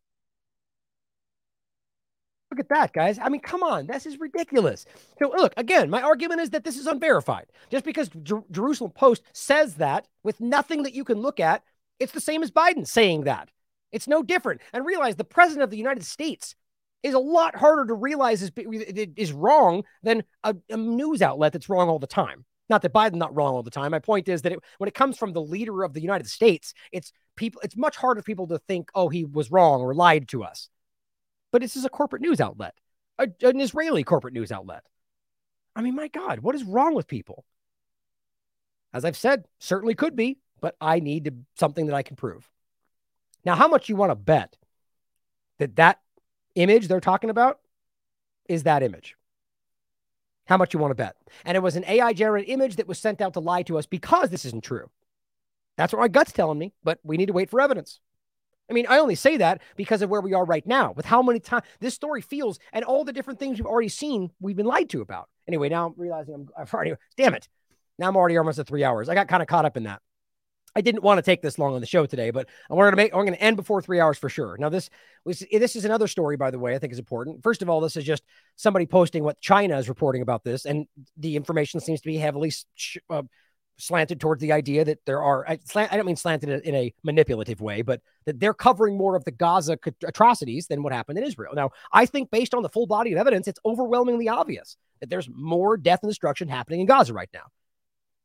[2.56, 3.18] Look at that, guys.
[3.18, 3.86] I mean, come on.
[3.86, 4.86] This is ridiculous.
[5.18, 7.46] So, look, again, my argument is that this is unverified.
[7.70, 11.62] Just because Jer- Jerusalem Post says that with nothing that you can look at,
[12.00, 13.50] it's the same as Biden saying that.
[13.92, 14.62] It's no different.
[14.72, 16.54] And realize the president of the United States
[17.02, 21.68] is a lot harder to realize is, is wrong than a, a news outlet that's
[21.68, 22.46] wrong all the time.
[22.70, 23.90] Not that Biden's not wrong all the time.
[23.90, 26.72] My point is that it, when it comes from the leader of the United States,
[26.90, 27.60] it's people.
[27.62, 30.68] It's much harder for people to think, "Oh, he was wrong or lied to us."
[31.56, 32.74] But this is a corporate news outlet,
[33.18, 34.82] a, an Israeli corporate news outlet.
[35.74, 37.46] I mean, my God, what is wrong with people?
[38.92, 42.50] As I've said, certainly could be, but I need to, something that I can prove.
[43.42, 44.58] Now, how much you want to bet
[45.58, 46.02] that that
[46.56, 47.60] image they're talking about
[48.50, 49.16] is that image?
[50.44, 51.16] How much you want to bet?
[51.46, 53.86] And it was an AI generated image that was sent out to lie to us
[53.86, 54.90] because this isn't true.
[55.78, 58.00] That's what my gut's telling me, but we need to wait for evidence.
[58.68, 61.22] I mean, I only say that because of where we are right now, with how
[61.22, 64.66] many times this story feels and all the different things we've already seen, we've been
[64.66, 65.28] lied to about.
[65.46, 67.48] Anyway, now I'm realizing I'm, I've already, damn it.
[67.98, 69.08] Now I'm already almost at three hours.
[69.08, 70.02] I got kind of caught up in that.
[70.76, 72.96] I didn't want to take this long on the show today, but I wanted to
[72.98, 73.14] make.
[73.14, 74.58] I'm going to end before three hours for sure.
[74.58, 74.90] Now, this
[75.24, 76.74] was this is another story, by the way.
[76.74, 77.42] I think is important.
[77.42, 78.22] First of all, this is just
[78.56, 80.86] somebody posting what China is reporting about this, and
[81.16, 82.52] the information seems to be heavily
[83.08, 83.22] uh,
[83.78, 85.48] slanted towards the idea that there are.
[85.48, 89.16] I, slant, I don't mean slanted in a manipulative way, but that they're covering more
[89.16, 91.52] of the Gaza atrocities than what happened in Israel.
[91.54, 95.28] Now, I think based on the full body of evidence, it's overwhelmingly obvious that there's
[95.32, 97.44] more death and destruction happening in Gaza right now.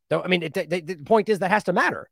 [0.10, 2.10] So, I mean, it, the, the point is that has to matter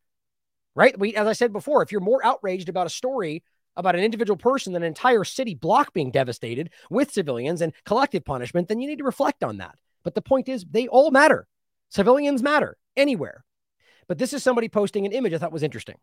[0.75, 0.97] right?
[0.97, 3.43] We, as I said before, if you're more outraged about a story
[3.75, 8.25] about an individual person than an entire city block being devastated with civilians and collective
[8.25, 9.75] punishment, then you need to reflect on that.
[10.03, 11.47] But the point is, they all matter.
[11.89, 13.43] Civilians matter anywhere.
[14.07, 15.97] But this is somebody posting an image I thought was interesting.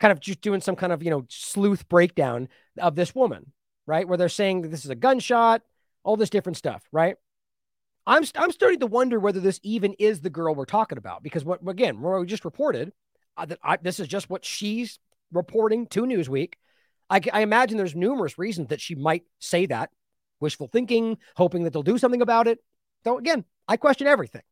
[0.00, 2.48] Kind of just doing some kind of, you know, sleuth breakdown
[2.78, 3.52] of this woman,
[3.86, 4.06] right?
[4.06, 5.62] Where they're saying that this is a gunshot,
[6.02, 7.16] all this different stuff, right?
[8.06, 11.44] I'm, I'm starting to wonder whether this even is the girl we're talking about because
[11.44, 12.92] what again, we just reported
[13.36, 14.98] uh, that I, this is just what she's
[15.32, 16.54] reporting to Newsweek.
[17.08, 19.90] I, I imagine there's numerous reasons that she might say that
[20.40, 22.58] wishful thinking, hoping that they'll do something about it.
[23.04, 24.42] So, again, I question everything.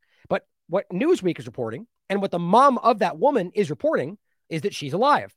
[0.73, 4.17] What Newsweek is reporting and what the mom of that woman is reporting
[4.49, 5.37] is that she's alive.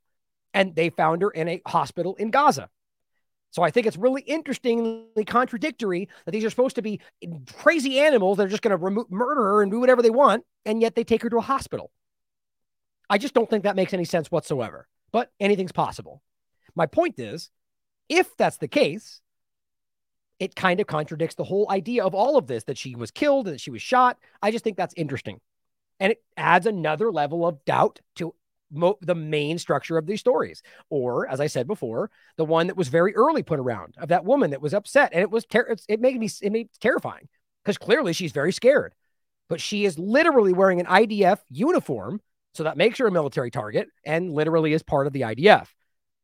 [0.53, 2.69] And they found her in a hospital in Gaza.
[3.51, 7.01] So I think it's really interestingly contradictory that these are supposed to be
[7.53, 10.45] crazy animals that are just going to remo- murder her and do whatever they want,
[10.65, 11.91] and yet they take her to a hospital.
[13.09, 14.87] I just don't think that makes any sense whatsoever.
[15.11, 16.21] But anything's possible.
[16.75, 17.49] My point is,
[18.07, 19.19] if that's the case,
[20.39, 23.47] it kind of contradicts the whole idea of all of this that she was killed
[23.47, 24.17] and that she was shot.
[24.41, 25.39] I just think that's interesting.
[25.99, 28.33] And it adds another level of doubt to
[28.71, 30.61] mo- the main structure of these stories.
[30.89, 34.25] Or, as I said before, the one that was very early put around of that
[34.25, 37.27] woman that was upset, and it was ter- it made me it made terrifying
[37.63, 38.93] because clearly she's very scared,
[39.47, 42.21] but she is literally wearing an IDF uniform,
[42.53, 45.67] so that makes her a military target, and literally is part of the IDF,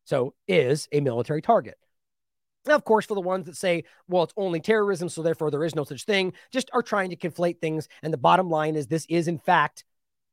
[0.04, 1.78] so is a military target.
[2.66, 5.64] Now, of course, for the ones that say, well, it's only terrorism, so therefore there
[5.64, 7.88] is no such thing, just are trying to conflate things.
[8.02, 9.84] And the bottom line is this is, in fact,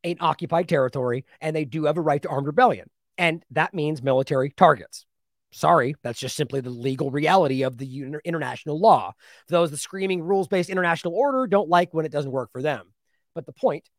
[0.03, 2.89] an occupied territory, and they do have a right to armed rebellion.
[3.17, 5.05] And that means military targets.
[5.51, 9.13] Sorry, that's just simply the legal reality of the international law.
[9.47, 12.61] For those the screaming rules based international order don't like when it doesn't work for
[12.61, 12.93] them.
[13.33, 13.89] But the point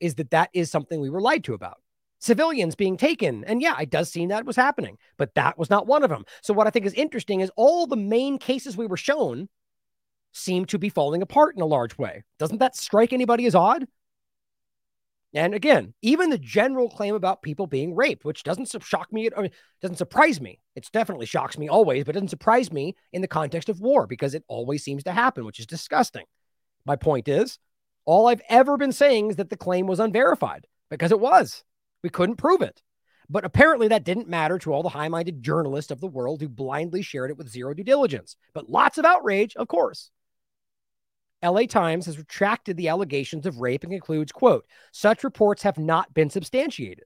[0.00, 1.80] is that that is something we were lied to about.
[2.22, 3.42] Civilians being taken.
[3.44, 6.24] And yeah, it does seem that was happening, but that was not one of them.
[6.40, 9.48] So, what I think is interesting is all the main cases we were shown
[10.32, 12.22] seem to be falling apart in a large way.
[12.38, 13.88] Doesn't that strike anybody as odd?
[15.34, 19.42] And again, even the general claim about people being raped, which doesn't shock me, I
[19.42, 20.60] mean, doesn't surprise me.
[20.76, 24.34] It definitely shocks me always, but doesn't surprise me in the context of war because
[24.34, 26.26] it always seems to happen, which is disgusting.
[26.84, 27.58] My point is,
[28.04, 31.64] all I've ever been saying is that the claim was unverified because it was.
[32.02, 32.82] We couldn't prove it.
[33.28, 36.48] But apparently that didn't matter to all the high minded journalists of the world who
[36.48, 38.36] blindly shared it with zero due diligence.
[38.52, 40.10] But lots of outrage, of course.
[41.42, 46.12] LA Times has retracted the allegations of rape and concludes, quote, such reports have not
[46.14, 47.04] been substantiated.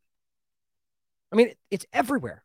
[1.32, 2.44] I mean, it's everywhere.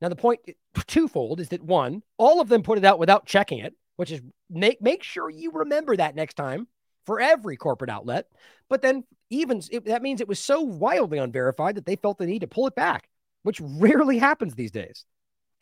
[0.00, 0.40] Now, the point
[0.86, 4.20] twofold is that one, all of them put it out without checking it, which is
[4.48, 6.68] make, make sure you remember that next time
[7.08, 8.26] for every corporate outlet.
[8.68, 12.26] But then, even it, that means it was so wildly unverified that they felt the
[12.26, 13.08] need to pull it back,
[13.44, 15.06] which rarely happens these days.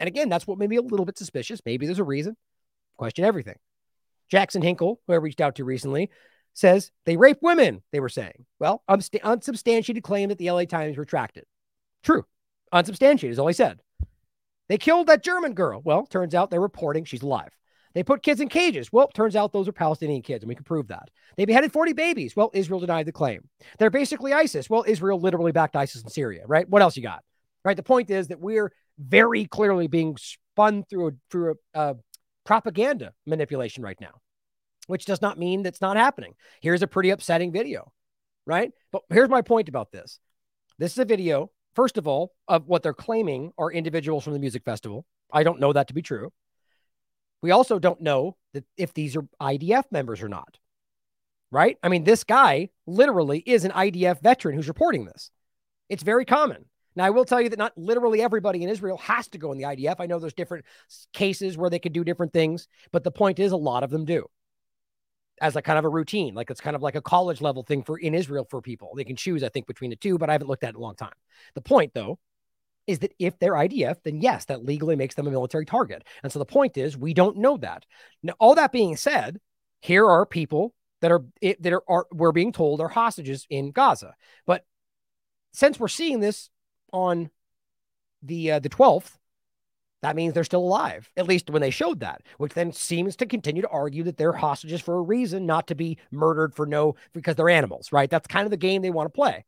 [0.00, 1.62] And again, that's what made me a little bit suspicious.
[1.64, 2.36] Maybe there's a reason.
[2.96, 3.54] Question everything.
[4.28, 6.10] Jackson Hinkle, who I reached out to recently,
[6.52, 8.44] says they rape women, they were saying.
[8.58, 11.44] Well, unsubstantiated claim that the LA Times retracted.
[12.02, 12.24] True.
[12.72, 13.78] Unsubstantiated is all he said.
[14.68, 15.80] They killed that German girl.
[15.84, 17.52] Well, turns out they're reporting she's alive.
[17.96, 18.92] They put kids in cages.
[18.92, 21.08] Well, turns out those are Palestinian kids, and we can prove that.
[21.38, 22.36] They beheaded 40 babies.
[22.36, 23.48] Well, Israel denied the claim.
[23.78, 24.68] They're basically ISIS.
[24.68, 26.68] Well, Israel literally backed ISIS in Syria, right?
[26.68, 27.24] What else you got?
[27.64, 27.74] Right.
[27.74, 31.96] The point is that we're very clearly being spun through a, through a,
[32.44, 34.20] propaganda manipulation right now,
[34.88, 36.34] which does not mean that's not happening.
[36.60, 37.90] Here's a pretty upsetting video,
[38.46, 38.72] right?
[38.92, 40.20] But here's my point about this
[40.78, 44.38] this is a video, first of all, of what they're claiming are individuals from the
[44.38, 45.06] music festival.
[45.32, 46.30] I don't know that to be true.
[47.42, 50.58] We also don't know that if these are IDF members or not,
[51.50, 51.78] right?
[51.82, 55.30] I mean, this guy literally is an IDF veteran who's reporting this.
[55.88, 56.64] It's very common.
[56.96, 59.58] Now, I will tell you that not literally everybody in Israel has to go in
[59.58, 59.96] the IDF.
[59.98, 60.64] I know there's different
[61.12, 64.06] cases where they could do different things, but the point is a lot of them
[64.06, 64.26] do
[65.40, 66.34] as a kind of a routine.
[66.34, 68.92] Like it's kind of like a college level thing for in Israel for people.
[68.96, 70.76] They can choose, I think, between the two, but I haven't looked at it in
[70.76, 71.12] a long time.
[71.54, 72.18] The point, though,
[72.86, 76.04] is that if they're IDF, then yes, that legally makes them a military target.
[76.22, 77.84] And so the point is, we don't know that.
[78.22, 79.40] Now, all that being said,
[79.80, 81.24] here are people that are
[81.60, 84.14] that are, are we're being told are hostages in Gaza.
[84.46, 84.64] But
[85.52, 86.50] since we're seeing this
[86.92, 87.30] on
[88.22, 89.16] the uh, the 12th,
[90.02, 93.26] that means they're still alive, at least when they showed that, which then seems to
[93.26, 96.94] continue to argue that they're hostages for a reason, not to be murdered for no,
[97.12, 98.10] because they're animals, right?
[98.10, 99.44] That's kind of the game they want to play.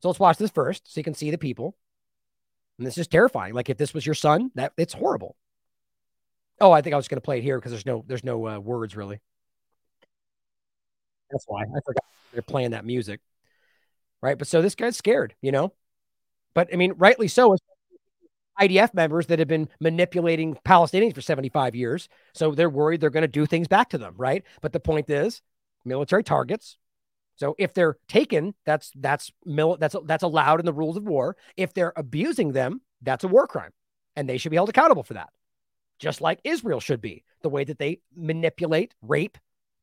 [0.00, 1.76] So let's watch this first so you can see the people.
[2.80, 3.52] And this is terrifying.
[3.52, 5.36] Like if this was your son, that it's horrible.
[6.62, 8.48] Oh, I think I was going to play it here because there's no, there's no
[8.48, 9.20] uh, words really.
[11.30, 13.20] That's why I forgot they're playing that music.
[14.22, 14.38] Right.
[14.38, 15.74] But so this guy's scared, you know?
[16.54, 17.54] But I mean, rightly so.
[18.58, 22.08] IDF members that have been manipulating Palestinians for 75 years.
[22.32, 24.42] So they're worried they're going to do things back to them, right?
[24.62, 25.42] But the point is,
[25.84, 26.78] military targets.
[27.40, 31.38] So if they're taken, that's that's mil- that's that's allowed in the rules of war.
[31.56, 33.70] If they're abusing them, that's a war crime,
[34.14, 35.30] and they should be held accountable for that,
[35.98, 37.24] just like Israel should be.
[37.40, 39.38] The way that they manipulate, rape,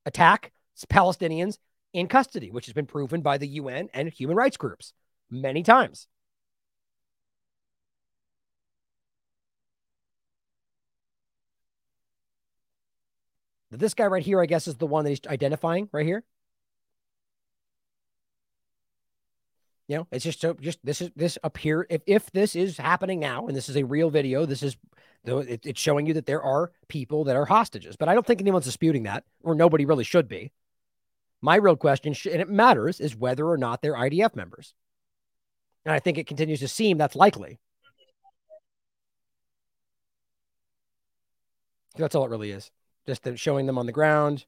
[0.05, 0.51] attack
[0.87, 1.57] Palestinians
[1.93, 4.93] in custody, which has been proven by the UN and human rights groups
[5.31, 6.07] many times.
[13.71, 16.23] This guy right here, I guess, is the one that he's identifying right here.
[19.87, 21.87] You know, it's just so just this is this up here.
[21.89, 24.75] If if this is happening now, and this is a real video, this is
[25.23, 27.95] it, it's showing you that there are people that are hostages.
[27.95, 30.51] But I don't think anyone's disputing that, or nobody really should be.
[31.41, 34.73] My real question, and it matters, is whether or not they're IDF members.
[35.85, 37.59] And I think it continues to seem that's likely.
[41.95, 42.71] That's all it really is.
[43.05, 44.45] Just showing them on the ground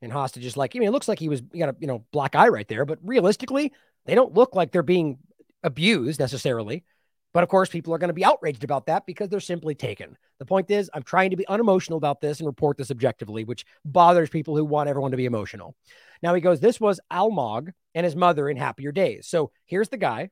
[0.00, 0.56] and hostages.
[0.56, 2.48] Like, I mean, it looks like he was, you got a, you know, black eye
[2.48, 3.72] right there, but realistically,
[4.06, 5.18] they don't look like they're being
[5.62, 6.84] abused necessarily.
[7.32, 10.18] But of course, people are going to be outraged about that because they're simply taken.
[10.38, 13.64] The point is, I'm trying to be unemotional about this and report this objectively, which
[13.84, 15.74] bothers people who want everyone to be emotional.
[16.22, 19.26] Now he goes, This was Almog and his mother in happier days.
[19.26, 20.30] So here's the guy.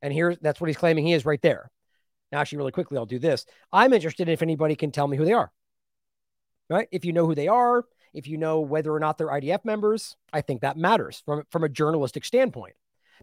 [0.00, 1.70] And here's that's what he's claiming he is right there.
[2.30, 3.46] Now, actually, really quickly, I'll do this.
[3.72, 5.50] I'm interested if anybody can tell me who they are.
[6.70, 6.88] Right?
[6.92, 10.16] If you know who they are, if you know whether or not they're IDF members,
[10.32, 12.74] I think that matters from, from a journalistic standpoint.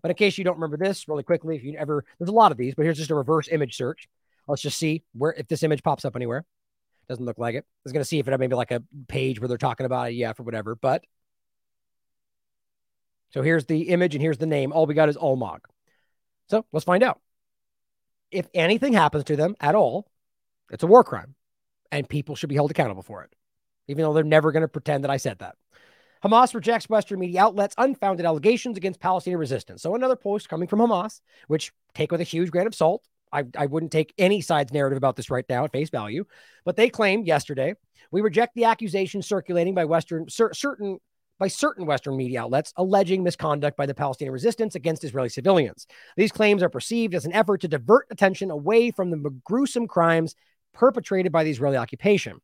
[0.01, 2.51] But in case you don't remember this really quickly, if you ever, there's a lot
[2.51, 4.07] of these, but here's just a reverse image search.
[4.47, 6.45] Let's just see where, if this image pops up anywhere.
[7.07, 7.65] Doesn't look like it.
[7.67, 9.85] I was going to see if it had maybe like a page where they're talking
[9.85, 10.75] about it, yeah, for whatever.
[10.75, 11.03] But
[13.29, 14.71] so here's the image and here's the name.
[14.71, 15.59] All we got is Almog.
[16.49, 17.19] So let's find out.
[18.31, 20.07] If anything happens to them at all,
[20.71, 21.35] it's a war crime
[21.91, 23.31] and people should be held accountable for it,
[23.87, 25.55] even though they're never going to pretend that I said that.
[26.23, 29.81] Hamas rejects Western media outlets' unfounded allegations against Palestinian resistance.
[29.81, 33.03] So another post coming from Hamas, which take with a huge grain of salt.
[33.31, 36.25] I, I wouldn't take any side's narrative about this right now at face value,
[36.63, 37.73] but they claimed yesterday
[38.11, 40.99] we reject the accusations circulating by Western cer- certain
[41.37, 45.85] by certain Western media outlets alleging misconduct by the Palestinian resistance against Israeli civilians.
[46.15, 50.33] These claims are perceived as an effort to divert attention away from the gruesome crimes
[50.73, 52.39] perpetrated by the Israeli occupation.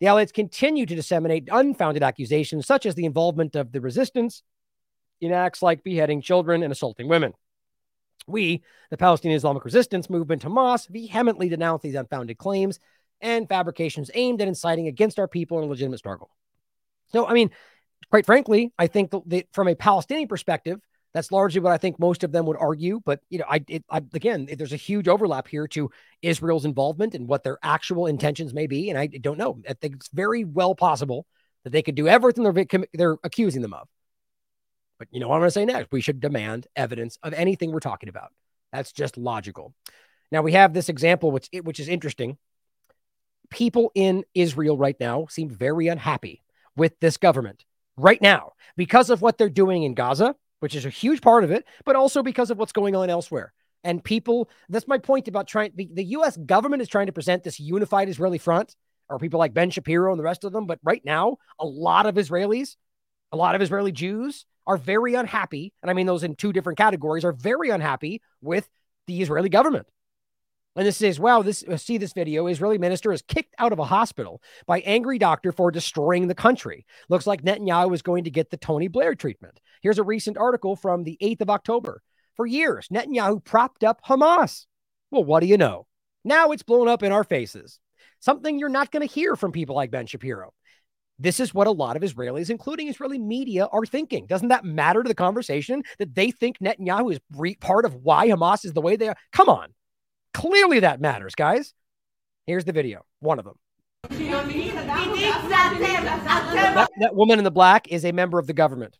[0.00, 4.42] The outlets continue to disseminate unfounded accusations, such as the involvement of the resistance
[5.20, 7.34] in acts like beheading children and assaulting women.
[8.26, 12.78] We, the Palestinian Islamic Resistance Movement Hamas, vehemently denounce these unfounded claims
[13.20, 16.30] and fabrications aimed at inciting against our people in a legitimate struggle.
[17.12, 17.50] So, I mean,
[18.10, 20.80] quite frankly, I think that from a Palestinian perspective,
[21.12, 23.00] that's largely what I think most of them would argue.
[23.04, 25.90] But you know, I, it, I again, there's a huge overlap here to
[26.22, 29.60] Israel's involvement and what their actual intentions may be, and I don't know.
[29.68, 31.26] I think it's very well possible
[31.64, 33.88] that they could do everything they're they're accusing them of.
[34.98, 35.92] But you know what I'm going to say next?
[35.92, 38.32] We should demand evidence of anything we're talking about.
[38.72, 39.74] That's just logical.
[40.30, 42.38] Now we have this example, which which is interesting.
[43.50, 46.44] People in Israel right now seem very unhappy
[46.76, 47.64] with this government
[47.96, 51.50] right now because of what they're doing in Gaza which is a huge part of
[51.50, 53.52] it, but also because of what's going on elsewhere.
[53.82, 57.42] And people, that's my point about trying, the, the US government is trying to present
[57.42, 58.76] this unified Israeli front,
[59.08, 60.66] or people like Ben Shapiro and the rest of them.
[60.66, 62.76] But right now, a lot of Israelis,
[63.32, 65.72] a lot of Israeli Jews are very unhappy.
[65.82, 68.68] And I mean, those in two different categories are very unhappy with
[69.06, 69.86] the Israeli government.
[70.76, 72.46] And this says, wow, this uh, see this video.
[72.46, 76.86] Israeli minister is kicked out of a hospital by angry doctor for destroying the country.
[77.08, 79.60] Looks like Netanyahu is going to get the Tony Blair treatment.
[79.82, 82.02] Here's a recent article from the 8th of October.
[82.36, 84.66] For years, Netanyahu propped up Hamas.
[85.10, 85.86] Well, what do you know?
[86.24, 87.80] Now it's blown up in our faces.
[88.20, 90.52] Something you're not going to hear from people like Ben Shapiro.
[91.18, 94.26] This is what a lot of Israelis, including Israeli media, are thinking.
[94.26, 98.28] Doesn't that matter to the conversation that they think Netanyahu is re- part of why
[98.28, 99.16] Hamas is the way they are?
[99.32, 99.74] Come on.
[100.33, 101.73] Clearly that matters, guys.
[102.45, 103.57] Here's the video, one of them.
[106.75, 108.97] That, that woman in the black is a member of the government.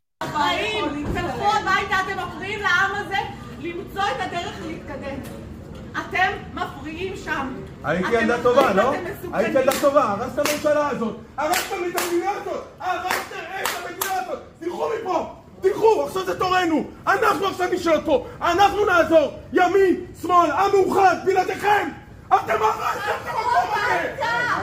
[7.84, 8.94] הייתי ילדה טובה, לא?
[9.34, 14.40] הייתי ילדה טובה, הרסת את הממשלה הזאת, הרסתם את המדינה הזאת, הרסתם את המדינה הזאת,
[14.60, 15.39] תלכו מפה!
[15.62, 16.84] תלכו, עכשיו זה תורנו!
[17.08, 18.26] אנחנו עכשיו נשאלות פה!
[18.42, 19.40] אנחנו נעזור!
[19.54, 21.90] ימין, שמאל, עם מאוחד, בלעדיכם!
[22.28, 24.16] אתם הרסתם את המקום הזה!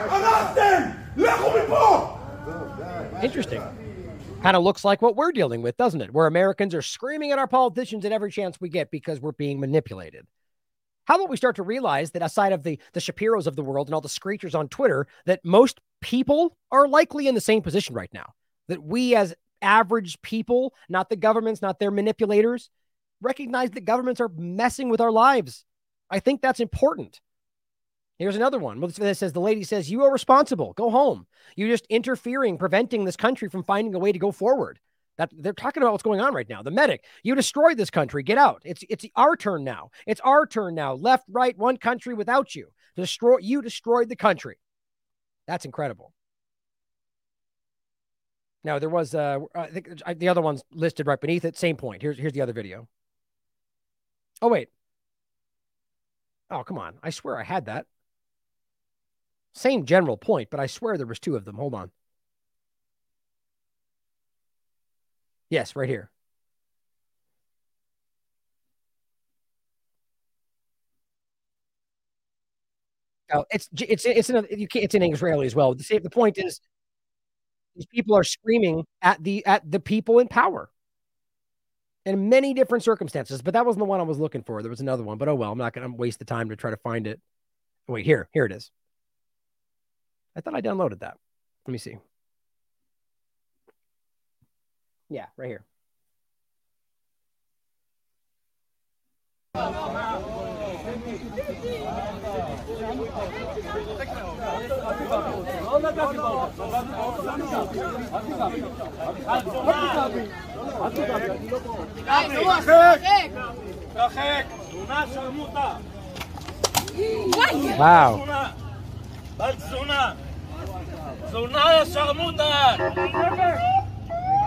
[0.09, 0.81] הרסתם!
[1.17, 2.17] לכו מפה!
[3.21, 3.61] Interesting.
[4.41, 6.13] Kind of looks like what we're dealing with, doesn't it?
[6.13, 9.61] Where Americans are screaming at our politicians at every chance we get because we're being
[9.61, 10.27] manipulated.
[11.05, 13.87] How about we start to realize that aside of the the Shapiros of the world
[13.87, 17.95] and all the screechers on Twitter, that most people are likely in the same position
[17.95, 18.33] right now.
[18.67, 22.70] That we as average people, not the governments, not their manipulators,
[23.20, 25.64] recognize that governments are messing with our lives.
[26.10, 27.20] I think that's important.
[28.18, 30.72] Here's another one that says the lady says, You are responsible.
[30.72, 31.26] Go home.
[31.56, 34.80] You're just interfering, preventing this country from finding a way to go forward.
[35.18, 36.62] That they're talking about what's going on right now.
[36.62, 38.22] The medic, you destroyed this country.
[38.22, 38.62] Get out.
[38.64, 39.90] It's it's our turn now.
[40.06, 40.94] It's our turn now.
[40.94, 42.68] Left, right, one country without you.
[42.96, 44.58] Destroy you destroyed the country.
[45.46, 46.12] That's incredible.
[48.64, 51.56] Now there was uh I think the other one's listed right beneath it.
[51.56, 52.02] Same point.
[52.02, 52.88] Here's here's the other video.
[54.42, 54.68] Oh wait.
[56.50, 56.98] Oh come on!
[57.02, 57.86] I swear I had that.
[59.52, 61.56] Same general point, but I swear there was two of them.
[61.56, 61.90] Hold on.
[65.50, 66.10] Yes, right here.
[73.32, 75.74] Oh, it's it's it's in you can't, it's in Israeli as well.
[75.74, 76.60] The the point is,
[77.78, 80.68] these people are screaming at the at the people in power,
[82.04, 83.40] in many different circumstances.
[83.40, 84.60] But that wasn't the one I was looking for.
[84.62, 85.52] There was another one, but oh well.
[85.52, 87.20] I'm not going to waste the time to try to find it.
[87.86, 88.72] Wait, here, here it is.
[90.36, 91.18] I thought I downloaded that.
[91.66, 91.98] Let me see.
[95.08, 95.64] Yeah, right here.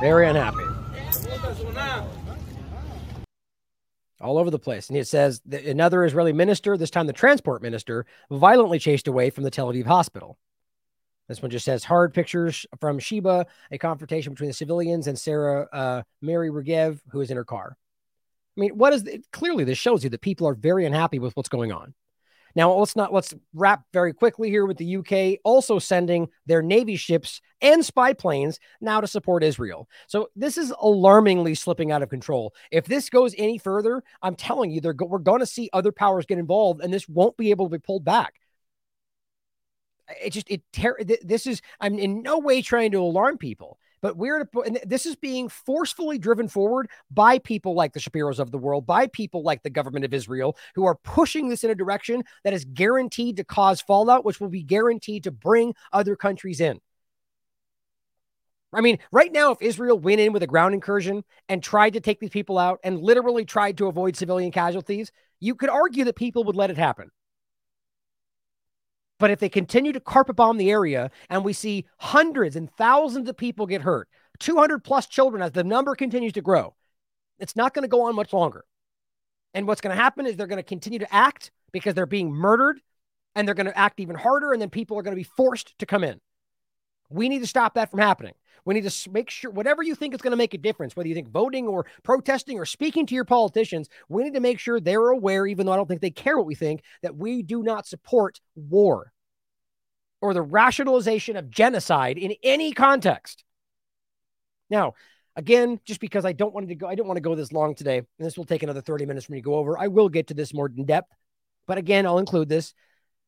[0.01, 0.57] Very unhappy.
[4.21, 4.89] All over the place.
[4.89, 9.43] And it says another Israeli minister, this time the transport minister, violently chased away from
[9.43, 10.37] the Tel Aviv hospital.
[11.27, 15.67] This one just says hard pictures from Sheba, a confrontation between the civilians and Sarah
[15.71, 17.77] uh, Miri Regev, who is in her car.
[18.57, 21.35] I mean, what is the, clearly this shows you that people are very unhappy with
[21.37, 21.93] what's going on.
[22.55, 26.95] Now let's not let's wrap very quickly here with the UK also sending their navy
[26.95, 29.87] ships and spy planes now to support Israel.
[30.07, 32.53] So this is alarmingly slipping out of control.
[32.71, 36.25] If this goes any further, I'm telling you, go, we're going to see other powers
[36.25, 38.33] get involved, and this won't be able to be pulled back
[40.21, 44.17] it just it ter- this is i'm in no way trying to alarm people but
[44.17, 48.57] we're and this is being forcefully driven forward by people like the Shapiros of the
[48.57, 52.23] world, by people like the government of Israel, who are pushing this in a direction
[52.43, 56.79] that is guaranteed to cause fallout, which will be guaranteed to bring other countries in.
[58.73, 61.99] I mean, right now, if Israel went in with a ground incursion and tried to
[61.99, 66.15] take these people out and literally tried to avoid civilian casualties, you could argue that
[66.15, 67.11] people would let it happen.
[69.21, 73.29] But if they continue to carpet bomb the area and we see hundreds and thousands
[73.29, 74.09] of people get hurt,
[74.39, 76.73] 200 plus children as the number continues to grow,
[77.37, 78.65] it's not going to go on much longer.
[79.53, 82.33] And what's going to happen is they're going to continue to act because they're being
[82.33, 82.81] murdered
[83.35, 84.53] and they're going to act even harder.
[84.53, 86.19] And then people are going to be forced to come in.
[87.11, 88.33] We need to stop that from happening.
[88.65, 91.09] We need to make sure whatever you think is going to make a difference, whether
[91.09, 94.79] you think voting or protesting or speaking to your politicians, we need to make sure
[94.79, 97.63] they're aware, even though I don't think they care what we think, that we do
[97.63, 99.11] not support war
[100.21, 103.43] or the rationalization of genocide in any context.
[104.69, 104.93] Now,
[105.35, 107.75] again, just because I don't want to go, I don't want to go this long
[107.75, 109.77] today, and this will take another 30 minutes for me to go over.
[109.77, 111.11] I will get to this more in depth,
[111.67, 112.73] but again, I'll include this.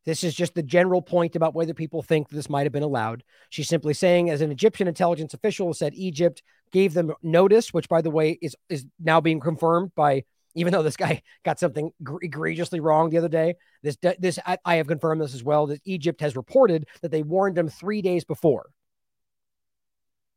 [0.06, 3.24] This is just the general point about whether people think this might have been allowed.
[3.50, 8.02] She's simply saying, as an Egyptian intelligence official said, Egypt gave them notice, which, by
[8.02, 10.24] the way, is is now being confirmed by.
[10.56, 11.92] Even though this guy got something
[12.22, 15.68] egregiously wrong the other day, this this I, I have confirmed this as well.
[15.68, 18.70] That Egypt has reported that they warned them three days before.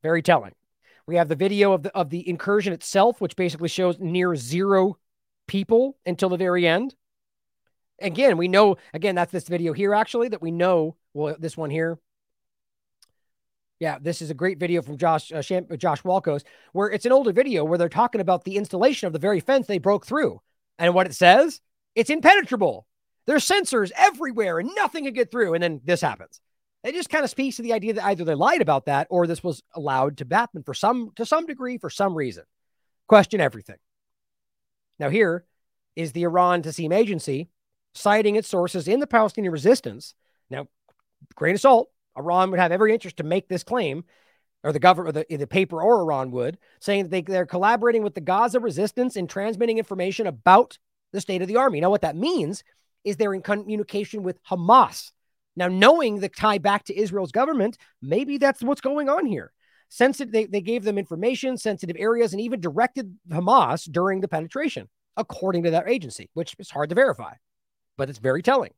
[0.03, 0.53] Very telling.
[1.07, 4.97] We have the video of the of the incursion itself, which basically shows near zero
[5.47, 6.95] people until the very end
[8.01, 10.97] again, we know, again, that's this video here actually that we know.
[11.15, 11.99] Well, this one here.
[13.79, 17.13] Yeah, this is a great video from Josh uh, Sham- Josh Walkos, where it's an
[17.13, 20.41] older video where they're talking about the installation of the very fence they broke through.
[20.79, 21.61] And what it says,
[21.95, 22.87] it's impenetrable.
[23.27, 25.55] There's sensors everywhere and nothing can get through.
[25.55, 26.41] And then this happens.
[26.85, 29.27] It just kind of speaks to the idea that either they lied about that or
[29.27, 32.45] this was allowed to happen for some to some degree for some reason.
[33.09, 33.79] Question everything.
[34.99, 35.45] Now here
[35.97, 37.49] is the Iran Tasnim agency
[37.97, 40.15] citing its sources in the Palestinian resistance.
[40.51, 40.69] Now,
[41.35, 44.05] grain of salt, Iran would have every interest to make this claim,
[44.63, 48.15] or the government, the, the paper or Iran would, saying that they, they're collaborating with
[48.15, 50.79] the Gaza resistance in transmitting information about
[51.13, 51.81] the state of the army.
[51.81, 52.63] Now, what that means
[53.05, 55.13] is they're in communication with Hamas.
[55.57, 59.53] Now, knowing the tie back to Israel's government, maybe that's what's going on here.
[59.89, 64.89] Sensitive, they, they gave them information, sensitive areas, and even directed Hamas during the penetration,
[65.17, 67.35] according to that agency, which is hard to verify
[67.97, 68.73] but it's very telling.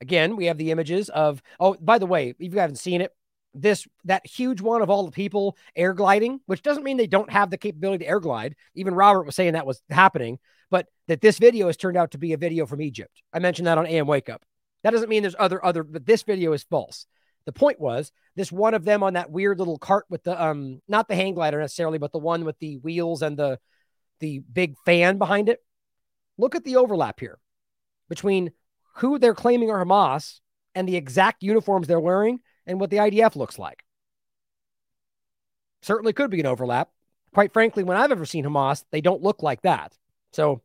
[0.00, 3.12] Again, we have the images of, oh, by the way, if you haven't seen it,
[3.52, 7.30] this that huge one of all the people air gliding, which doesn't mean they don't
[7.30, 8.54] have the capability to air glide.
[8.74, 10.38] Even Robert was saying that was happening,
[10.70, 13.22] but that this video has turned out to be a video from Egypt.
[13.32, 14.42] I mentioned that on AM Wake Up.
[14.82, 17.06] That doesn't mean there's other other, but this video is false.
[17.46, 20.80] The point was this one of them on that weird little cart with the um
[20.86, 23.58] not the hang glider necessarily, but the one with the wheels and the
[24.20, 25.60] the big fan behind it.
[26.38, 27.38] Look at the overlap here
[28.10, 28.50] between
[28.96, 30.40] who they're claiming are Hamas
[30.74, 33.82] and the exact uniforms they're wearing and what the IDF looks like.
[35.80, 36.90] Certainly could be an overlap.
[37.32, 39.96] Quite frankly, when I've ever seen Hamas, they don't look like that.
[40.32, 40.60] So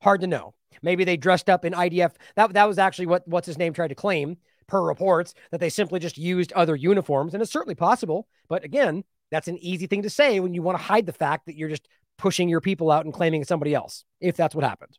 [0.00, 0.54] hard to know.
[0.82, 2.12] Maybe they dressed up in IDF.
[2.36, 5.68] That, that was actually what what's his name tried to claim per reports that they
[5.68, 7.34] simply just used other uniforms.
[7.34, 8.28] And it's certainly possible.
[8.48, 11.46] But again, that's an easy thing to say when you want to hide the fact
[11.46, 11.88] that you're just
[12.18, 14.98] pushing your people out and claiming somebody else, if that's what happened.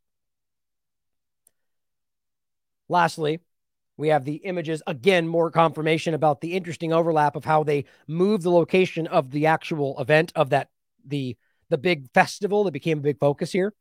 [2.89, 3.39] Lastly,
[3.97, 8.43] we have the images again, more confirmation about the interesting overlap of how they moved
[8.43, 10.69] the location of the actual event of that
[11.05, 11.37] the
[11.69, 13.73] the big festival that became a big focus here.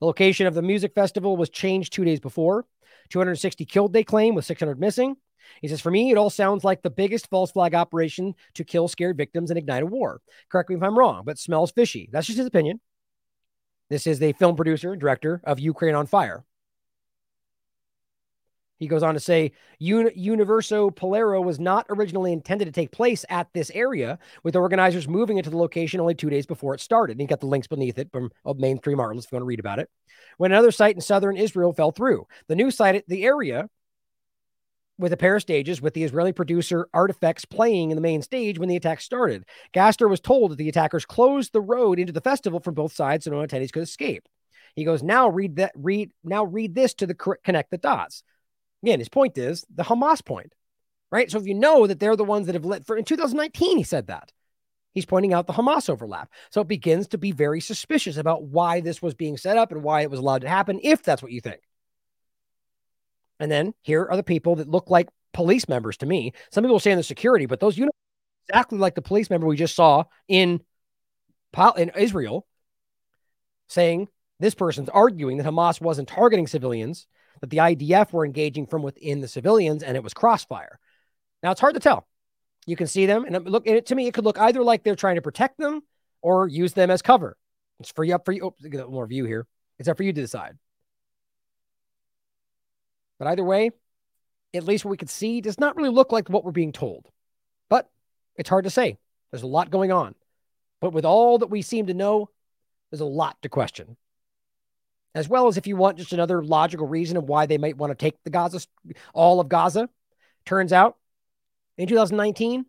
[0.00, 2.64] The location of the music festival was changed two days before.
[3.10, 5.16] 260 killed, they claim, with 600 missing.
[5.60, 8.86] He says, For me, it all sounds like the biggest false flag operation to kill
[8.88, 10.20] scared victims and ignite a war.
[10.48, 12.08] Correct me if I'm wrong, but smells fishy.
[12.12, 12.80] That's just his opinion.
[13.88, 16.44] This is the film producer and director of Ukraine on Fire.
[18.78, 23.24] He goes on to say, Un- Universo Paralello was not originally intended to take place
[23.28, 27.12] at this area, with organizers moving into the location only two days before it started.
[27.12, 29.60] And you got the links beneath it from mainstream articles if you want to read
[29.60, 29.90] about it.
[30.36, 33.68] When another site in southern Israel fell through, the new site at the area
[34.98, 38.58] with a pair of stages with the Israeli producer Artifacts playing in the main stage
[38.58, 39.44] when the attack started.
[39.72, 43.24] Gaster was told that the attackers closed the road into the festival from both sides
[43.24, 44.28] so no attendees could escape.
[44.74, 48.22] He goes, now read that, read, now read this to the connect the dots.
[48.82, 50.54] Again, his point is the Hamas point,
[51.10, 51.30] right?
[51.30, 53.82] So if you know that they're the ones that have lit for in 2019, he
[53.82, 54.32] said that.
[54.92, 56.30] He's pointing out the Hamas overlap.
[56.50, 59.82] So it begins to be very suspicious about why this was being set up and
[59.82, 61.60] why it was allowed to happen, if that's what you think.
[63.38, 66.32] And then here are the people that look like police members to me.
[66.50, 67.78] Some people say in the security, but those
[68.48, 70.60] exactly like the police member we just saw in
[71.76, 72.46] in Israel,
[73.68, 74.08] saying
[74.40, 77.06] this person's arguing that Hamas wasn't targeting civilians
[77.40, 80.78] that the IDF were engaging from within the civilians and it was crossfire.
[81.42, 82.06] Now it's hard to tell.
[82.66, 85.14] You can see them, and look to me, it could look either like they're trying
[85.14, 85.80] to protect them
[86.20, 87.36] or use them as cover.
[87.80, 88.44] It's you up for you.
[88.44, 89.46] Oh, get more view here.
[89.78, 90.58] It's up for you to decide.
[93.18, 93.70] But either way,
[94.54, 97.06] at least what we could see does not really look like what we're being told.
[97.70, 97.88] But
[98.36, 98.98] it's hard to say.
[99.30, 100.14] There's a lot going on.
[100.80, 102.28] But with all that we seem to know,
[102.90, 103.96] there's a lot to question
[105.14, 107.90] as well as if you want just another logical reason of why they might want
[107.90, 108.60] to take the Gaza,
[109.14, 109.88] all of Gaza.
[110.44, 110.96] Turns out
[111.76, 112.66] in 2019,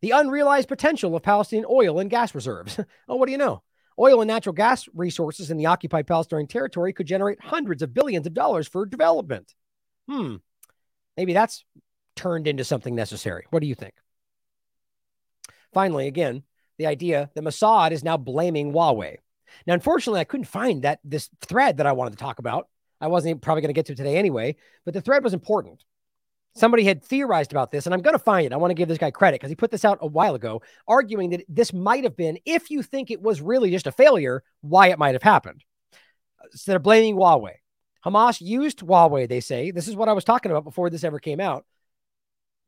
[0.00, 2.78] the unrealized potential of Palestinian oil and gas reserves.
[3.08, 3.62] oh, what do you know?
[3.98, 8.26] Oil and natural gas resources in the occupied Palestinian territory could generate hundreds of billions
[8.26, 9.54] of dollars for development.
[10.08, 10.36] Hmm.
[11.16, 11.64] Maybe that's
[12.16, 13.44] turned into something necessary.
[13.50, 13.94] What do you think?
[15.72, 16.42] Finally, again,
[16.78, 19.18] the idea that Mossad is now blaming Huawei.
[19.66, 22.68] Now, unfortunately, I couldn't find that this thread that I wanted to talk about.
[23.00, 25.84] I wasn't probably going to get to today anyway, but the thread was important.
[26.54, 28.52] Somebody had theorized about this, and I'm going to find it.
[28.52, 30.62] I want to give this guy credit because he put this out a while ago,
[30.86, 34.44] arguing that this might have been, if you think it was really just a failure,
[34.60, 35.64] why it might have happened.
[36.50, 37.54] So they're blaming Huawei.
[38.04, 39.70] Hamas used Huawei, they say.
[39.70, 41.64] This is what I was talking about before this ever came out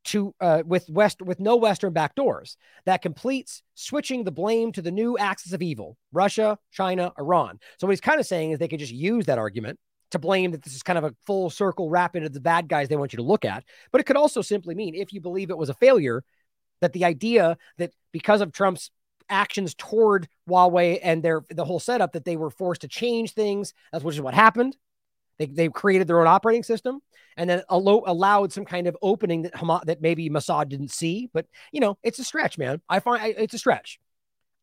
[0.04, 4.90] to uh, with west with no western backdoors that completes switching the blame to the
[4.90, 7.58] new axis of evil russia china iran.
[7.78, 9.78] So what he's kind of saying is they could just use that argument
[10.10, 12.88] to blame that this is kind of a full circle wrap into the bad guys
[12.88, 13.64] they want you to look at.
[13.90, 16.22] But it could also simply mean if you believe it was a failure
[16.80, 18.90] that the idea that because of trump's
[19.28, 23.72] actions toward huawei and their the whole setup that they were forced to change things
[23.90, 24.76] that's which is what happened
[25.38, 27.00] they, they created their own operating system
[27.36, 31.28] and then allo- allowed some kind of opening that Hamas, that maybe Mossad didn't see.
[31.32, 32.80] But you know, it's a stretch, man.
[32.88, 33.98] I find I, it's a stretch.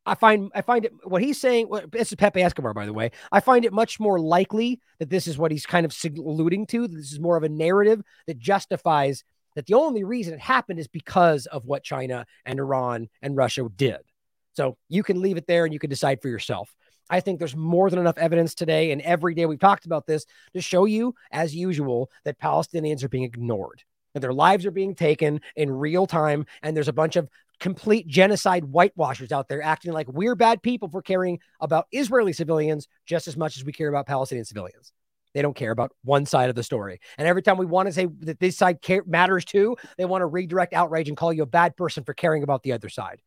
[0.06, 1.68] I find I find it what he's saying.
[1.70, 3.12] Well, this is Pepe Escobar, by the way.
[3.32, 6.88] I find it much more likely that this is what he's kind of alluding to.
[6.88, 9.24] This is more of a narrative that justifies
[9.56, 13.68] that the only reason it happened is because of what China and Iran and Russia
[13.76, 13.98] did.
[14.54, 16.74] So you can leave it there and you can decide for yourself.
[17.12, 20.26] I think there's more than enough evidence today and every day we've talked about this
[20.54, 23.84] to show you, as usual, that Palestinians are being ignored,
[24.14, 26.46] that their lives are being taken in real time.
[26.64, 30.90] And there's a bunch of complete genocide whitewashers out there acting like we're bad people
[30.90, 34.94] for caring about Israeli civilians just as much as we care about Palestinian civilians.
[35.34, 37.00] They don't care about one side of the story.
[37.18, 40.22] And every time we want to say that this side care- matters too, they want
[40.22, 43.22] to redirect outrage and call you a bad person for caring about the other side.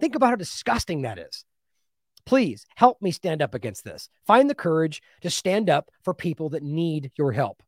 [0.00, 1.44] Think about how disgusting that is.
[2.26, 4.08] Please help me stand up against this.
[4.26, 7.62] Find the courage to stand up for people that need your help.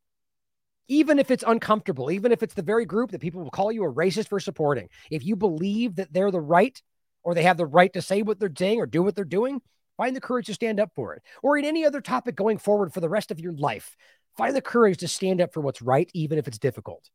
[0.89, 3.85] even if it's uncomfortable, even if it's the very group that people will call you
[3.85, 4.89] a racist for supporting.
[5.11, 6.81] If you believe that they're the right
[7.23, 9.61] or they have the right to say what they're saying or do what they're doing,
[9.97, 11.23] find the courage to stand up for it.
[11.43, 13.97] Or in any other topic going forward for the rest of your life,
[14.37, 17.11] find the courage to stand up for what's right, even if it's difficult.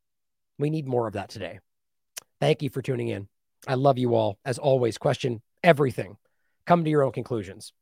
[0.59, 1.59] We need more of that today.
[2.39, 3.27] Thank you for tuning in.
[3.67, 4.37] I love you all.
[4.45, 6.17] As always, question everything
[6.66, 7.72] Come to your own conclusions.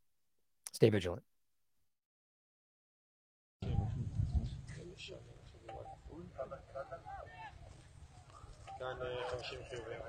[0.72, 1.22] Stay vigilant.
[8.78, 8.96] כאן
[9.30, 10.00] 50 חיובים.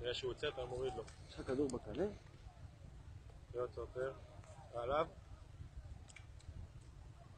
[0.00, 1.04] נראה שהוא יוצא, אתה מוריד לו.
[1.28, 2.04] יש לך כדור בקנה?
[3.54, 4.12] להיות סופר.
[4.70, 5.06] אתה עליו?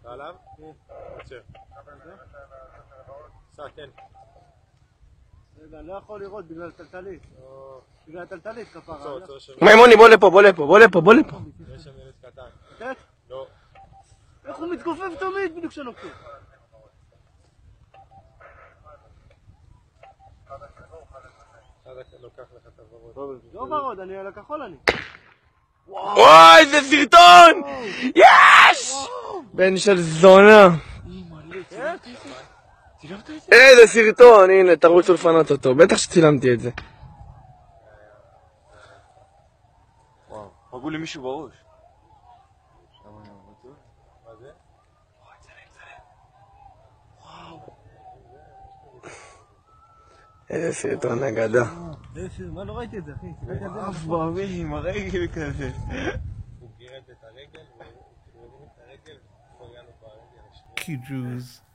[0.01, 0.37] אתה עליו?
[1.19, 1.41] עוצר.
[3.53, 3.91] סע, תן.
[5.80, 7.22] אני לא יכול לראות בגלל טלטלית.
[8.08, 9.20] בגלל טלטלית כפרה.
[9.62, 11.38] מימוני, בוא לפה, בוא לפה, בוא לפה, בוא לפה.
[11.76, 12.42] יש שם ילד קטן.
[12.72, 12.96] לתת?
[13.30, 13.48] לא.
[14.46, 16.12] איך הוא מתכופף תמיד בדיוק כשנוקטים?
[23.54, 24.76] לא ורוד, אני על הכחול אני.
[25.88, 27.62] וואי, איזה סרטון!
[28.16, 28.94] יש!
[29.54, 30.68] בן של זונה.
[33.52, 35.76] איזה סרטון, הנה, תרוצו לפנות אותו.
[35.76, 36.70] בטח שצילמתי את זה.
[40.72, 41.54] פגעו לי מישהו בראש.
[50.50, 51.64] איזה סרטון אגדה.
[52.54, 53.28] מה לא ראיתי את זה, אחי?
[53.80, 55.72] עף באוויר עם הרגל כזה.
[60.88, 61.67] Iraqi Jews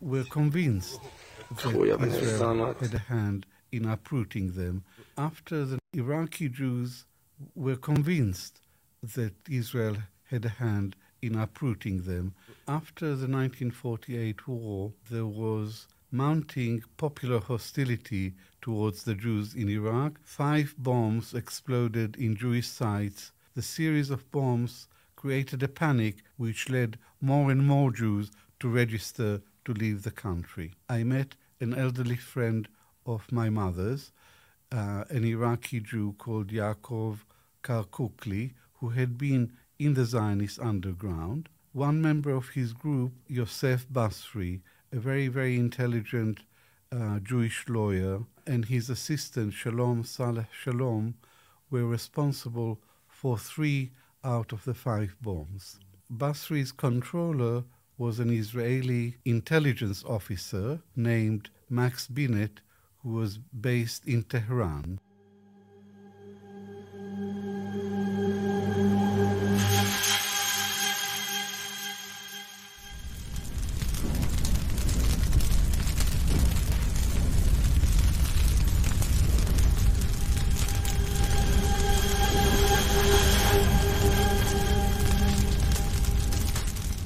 [0.00, 1.00] were convinced
[1.50, 4.84] that Israel had a hand in uprooting them.
[5.16, 7.04] After the Iraqi Jews
[7.54, 8.60] were convinced
[9.02, 12.34] that Israel had a hand in uprooting them.
[12.66, 20.18] After the 1948 war, there was mounting popular hostility towards the Jews in Iraq.
[20.22, 23.32] Five bombs exploded in Jewish sites.
[23.54, 29.42] The series of bombs created a panic which led more and more Jews to register
[29.68, 30.72] to leave the country.
[30.88, 32.66] I met an elderly friend
[33.04, 34.12] of my mother's,
[34.72, 37.18] uh, an Iraqi Jew called Yaakov
[37.62, 41.50] Karkukli, who had been in the Zionist underground.
[41.74, 46.40] One member of his group, Yosef Basri, a very, very intelligent
[46.90, 51.14] uh, Jewish lawyer, and his assistant, Shalom Saleh Shalom,
[51.70, 53.90] were responsible for three
[54.24, 55.78] out of the five bombs.
[56.10, 57.64] Basri's controller
[57.98, 62.60] was an Israeli intelligence officer named Max Binet,
[63.02, 65.00] who was based in Tehran.